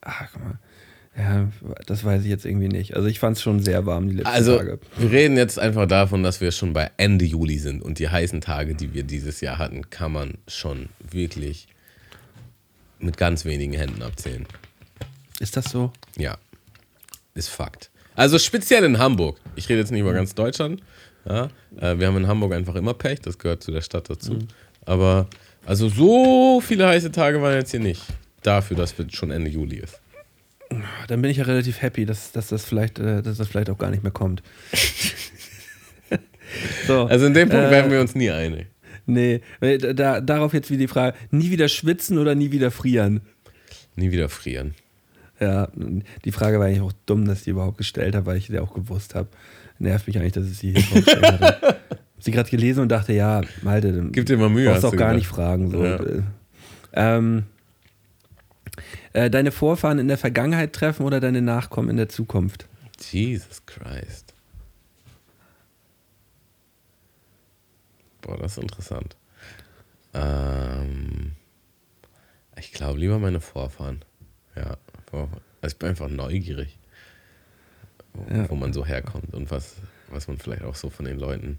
Ach, 0.00 0.26
guck 0.32 0.42
mal. 0.44 0.58
Ja, 1.16 1.48
das 1.86 2.04
weiß 2.04 2.22
ich 2.22 2.28
jetzt 2.28 2.44
irgendwie 2.44 2.68
nicht. 2.68 2.94
Also 2.94 3.08
ich 3.08 3.18
fand 3.18 3.36
es 3.36 3.42
schon 3.42 3.60
sehr 3.60 3.86
warm 3.86 4.08
die 4.08 4.14
letzten 4.16 4.30
Also, 4.32 4.56
Tage. 4.58 4.78
wir 4.98 5.10
reden 5.10 5.36
jetzt 5.36 5.58
einfach 5.58 5.86
davon, 5.88 6.22
dass 6.22 6.40
wir 6.40 6.52
schon 6.52 6.72
bei 6.72 6.92
Ende 6.96 7.24
Juli 7.24 7.58
sind 7.58 7.82
und 7.82 7.98
die 7.98 8.08
heißen 8.08 8.40
Tage, 8.40 8.76
die 8.76 8.94
wir 8.94 9.02
dieses 9.02 9.40
Jahr 9.40 9.58
hatten, 9.58 9.90
kann 9.90 10.12
man 10.12 10.34
schon 10.46 10.90
wirklich 11.10 11.66
mit 13.00 13.16
ganz 13.16 13.44
wenigen 13.44 13.72
Händen 13.72 14.02
abzählen. 14.02 14.46
Ist 15.40 15.56
das 15.56 15.64
so? 15.66 15.92
Ja, 16.16 16.36
ist 17.38 17.48
Fakt. 17.48 17.90
Also 18.14 18.38
speziell 18.38 18.84
in 18.84 18.98
Hamburg. 18.98 19.38
Ich 19.56 19.68
rede 19.68 19.80
jetzt 19.80 19.92
nicht 19.92 20.00
über 20.00 20.12
ganz 20.12 20.34
Deutschland. 20.34 20.82
Ja, 21.28 21.48
äh, 21.80 21.98
wir 21.98 22.06
haben 22.06 22.16
in 22.16 22.26
Hamburg 22.26 22.52
einfach 22.52 22.74
immer 22.74 22.94
Pech, 22.94 23.20
das 23.20 23.38
gehört 23.38 23.62
zu 23.62 23.70
der 23.70 23.82
Stadt 23.82 24.10
dazu. 24.10 24.38
Aber 24.84 25.28
also 25.66 25.88
so 25.88 26.60
viele 26.60 26.86
heiße 26.88 27.12
Tage 27.12 27.40
waren 27.42 27.54
jetzt 27.54 27.70
hier 27.70 27.80
nicht. 27.80 28.02
Dafür, 28.42 28.76
dass 28.76 28.94
es 28.98 29.12
schon 29.14 29.30
Ende 29.30 29.50
Juli 29.50 29.76
ist. 29.76 30.00
Dann 31.08 31.22
bin 31.22 31.30
ich 31.30 31.38
ja 31.38 31.44
relativ 31.44 31.80
happy, 31.82 32.06
dass, 32.06 32.32
dass, 32.32 32.48
das, 32.48 32.64
vielleicht, 32.64 32.98
äh, 32.98 33.22
dass 33.22 33.38
das 33.38 33.48
vielleicht 33.48 33.70
auch 33.70 33.78
gar 33.78 33.90
nicht 33.90 34.02
mehr 34.02 34.12
kommt. 34.12 34.42
so, 36.86 37.04
Also 37.06 37.26
in 37.26 37.34
dem 37.34 37.48
Punkt 37.48 37.66
Äh, 37.66 37.70
werden 37.70 37.90
wir 37.90 38.00
uns 38.00 38.14
nie 38.14 38.30
einig. 38.30 38.66
nee, 39.06 39.40
da, 39.60 39.92
da, 39.92 40.20
darauf 40.20 40.54
jetzt 40.54 40.70
wie 40.70 40.76
die 40.76 40.88
Frage, 40.88 41.16
nie 41.30 41.50
wieder 41.50 41.68
schwitzen 41.68 42.18
oder 42.18 42.34
nie 42.34 42.52
wieder 42.52 42.70
frieren? 42.70 43.20
Nie 43.96 44.12
wieder 44.12 44.28
frieren. 44.28 44.74
Ja, 45.40 45.68
die 46.24 46.32
Frage 46.32 46.58
war 46.58 46.66
eigentlich 46.66 46.80
auch 46.80 46.92
dumm, 47.06 47.24
dass 47.24 47.38
ich 47.38 47.44
die 47.44 47.50
überhaupt 47.50 47.78
gestellt 47.78 48.14
habe, 48.16 48.26
weil 48.26 48.36
ich 48.38 48.46
sie 48.48 48.58
auch 48.58 48.74
gewusst 48.74 49.14
habe. 49.14 49.28
Nervt 49.78 50.06
mich 50.08 50.18
eigentlich, 50.18 50.32
dass 50.32 50.46
ich 50.46 50.58
sie 50.58 50.72
hier 50.72 50.82
drauf 50.82 51.04
gestellt 51.04 51.24
hatte. 51.40 51.62
Hab 51.90 52.24
sie 52.24 52.30
gerade 52.32 52.50
gelesen 52.50 52.80
und 52.80 52.88
dachte, 52.88 53.12
ja, 53.12 53.42
Malte, 53.62 54.08
Gib 54.10 54.26
dir 54.26 54.36
mal 54.36 54.48
Mühe. 54.48 54.64
brauchst 54.66 54.78
hast 54.78 54.84
auch 54.86 54.90
du 54.90 54.96
gar 54.96 55.08
gedacht. 55.10 55.18
nicht 55.18 55.28
fragen. 55.28 55.70
So. 55.70 55.84
Ja. 55.84 56.00
Ähm, 56.94 57.44
äh, 59.12 59.30
deine 59.30 59.52
Vorfahren 59.52 59.98
in 60.00 60.08
der 60.08 60.18
Vergangenheit 60.18 60.72
treffen 60.72 61.04
oder 61.04 61.20
deine 61.20 61.42
Nachkommen 61.42 61.90
in 61.90 61.96
der 61.96 62.08
Zukunft? 62.08 62.66
Jesus 63.12 63.64
Christ. 63.66 64.34
Boah, 68.22 68.36
das 68.38 68.52
ist 68.56 68.62
interessant. 68.62 69.16
Ähm, 70.14 71.32
ich 72.58 72.72
glaube 72.72 72.98
lieber 72.98 73.18
meine 73.18 73.40
Vorfahren. 73.40 74.04
Ja, 74.56 74.76
Also 75.12 75.28
ich 75.66 75.78
bin 75.78 75.88
einfach 75.90 76.08
neugierig, 76.08 76.78
wo, 78.14 78.34
Ja. 78.34 78.48
wo 78.50 78.54
man 78.54 78.72
so 78.72 78.84
herkommt 78.84 79.34
und 79.34 79.50
was, 79.50 79.76
was 80.10 80.28
man 80.28 80.38
vielleicht 80.38 80.62
auch 80.62 80.74
so 80.74 80.90
von 80.90 81.04
den 81.06 81.18
Leuten 81.18 81.58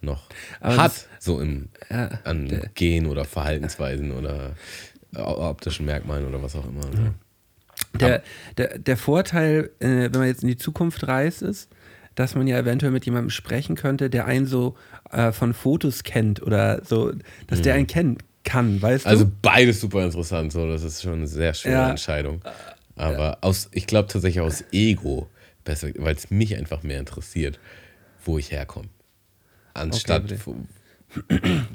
noch 0.00 0.28
Aber 0.60 0.76
hat, 0.76 0.90
das- 0.92 1.08
so 1.18 1.40
im, 1.40 1.68
Ja, 1.90 2.08
an 2.24 2.48
der- 2.48 2.68
Gen 2.74 3.06
oder 3.06 3.24
Verhaltensweisen 3.24 4.12
oder 4.12 4.54
optischen 5.14 5.86
Merkmalen 5.86 6.26
oder 6.26 6.42
was 6.42 6.54
auch 6.54 6.66
immer. 6.66 6.82
So. 6.82 7.98
Der, 7.98 8.22
der, 8.58 8.78
der 8.78 8.96
Vorteil, 8.96 9.70
äh, 9.80 9.86
wenn 10.12 10.12
man 10.20 10.26
jetzt 10.26 10.42
in 10.42 10.48
die 10.48 10.56
Zukunft 10.56 11.06
reist, 11.08 11.42
ist, 11.42 11.70
dass 12.14 12.34
man 12.34 12.46
ja 12.46 12.58
eventuell 12.58 12.92
mit 12.92 13.06
jemandem 13.06 13.30
sprechen 13.30 13.76
könnte, 13.76 14.10
der 14.10 14.26
einen 14.26 14.46
so 14.46 14.76
äh, 15.10 15.32
von 15.32 15.54
Fotos 15.54 16.02
kennt 16.02 16.42
oder 16.42 16.84
so, 16.84 17.12
dass 17.46 17.62
der 17.62 17.74
einen 17.74 17.86
kennen 17.86 18.18
kann, 18.44 18.80
weißt. 18.80 19.06
Also 19.06 19.24
du? 19.24 19.30
beides 19.42 19.80
super 19.80 20.04
interessant, 20.04 20.52
so. 20.52 20.68
Das 20.68 20.82
ist 20.82 21.02
schon 21.02 21.14
eine 21.14 21.26
sehr 21.26 21.54
schwere 21.54 21.74
Ja. 21.74 21.90
Entscheidung. 21.90 22.40
Aber 22.96 23.38
aus, 23.42 23.68
ich 23.72 23.86
glaube 23.86 24.08
tatsächlich 24.08 24.40
aus 24.40 24.64
Ego, 24.72 25.28
besser, 25.64 25.88
weil 25.98 26.14
es 26.16 26.30
mich 26.30 26.56
einfach 26.56 26.82
mehr 26.82 26.98
interessiert, 26.98 27.58
wo 28.24 28.38
ich 28.38 28.50
herkomme. 28.50 28.88
Anstatt, 29.74 30.24
Okay, 30.24 30.38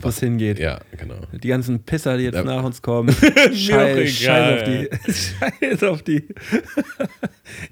wo, 0.01 0.09
es 0.09 0.20
hingeht. 0.20 0.59
ja, 0.59 0.80
genau. 0.97 1.16
Die 1.32 1.47
ganzen 1.47 1.84
Pisser, 1.84 2.18
die 2.18 2.26
jetzt 2.26 2.36
Ja. 2.36 2.43
nach 2.43 2.64
uns 2.64 2.82
kommen. 2.82 3.16
Scheiß, 3.53 3.57
egal, 3.97 4.07
Scheiß 4.07 4.61
auf 4.61 4.64
die. 4.64 4.89
Scheiß 5.14 5.84
auf 5.84 6.03
die. 6.03 6.28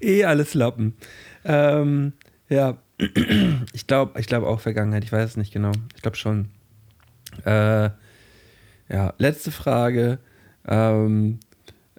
eh 0.00 0.24
alles 0.24 0.54
Lappen. 0.54 0.94
Ähm, 1.44 2.12
ja, 2.48 2.78
ich 3.72 3.86
glaube 3.86 4.18
ich 4.20 4.26
glaub 4.26 4.44
auch 4.44 4.60
Vergangenheit. 4.60 5.04
Ich 5.04 5.12
weiß 5.12 5.30
es 5.30 5.36
nicht 5.36 5.52
genau. 5.52 5.72
Ich 5.94 6.02
glaube 6.02 6.16
schon. 6.16 6.48
Äh, 7.44 7.90
ja, 8.92 9.14
letzte 9.18 9.50
Frage. 9.50 10.18
Ähm, 10.68 11.40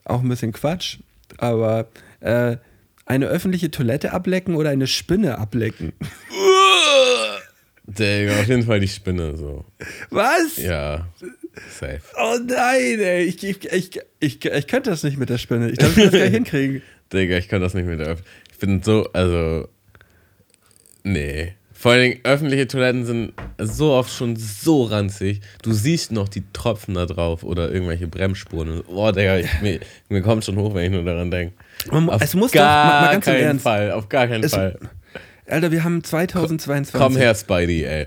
auch 0.06 0.22
ein 0.22 0.30
bisschen 0.30 0.54
Quatsch, 0.54 1.00
aber 1.38 1.88
äh, 2.22 2.58
eine 3.06 3.28
öffentliche 3.28 3.72
Toilette 3.72 4.14
ablecken 4.14 4.56
oder 4.56 4.70
eine 4.70 4.88
Spinne 4.88 5.38
ablecken? 5.38 5.94
Digga, 7.86 8.40
auf 8.40 8.48
jeden 8.48 8.64
Fall 8.64 8.80
die 8.80 8.88
Spinne, 8.88 9.36
so. 9.36 9.66
Was? 10.10 10.56
Ja, 10.58 11.06
safe. 11.70 12.02
Oh 12.18 12.38
nein, 12.46 13.00
ey. 13.00 13.24
Ich, 13.24 13.44
ich, 13.44 13.66
ich, 13.72 14.00
ich, 14.20 14.46
ich 14.46 14.68
könnte 14.68 14.90
das 14.90 15.04
nicht 15.04 15.18
mit 15.18 15.30
der 15.30 15.38
Spinne. 15.38 15.70
Ich 15.70 15.80
glaube, 15.80 15.92
ich 15.92 15.98
kann 15.98 16.06
das 16.06 16.14
gar 16.14 16.22
nicht 16.22 16.34
hinkriegen. 16.34 16.82
Digga, 17.12 17.38
ich 17.38 17.50
kann 17.50 17.62
das 17.62 17.74
nicht 17.74 17.86
mit 17.86 18.00
der 18.00 18.08
Öff 18.08 18.24
Ich 18.52 18.58
bin 18.58 18.82
so, 18.82 19.10
also. 19.12 19.68
Nee. 21.04 21.56
Vor 21.84 21.92
allen 21.92 22.02
Dingen, 22.12 22.20
öffentliche 22.24 22.66
Toiletten 22.66 23.06
sind 23.06 23.34
so 23.60 23.92
oft 23.92 24.10
schon 24.10 24.38
so 24.38 24.84
ranzig. 24.84 25.42
Du 25.64 25.74
siehst 25.74 26.14
noch 26.14 26.30
die 26.30 26.42
Tropfen 26.54 26.94
da 26.94 27.06
drauf 27.06 27.44
oder 27.44 27.70
irgendwelche 27.74 28.08
Bremsspuren. 28.08 28.82
Oh, 28.88 29.12
Digga, 29.12 29.40
ich, 29.40 29.62
mir, 29.62 29.82
mir 30.08 30.22
kommt 30.22 30.46
schon 30.46 30.56
hoch, 30.56 30.74
wenn 30.74 30.86
ich 30.86 30.92
nur 30.92 31.04
daran 31.04 31.30
denke. 31.30 31.54
Auf 31.90 32.22
es 32.22 32.36
muss 32.36 32.52
doch- 32.52 32.60
gar 32.62 33.14
im 33.14 33.20
keinen 33.20 33.44
Ernst. 33.44 33.64
Fall, 33.64 33.92
auf 33.92 34.08
gar 34.08 34.28
keinen 34.30 34.46
Es- 34.46 34.54
Fall. 34.54 34.80
Alter, 35.46 35.74
wir 35.74 35.84
haben 35.84 36.02
2022. 36.02 36.94
Komm 36.98 37.18
her, 37.18 37.36
Spidey, 37.36 37.84
ey. 37.84 38.06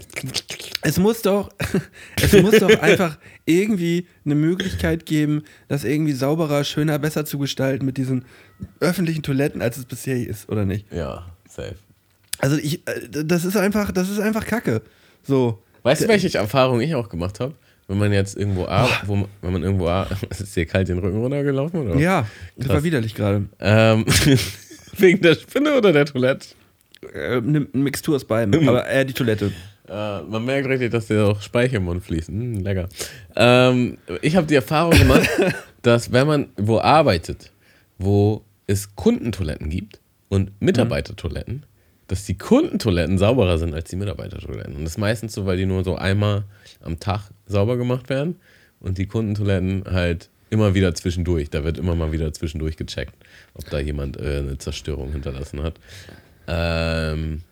Es 0.81 0.99
muss 0.99 1.20
doch, 1.20 1.51
es 2.22 2.33
muss 2.41 2.59
doch 2.59 2.81
einfach 2.81 3.18
irgendwie 3.45 4.07
eine 4.24 4.37
Möglichkeit 4.37 5.05
geben, 5.05 5.43
das 5.68 5.85
irgendwie 5.85 6.12
sauberer, 6.12 6.64
schöner, 6.64 6.99
besser 6.99 7.27
zu 7.27 7.39
gestalten 7.39 7.85
mit 7.85 7.99
diesen 7.99 8.24
öffentlichen 8.81 9.22
Toiletten, 9.22 9.61
als 9.61 9.77
es 9.77 9.85
bisher 9.85 10.16
ist, 10.16 10.49
oder 10.49 10.64
nicht? 10.64 10.91
Ja, 10.91 11.27
safe. 11.47 11.74
Also 12.39 12.57
ich, 12.57 12.87
äh, 12.87 13.24
das 13.24 13.45
ist 13.45 13.57
einfach, 13.57 13.93
das 13.93 14.09
ist 14.09 14.20
einfach 14.20 14.47
Kacke. 14.47 14.82
So. 15.22 15.62
Weißt 15.82 16.03
du, 16.03 16.09
welche 16.09 16.37
Erfahrung 16.37 16.80
ich 16.80 16.95
auch 16.95 17.09
gemacht 17.09 17.41
habe? 17.41 17.55
Wenn 17.89 17.99
man 17.99 18.12
jetzt 18.12 18.37
irgendwo 18.37 18.66
arbeitet, 18.66 19.07
wo 19.07 19.14
man, 19.16 19.28
wenn 19.43 19.53
man 19.53 19.62
irgendwo 19.62 19.89
arbeitet, 19.89 20.30
ist 20.41 20.57
dir 20.57 20.66
kalt 20.66 20.89
den 20.89 20.99
Rücken 20.99 21.20
runtergelaufen, 21.20 21.80
oder? 21.80 21.97
Ja, 21.97 22.26
das 22.57 22.68
war 22.68 22.76
Krass. 22.76 22.84
widerlich 22.84 23.14
gerade. 23.14 23.47
Ähm, 23.61 24.05
wegen 24.99 25.20
der 25.20 25.34
Spinne 25.34 25.76
oder 25.76 25.93
der 25.93 26.05
Toilette? 26.07 26.49
Äh, 27.14 27.37
eine 27.37 27.59
eine 27.59 27.68
Mixtur 27.72 28.16
aus 28.16 28.24
beidem, 28.24 28.68
aber 28.68 28.87
eher 28.87 29.05
die 29.05 29.12
Toilette. 29.12 29.53
Äh, 29.89 30.22
man 30.22 30.45
merkt 30.45 30.68
richtig, 30.68 30.91
dass 30.91 31.07
dir 31.07 31.26
auch 31.26 31.41
Speicher 31.41 31.76
im 31.76 31.84
Mund 31.84 32.03
fließt. 32.03 32.30
Mm, 32.30 32.61
lecker. 32.61 32.89
Ähm, 33.37 33.99
ich 34.22 34.34
habe 34.34 34.47
die 34.49 34.57
Erfahrung 34.57 34.99
gemacht, 34.99 35.28
dass 35.82 36.11
wenn 36.11 36.26
man 36.26 36.49
wo 36.57 36.80
arbeitet, 36.80 37.53
wo 37.99 38.43
es 38.66 38.97
Kundentoiletten 38.97 39.70
gibt 39.70 40.01
und 40.28 40.51
Mitarbeitertoiletten, 40.61 41.64
dass 42.09 42.24
die 42.24 42.38
Kundentoiletten 42.38 43.18
sauberer 43.18 43.59
sind 43.59 43.74
als 43.74 43.90
die 43.90 43.96
Mitarbeitertoiletten. 43.96 44.76
Und 44.76 44.84
das 44.84 44.92
ist 44.92 44.98
meistens 44.98 45.32
so, 45.32 45.44
weil 45.46 45.57
die 45.57 45.66
nur 45.66 45.82
so 45.84 45.96
einmal 45.96 46.44
am 46.82 47.00
Tag 47.00 47.30
sauber 47.46 47.76
gemacht 47.76 48.09
werden 48.09 48.36
und 48.80 48.98
die 48.98 49.07
Kundentoiletten 49.07 49.84
halt 49.90 50.28
immer 50.50 50.74
wieder 50.74 50.94
zwischendurch. 50.94 51.50
Da 51.50 51.64
wird 51.64 51.78
immer 51.78 51.96
mal 51.96 52.12
wieder 52.12 52.32
zwischendurch 52.32 52.76
gecheckt, 52.76 53.14
ob 53.54 53.68
da 53.70 53.80
jemand 53.80 54.16
äh, 54.18 54.38
eine 54.38 54.59
Zerstörung 54.59 55.11
hinterlassen 55.12 55.62
hat. 55.62 55.74
Ähm, 56.46 57.42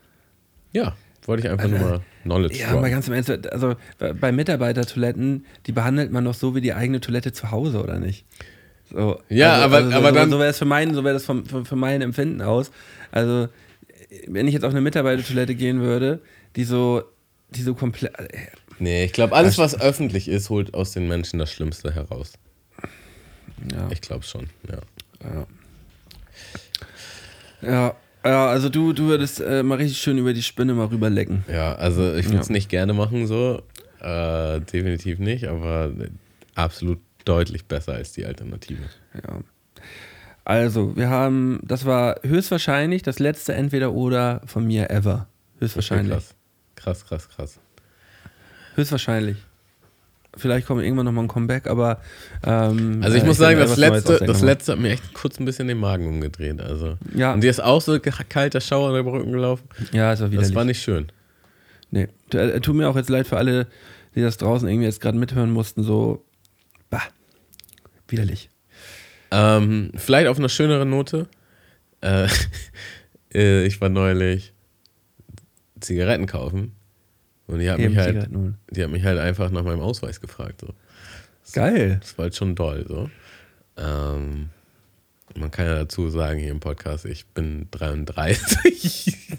ja, 0.72 0.94
wollte 1.26 1.46
ich 1.46 1.50
einfach 1.52 1.68
nur 1.68 1.78
mal 1.80 2.00
Knowledge 2.22 2.58
Ja, 2.58 2.74
mal 2.76 2.90
ganz 2.90 3.08
im 3.08 3.14
Ernst, 3.14 3.30
also 3.50 3.74
bei 4.20 4.30
Mitarbeitertoiletten, 4.30 5.46
die 5.66 5.72
behandelt 5.72 6.12
man 6.12 6.24
doch 6.24 6.34
so 6.34 6.54
wie 6.54 6.60
die 6.60 6.74
eigene 6.74 7.00
Toilette 7.00 7.32
zu 7.32 7.50
Hause, 7.50 7.82
oder 7.82 7.98
nicht? 7.98 8.24
So, 8.90 9.20
Ja, 9.28 9.54
also, 9.54 9.64
aber- 9.64 9.76
also, 9.76 9.96
aber 9.96 10.08
so, 10.10 10.14
dann- 10.14 10.30
So 10.30 10.38
wäre 10.38 10.50
es 10.50 10.58
für 10.58 10.64
mein, 10.66 10.94
so 10.94 11.02
wäre 11.02 11.14
das 11.14 11.24
vom, 11.24 11.44
für, 11.46 11.64
für 11.64 11.76
mein 11.76 12.02
Empfinden 12.02 12.42
aus. 12.42 12.70
Also 13.10 13.48
wenn 14.26 14.46
ich 14.48 14.54
jetzt 14.54 14.64
auf 14.64 14.70
eine 14.72 14.80
Mitarbeitertoilette 14.80 15.54
gehen 15.54 15.80
würde, 15.80 16.20
die 16.56 16.64
so, 16.64 17.02
die 17.50 17.62
so 17.62 17.74
komplett. 17.74 18.18
äh, 18.18 18.28
Nee, 18.80 19.04
ich 19.04 19.12
glaube, 19.12 19.34
alles, 19.36 19.56
was 19.58 19.80
öffentlich 19.80 20.26
ist, 20.28 20.50
holt 20.50 20.74
aus 20.74 20.90
den 20.92 21.06
Menschen 21.06 21.38
das 21.38 21.52
Schlimmste 21.52 21.94
heraus. 21.94 22.32
Ja, 23.72 23.88
Ich 23.92 24.00
glaube 24.00 24.24
schon, 24.24 24.48
ja. 24.68 25.46
ja, 27.62 27.94
ja, 28.24 28.46
also 28.48 28.68
du, 28.68 28.92
du 28.92 29.04
würdest 29.06 29.40
äh, 29.40 29.62
mal 29.62 29.76
richtig 29.76 29.98
schön 29.98 30.18
über 30.18 30.32
die 30.32 30.42
Spinne 30.42 30.74
mal 30.74 30.86
rüberlecken. 30.86 31.44
Ja, 31.48 31.74
also 31.74 32.14
ich 32.14 32.26
würde 32.26 32.38
es 32.40 32.48
Ja. 32.48 32.52
nicht 32.52 32.68
gerne 32.68 32.92
machen 32.94 33.26
so. 33.26 33.62
Äh, 34.00 34.60
definitiv 34.60 35.18
nicht, 35.18 35.46
aber 35.46 35.92
absolut 36.54 36.98
deutlich 37.24 37.64
besser 37.66 37.94
als 37.94 38.12
die 38.12 38.26
Alternative. 38.26 38.82
Ja. 39.14 39.40
Also, 40.44 40.94
wir 40.96 41.08
haben, 41.08 41.60
das 41.62 41.86
war 41.86 42.16
höchstwahrscheinlich 42.22 43.02
das 43.02 43.18
letzte 43.18 43.54
Entweder-Oder 43.54 44.42
von 44.44 44.66
mir 44.66 44.90
ever. 44.90 45.26
Höchstwahrscheinlich. 45.58 46.12
Krass. 46.12 46.34
Krass, 46.76 47.06
krass, 47.06 47.28
krass. 47.28 47.60
Höchstwahrscheinlich. 48.74 49.38
Vielleicht 50.36 50.66
kommt 50.66 50.82
irgendwann 50.82 51.06
nochmal 51.06 51.24
ein 51.24 51.28
Comeback, 51.28 51.66
aber. 51.66 52.00
Ähm, 52.44 53.00
Also 53.02 53.16
ich 53.16 53.22
äh, 53.22 53.26
muss 53.26 53.38
will 53.38 53.46
sagen, 53.46 53.58
das 53.60 53.76
letzte, 53.76 54.18
das 54.18 54.42
letzte 54.42 54.72
hat 54.72 54.80
mir 54.80 54.90
echt 54.90 55.14
kurz 55.14 55.38
ein 55.38 55.44
bisschen 55.44 55.68
den 55.68 55.78
Magen 55.78 56.06
umgedreht. 56.08 56.60
Also. 56.60 56.98
Ja. 57.14 57.32
Und 57.32 57.42
dir 57.42 57.50
ist 57.50 57.62
auch 57.62 57.80
so 57.80 57.98
kalter 58.00 58.60
Schauer 58.60 58.90
über 58.90 59.10
den 59.10 59.16
Rücken 59.16 59.32
gelaufen. 59.32 59.64
Ja, 59.92 60.12
es 60.12 60.20
war 60.20 60.30
widerlich. 60.30 60.48
Das 60.48 60.54
war 60.56 60.64
nicht 60.64 60.82
schön. 60.82 61.06
Nee. 61.90 62.08
Äh, 62.32 62.60
Tut 62.60 62.74
mir 62.74 62.88
auch 62.88 62.96
jetzt 62.96 63.08
leid 63.10 63.28
für 63.28 63.36
alle, 63.36 63.68
die 64.14 64.22
das 64.22 64.36
draußen 64.36 64.68
irgendwie 64.68 64.86
jetzt 64.86 65.00
gerade 65.00 65.16
mithören 65.16 65.52
mussten, 65.52 65.84
so. 65.84 66.24
Bah. 66.90 67.02
Widerlich. 68.08 68.50
Ähm, 69.34 69.90
vielleicht 69.96 70.28
auf 70.28 70.38
einer 70.38 70.48
schöneren 70.48 70.90
Note. 70.90 71.26
Äh, 72.00 72.28
äh, 73.34 73.66
ich 73.66 73.80
war 73.80 73.88
neulich 73.88 74.52
Zigaretten 75.80 76.26
kaufen 76.26 76.72
und 77.46 77.58
die 77.58 77.68
hat, 77.68 77.78
Eben 77.78 77.94
mich 77.94 77.98
halt, 77.98 78.28
die 78.70 78.82
hat 78.84 78.90
mich 78.90 79.02
halt 79.02 79.18
einfach 79.18 79.50
nach 79.50 79.64
meinem 79.64 79.80
Ausweis 79.80 80.20
gefragt. 80.20 80.60
So. 80.60 80.68
Geil. 81.52 81.98
Das 82.00 82.16
war 82.16 82.24
halt 82.24 82.36
schon 82.36 82.54
doll. 82.54 82.84
So. 82.88 83.10
Ähm, 83.76 84.50
man 85.36 85.50
kann 85.50 85.66
ja 85.66 85.74
dazu 85.74 86.08
sagen 86.10 86.38
hier 86.38 86.52
im 86.52 86.60
Podcast, 86.60 87.04
ich 87.04 87.26
bin 87.26 87.66
33. 87.72 89.38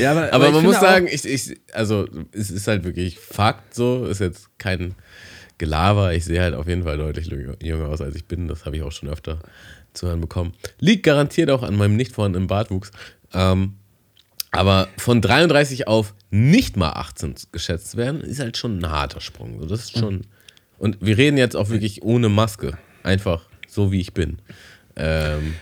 Ja, 0.00 0.10
aber, 0.10 0.32
Aber 0.32 0.46
ich 0.48 0.52
man 0.52 0.64
muss 0.64 0.80
sagen, 0.80 1.06
ich, 1.10 1.24
ich, 1.24 1.60
also 1.72 2.08
es 2.32 2.50
ist 2.50 2.66
halt 2.66 2.84
wirklich 2.84 3.18
Fakt 3.20 3.74
so, 3.74 4.06
ist 4.06 4.20
jetzt 4.20 4.58
kein 4.58 4.94
Gelaber. 5.62 6.12
Ich 6.12 6.24
sehe 6.24 6.40
halt 6.40 6.54
auf 6.54 6.66
jeden 6.66 6.82
Fall 6.82 6.96
deutlich 6.96 7.28
jünger 7.62 7.88
aus, 7.88 8.00
als 8.00 8.16
ich 8.16 8.24
bin. 8.24 8.48
Das 8.48 8.66
habe 8.66 8.76
ich 8.76 8.82
auch 8.82 8.90
schon 8.90 9.08
öfter 9.08 9.38
zu 9.92 10.08
hören 10.08 10.20
bekommen. 10.20 10.54
Liegt 10.80 11.04
garantiert 11.04 11.50
auch 11.50 11.62
an 11.62 11.76
meinem 11.76 11.94
nicht 11.94 12.12
vorhandenen 12.12 12.48
Bartwuchs. 12.48 12.90
Ähm, 13.32 13.74
aber 14.50 14.88
von 14.96 15.20
33 15.20 15.86
auf 15.86 16.14
nicht 16.32 16.76
mal 16.76 16.90
18 16.90 17.36
geschätzt 17.52 17.96
werden, 17.96 18.22
ist 18.22 18.40
halt 18.40 18.56
schon 18.56 18.80
ein 18.80 18.90
harter 18.90 19.20
Sprung. 19.20 19.60
Das 19.68 19.84
ist 19.84 19.96
schon. 19.96 20.22
Und 20.78 20.98
wir 21.00 21.16
reden 21.16 21.36
jetzt 21.36 21.54
auch 21.54 21.68
wirklich 21.68 22.02
ohne 22.02 22.28
Maske. 22.28 22.76
Einfach 23.04 23.44
so, 23.68 23.92
wie 23.92 24.00
ich 24.00 24.12
bin. 24.12 24.38
Ähm, 24.96 25.54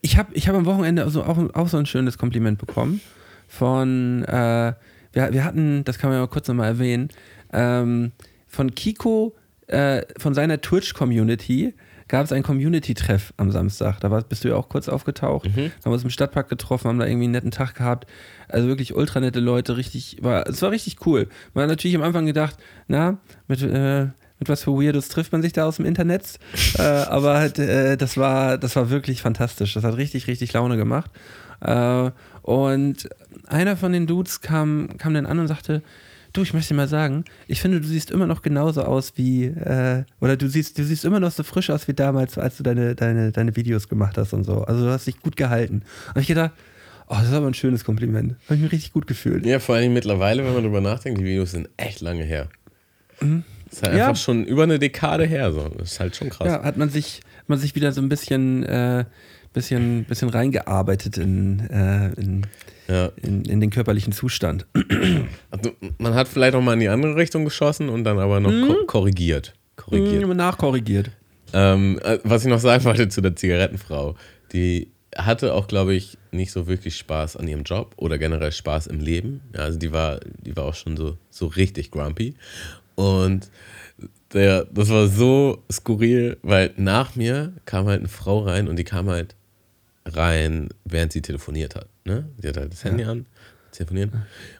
ich 0.00 0.16
habe 0.16 0.32
ich 0.32 0.46
hab 0.46 0.54
am 0.54 0.64
Wochenende 0.64 1.02
also 1.02 1.24
auch, 1.24 1.38
auch 1.54 1.66
so 1.66 1.76
ein 1.76 1.86
schönes 1.86 2.18
Kompliment 2.18 2.60
bekommen 2.60 3.00
von, 3.48 4.22
äh, 4.26 4.74
wir, 5.12 5.32
wir 5.32 5.44
hatten, 5.44 5.82
das 5.82 5.98
kann 5.98 6.10
man 6.10 6.18
ja 6.18 6.22
mal 6.22 6.30
kurz 6.30 6.46
nochmal 6.46 6.68
erwähnen, 6.68 7.08
ähm, 7.52 8.12
von 8.52 8.74
Kiko, 8.74 9.34
äh, 9.66 10.02
von 10.18 10.34
seiner 10.34 10.60
Twitch-Community 10.60 11.74
gab 12.08 12.26
es 12.26 12.32
einen 12.32 12.42
Community-Treff 12.42 13.32
am 13.38 13.50
Samstag. 13.50 14.00
Da 14.00 14.10
war, 14.10 14.20
bist 14.22 14.44
du 14.44 14.48
ja 14.48 14.56
auch 14.56 14.68
kurz 14.68 14.90
aufgetaucht. 14.90 15.46
Haben 15.46 15.72
wir 15.84 15.92
uns 15.92 16.04
im 16.04 16.10
Stadtpark 16.10 16.50
getroffen, 16.50 16.88
haben 16.88 16.98
da 16.98 17.06
irgendwie 17.06 17.24
einen 17.24 17.32
netten 17.32 17.50
Tag 17.50 17.74
gehabt. 17.74 18.06
Also 18.48 18.68
wirklich 18.68 18.94
ultra 18.94 19.20
nette 19.20 19.40
Leute, 19.40 19.78
richtig, 19.78 20.18
war, 20.20 20.46
es 20.46 20.60
war 20.60 20.70
richtig 20.70 21.06
cool. 21.06 21.28
Man 21.54 21.62
hat 21.62 21.70
natürlich 21.70 21.96
am 21.96 22.02
Anfang 22.02 22.26
gedacht, 22.26 22.56
na, 22.86 23.16
mit, 23.48 23.62
äh, 23.62 24.08
mit 24.38 24.48
was 24.48 24.64
für 24.64 24.72
Weirdos 24.72 25.08
trifft 25.08 25.32
man 25.32 25.40
sich 25.40 25.54
da 25.54 25.64
aus 25.64 25.76
dem 25.76 25.86
Internet. 25.86 26.38
äh, 26.78 26.82
aber 26.82 27.38
halt, 27.38 27.58
äh, 27.58 27.96
das, 27.96 28.18
war, 28.18 28.58
das 28.58 28.76
war 28.76 28.90
wirklich 28.90 29.22
fantastisch. 29.22 29.72
Das 29.72 29.84
hat 29.84 29.96
richtig, 29.96 30.26
richtig 30.26 30.52
Laune 30.52 30.76
gemacht. 30.76 31.10
Äh, 31.62 32.10
und 32.42 33.08
einer 33.46 33.78
von 33.78 33.92
den 33.92 34.06
Dudes 34.06 34.42
kam, 34.42 34.98
kam 34.98 35.14
dann 35.14 35.24
an 35.24 35.38
und 35.38 35.48
sagte, 35.48 35.82
du, 36.32 36.42
ich 36.42 36.54
möchte 36.54 36.68
dir 36.74 36.76
mal 36.76 36.88
sagen, 36.88 37.24
ich 37.48 37.60
finde, 37.60 37.80
du 37.80 37.86
siehst 37.86 38.10
immer 38.10 38.26
noch 38.26 38.42
genauso 38.42 38.82
aus 38.82 39.12
wie, 39.16 39.44
äh, 39.46 40.04
oder 40.20 40.36
du 40.36 40.48
siehst, 40.48 40.78
du 40.78 40.84
siehst 40.84 41.04
immer 41.04 41.20
noch 41.20 41.30
so 41.32 41.42
frisch 41.42 41.70
aus 41.70 41.86
wie 41.88 41.94
damals, 41.94 42.38
als 42.38 42.56
du 42.56 42.62
deine, 42.62 42.94
deine, 42.94 43.32
deine 43.32 43.54
Videos 43.56 43.88
gemacht 43.88 44.16
hast 44.18 44.32
und 44.32 44.44
so. 44.44 44.62
Also 44.64 44.84
du 44.84 44.90
hast 44.90 45.06
dich 45.06 45.20
gut 45.20 45.36
gehalten. 45.36 45.82
Und 46.14 46.20
ich 46.20 46.26
gedacht, 46.28 46.52
oh, 47.08 47.14
das 47.16 47.28
ist 47.28 47.34
aber 47.34 47.46
ein 47.46 47.54
schönes 47.54 47.84
Kompliment. 47.84 48.36
Habe 48.46 48.56
ich 48.56 48.60
mich 48.62 48.72
richtig 48.72 48.92
gut 48.92 49.06
gefühlt. 49.06 49.44
Ja, 49.46 49.58
vor 49.58 49.74
allem 49.76 49.92
mittlerweile, 49.92 50.44
wenn 50.44 50.54
man 50.54 50.62
drüber 50.62 50.80
nachdenkt, 50.80 51.20
die 51.20 51.24
Videos 51.24 51.50
sind 51.52 51.68
echt 51.76 52.00
lange 52.00 52.24
her. 52.24 52.48
Das 53.20 53.28
ist 53.72 53.82
halt 53.82 53.96
Ja. 53.96 54.08
einfach 54.08 54.20
schon 54.20 54.44
über 54.44 54.64
eine 54.64 54.78
Dekade 54.78 55.24
her. 55.26 55.52
So. 55.52 55.68
Das 55.68 55.92
ist 55.92 56.00
halt 56.00 56.16
schon 56.16 56.30
krass. 56.30 56.46
Ja, 56.46 56.62
hat 56.62 56.76
man 56.76 56.88
sich, 56.88 57.20
man 57.46 57.58
sich 57.58 57.74
wieder 57.74 57.92
so 57.92 58.00
ein 58.00 58.08
bisschen, 58.08 58.62
äh, 58.64 59.04
bisschen, 59.52 60.04
bisschen 60.04 60.28
reingearbeitet 60.30 61.18
in, 61.18 61.60
äh, 61.70 62.12
in, 62.20 62.46
Ja. 62.88 63.10
in, 63.16 63.44
in 63.44 63.60
den 63.60 63.70
körperlichen 63.70 64.12
Zustand. 64.12 64.66
Also, 65.50 65.72
man 65.98 66.14
hat 66.14 66.28
vielleicht 66.28 66.54
auch 66.54 66.62
mal 66.62 66.74
in 66.74 66.80
die 66.80 66.88
andere 66.88 67.16
Richtung 67.16 67.44
geschossen 67.44 67.88
und 67.88 68.04
dann 68.04 68.18
aber 68.18 68.40
noch 68.40 68.50
ko 68.50 68.86
korrigiert. 68.86 69.54
Korrigiert. 69.76 70.26
Mhm, 70.26 70.36
nachkorrigiert. 70.36 71.10
Ähm, 71.52 71.98
äh, 72.02 72.18
was 72.24 72.44
ich 72.44 72.50
noch 72.50 72.60
sagen 72.60 72.84
wollte 72.84 73.08
zu 73.08 73.20
der 73.20 73.36
Zigarettenfrau, 73.36 74.16
die 74.52 74.88
hatte 75.16 75.54
auch, 75.54 75.68
glaube 75.68 75.94
ich, 75.94 76.16
nicht 76.30 76.52
so 76.52 76.66
wirklich 76.66 76.96
Spaß 76.96 77.36
an 77.36 77.46
ihrem 77.46 77.62
Job 77.64 77.94
oder 77.96 78.18
generell 78.18 78.52
Spaß 78.52 78.86
im 78.86 79.00
Leben. 79.00 79.42
Ja, 79.54 79.60
also 79.60 79.78
die 79.78 79.92
war, 79.92 80.20
die 80.40 80.56
war 80.56 80.64
auch 80.64 80.74
schon 80.74 80.96
so, 80.96 81.18
so 81.30 81.46
richtig 81.46 81.90
grumpy. 81.90 82.34
Und 82.94 83.50
der, 84.32 84.64
das 84.64 84.88
war 84.88 85.08
so 85.08 85.62
skurril, 85.70 86.38
weil 86.42 86.72
nach 86.76 87.16
mir 87.16 87.52
kam 87.66 87.86
halt 87.86 88.00
eine 88.00 88.08
Frau 88.08 88.40
rein 88.40 88.68
und 88.68 88.76
die 88.76 88.84
kam 88.84 89.08
halt 89.08 89.34
rein, 90.06 90.70
während 90.84 91.12
sie 91.12 91.22
telefoniert 91.22 91.74
hat. 91.76 91.88
Ne? 92.04 92.28
Sie 92.38 92.48
hat 92.48 92.56
halt 92.56 92.72
das 92.72 92.84
Handy 92.84 93.04
an, 93.04 93.26
telefoniert. 93.72 94.10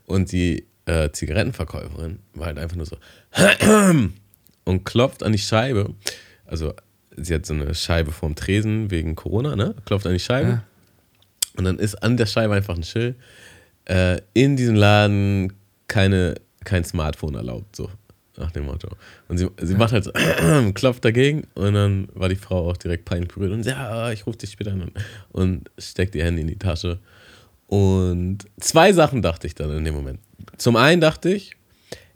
Und 0.06 0.32
die 0.32 0.66
äh, 0.86 1.10
Zigarettenverkäuferin 1.10 2.18
war 2.34 2.46
halt 2.46 2.58
einfach 2.58 2.76
nur 2.76 2.86
so 2.86 2.96
und 4.64 4.84
klopft 4.84 5.22
an 5.22 5.32
die 5.32 5.38
Scheibe. 5.38 5.94
Also 6.46 6.74
sie 7.16 7.34
hat 7.34 7.46
so 7.46 7.54
eine 7.54 7.74
Scheibe 7.74 8.12
vorm 8.12 8.34
Tresen 8.34 8.90
wegen 8.90 9.14
Corona, 9.14 9.56
ne? 9.56 9.74
Klopft 9.84 10.06
an 10.06 10.12
die 10.12 10.20
Scheibe. 10.20 10.48
Ja. 10.48 10.64
Und 11.56 11.64
dann 11.64 11.78
ist 11.78 11.96
an 11.96 12.16
der 12.16 12.26
Scheibe 12.26 12.54
einfach 12.54 12.76
ein 12.76 12.82
Schild. 12.82 13.16
Äh, 13.84 14.20
in 14.32 14.56
diesem 14.56 14.76
Laden 14.76 15.52
keine, 15.88 16.36
kein 16.64 16.84
Smartphone 16.84 17.34
erlaubt, 17.34 17.76
so 17.76 17.90
nach 18.36 18.50
dem 18.50 18.64
Motto. 18.64 18.88
Und 19.28 19.38
sie, 19.38 19.48
sie 19.60 19.74
macht 19.74 19.92
halt 19.92 20.04
so, 20.04 20.12
klopft 20.74 21.04
dagegen 21.04 21.46
und 21.54 21.74
dann 21.74 22.08
war 22.14 22.28
die 22.28 22.36
Frau 22.36 22.70
auch 22.70 22.76
direkt 22.76 23.04
peinlich 23.04 23.32
berührt 23.32 23.52
und 23.52 23.66
ja, 23.66 24.10
ich 24.10 24.26
rufe 24.26 24.38
dich 24.38 24.50
später 24.50 24.72
an 24.72 24.90
und 25.30 25.70
steckt 25.78 26.14
ihr 26.14 26.24
Handy 26.24 26.42
in 26.42 26.48
die 26.48 26.58
Tasche. 26.58 26.98
Und 27.72 28.40
zwei 28.60 28.92
Sachen 28.92 29.22
dachte 29.22 29.46
ich 29.46 29.54
dann 29.54 29.74
in 29.74 29.82
dem 29.82 29.94
Moment. 29.94 30.20
Zum 30.58 30.76
einen 30.76 31.00
dachte 31.00 31.32
ich, 31.32 31.56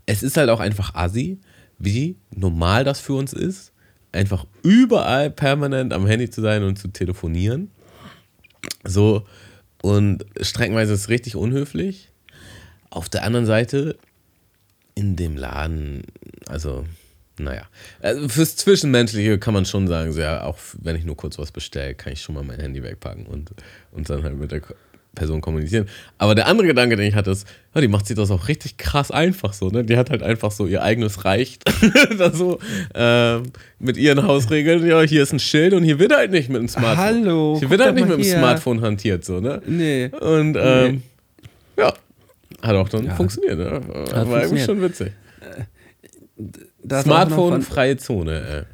es 0.05 0.23
ist 0.23 0.37
halt 0.37 0.51
auch 0.51 0.61
einfach 0.61 0.95
assi, 0.95 1.41
wie 1.79 2.19
normal 2.31 2.85
das 2.85 3.01
für 3.01 3.15
uns 3.15 3.33
ist, 3.33 3.73
einfach 4.13 4.45
überall 4.63 5.31
permanent 5.31 5.95
am 5.95 6.07
Handy 6.07 6.29
zu 6.29 6.43
sein 6.43 6.63
und 6.63 6.79
zu 6.79 6.89
telefonieren. 6.89 7.71
So, 8.85 9.27
und 9.81 10.27
streckenweise 10.43 10.93
ist 10.93 11.01
es 11.01 11.09
richtig 11.09 11.37
unhöflich. 11.37 12.11
Auf 12.91 13.09
der 13.09 13.23
anderen 13.23 13.47
Seite, 13.47 13.97
in 14.95 15.17
dem 15.17 15.39
Laden, 15.39 16.03
also, 16.49 16.85
naja. 17.39 17.67
Also 18.03 18.29
fürs 18.29 18.57
Zwischenmenschliche 18.57 19.39
kann 19.39 19.55
man 19.55 19.65
schon 19.65 19.89
sagen, 19.89 20.13
so, 20.13 20.23
auch 20.23 20.59
wenn 20.83 20.97
ich 20.97 21.07
nur 21.07 21.17
kurz 21.17 21.39
was 21.39 21.51
bestelle, 21.51 21.95
kann 21.95 22.13
ich 22.13 22.21
schon 22.21 22.35
mal 22.35 22.45
mein 22.45 22.61
Handy 22.61 22.83
wegpacken 22.83 23.25
und, 23.25 23.53
und 23.93 24.11
dann 24.11 24.23
halt 24.23 24.37
mit 24.37 24.53
der 24.53 24.61
Person 25.17 25.41
kommunizieren. 25.41 25.89
Aber 26.19 26.37
der 26.37 26.47
andere 26.47 26.69
Gedanke, 26.69 26.95
den 26.95 27.09
ich 27.09 27.17
hatte, 27.17 27.33
ist, 27.33 27.49
ja, 27.75 27.81
die 27.81 27.89
macht 27.89 28.07
sich 28.07 28.15
das 28.17 28.31
auch 28.31 28.47
richtig 28.47 28.77
krass 28.77 29.11
einfach 29.11 29.53
so, 29.53 29.69
ne? 29.71 29.83
Die 29.83 29.97
hat 29.97 30.11
halt 30.11 30.23
einfach 30.23 30.53
so 30.53 30.67
ihr 30.69 30.83
eigenes 30.85 31.25
Reich 31.25 31.59
da 32.19 32.33
so 32.33 32.61
ähm, 32.95 33.43
mit 33.81 33.97
ihren 33.97 34.23
Hausregeln. 34.23 34.87
Ja, 34.87 35.01
hier 35.03 35.25
ist 35.25 35.33
ein 35.33 35.41
Schild 35.41 35.73
und 35.75 35.83
hier 35.83 35.99
wird 35.99 36.15
halt 36.15 36.31
nicht 36.31 36.49
mit 36.49 36.61
dem 36.61 36.69
Smartphone. 36.69 37.05
Hallo, 37.05 37.57
Hier 37.59 37.69
wird 37.71 37.81
halt 37.81 37.97
nicht 37.97 38.07
mit 38.09 38.19
dem 38.19 38.23
hier. 38.23 38.39
Smartphone 38.39 38.81
hantiert, 38.81 39.25
so, 39.25 39.41
ne? 39.41 39.61
Nee. 39.67 40.07
Und 40.21 40.57
ähm, 40.57 41.03
ja, 41.77 41.93
hat 42.63 42.77
auch 42.77 42.89
dann 42.89 43.07
Ja. 43.07 43.15
funktioniert. 43.17 43.59
Ne? 43.59 43.81
War 44.13 44.43
irgendwie 44.43 44.63
schon 44.63 44.81
witzig. 44.81 45.13
Da 46.83 47.01
ist 47.01 47.07
auch 47.07 47.11
noch 47.11 47.27
Smartphone, 47.27 47.63
freie 47.63 47.97
Zone. 47.97 48.67
Äh. 48.69 48.73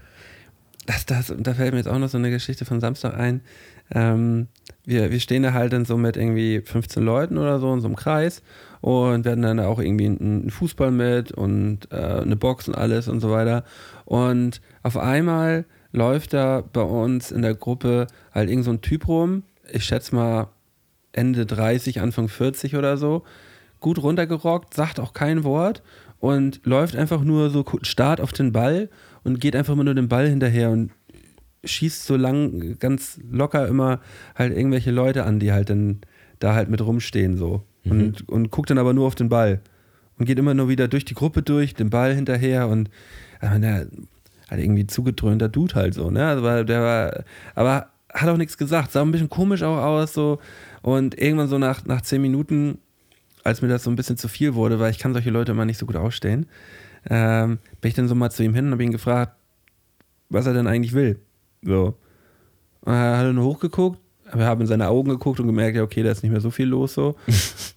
Das, 0.86 1.06
das, 1.06 1.32
da 1.38 1.54
fällt 1.54 1.72
mir 1.72 1.78
jetzt 1.78 1.88
auch 1.88 1.98
noch 1.98 2.08
so 2.08 2.18
eine 2.18 2.30
Geschichte 2.30 2.64
von 2.64 2.80
Samstag 2.80 3.16
ein. 3.16 3.40
Ähm, 3.94 4.48
wir, 4.84 5.10
wir 5.10 5.20
stehen 5.20 5.42
da 5.42 5.52
halt 5.52 5.72
dann 5.72 5.84
so 5.84 5.96
mit 5.96 6.16
irgendwie 6.16 6.60
15 6.60 7.02
Leuten 7.02 7.38
oder 7.38 7.58
so 7.60 7.72
in 7.72 7.80
so 7.80 7.86
einem 7.86 7.96
Kreis 7.96 8.42
und 8.80 9.26
hatten 9.26 9.42
dann 9.42 9.60
auch 9.60 9.78
irgendwie 9.78 10.06
einen 10.06 10.50
Fußball 10.50 10.90
mit 10.90 11.32
und 11.32 11.90
äh, 11.92 11.96
eine 11.96 12.36
Box 12.36 12.68
und 12.68 12.74
alles 12.74 13.08
und 13.08 13.20
so 13.20 13.30
weiter. 13.30 13.64
Und 14.04 14.60
auf 14.82 14.96
einmal 14.96 15.64
läuft 15.92 16.32
da 16.32 16.62
bei 16.72 16.82
uns 16.82 17.30
in 17.30 17.42
der 17.42 17.54
Gruppe 17.54 18.08
halt 18.32 18.50
irgend 18.50 18.64
so 18.64 18.72
ein 18.72 18.80
Typ 18.80 19.06
rum, 19.06 19.44
ich 19.70 19.84
schätze 19.84 20.14
mal 20.14 20.48
Ende 21.12 21.46
30, 21.46 22.00
Anfang 22.00 22.28
40 22.28 22.76
oder 22.76 22.96
so. 22.96 23.22
Gut 23.80 24.02
runtergerockt, 24.02 24.74
sagt 24.74 24.98
auch 24.98 25.12
kein 25.12 25.44
Wort 25.44 25.82
und 26.18 26.60
läuft 26.64 26.96
einfach 26.96 27.22
nur 27.22 27.50
so 27.50 27.64
Start 27.82 28.20
auf 28.20 28.32
den 28.32 28.52
Ball 28.52 28.88
und 29.24 29.40
geht 29.40 29.56
einfach 29.56 29.74
immer 29.74 29.84
nur 29.84 29.94
den 29.94 30.08
Ball 30.08 30.28
hinterher 30.28 30.70
und 30.70 30.90
schießt 31.64 32.04
so 32.04 32.16
lang, 32.16 32.78
ganz 32.78 33.20
locker 33.30 33.68
immer 33.68 34.00
halt 34.34 34.56
irgendwelche 34.56 34.90
Leute 34.90 35.24
an, 35.24 35.38
die 35.38 35.52
halt 35.52 35.70
dann 35.70 36.00
da 36.38 36.54
halt 36.54 36.68
mit 36.68 36.80
rumstehen 36.80 37.36
so. 37.36 37.62
Und, 37.84 38.28
und 38.28 38.50
guckt 38.50 38.70
dann 38.70 38.78
aber 38.78 38.92
nur 38.92 39.06
auf 39.06 39.14
den 39.14 39.28
Ball. 39.28 39.60
Und 40.18 40.26
geht 40.26 40.38
immer 40.38 40.54
nur 40.54 40.68
wieder 40.68 40.88
durch 40.88 41.04
die 41.04 41.14
Gruppe 41.14 41.42
durch, 41.42 41.74
den 41.74 41.90
Ball 41.90 42.14
hinterher 42.14 42.68
und 42.68 42.90
äh, 43.40 43.58
der 43.58 43.88
hat 44.48 44.58
irgendwie 44.58 44.86
zugedröhnter 44.86 45.48
Dude 45.48 45.74
halt 45.74 45.94
so, 45.94 46.10
ne? 46.10 46.26
Also 46.26 46.64
der 46.64 46.80
war, 46.82 47.24
aber 47.54 47.88
hat 48.12 48.28
auch 48.28 48.36
nichts 48.36 48.58
gesagt, 48.58 48.92
sah 48.92 49.02
ein 49.02 49.10
bisschen 49.10 49.30
komisch 49.30 49.62
auch 49.62 49.78
aus 49.78 50.12
so. 50.12 50.38
Und 50.82 51.18
irgendwann 51.18 51.48
so 51.48 51.58
nach, 51.58 51.84
nach 51.86 52.02
zehn 52.02 52.20
Minuten, 52.20 52.78
als 53.44 53.62
mir 53.62 53.68
das 53.68 53.84
so 53.84 53.90
ein 53.90 53.96
bisschen 53.96 54.16
zu 54.16 54.28
viel 54.28 54.54
wurde, 54.54 54.78
weil 54.78 54.90
ich 54.90 54.98
kann 54.98 55.14
solche 55.14 55.30
Leute 55.30 55.52
immer 55.52 55.64
nicht 55.64 55.78
so 55.78 55.86
gut 55.86 55.96
ausstellen, 55.96 56.46
ähm, 57.08 57.58
bin 57.80 57.88
ich 57.88 57.94
dann 57.94 58.08
so 58.08 58.14
mal 58.14 58.30
zu 58.30 58.44
ihm 58.44 58.54
hin 58.54 58.66
und 58.66 58.72
habe 58.72 58.84
ihn 58.84 58.92
gefragt, 58.92 59.34
was 60.28 60.46
er 60.46 60.54
denn 60.54 60.66
eigentlich 60.66 60.92
will. 60.92 61.18
So. 61.62 61.94
Und 62.82 62.92
er 62.92 63.18
hat 63.18 63.26
dann 63.26 63.40
hochgeguckt, 63.40 63.98
wir 64.34 64.46
haben 64.46 64.60
in 64.62 64.66
seine 64.66 64.88
Augen 64.88 65.10
geguckt 65.10 65.40
und 65.40 65.46
gemerkt, 65.46 65.76
ja, 65.76 65.82
okay, 65.82 66.02
da 66.02 66.10
ist 66.10 66.22
nicht 66.22 66.32
mehr 66.32 66.40
so 66.40 66.50
viel 66.50 66.66
los 66.66 66.94
so. 66.94 67.16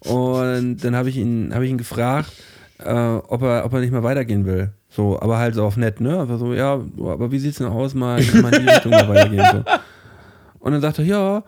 und 0.00 0.78
dann 0.78 0.96
habe 0.96 1.08
ich 1.08 1.16
ihn, 1.16 1.54
habe 1.54 1.64
ich 1.64 1.70
ihn 1.70 1.78
gefragt, 1.78 2.32
äh, 2.78 2.92
ob, 2.92 3.42
er, 3.42 3.64
ob 3.64 3.72
er 3.72 3.80
nicht 3.80 3.92
mal 3.92 4.02
weitergehen 4.02 4.46
will. 4.46 4.72
So, 4.88 5.20
aber 5.20 5.38
halt 5.38 5.54
so 5.54 5.64
auf 5.64 5.76
nett, 5.76 6.00
ne? 6.00 6.18
Aber 6.18 6.38
so, 6.38 6.54
ja, 6.54 6.72
aber 6.74 7.30
wie 7.30 7.38
sieht's 7.38 7.58
denn 7.58 7.66
aus, 7.66 7.94
mal, 7.94 8.22
mal 8.40 8.54
in 8.54 8.62
die 8.62 8.70
Richtung 8.70 8.92
mal 8.92 9.08
weitergehen. 9.08 9.44
So. 9.52 9.64
Und 10.60 10.72
dann 10.72 10.80
sagt 10.80 10.98
er, 10.98 11.04
ja, 11.04 11.44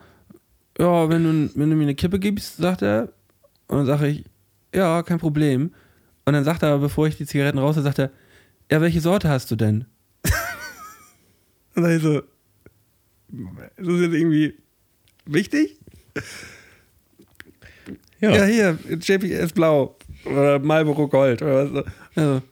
ja, 0.78 1.08
wenn 1.08 1.24
du, 1.24 1.50
wenn 1.58 1.70
du 1.70 1.76
mir 1.76 1.82
eine 1.82 1.94
Kippe 1.94 2.18
gibst, 2.18 2.58
sagt 2.58 2.82
er, 2.82 3.08
und 3.66 3.78
dann 3.78 3.86
sage 3.86 4.06
ich, 4.06 4.24
ja, 4.72 5.02
kein 5.02 5.18
Problem. 5.18 5.72
Und 6.24 6.34
dann 6.34 6.44
sagt 6.44 6.62
er, 6.62 6.78
bevor 6.78 7.08
ich 7.08 7.16
die 7.16 7.26
Zigaretten 7.26 7.58
raus, 7.58 7.74
sagt 7.76 7.98
er, 7.98 8.10
ja, 8.70 8.80
welche 8.80 9.00
Sorte 9.00 9.28
hast 9.28 9.50
du 9.50 9.56
denn? 9.56 9.86
Und 11.78 11.84
dann 11.84 11.96
ich 11.96 12.02
so, 12.02 12.18
ist 12.18 12.26
das 13.78 14.00
jetzt 14.00 14.14
irgendwie 14.14 14.54
wichtig? 15.26 15.76
Ja. 18.20 18.34
Ja, 18.34 18.44
hier, 18.44 18.78
JPS 19.00 19.52
Blau 19.52 19.96
oder 20.24 20.58
Marlboro 20.58 21.06
Gold 21.08 21.40
oder 21.42 21.64
was. 21.64 21.70
so. 21.70 21.84
Also, 22.20 22.42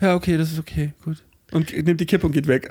ja, 0.00 0.14
okay, 0.14 0.36
das 0.36 0.52
ist 0.52 0.58
okay, 0.60 0.92
gut. 1.04 1.22
Und 1.52 1.72
nimmt 1.84 2.00
die 2.00 2.06
Kippe 2.06 2.26
und 2.26 2.32
geht 2.32 2.46
weg. 2.46 2.68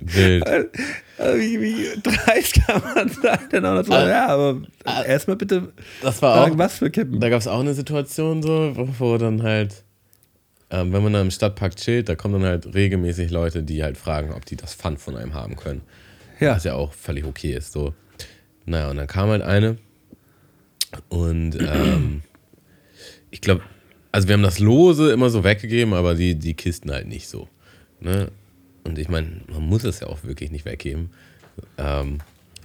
Wild. 0.00 0.44
Also, 1.18 1.38
wie, 1.40 1.58
wie 1.62 1.86
dreist 2.02 2.60
kann 2.66 2.82
man 2.94 3.08
sein? 3.08 3.38
Dann 3.50 3.64
auch 3.64 3.74
noch 3.76 3.84
so, 3.86 3.92
Ah. 3.94 4.06
ja, 4.06 4.26
aber 4.26 4.60
erstmal 5.06 5.36
bitte 5.38 5.72
Das 6.02 6.20
war 6.20 6.36
sagen, 6.42 6.52
auch, 6.56 6.58
was 6.58 6.76
für 6.76 6.90
Kippen. 6.90 7.20
da 7.20 7.30
gab 7.30 7.40
es 7.40 7.46
auch 7.48 7.60
eine 7.60 7.72
Situation 7.72 8.42
so, 8.42 8.72
wo, 8.76 8.86
wo 8.98 9.16
dann 9.16 9.42
halt, 9.42 9.82
ähm, 10.70 10.92
wenn 10.92 11.02
man 11.02 11.12
dann 11.12 11.26
im 11.26 11.30
Stadtpark 11.30 11.76
chillt, 11.76 12.08
da 12.08 12.16
kommen 12.16 12.40
dann 12.40 12.50
halt 12.50 12.74
regelmäßig 12.74 13.30
Leute, 13.30 13.62
die 13.62 13.82
halt 13.82 13.96
fragen, 13.96 14.32
ob 14.32 14.44
die 14.44 14.56
das 14.56 14.74
Pfand 14.74 15.00
von 15.00 15.16
einem 15.16 15.34
haben 15.34 15.56
können. 15.56 15.82
Ja. 16.40 16.56
Was 16.56 16.64
ja 16.64 16.74
auch 16.74 16.92
völlig 16.92 17.24
okay 17.24 17.54
ist. 17.54 17.72
So. 17.72 17.94
Naja, 18.64 18.90
und 18.90 18.96
dann 18.96 19.06
kam 19.06 19.28
halt 19.28 19.42
eine 19.42 19.78
und 21.08 21.56
ähm, 21.60 22.22
ich 23.30 23.40
glaube, 23.40 23.62
also 24.12 24.28
wir 24.28 24.34
haben 24.34 24.42
das 24.42 24.58
Lose 24.58 25.12
immer 25.12 25.30
so 25.30 25.44
weggegeben, 25.44 25.94
aber 25.94 26.14
die, 26.14 26.34
die 26.34 26.54
Kisten 26.54 26.90
halt 26.90 27.06
nicht 27.06 27.28
so. 27.28 27.48
Ne? 28.00 28.30
Und 28.84 28.98
ich 28.98 29.08
meine, 29.08 29.42
man 29.52 29.62
muss 29.62 29.84
es 29.84 30.00
ja 30.00 30.06
auch 30.06 30.24
wirklich 30.24 30.50
nicht 30.50 30.64
weggeben. 30.64 31.10
Ähm, 31.78 32.18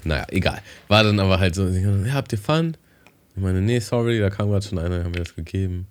naja, 0.04 0.26
egal. 0.30 0.62
War 0.88 1.04
dann 1.04 1.20
aber 1.20 1.39
halt 1.39 1.56
so, 1.56 1.68
ja, 1.68 2.14
habt 2.14 2.32
ihr 2.32 2.38
Pfand? 2.38 2.80
Ich 3.36 3.41
meine, 3.41 3.62
nee, 3.62 3.80
sorry, 3.80 4.20
da 4.20 4.30
kam 4.30 4.49
gerade 4.49 4.66
schon 4.66 4.80
einer, 4.80 5.04
haben 5.04 5.14
wir 5.14 5.24
das 5.24 5.36
gegeben. 5.36 5.88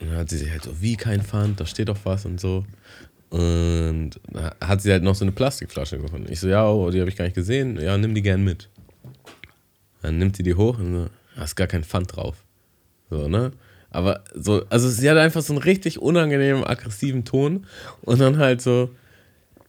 Und 0.00 0.10
dann 0.10 0.18
hat 0.18 0.30
sie 0.30 0.38
sich 0.38 0.50
halt 0.50 0.62
so, 0.62 0.80
wie 0.80 0.96
kein 0.96 1.22
Pfand, 1.22 1.60
da 1.60 1.66
steht 1.66 1.88
doch 1.88 1.98
was 2.04 2.24
und 2.24 2.40
so. 2.40 2.64
Und 3.30 4.12
da 4.30 4.54
hat 4.60 4.80
sie 4.80 4.90
halt 4.90 5.02
noch 5.02 5.14
so 5.14 5.24
eine 5.24 5.32
Plastikflasche 5.32 5.98
gefunden. 5.98 6.30
Ich 6.30 6.40
so, 6.40 6.48
ja, 6.48 6.68
oh, 6.68 6.90
die 6.90 7.00
habe 7.00 7.10
ich 7.10 7.16
gar 7.16 7.24
nicht 7.24 7.34
gesehen. 7.34 7.78
Ja, 7.80 7.98
nimm 7.98 8.14
die 8.14 8.22
gern 8.22 8.42
mit. 8.42 8.68
Dann 10.02 10.18
nimmt 10.18 10.36
sie 10.36 10.42
die 10.42 10.54
hoch 10.54 10.78
und 10.78 10.94
so, 10.94 11.10
da 11.36 11.44
ist 11.44 11.56
gar 11.56 11.66
kein 11.66 11.84
Pfand 11.84 12.16
drauf. 12.16 12.44
So, 13.10 13.28
ne? 13.28 13.52
Aber 13.90 14.22
so, 14.34 14.64
also 14.68 14.88
sie 14.88 15.08
hat 15.10 15.16
einfach 15.16 15.42
so 15.42 15.52
einen 15.52 15.62
richtig 15.62 16.00
unangenehmen, 16.00 16.64
aggressiven 16.64 17.24
Ton 17.24 17.66
und 18.02 18.20
dann 18.20 18.38
halt 18.38 18.60
so, 18.60 18.90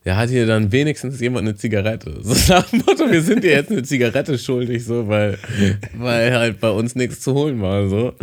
ja, 0.10 0.16
hat 0.16 0.30
hier 0.30 0.47
dann 0.47 0.72
wenigstens 0.72 1.20
jemand 1.20 1.47
eine 1.47 1.55
Zigarette? 1.55 2.20
So 2.24 2.53
nach 2.53 2.68
dem 2.70 2.80
Motto, 2.80 3.12
wir 3.12 3.22
sind 3.22 3.43
dir 3.43 3.51
jetzt 3.51 3.70
eine 3.70 3.84
Zigarette 3.84 4.39
schuldig, 4.39 4.84
so, 4.84 5.07
weil, 5.07 5.38
weil 5.93 6.34
halt 6.34 6.60
bei 6.60 6.72
uns 6.72 6.95
nichts 6.95 7.22
zu 7.22 7.36
holen 7.36 7.62
war, 7.62 7.88
so. 7.88 8.14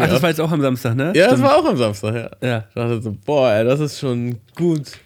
Ach, 0.00 0.08
das 0.08 0.20
war 0.20 0.30
jetzt 0.30 0.40
auch 0.40 0.50
am 0.50 0.60
Samstag, 0.60 0.96
ne? 0.96 1.12
ja, 1.14 1.26
das 1.26 1.34
Stimmt. 1.34 1.42
war 1.44 1.56
auch 1.56 1.64
am 1.64 1.76
Samstag, 1.76 2.14
ja. 2.14 2.48
Ja. 2.48 2.64
Ich 2.68 2.74
dachte 2.74 3.02
so, 3.02 3.16
boah, 3.24 3.52
ey, 3.52 3.64
das 3.64 3.78
ist 3.78 4.00
schon 4.00 4.40
gut, 4.56 4.98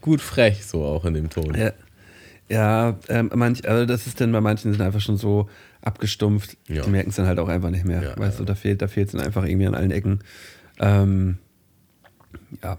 gut 0.00 0.20
frech, 0.20 0.64
so 0.64 0.84
auch 0.84 1.04
in 1.04 1.14
dem 1.14 1.28
Ton. 1.28 1.56
Ja, 1.56 1.72
ja 2.48 2.96
ähm, 3.08 3.30
manch, 3.34 3.68
also 3.68 3.84
das 3.84 4.06
ist 4.06 4.20
dann 4.20 4.30
bei 4.30 4.40
manchen 4.40 4.72
sind 4.72 4.80
einfach 4.80 5.00
schon 5.00 5.16
so 5.16 5.48
abgestumpft. 5.82 6.56
Ja. 6.68 6.82
Die 6.82 6.90
merken 6.90 7.10
es 7.10 7.16
dann 7.16 7.26
halt 7.26 7.40
auch 7.40 7.48
einfach 7.48 7.70
nicht 7.70 7.84
mehr. 7.84 8.02
Ja, 8.02 8.16
weißt 8.16 8.38
du, 8.38 8.44
da 8.44 8.54
fehlt 8.54 8.80
da 8.80 8.86
fehlt 8.86 9.08
es 9.08 9.12
dann 9.12 9.22
einfach 9.22 9.44
irgendwie 9.44 9.66
an 9.66 9.74
allen 9.74 9.90
Ecken. 9.90 10.20
Ähm, 10.78 11.38
ja, 12.62 12.78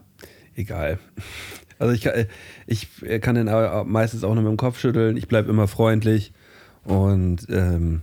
egal. 0.59 0.99
Also 1.81 1.93
ich 1.93 2.01
kann, 2.01 2.25
ich 2.67 2.89
kann 3.21 3.35
den 3.35 3.49
meistens 3.89 4.25
auch 4.25 4.33
nur 4.33 4.43
mit 4.43 4.51
dem 4.51 4.57
Kopf 4.57 4.77
schütteln. 4.77 5.15
Ich 5.15 5.29
bleibe 5.29 5.49
immer 5.49 5.65
freundlich 5.65 6.33
und 6.83 7.47
ähm, 7.47 8.01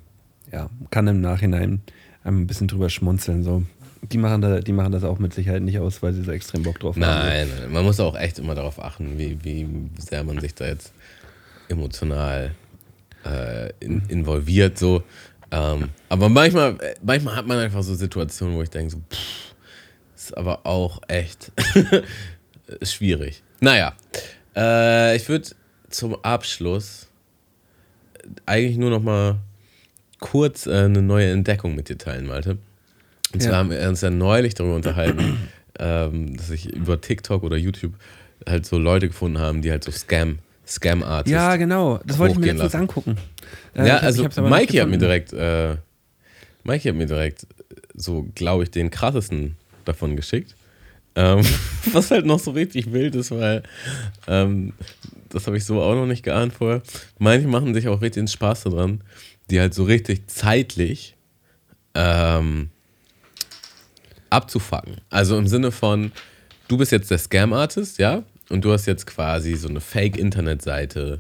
ja, 0.51 0.71
kann 0.91 1.07
im 1.09 1.21
Nachhinein 1.21 1.83
ein 2.25 2.47
bisschen 2.47 2.69
drüber 2.69 2.89
schmunzeln. 2.89 3.45
So. 3.45 3.65
Die, 4.01 4.17
machen 4.17 4.41
da, 4.41 4.61
die 4.61 4.73
machen 4.73 4.93
das 4.93 5.05
auch 5.05 5.19
mit 5.19 5.35
Sicherheit 5.35 5.61
nicht 5.61 5.79
aus, 5.79 6.03
weil 6.03 6.15
sie 6.15 6.23
so 6.23 6.33
extrem 6.33 6.63
Bock 6.63 6.81
drauf 6.81 6.97
haben. 6.97 7.03
Nein, 7.03 7.49
nein, 7.49 7.71
man 7.71 7.85
muss 7.85 8.01
auch 8.01 8.17
echt 8.17 8.39
immer 8.39 8.55
darauf 8.55 8.83
achten, 8.83 9.19
wie, 9.19 9.37
wie 9.45 9.69
sehr 9.99 10.25
man 10.25 10.41
sich 10.41 10.55
da 10.55 10.67
jetzt 10.67 10.95
emotional 11.69 12.55
äh, 13.27 13.71
in, 13.81 14.03
involviert, 14.09 14.79
so. 14.79 15.03
Ähm, 15.51 15.91
aber 16.09 16.31
manchmal, 16.31 16.77
äh, 16.81 16.95
manchmal 17.03 17.37
hat 17.37 17.47
man 17.47 17.59
einfach 17.59 17.83
so 17.83 17.95
Situationen, 17.95 18.57
wo 18.57 18.63
ich 18.63 18.71
denke, 18.71 18.93
so, 18.93 18.99
pff, 18.99 19.55
ist 20.17 20.37
aber 20.37 20.67
auch 20.67 21.01
echt 21.09 21.53
schwierig. 22.83 23.43
Naja, 23.61 23.95
äh, 24.57 25.17
ich 25.17 25.29
würde 25.29 25.49
zum 25.91 26.17
Abschluss 26.25 27.07
eigentlich 28.45 28.77
nur 28.77 28.91
noch 28.91 29.03
mal 29.03 29.37
kurz 30.21 30.67
äh, 30.67 30.73
eine 30.85 31.03
neue 31.03 31.31
Entdeckung 31.31 31.75
mit 31.75 31.89
dir 31.89 31.99
teilen, 31.99 32.27
Malte. 32.27 32.59
Und 33.33 33.43
zwar 33.43 33.53
Ja. 33.53 33.59
haben 33.59 33.71
wir 33.71 33.89
uns 33.89 34.01
ja 34.01 34.11
neulich 34.11 34.55
darüber 34.55 34.77
unterhalten, 34.77 35.37
ähm, 35.79 36.37
dass 36.37 36.51
ich 36.51 36.73
über 36.73 37.01
TikTok 37.01 37.43
oder 37.43 37.57
YouTube 37.57 37.95
halt 38.49 38.67
so 38.67 38.79
Leute 38.79 39.09
gefunden 39.09 39.39
haben, 39.39 39.63
die 39.63 39.71
halt 39.71 39.85
so 39.85 39.91
Scam, 39.93 40.39
Scam-Artists. 40.67 41.33
Ja, 41.33 41.57
genau. 41.57 42.01
Das 42.05 42.19
wollte 42.19 42.33
ich 42.35 42.39
mir 42.41 42.47
letztens 42.47 42.73
lassen. 42.73 42.77
angucken. 42.83 43.17
Äh, 43.75 43.87
Ja, 43.87 43.99
also 43.99 44.25
Mikey 44.43 44.79
hat 44.79 44.89
mir 44.89 44.99
direkt, 44.99 45.33
äh, 45.33 45.77
Mikey 46.65 46.89
hat 46.89 46.97
mir 46.97 47.07
direkt 47.07 47.47
so, 47.95 48.27
glaube 48.35 48.65
ich, 48.65 48.71
den 48.71 48.91
krassesten 48.91 49.57
davon 49.85 50.17
geschickt. 50.17 50.56
Ähm, 51.17 51.45
was 51.93 52.11
halt 52.11 52.27
noch 52.27 52.39
so 52.39 52.53
richtig 52.53 52.93
wild 52.93 53.15
ist, 53.15 53.31
weil 53.31 53.63
ähm, 54.29 54.75
das 55.31 55.47
habe 55.47 55.57
ich 55.57 55.65
so 55.65 55.81
auch 55.83 55.95
noch 55.95 56.07
nicht 56.07 56.23
geahnt 56.23 56.53
vorher. 56.53 56.83
Manche 57.19 57.49
machen 57.49 57.75
sich 57.75 57.89
auch 57.89 58.01
richtig 58.01 58.31
Spaß 58.31 58.65
daran, 58.65 59.03
die 59.51 59.59
halt 59.59 59.75
so 59.75 59.85
richtig 59.85 60.29
zeitlich 60.29 61.17
ähm, 61.95 62.71
abzufacken. 64.31 64.99
Also 65.11 65.39
im 65.39 65.49
Sinne 65.49 65.73
von, 65.73 66.13
du 66.69 66.77
bist 66.77 66.93
jetzt 66.93 67.11
der 67.11 67.19
Scam-Artist, 67.19 67.99
ja? 67.99 68.23
Und 68.49 68.65
du 68.65 68.73
hast 68.73 68.87
jetzt 68.87 69.07
quasi 69.07 69.55
so 69.57 69.69
eine 69.69 69.81
Fake-Internetseite 69.81 71.19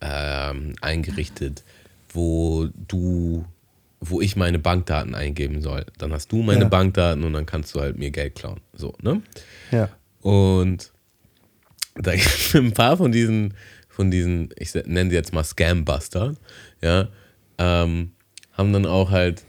ähm, 0.00 0.74
eingerichtet, 0.80 1.64
wo 2.12 2.68
du, 2.88 3.44
wo 4.04 4.20
ich 4.20 4.34
meine 4.34 4.58
Bankdaten 4.58 5.14
eingeben 5.14 5.62
soll. 5.62 5.86
Dann 5.96 6.12
hast 6.12 6.32
du 6.32 6.42
meine 6.42 6.62
Ja. 6.62 6.68
Bankdaten 6.68 7.22
und 7.22 7.32
dann 7.32 7.46
kannst 7.46 7.72
du 7.74 7.80
halt 7.80 7.96
mir 7.96 8.10
Geld 8.10 8.34
klauen. 8.34 8.60
So, 8.74 8.94
ne? 9.00 9.22
Ja. 9.70 9.88
Und 10.20 10.90
da 11.94 12.10
gibt 12.16 12.26
es 12.26 12.54
ein 12.56 12.72
paar 12.72 12.96
von 12.96 13.12
diesen, 13.12 13.54
von 13.88 14.10
diesen, 14.10 14.50
ich 14.58 14.74
nenne 14.74 15.10
sie 15.10 15.16
jetzt 15.16 15.32
mal 15.32 15.44
Scambuster, 15.44 16.34
ja, 16.82 17.08
ähm, 17.58 18.10
haben 18.52 18.72
dann 18.72 18.86
auch 18.86 19.10
halt 19.10 19.44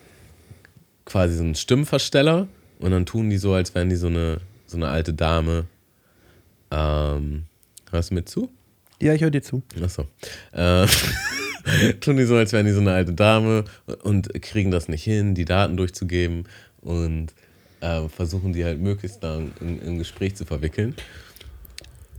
quasi 1.05 1.35
so 1.35 1.43
einen 1.43 1.55
Stimmversteller 1.55 2.47
und 2.79 2.91
dann 2.91 3.07
tun 3.07 3.31
die 3.31 3.37
so, 3.37 3.53
als 3.53 3.73
wären 3.73 3.89
die 3.89 3.95
so 3.95 4.07
eine, 4.07 4.37
so 4.67 4.77
eine 4.77 4.87
alte 4.89 5.13
Dame. 5.13 5.65
Ähm, 6.69 7.45
hörst 7.91 8.11
du 8.11 8.15
mir 8.15 8.25
zu? 8.25 8.49
Ja, 9.01 9.13
ich 9.15 9.21
höre 9.21 9.31
dir 9.31 9.41
zu. 9.41 9.63
Achso. 9.81 10.05
Äh, 10.51 10.85
tun 12.01 12.17
die 12.17 12.25
so, 12.25 12.35
als 12.35 12.53
wären 12.53 12.65
die 12.65 12.71
so 12.71 12.81
eine 12.81 12.93
alte 12.93 13.13
Dame 13.13 13.65
und 14.03 14.33
kriegen 14.41 14.71
das 14.71 14.87
nicht 14.87 15.03
hin, 15.03 15.35
die 15.35 15.45
Daten 15.45 15.77
durchzugeben 15.77 16.45
und 16.81 17.27
äh, 17.81 18.07
versuchen 18.09 18.53
die 18.53 18.63
halt 18.63 18.79
möglichst 18.79 19.21
lang 19.23 19.51
in 19.59 19.97
Gespräch 19.97 20.35
zu 20.35 20.45
verwickeln. 20.45 20.95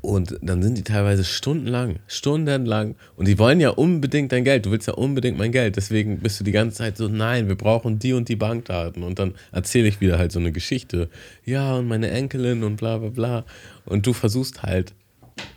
Und 0.05 0.39
dann 0.43 0.62
sind 0.62 0.77
die 0.77 0.85
teilweise 0.85 1.25
stundenlang, 1.25 1.99
stundenlang. 2.09 2.95
Und 3.16 3.27
die 3.27 3.39
wollen 3.39 3.59
ja 3.59 3.71
unbedingt 3.71 4.33
dein 4.33 4.45
Geld. 4.45 4.66
Du 4.66 4.71
willst 4.71 4.87
ja 4.87 4.93
unbedingt 4.93 5.39
mein 5.39 5.51
Geld. 5.51 5.77
Deswegen 5.77 6.19
bist 6.19 6.39
du 6.39 6.45
die 6.45 6.53
ganze 6.53 6.77
Zeit 6.77 6.99
so, 6.99 7.09
nein, 7.09 7.49
wir 7.49 7.55
brauchen 7.55 7.99
die 7.99 8.12
und 8.12 8.29
die 8.29 8.37
Bankdaten. 8.37 9.03
Und 9.03 9.19
dann 9.19 9.33
erzähle 9.51 9.89
ich 9.89 10.03
wieder 10.03 10.19
halt 10.19 10.31
so 10.31 10.39
eine 10.39 10.53
Geschichte. 10.53 11.09
Ja, 11.47 11.77
und 11.77 11.89
meine 11.89 12.11
Enkelin 12.11 12.65
und 12.65 12.77
bla 12.77 12.99
bla 12.99 13.09
bla. 13.09 13.45
Und 13.87 14.07
du 14.07 14.12
versuchst 14.12 14.62
halt, 14.62 14.93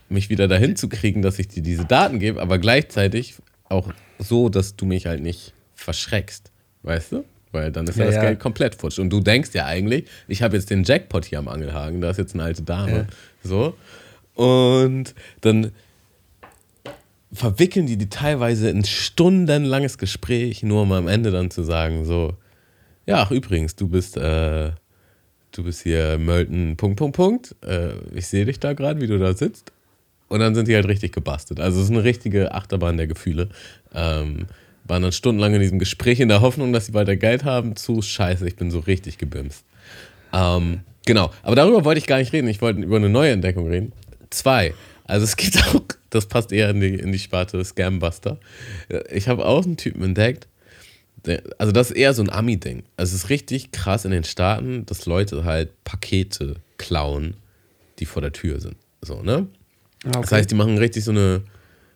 mich 0.09 0.29
wieder 0.29 0.47
dahin 0.47 0.77
zu 0.77 0.87
kriegen, 0.87 1.21
dass 1.21 1.39
ich 1.39 1.49
dir 1.49 1.61
diese 1.61 1.83
Daten 1.83 2.19
gebe, 2.19 2.41
aber 2.41 2.57
gleichzeitig 2.57 3.35
auch 3.69 3.91
so, 4.19 4.49
dass 4.49 4.75
du 4.75 4.85
mich 4.85 5.05
halt 5.05 5.21
nicht 5.21 5.53
verschreckst. 5.75 6.51
Weißt 6.83 7.11
du? 7.11 7.25
Weil 7.51 7.71
dann 7.71 7.87
ist 7.87 7.97
ja, 7.97 8.05
Ja, 8.05 8.11
das. 8.11 8.21
Geld 8.21 8.39
komplett 8.39 8.75
futsch. 8.75 8.99
Und 8.99 9.09
du 9.09 9.19
denkst 9.19 9.49
ja 9.53 9.65
eigentlich, 9.65 10.05
ich 10.27 10.41
habe 10.41 10.55
jetzt 10.55 10.69
den 10.69 10.83
Jackpot 10.83 11.25
hier 11.25 11.39
am 11.39 11.47
Angelhaken, 11.47 12.01
da 12.01 12.09
ist 12.09 12.17
jetzt 12.17 12.33
eine 12.33 12.43
alte 12.43 12.63
Dame. 12.63 12.91
Ja. 12.91 13.05
So. 13.43 13.75
Und 14.35 15.15
dann 15.41 15.71
verwickeln 17.31 17.87
die 17.87 17.97
die 17.97 18.09
teilweise 18.09 18.69
in 18.69 18.83
stundenlanges 18.85 19.97
Gespräch, 19.97 20.63
nur 20.63 20.83
um 20.83 20.91
am 20.91 21.07
Ende 21.07 21.31
dann 21.31 21.51
zu 21.51 21.63
sagen, 21.63 22.05
so, 22.05 22.33
ja, 23.05 23.21
ach 23.21 23.31
übrigens, 23.31 23.75
du 23.75 23.87
bist, 23.87 24.17
äh, 24.17 24.71
du 25.51 25.63
bist 25.63 25.83
hier 25.83 26.17
Mölten, 26.17 26.77
Punkt, 26.77 26.97
Punkt, 26.97 27.15
Punkt. 27.15 27.55
Äh, 27.65 27.93
ich 28.13 28.27
sehe 28.27 28.45
dich 28.45 28.59
da 28.59 28.73
gerade, 28.73 29.01
wie 29.01 29.07
du 29.07 29.17
da 29.17 29.33
sitzt. 29.33 29.71
Und 30.29 30.39
dann 30.39 30.55
sind 30.55 30.67
die 30.67 30.75
halt 30.75 30.87
richtig 30.87 31.13
gebastelt. 31.13 31.59
Also 31.59 31.79
es 31.79 31.85
ist 31.85 31.91
eine 31.91 32.03
richtige 32.03 32.53
Achterbahn 32.53 32.97
der 32.97 33.07
Gefühle. 33.07 33.49
Ähm, 33.93 34.47
waren 34.83 35.01
dann 35.01 35.11
stundenlang 35.11 35.53
in 35.53 35.61
diesem 35.61 35.79
Gespräch 35.79 36.19
in 36.19 36.29
der 36.29 36.41
Hoffnung, 36.41 36.73
dass 36.73 36.87
sie 36.87 36.93
weiter 36.93 37.15
Geld 37.15 37.43
haben, 37.43 37.75
zu 37.75 38.01
scheiße, 38.01 38.47
ich 38.47 38.55
bin 38.55 38.71
so 38.71 38.79
richtig 38.79 39.17
gebimst. 39.17 39.63
Ähm, 40.33 40.81
genau, 41.05 41.31
aber 41.43 41.55
darüber 41.55 41.85
wollte 41.85 41.99
ich 41.99 42.07
gar 42.07 42.19
nicht 42.19 42.33
reden. 42.33 42.47
Ich 42.47 42.61
wollte 42.61 42.81
über 42.81 42.97
eine 42.97 43.09
neue 43.09 43.31
Entdeckung 43.31 43.67
reden. 43.67 43.91
Zwei. 44.29 44.73
Also 45.05 45.23
es 45.23 45.35
gibt 45.37 45.57
auch, 45.57 45.81
das 46.09 46.25
passt 46.27 46.51
eher 46.51 46.69
in 46.69 46.79
die, 46.79 46.95
in 46.95 47.11
die 47.11 47.19
Sparte 47.19 47.63
Scambuster. 47.63 48.39
Ich 49.11 49.27
habe 49.27 49.45
auch 49.45 49.65
einen 49.65 49.77
Typen 49.77 50.03
entdeckt, 50.03 50.47
der, 51.25 51.43
also 51.57 51.71
das 51.71 51.91
ist 51.91 51.97
eher 51.97 52.13
so 52.13 52.21
ein 52.21 52.29
Ami-Ding. 52.29 52.83
Also 52.95 53.15
es 53.15 53.23
ist 53.23 53.29
richtig 53.29 53.71
krass 53.71 54.05
in 54.05 54.11
den 54.11 54.23
Staaten, 54.23 54.85
dass 54.85 55.05
Leute 55.05 55.43
halt 55.43 55.83
Pakete 55.83 56.55
klauen, 56.77 57.35
die 57.99 58.05
vor 58.05 58.21
der 58.21 58.33
Tür 58.33 58.59
sind. 58.59 58.75
So, 59.01 59.21
ne? 59.21 59.47
Ah, 60.05 60.21
Das 60.21 60.31
heißt, 60.31 60.51
die 60.51 60.55
machen 60.55 60.77
richtig 60.77 61.03
so 61.03 61.11
eine, 61.11 61.41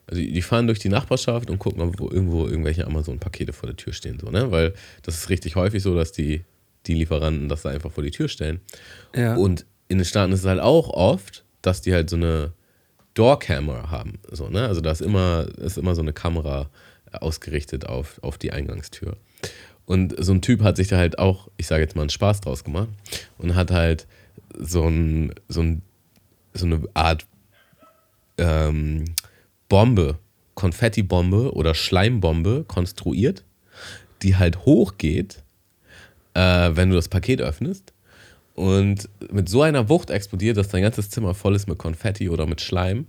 also 0.08 0.22
die 0.22 0.42
fahren 0.42 0.68
durch 0.68 0.80
die 0.80 0.90
Nachbarschaft 0.90 1.50
und 1.50 1.60
gucken, 1.60 1.82
ob 1.82 2.00
wo 2.00 2.10
irgendwo 2.10 2.48
irgendwelche 2.48 2.86
Amazon-Pakete 2.86 3.54
vor 3.54 3.68
der 3.68 3.78
Tür 3.78 3.94
stehen, 3.94 4.20
so, 4.20 4.30
ne? 4.30 4.52
Weil 4.52 4.74
das 5.04 5.16
ist 5.16 5.30
richtig 5.30 5.56
häufig 5.56 5.84
so, 5.84 5.96
dass 5.96 6.12
die, 6.12 6.44
die 6.88 6.96
Lieferanten 6.96 7.48
das 7.50 7.62
da 7.62 7.70
einfach 7.70 7.92
vor 7.92 8.04
die 8.04 8.12
Tür 8.12 8.28
stellen. 8.28 8.60
Ja. 9.16 9.36
Und 9.36 9.66
in 9.88 9.98
den 9.98 10.06
Staaten 10.06 10.34
ist 10.34 10.42
es 10.42 10.46
halt 10.46 10.60
auch 10.60 10.90
oft, 10.90 11.44
dass 11.62 11.82
die 11.82 11.94
halt 11.94 12.10
so 12.10 12.16
eine 12.16 12.54
Door-Camera 13.14 13.90
haben. 13.92 14.20
So, 14.32 14.48
ne? 14.50 14.68
Also 14.68 14.82
da 14.82 14.92
ist 14.92 15.02
immer, 15.02 15.48
ist 15.58 15.78
immer 15.78 15.96
so 15.96 16.02
eine 16.02 16.14
Kamera 16.14 16.70
ausgerichtet 17.12 17.86
auf, 17.86 18.20
auf 18.24 18.38
die 18.38 18.52
Eingangstür. 18.52 19.18
Und 19.86 20.16
so 20.24 20.32
ein 20.32 20.42
Typ 20.42 20.64
hat 20.64 20.78
sich 20.78 20.88
da 20.88 20.98
halt 20.98 21.20
auch, 21.20 21.50
ich 21.58 21.68
sage 21.68 21.82
jetzt 21.82 21.96
mal, 21.96 22.04
einen 22.04 22.10
Spaß 22.10 22.42
draus 22.42 22.64
gemacht 22.64 22.90
und 23.38 23.56
hat 23.56 23.72
halt 23.72 24.08
so, 24.58 24.88
ein, 24.88 25.34
so, 25.50 25.62
ein, 25.62 25.82
so 26.54 26.66
eine 26.66 26.84
Art 26.94 27.26
ähm, 28.38 29.06
Bombe, 29.70 30.18
Konfettibombe 30.56 31.54
oder 31.54 31.74
Schleimbombe 31.74 32.66
konstruiert, 32.68 33.44
die 34.22 34.36
halt 34.36 34.66
hochgeht, 34.66 35.44
äh, 36.34 36.72
wenn 36.74 36.90
du 36.90 36.96
das 36.96 37.10
Paket 37.10 37.42
öffnest 37.42 37.94
und 38.56 39.10
mit 39.32 39.50
so 39.50 39.62
einer 39.62 39.90
Wucht 39.90 40.10
explodiert, 40.10 40.58
dass 40.58 40.70
dein 40.70 40.84
ganzes 40.84 41.10
Zimmer 41.10 41.34
voll 41.34 41.56
ist 41.56 41.68
mit 41.68 41.78
Konfetti 41.78 42.30
oder 42.30 42.46
mit 42.46 42.62
Schleim. 42.62 43.08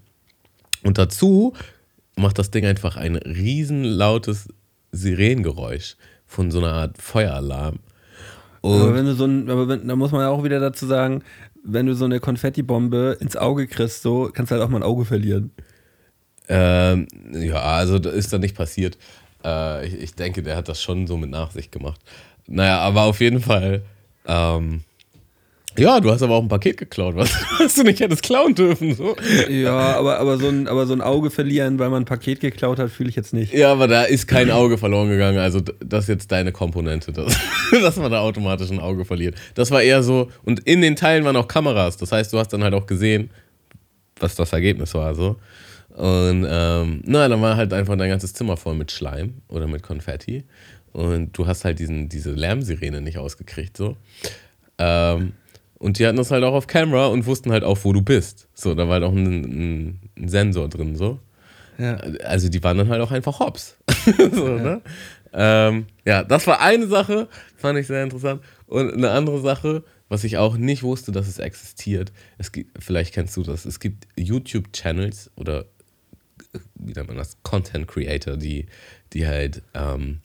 Und 0.82 0.98
dazu 0.98 1.54
macht 2.16 2.38
das 2.38 2.50
Ding 2.50 2.64
einfach 2.64 2.96
ein 2.96 3.16
riesenlautes 3.16 4.48
Sirenengeräusch 4.92 5.96
von 6.26 6.50
so 6.50 6.58
einer 6.58 6.72
Art 6.72 6.98
Feueralarm. 6.98 7.80
aber 8.62 8.84
Und 8.84 8.94
wenn 8.94 9.06
du 9.06 9.14
so 9.14 9.24
ein, 9.24 9.50
aber 9.50 9.68
wenn, 9.68 9.88
da 9.88 9.96
muss 9.96 10.12
man 10.12 10.22
ja 10.22 10.28
auch 10.28 10.44
wieder 10.44 10.60
dazu 10.60 10.86
sagen, 10.86 11.22
wenn 11.64 11.86
du 11.86 11.94
so 11.94 12.04
eine 12.04 12.20
Konfettibombe 12.20 13.16
ins 13.20 13.36
Auge 13.36 13.66
kriegst, 13.66 14.02
so 14.02 14.30
kannst 14.32 14.50
du 14.50 14.56
halt 14.56 14.64
auch 14.64 14.68
mal 14.68 14.78
ein 14.78 14.82
Auge 14.82 15.04
verlieren. 15.04 15.50
ähm, 16.48 17.06
ja, 17.32 17.62
also 17.62 17.96
ist 17.96 18.32
da 18.32 18.38
nicht 18.38 18.56
passiert. 18.56 18.98
Äh, 19.44 19.86
ich, 19.86 19.94
ich 19.94 20.14
denke, 20.14 20.42
der 20.42 20.56
hat 20.56 20.68
das 20.68 20.82
schon 20.82 21.06
so 21.06 21.16
mit 21.16 21.30
Nachsicht 21.30 21.72
gemacht. 21.72 22.00
Naja, 22.46 22.78
aber 22.80 23.02
auf 23.02 23.20
jeden 23.20 23.40
Fall. 23.40 23.82
Ähm, 24.26 24.82
ja, 25.78 26.00
du 26.00 26.10
hast 26.10 26.22
aber 26.22 26.34
auch 26.34 26.42
ein 26.42 26.48
Paket 26.48 26.76
geklaut, 26.76 27.16
was, 27.16 27.30
was 27.58 27.74
du 27.74 27.82
nicht 27.82 28.00
hättest 28.00 28.22
klauen 28.22 28.54
dürfen. 28.54 28.94
So. 28.94 29.16
Ja, 29.48 29.96
aber, 29.96 30.18
aber, 30.18 30.38
so 30.38 30.48
ein, 30.48 30.68
aber 30.68 30.86
so 30.86 30.92
ein 30.92 31.00
Auge 31.00 31.30
verlieren, 31.30 31.78
weil 31.78 31.90
man 31.90 32.02
ein 32.02 32.06
Paket 32.06 32.40
geklaut 32.40 32.78
hat, 32.78 32.90
fühle 32.90 33.08
ich 33.08 33.16
jetzt 33.16 33.32
nicht. 33.32 33.52
Ja, 33.52 33.72
aber 33.72 33.88
da 33.88 34.02
ist 34.02 34.26
kein 34.26 34.50
Auge 34.50 34.78
verloren 34.78 35.08
gegangen. 35.08 35.38
Also, 35.38 35.60
das 35.60 36.04
ist 36.04 36.08
jetzt 36.08 36.32
deine 36.32 36.52
Komponente, 36.52 37.12
dass, 37.12 37.36
dass 37.72 37.96
man 37.96 38.10
da 38.10 38.20
automatisch 38.20 38.70
ein 38.70 38.80
Auge 38.80 39.04
verliert. 39.04 39.36
Das 39.54 39.70
war 39.70 39.82
eher 39.82 40.02
so, 40.02 40.30
und 40.44 40.60
in 40.60 40.80
den 40.82 40.96
Teilen 40.96 41.24
waren 41.24 41.36
auch 41.36 41.48
Kameras. 41.48 41.96
Das 41.96 42.12
heißt, 42.12 42.32
du 42.32 42.38
hast 42.38 42.52
dann 42.52 42.62
halt 42.62 42.74
auch 42.74 42.86
gesehen, 42.86 43.30
was 44.20 44.34
das 44.34 44.52
Ergebnis 44.52 44.94
war. 44.94 45.14
So. 45.14 45.36
Und 45.96 46.46
ähm, 46.48 47.02
na, 47.04 47.28
dann 47.28 47.42
war 47.42 47.56
halt 47.56 47.72
einfach 47.72 47.96
dein 47.96 48.08
ganzes 48.08 48.32
Zimmer 48.32 48.56
voll 48.56 48.74
mit 48.74 48.90
Schleim 48.90 49.42
oder 49.48 49.66
mit 49.66 49.82
Konfetti. 49.82 50.44
Und 50.92 51.36
du 51.36 51.46
hast 51.46 51.64
halt 51.64 51.78
diesen, 51.78 52.08
diese 52.08 52.32
Lärmsirene 52.32 53.00
nicht 53.00 53.18
ausgekriegt. 53.18 53.76
So. 53.76 53.96
Ähm, 54.78 55.32
und 55.82 55.98
die 55.98 56.06
hatten 56.06 56.16
das 56.16 56.30
halt 56.30 56.44
auch 56.44 56.54
auf 56.54 56.68
Kamera 56.68 57.06
und 57.08 57.26
wussten 57.26 57.50
halt 57.50 57.64
auch, 57.64 57.76
wo 57.82 57.92
du 57.92 58.02
bist. 58.02 58.46
So, 58.54 58.76
da 58.76 58.86
war 58.86 58.94
halt 58.94 59.02
auch 59.02 59.12
ein, 59.12 59.26
ein, 59.26 60.00
ein 60.16 60.28
Sensor 60.28 60.68
drin. 60.68 60.94
So. 60.94 61.18
Ja. 61.76 61.96
Also 62.24 62.48
die 62.48 62.62
waren 62.62 62.78
dann 62.78 62.88
halt 62.88 63.02
auch 63.02 63.10
einfach 63.10 63.40
hops. 63.40 63.76
so, 64.32 64.46
ne? 64.46 64.80
ähm, 65.32 65.86
ja, 66.04 66.22
das 66.22 66.46
war 66.46 66.60
eine 66.60 66.86
Sache, 66.86 67.26
fand 67.56 67.80
ich 67.80 67.88
sehr 67.88 68.04
interessant. 68.04 68.42
Und 68.66 68.94
eine 68.94 69.10
andere 69.10 69.40
Sache, 69.40 69.82
was 70.08 70.22
ich 70.22 70.36
auch 70.36 70.56
nicht 70.56 70.84
wusste, 70.84 71.10
dass 71.10 71.26
es 71.26 71.40
existiert. 71.40 72.12
Es 72.38 72.52
gibt, 72.52 72.80
vielleicht 72.80 73.12
kennst 73.12 73.36
du 73.36 73.42
das. 73.42 73.64
Es 73.64 73.80
gibt 73.80 74.06
YouTube-Channels 74.16 75.32
oder 75.34 75.64
wie 76.76 76.92
nennt 76.92 77.08
man 77.08 77.16
das? 77.16 77.38
Content 77.42 77.88
Creator, 77.88 78.36
die, 78.36 78.66
die 79.14 79.26
halt 79.26 79.62
ähm, 79.74 80.20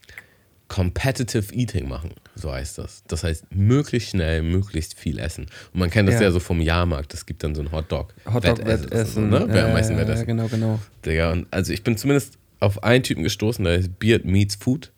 Competitive 0.68 1.52
Eating 1.52 1.90
machen, 1.90 2.12
so 2.38 2.52
heißt 2.52 2.78
das. 2.78 3.04
Das 3.08 3.24
heißt, 3.24 3.46
möglichst 3.54 4.10
schnell, 4.12 4.44
möglichst 4.44 4.94
viel 4.98 5.20
essen. 5.20 5.48
Und 5.74 5.80
man 5.80 5.90
kennt 5.90 6.08
das 6.08 6.16
ja, 6.16 6.24
Ja. 6.24 6.32
so 6.32 6.40
vom 6.40 6.62
Jahrmarkt. 6.62 7.14
Es 7.14 7.26
gibt 7.26 7.44
dann 7.44 7.56
so 7.56 7.62
ein 7.62 7.72
Hotdog. 7.72 8.14
Hotdog-Wettessen. 8.32 9.30
ne? 9.30 9.46
Wer 9.50 9.66
am 9.68 9.74
meisten 9.74 9.94
ja, 9.94 10.00
Wettessen. 10.00 10.20
Ja, 10.20 10.26
genau, 10.26 10.48
genau. 10.48 10.80
Digga, 11.06 11.32
und 11.32 11.48
also 11.52 11.74
ich 11.74 11.84
bin 11.84 11.98
zumindest 11.98 12.38
auf 12.60 12.84
einen 12.84 13.04
Typen 13.04 13.24
gestoßen, 13.24 13.64
der 13.64 13.78
heißt 13.78 14.00
Beard 14.00 14.26
Meets 14.26 14.56
Food. 14.56 14.92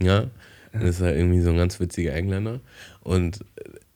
Ja. 0.00 0.26
Das 0.72 0.82
ist 0.96 1.00
halt 1.02 1.16
irgendwie 1.16 1.40
so 1.42 1.50
ein 1.50 1.58
ganz 1.58 1.78
witziger 1.80 2.14
Engländer. 2.14 2.60
Und 3.00 3.40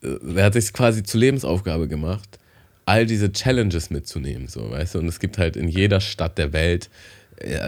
äh, 0.03 0.09
der 0.21 0.45
hat 0.45 0.53
sich 0.53 0.71
quasi 0.73 1.01
zur 1.03 1.19
Lebensaufgabe 1.19 1.87
gemacht, 1.87 2.37
all 2.85 3.05
diese 3.05 3.31
Challenges 3.31 3.89
mitzunehmen, 3.89 4.47
so, 4.47 4.69
weißt 4.71 4.95
du? 4.95 4.99
Und 4.99 5.07
es 5.07 5.19
gibt 5.19 5.37
halt 5.37 5.55
in 5.57 5.67
jeder 5.67 5.99
Stadt 5.99 6.37
der 6.37 6.53
Welt, 6.53 6.89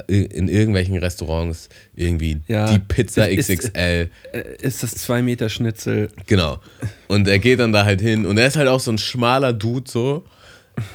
in 0.08 0.48
irgendwelchen 0.48 0.98
Restaurants, 0.98 1.70
irgendwie 1.96 2.40
Ja. 2.48 2.72
die 2.72 2.80
Pizza 2.80 3.30
Ist- 3.30 3.50
ist- 3.50 3.60
XXL. 3.72 4.10
Äh, 4.34 4.44
Ist 4.62 4.82
das 4.84 4.92
2 4.96 5.22
Meter 5.22 5.50
Schnitzel? 5.50 6.10
Genau. 6.26 6.60
Und 7.08 7.28
er 7.28 7.40
geht 7.40 7.60
dann 7.60 7.72
da 7.72 7.86
halt 7.86 8.02
hin. 8.02 8.26
Und 8.26 8.38
er 8.38 8.48
ist 8.48 8.56
halt 8.58 8.68
auch 8.68 8.80
so 8.80 8.92
ein 8.92 8.98
schmaler 8.98 9.54
Dude, 9.54 9.90
so. 9.90 10.26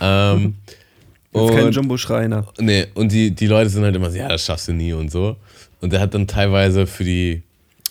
Ähm, 0.00 0.56
Ist 1.32 1.50
kein 1.50 1.64
und- 1.66 1.74
Jumbo 1.74 1.96
Schreiner. 1.96 2.46
Nee, 2.60 2.86
und 2.94 3.10
die, 3.10 3.30
die 3.32 3.46
Leute 3.48 3.68
sind 3.70 3.82
halt 3.84 3.96
immer 3.96 4.10
so, 4.10 4.16
ja, 4.18 4.28
das 4.28 4.44
schaffst 4.44 4.68
du 4.68 4.72
nie 4.72 4.92
und 4.92 5.10
so. 5.10 5.36
Und 5.80 5.92
der 5.92 6.00
hat 6.00 6.14
dann 6.14 6.26
teilweise 6.28 6.86
für 6.86 7.02
die, 7.04 7.42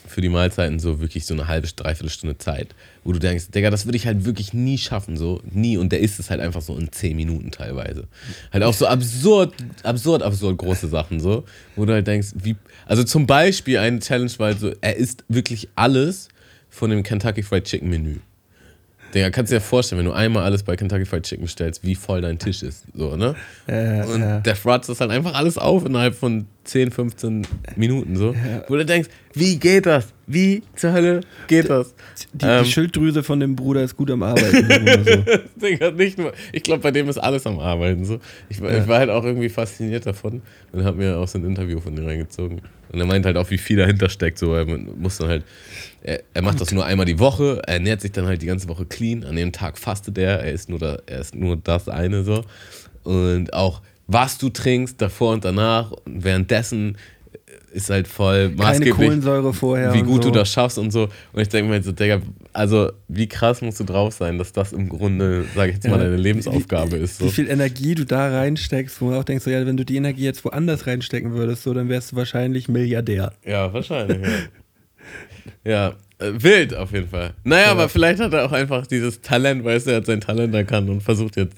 für 0.08 0.22
die 0.22 0.30
Mahlzeiten 0.30 0.80
so 0.80 1.00
wirklich 1.02 1.26
so 1.26 1.34
eine 1.34 1.48
halbe, 1.48 1.68
dreiviertel 1.68 2.10
Stunde 2.10 2.38
Zeit, 2.38 2.70
wo 3.04 3.12
du 3.12 3.20
denkst, 3.20 3.52
Digga, 3.52 3.70
das 3.70 3.86
würde 3.86 3.98
ich 3.98 4.06
halt 4.06 4.26
wirklich 4.26 4.54
nie 4.54 4.78
schaffen, 4.78 5.18
so, 5.18 5.42
nie. 5.50 5.78
Und 5.78 5.92
der 5.92 6.00
isst 6.00 6.20
es 6.20 6.30
halt 6.30 6.40
einfach 6.40 6.62
so 6.62 6.78
in 6.78 6.92
zehn 6.92 7.16
Minuten 7.16 7.52
teilweise. 7.52 8.08
Halt 8.52 8.64
auch 8.64 8.74
so 8.74 8.88
absurd, 8.88 9.54
absurd, 9.84 10.24
absurd 10.24 10.58
große 10.58 10.88
Sachen, 10.88 11.20
so, 11.20 11.44
wo 11.76 11.86
du 11.86 11.94
halt 11.94 12.08
denkst, 12.08 12.30
wie, 12.36 12.56
also 12.86 13.04
zum 13.04 13.28
Beispiel 13.28 13.78
eine 13.78 14.00
Challenge 14.00 14.32
war 14.38 14.48
halt 14.48 14.60
so, 14.60 14.72
er 14.82 14.96
isst 14.96 15.24
wirklich 15.28 15.70
alles 15.76 16.30
von 16.70 16.90
dem 16.90 17.04
Kentucky 17.04 17.44
Fried 17.44 17.66
Chicken 17.66 17.90
Menü. 17.90 18.18
Digga, 19.14 19.30
kannst 19.30 19.52
du 19.52 19.56
dir 19.58 19.62
vorstellen, 19.62 20.00
wenn 20.00 20.06
du 20.08 20.12
einmal 20.14 20.44
alles 20.44 20.64
bei 20.64 20.76
Kentucky 20.76 21.06
Fried 21.06 21.24
Chicken 21.24 21.44
bestellst, 21.44 21.84
wie 21.86 21.94
voll 21.96 22.22
dein 22.22 22.40
Tisch 22.40 22.64
ist, 22.64 22.86
so, 22.96 23.16
ne? 23.16 23.36
Ja, 23.68 24.04
Und 24.06 24.22
ja. 24.22 24.40
der 24.40 24.56
frotzt 24.56 24.90
das 24.90 25.00
halt 25.02 25.12
einfach 25.12 25.36
alles 25.36 25.58
auf 25.58 25.86
innerhalb 25.86 26.16
von 26.16 26.48
10, 26.64 26.92
15 26.92 27.46
Minuten 27.76 28.16
so. 28.16 28.34
Wo 28.70 28.76
du 28.76 28.86
denkst, 28.86 29.10
wie 29.34 29.58
geht 29.58 29.86
das? 29.86 30.08
Wie 30.26 30.64
zur 30.76 30.94
Hölle 30.94 31.20
geht 31.48 31.70
das? 31.70 31.94
Die, 32.34 32.46
Ähm. 32.46 32.64
die 32.64 32.72
Schilddrüse 32.72 33.22
von 33.22 33.40
dem 33.42 33.56
Bruder 33.56 33.84
ist 33.84 33.98
gut 33.98 34.10
am 34.10 34.24
Arbeiten. 34.24 35.04
so. 35.04 35.24
Digga, 35.68 35.92
nicht 35.92 36.18
nur. 36.18 36.32
Ich 36.54 36.64
glaube, 36.64 36.82
bei 36.82 36.92
dem 36.92 37.10
ist 37.10 37.18
alles 37.18 37.46
am 37.46 37.60
Arbeiten. 37.60 38.06
So. 38.06 38.20
Ich, 38.50 38.62
war- 38.62 38.72
ich 38.76 38.88
war 38.88 39.00
halt 39.00 39.10
auch 39.10 39.26
irgendwie 39.26 39.50
fasziniert 39.50 40.06
davon 40.06 40.42
und 40.72 40.86
habe 40.86 40.98
mir 40.98 41.18
auch 41.18 41.28
so 41.28 41.38
ein 41.38 41.44
Interview 41.46 41.80
von 41.82 41.96
dem 41.96 42.06
reingezogen. 42.06 42.62
Und 42.92 43.00
er 43.00 43.06
meint 43.06 43.26
halt 43.26 43.36
auch, 43.38 43.50
wie 43.52 43.58
viel 43.58 43.78
dahinter 43.78 44.08
steckt. 44.08 44.40
So. 44.40 44.54
Er 44.56 44.66
muss 44.66 45.18
dann 45.18 45.28
halt. 45.28 45.44
Er, 46.04 46.22
er 46.34 46.42
macht 46.42 46.60
das 46.62 46.72
nur 46.72 46.86
einmal 46.86 47.06
die 47.06 47.18
Woche, 47.20 47.62
er 47.66 47.76
ernährt 47.76 48.02
sich 48.02 48.12
dann 48.12 48.26
halt 48.26 48.42
die 48.42 48.46
ganze 48.46 48.68
Woche 48.68 48.86
clean. 48.86 49.24
An 49.24 49.36
dem 49.36 49.52
Tag 49.52 49.78
fastet 49.78 50.18
er, 50.18 50.40
er 50.42 50.52
ist 50.52 50.70
nur, 50.70 50.80
da, 50.80 50.98
er 51.06 51.20
ist 51.22 51.34
nur 51.34 51.56
das 51.56 51.88
eine 51.90 52.24
so. 52.24 52.44
und 53.04 53.54
auch 53.54 53.82
was 54.08 54.38
du 54.38 54.50
trinkst, 54.50 55.02
davor 55.02 55.32
und 55.34 55.46
danach 55.46 55.92
und 55.92 56.24
währenddessen 56.26 56.98
ist 57.72 57.90
halt 57.90 58.08
voll 58.08 58.50
Keine 58.50 58.56
maßgeblich, 58.56 58.94
Kohlensäure 58.96 59.54
vorher. 59.54 59.94
wie 59.94 60.02
gut 60.04 60.24
so. 60.24 60.30
du 60.30 60.40
das 60.40 60.52
schaffst 60.52 60.78
und 60.78 60.92
so. 60.92 61.08
Und 61.32 61.42
ich 61.42 61.50
denke 61.50 61.70
mir 61.70 61.76
halt 61.76 61.86
so, 61.86 61.92
Digga, 61.92 62.22
also 62.52 62.92
wie 63.08 63.28
krass 63.28 63.62
musst 63.62 63.80
du 63.80 63.84
drauf 63.84 64.14
sein, 64.14 64.38
dass 64.38 64.52
das 64.52 64.74
im 64.74 64.90
Grunde, 64.90 65.46
sage 65.56 65.70
ich 65.70 65.76
jetzt 65.78 65.88
mal, 65.88 65.98
deine 65.98 66.18
Lebensaufgabe 66.18 66.98
ist. 66.98 67.20
Wie 67.22 67.26
So. 67.26 67.30
viel 67.32 67.50
Energie 67.50 67.96
du 67.96 68.06
da 68.06 68.30
reinsteckst, 68.30 69.02
wo 69.02 69.10
du 69.12 69.16
auch 69.18 69.24
denkst, 69.24 69.46
so, 69.46 69.50
ja, 69.50 69.66
wenn 69.66 69.78
du 69.78 69.86
die 69.86 69.96
Energie 69.96 70.24
jetzt 70.24 70.44
woanders 70.46 70.86
reinstecken 70.86 71.34
würdest, 71.34 71.64
so, 71.64 71.74
dann 71.74 71.90
wärst 71.90 72.12
du 72.12 72.16
wahrscheinlich 72.18 72.68
Milliardär. 72.68 73.34
Ja, 73.46 73.74
wahrscheinlich. 73.74 74.22
ja, 74.22 74.28
ja 75.64 75.94
äh, 76.20 76.32
wild 76.34 76.76
auf 76.76 76.92
jeden 76.92 77.10
Fall. 77.10 77.34
Naja, 77.44 77.72
aber 77.72 77.90
vielleicht 77.90 78.20
hat 78.22 78.34
er 78.34 78.46
auch 78.46 78.52
einfach 78.52 78.88
dieses 78.88 79.22
Talent, 79.22 79.64
weißt 79.64 79.88
du, 79.88 79.92
er 79.92 79.98
hat 79.98 80.06
sein 80.06 80.22
Talent 80.22 80.54
erkannt 80.54 80.90
und 80.90 81.02
versucht 81.02 81.36
jetzt 81.36 81.56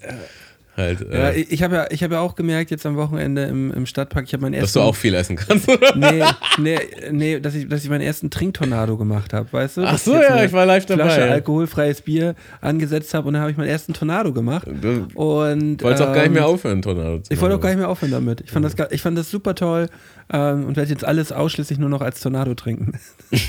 halt, 0.77 1.02
Ja, 1.02 1.30
äh, 1.30 1.39
ich 1.41 1.52
ich 1.52 1.64
habe 1.64 1.76
ja, 1.76 1.88
ich 1.89 2.03
hab 2.03 2.11
ja 2.11 2.19
auch 2.19 2.35
gemerkt, 2.35 2.72
jetzt 2.72 2.85
am 2.85 2.95
Wochenende 2.97 3.43
im, 3.45 3.72
im 3.72 3.85
Stadtpark, 3.85 4.26
ich 4.26 4.34
habe 4.34 4.41
meinen 4.41 4.53
dass 4.53 4.61
ersten. 4.64 4.80
du 4.80 4.85
auch 4.85 4.95
viel 4.95 5.14
essen 5.14 5.35
kannst, 5.35 5.68
oder? 5.69 5.95
Nee, 5.95 6.23
nee, 6.57 6.77
nee, 7.11 7.39
dass 7.39 7.56
ich, 7.56 7.68
dass 7.68 7.84
ich 7.84 7.89
meinen 7.89 8.02
ersten 8.02 8.30
Trinktornado 8.30 8.97
gemacht 8.97 9.34
habe, 9.34 9.52
weißt 9.52 9.77
du? 9.77 9.81
Ach 9.84 9.91
Dass 9.93 10.06
so, 10.06 10.14
ja, 10.15 10.43
ich 10.43 10.52
war 10.53 10.65
live 10.65 10.85
dabei. 10.85 11.03
Flasche 11.03 11.23
alkoholfreies 11.31 12.02
Bier 12.02 12.35
angesetzt 12.61 13.14
habe 13.14 13.27
und 13.27 13.34
dann 13.34 13.41
habe 13.41 13.52
ich 13.52 13.57
meinen 13.57 13.69
ersten 13.69 13.93
Tornado 13.93 14.34
gemacht. 14.34 14.68
Du 14.81 15.07
Und, 15.14 15.81
wolltest 15.84 16.03
auch 16.03 16.07
gar 16.07 16.15
nicht 16.15 16.26
ähm, 16.27 16.34
mehr 16.34 16.47
aufhören, 16.47 16.81
Tornado 16.81 17.22
Ich 17.30 17.39
wollte 17.41 17.56
auch 17.56 17.61
gar 17.61 17.69
nicht 17.69 17.80
mehr 17.80 17.89
aufhören 17.89 18.11
damit. 18.11 18.41
Ich 18.41 18.52
fand 18.52 18.65
das, 18.65 18.76
ga- 18.76 18.88
ich 18.91 19.02
fand 19.02 19.18
das 19.18 19.30
super 19.31 19.56
toll 19.56 19.88
ähm, 20.34 20.65
und 20.65 20.76
werde 20.77 20.89
jetzt 20.89 21.06
alles 21.06 21.31
ausschließlich 21.31 21.77
nur 21.80 21.89
noch 21.89 22.02
als 22.02 22.19
Tornado 22.19 22.53
trinken. 22.56 22.93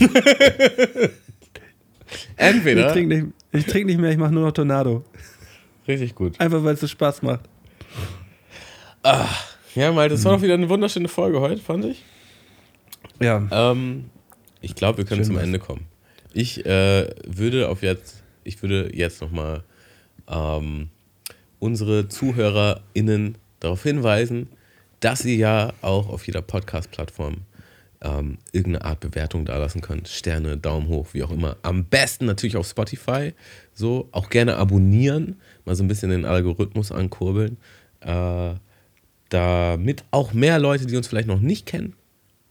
Entweder, 2.37 2.87
Ich 2.87 2.93
trinke 2.93 3.15
nicht, 3.15 3.27
ich 3.53 3.67
trink 3.67 3.87
nicht 3.87 3.99
mehr, 3.99 4.11
ich 4.11 4.19
mache 4.19 4.33
nur 4.33 4.45
noch 4.45 4.53
Tornado. 4.53 5.05
Richtig 5.89 6.15
gut. 6.15 6.39
Einfach 6.41 6.63
weil 6.65 6.75
es 6.75 6.81
so 6.81 6.87
Spaß 6.87 7.23
macht. 7.23 7.41
Ja, 9.75 9.93
mal, 9.93 10.09
das 10.09 10.25
war 10.25 10.33
doch 10.33 10.43
wieder 10.43 10.55
eine 10.55 10.69
wunderschöne 10.69 11.09
Folge 11.09 11.41
heute, 11.41 11.61
fand 11.61 11.85
ich. 11.85 12.03
Ja. 13.21 13.47
Ähm, 13.51 14.07
ich 14.61 14.75
glaube, 14.75 14.99
wir 14.99 15.05
können 15.05 15.25
Schön 15.25 15.35
zum. 15.35 15.39
Ende 15.39 15.59
kommen. 15.59 15.87
Ich 16.33 16.65
äh, 16.67 17.09
würde 17.27 17.69
auf 17.69 17.83
jetzt, 17.83 18.23
ich 18.43 18.63
würde 18.63 18.91
jetzt 18.95 19.21
nochmal 19.21 19.63
ähm, 20.29 20.89
unsere 21.59 22.09
ZuhörerInnen 22.09 23.39
darauf 23.61 23.83
hinweisen, 23.83 24.49
dass 25.01 25.25
ihr 25.25 25.37
ja 25.37 25.73
auch 25.83 26.09
auf 26.09 26.27
jeder 26.27 26.43
Podcast-Plattform 26.43 27.43
ähm, 28.03 28.39
irgendeine 28.53 28.85
Art 28.85 29.01
Bewertung 29.01 29.45
dalassen 29.45 29.81
könnt. 29.81 30.09
Sterne, 30.09 30.57
Daumen 30.57 30.89
hoch, 30.89 31.09
wie 31.13 31.23
auch 31.23 31.31
immer. 31.31 31.57
Am 31.63 31.85
besten 31.85 32.27
natürlich 32.27 32.57
auf 32.57 32.67
Spotify. 32.67 33.33
So, 33.75 34.09
auch 34.13 34.31
gerne 34.31 34.57
abonnieren, 34.57 35.41
mal 35.67 35.75
so 35.75 35.85
ein 35.85 35.89
bisschen 35.89 36.11
den 36.11 36.25
Algorithmus 36.25 36.93
ankurbeln. 36.93 37.59
Äh, 38.01 38.55
damit 39.29 40.05
auch 40.13 40.33
mehr 40.33 40.59
Leute, 40.59 40.87
die 40.87 40.97
uns 40.97 41.09
vielleicht 41.09 41.29
noch 41.29 41.41
nicht 41.41 41.67
kennen, 41.67 41.95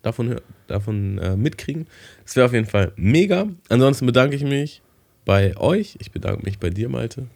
davon, 0.02 0.42
davon 0.68 1.18
äh, 1.18 1.36
mitkriegen. 1.36 1.88
Das 2.24 2.36
wäre 2.36 2.46
auf 2.46 2.54
jeden 2.54 2.68
Fall 2.68 2.92
mega. 2.98 3.48
Ansonsten 3.70 4.06
bedanke 4.06 4.36
ich 4.36 4.44
mich 4.44 4.82
bei 5.24 5.56
euch. 5.58 5.96
Ich 6.00 6.12
bedanke 6.12 6.44
mich 6.44 6.60
bei 6.60 6.70
dir, 6.70 6.90
Malte, 6.90 7.28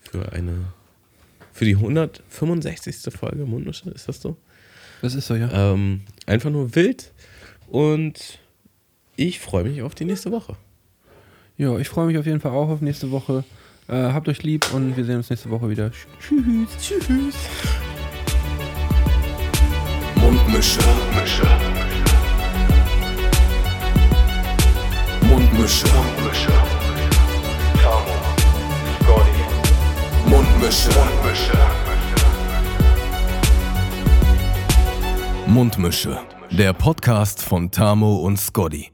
für 0.00 0.32
eine 0.32 0.72
für 1.52 1.64
die 1.66 1.76
165. 1.76 3.12
Folge 3.14 3.44
Mundmische. 3.44 3.90
Ist 3.90 4.08
das 4.08 4.20
so? 4.20 4.36
Das 5.02 5.14
ist 5.14 5.26
so, 5.26 5.34
ja. 5.34 5.72
Ähm, 5.72 6.02
einfach 6.26 6.50
nur 6.50 6.74
wild. 6.74 7.12
Und 7.68 8.38
ich 9.16 9.40
freue 9.40 9.64
mich 9.64 9.82
auf 9.82 9.94
die 9.94 10.04
nächste 10.04 10.32
Woche. 10.32 10.56
Ja, 11.58 11.78
ich 11.78 11.88
freue 11.88 12.06
mich 12.06 12.18
auf 12.18 12.26
jeden 12.26 12.40
Fall 12.40 12.52
auch 12.52 12.68
auf 12.68 12.80
nächste 12.80 13.10
Woche. 13.10 13.44
Äh, 13.88 14.12
habt 14.12 14.28
euch 14.28 14.42
lieb 14.42 14.72
und 14.72 14.96
wir 14.96 15.04
sehen 15.04 15.16
uns 15.16 15.28
nächste 15.30 15.50
Woche 15.50 15.68
wieder. 15.68 15.90
Tschüss. 16.20 16.68
Tschüss. 16.80 17.34
Mundmische. 20.16 20.80
Mische. 21.20 21.46
Mundmische. 25.22 25.86
Mische. 26.24 26.52
Tamo. 27.82 28.16
Scotty. 29.02 30.30
Mundmische. 30.30 30.90
Mische. 31.26 31.58
Mundmische. 35.46 36.18
Der 36.50 36.72
Podcast 36.72 37.42
von 37.42 37.70
Tamo 37.70 38.16
und 38.18 38.38
Scotty. 38.38 38.92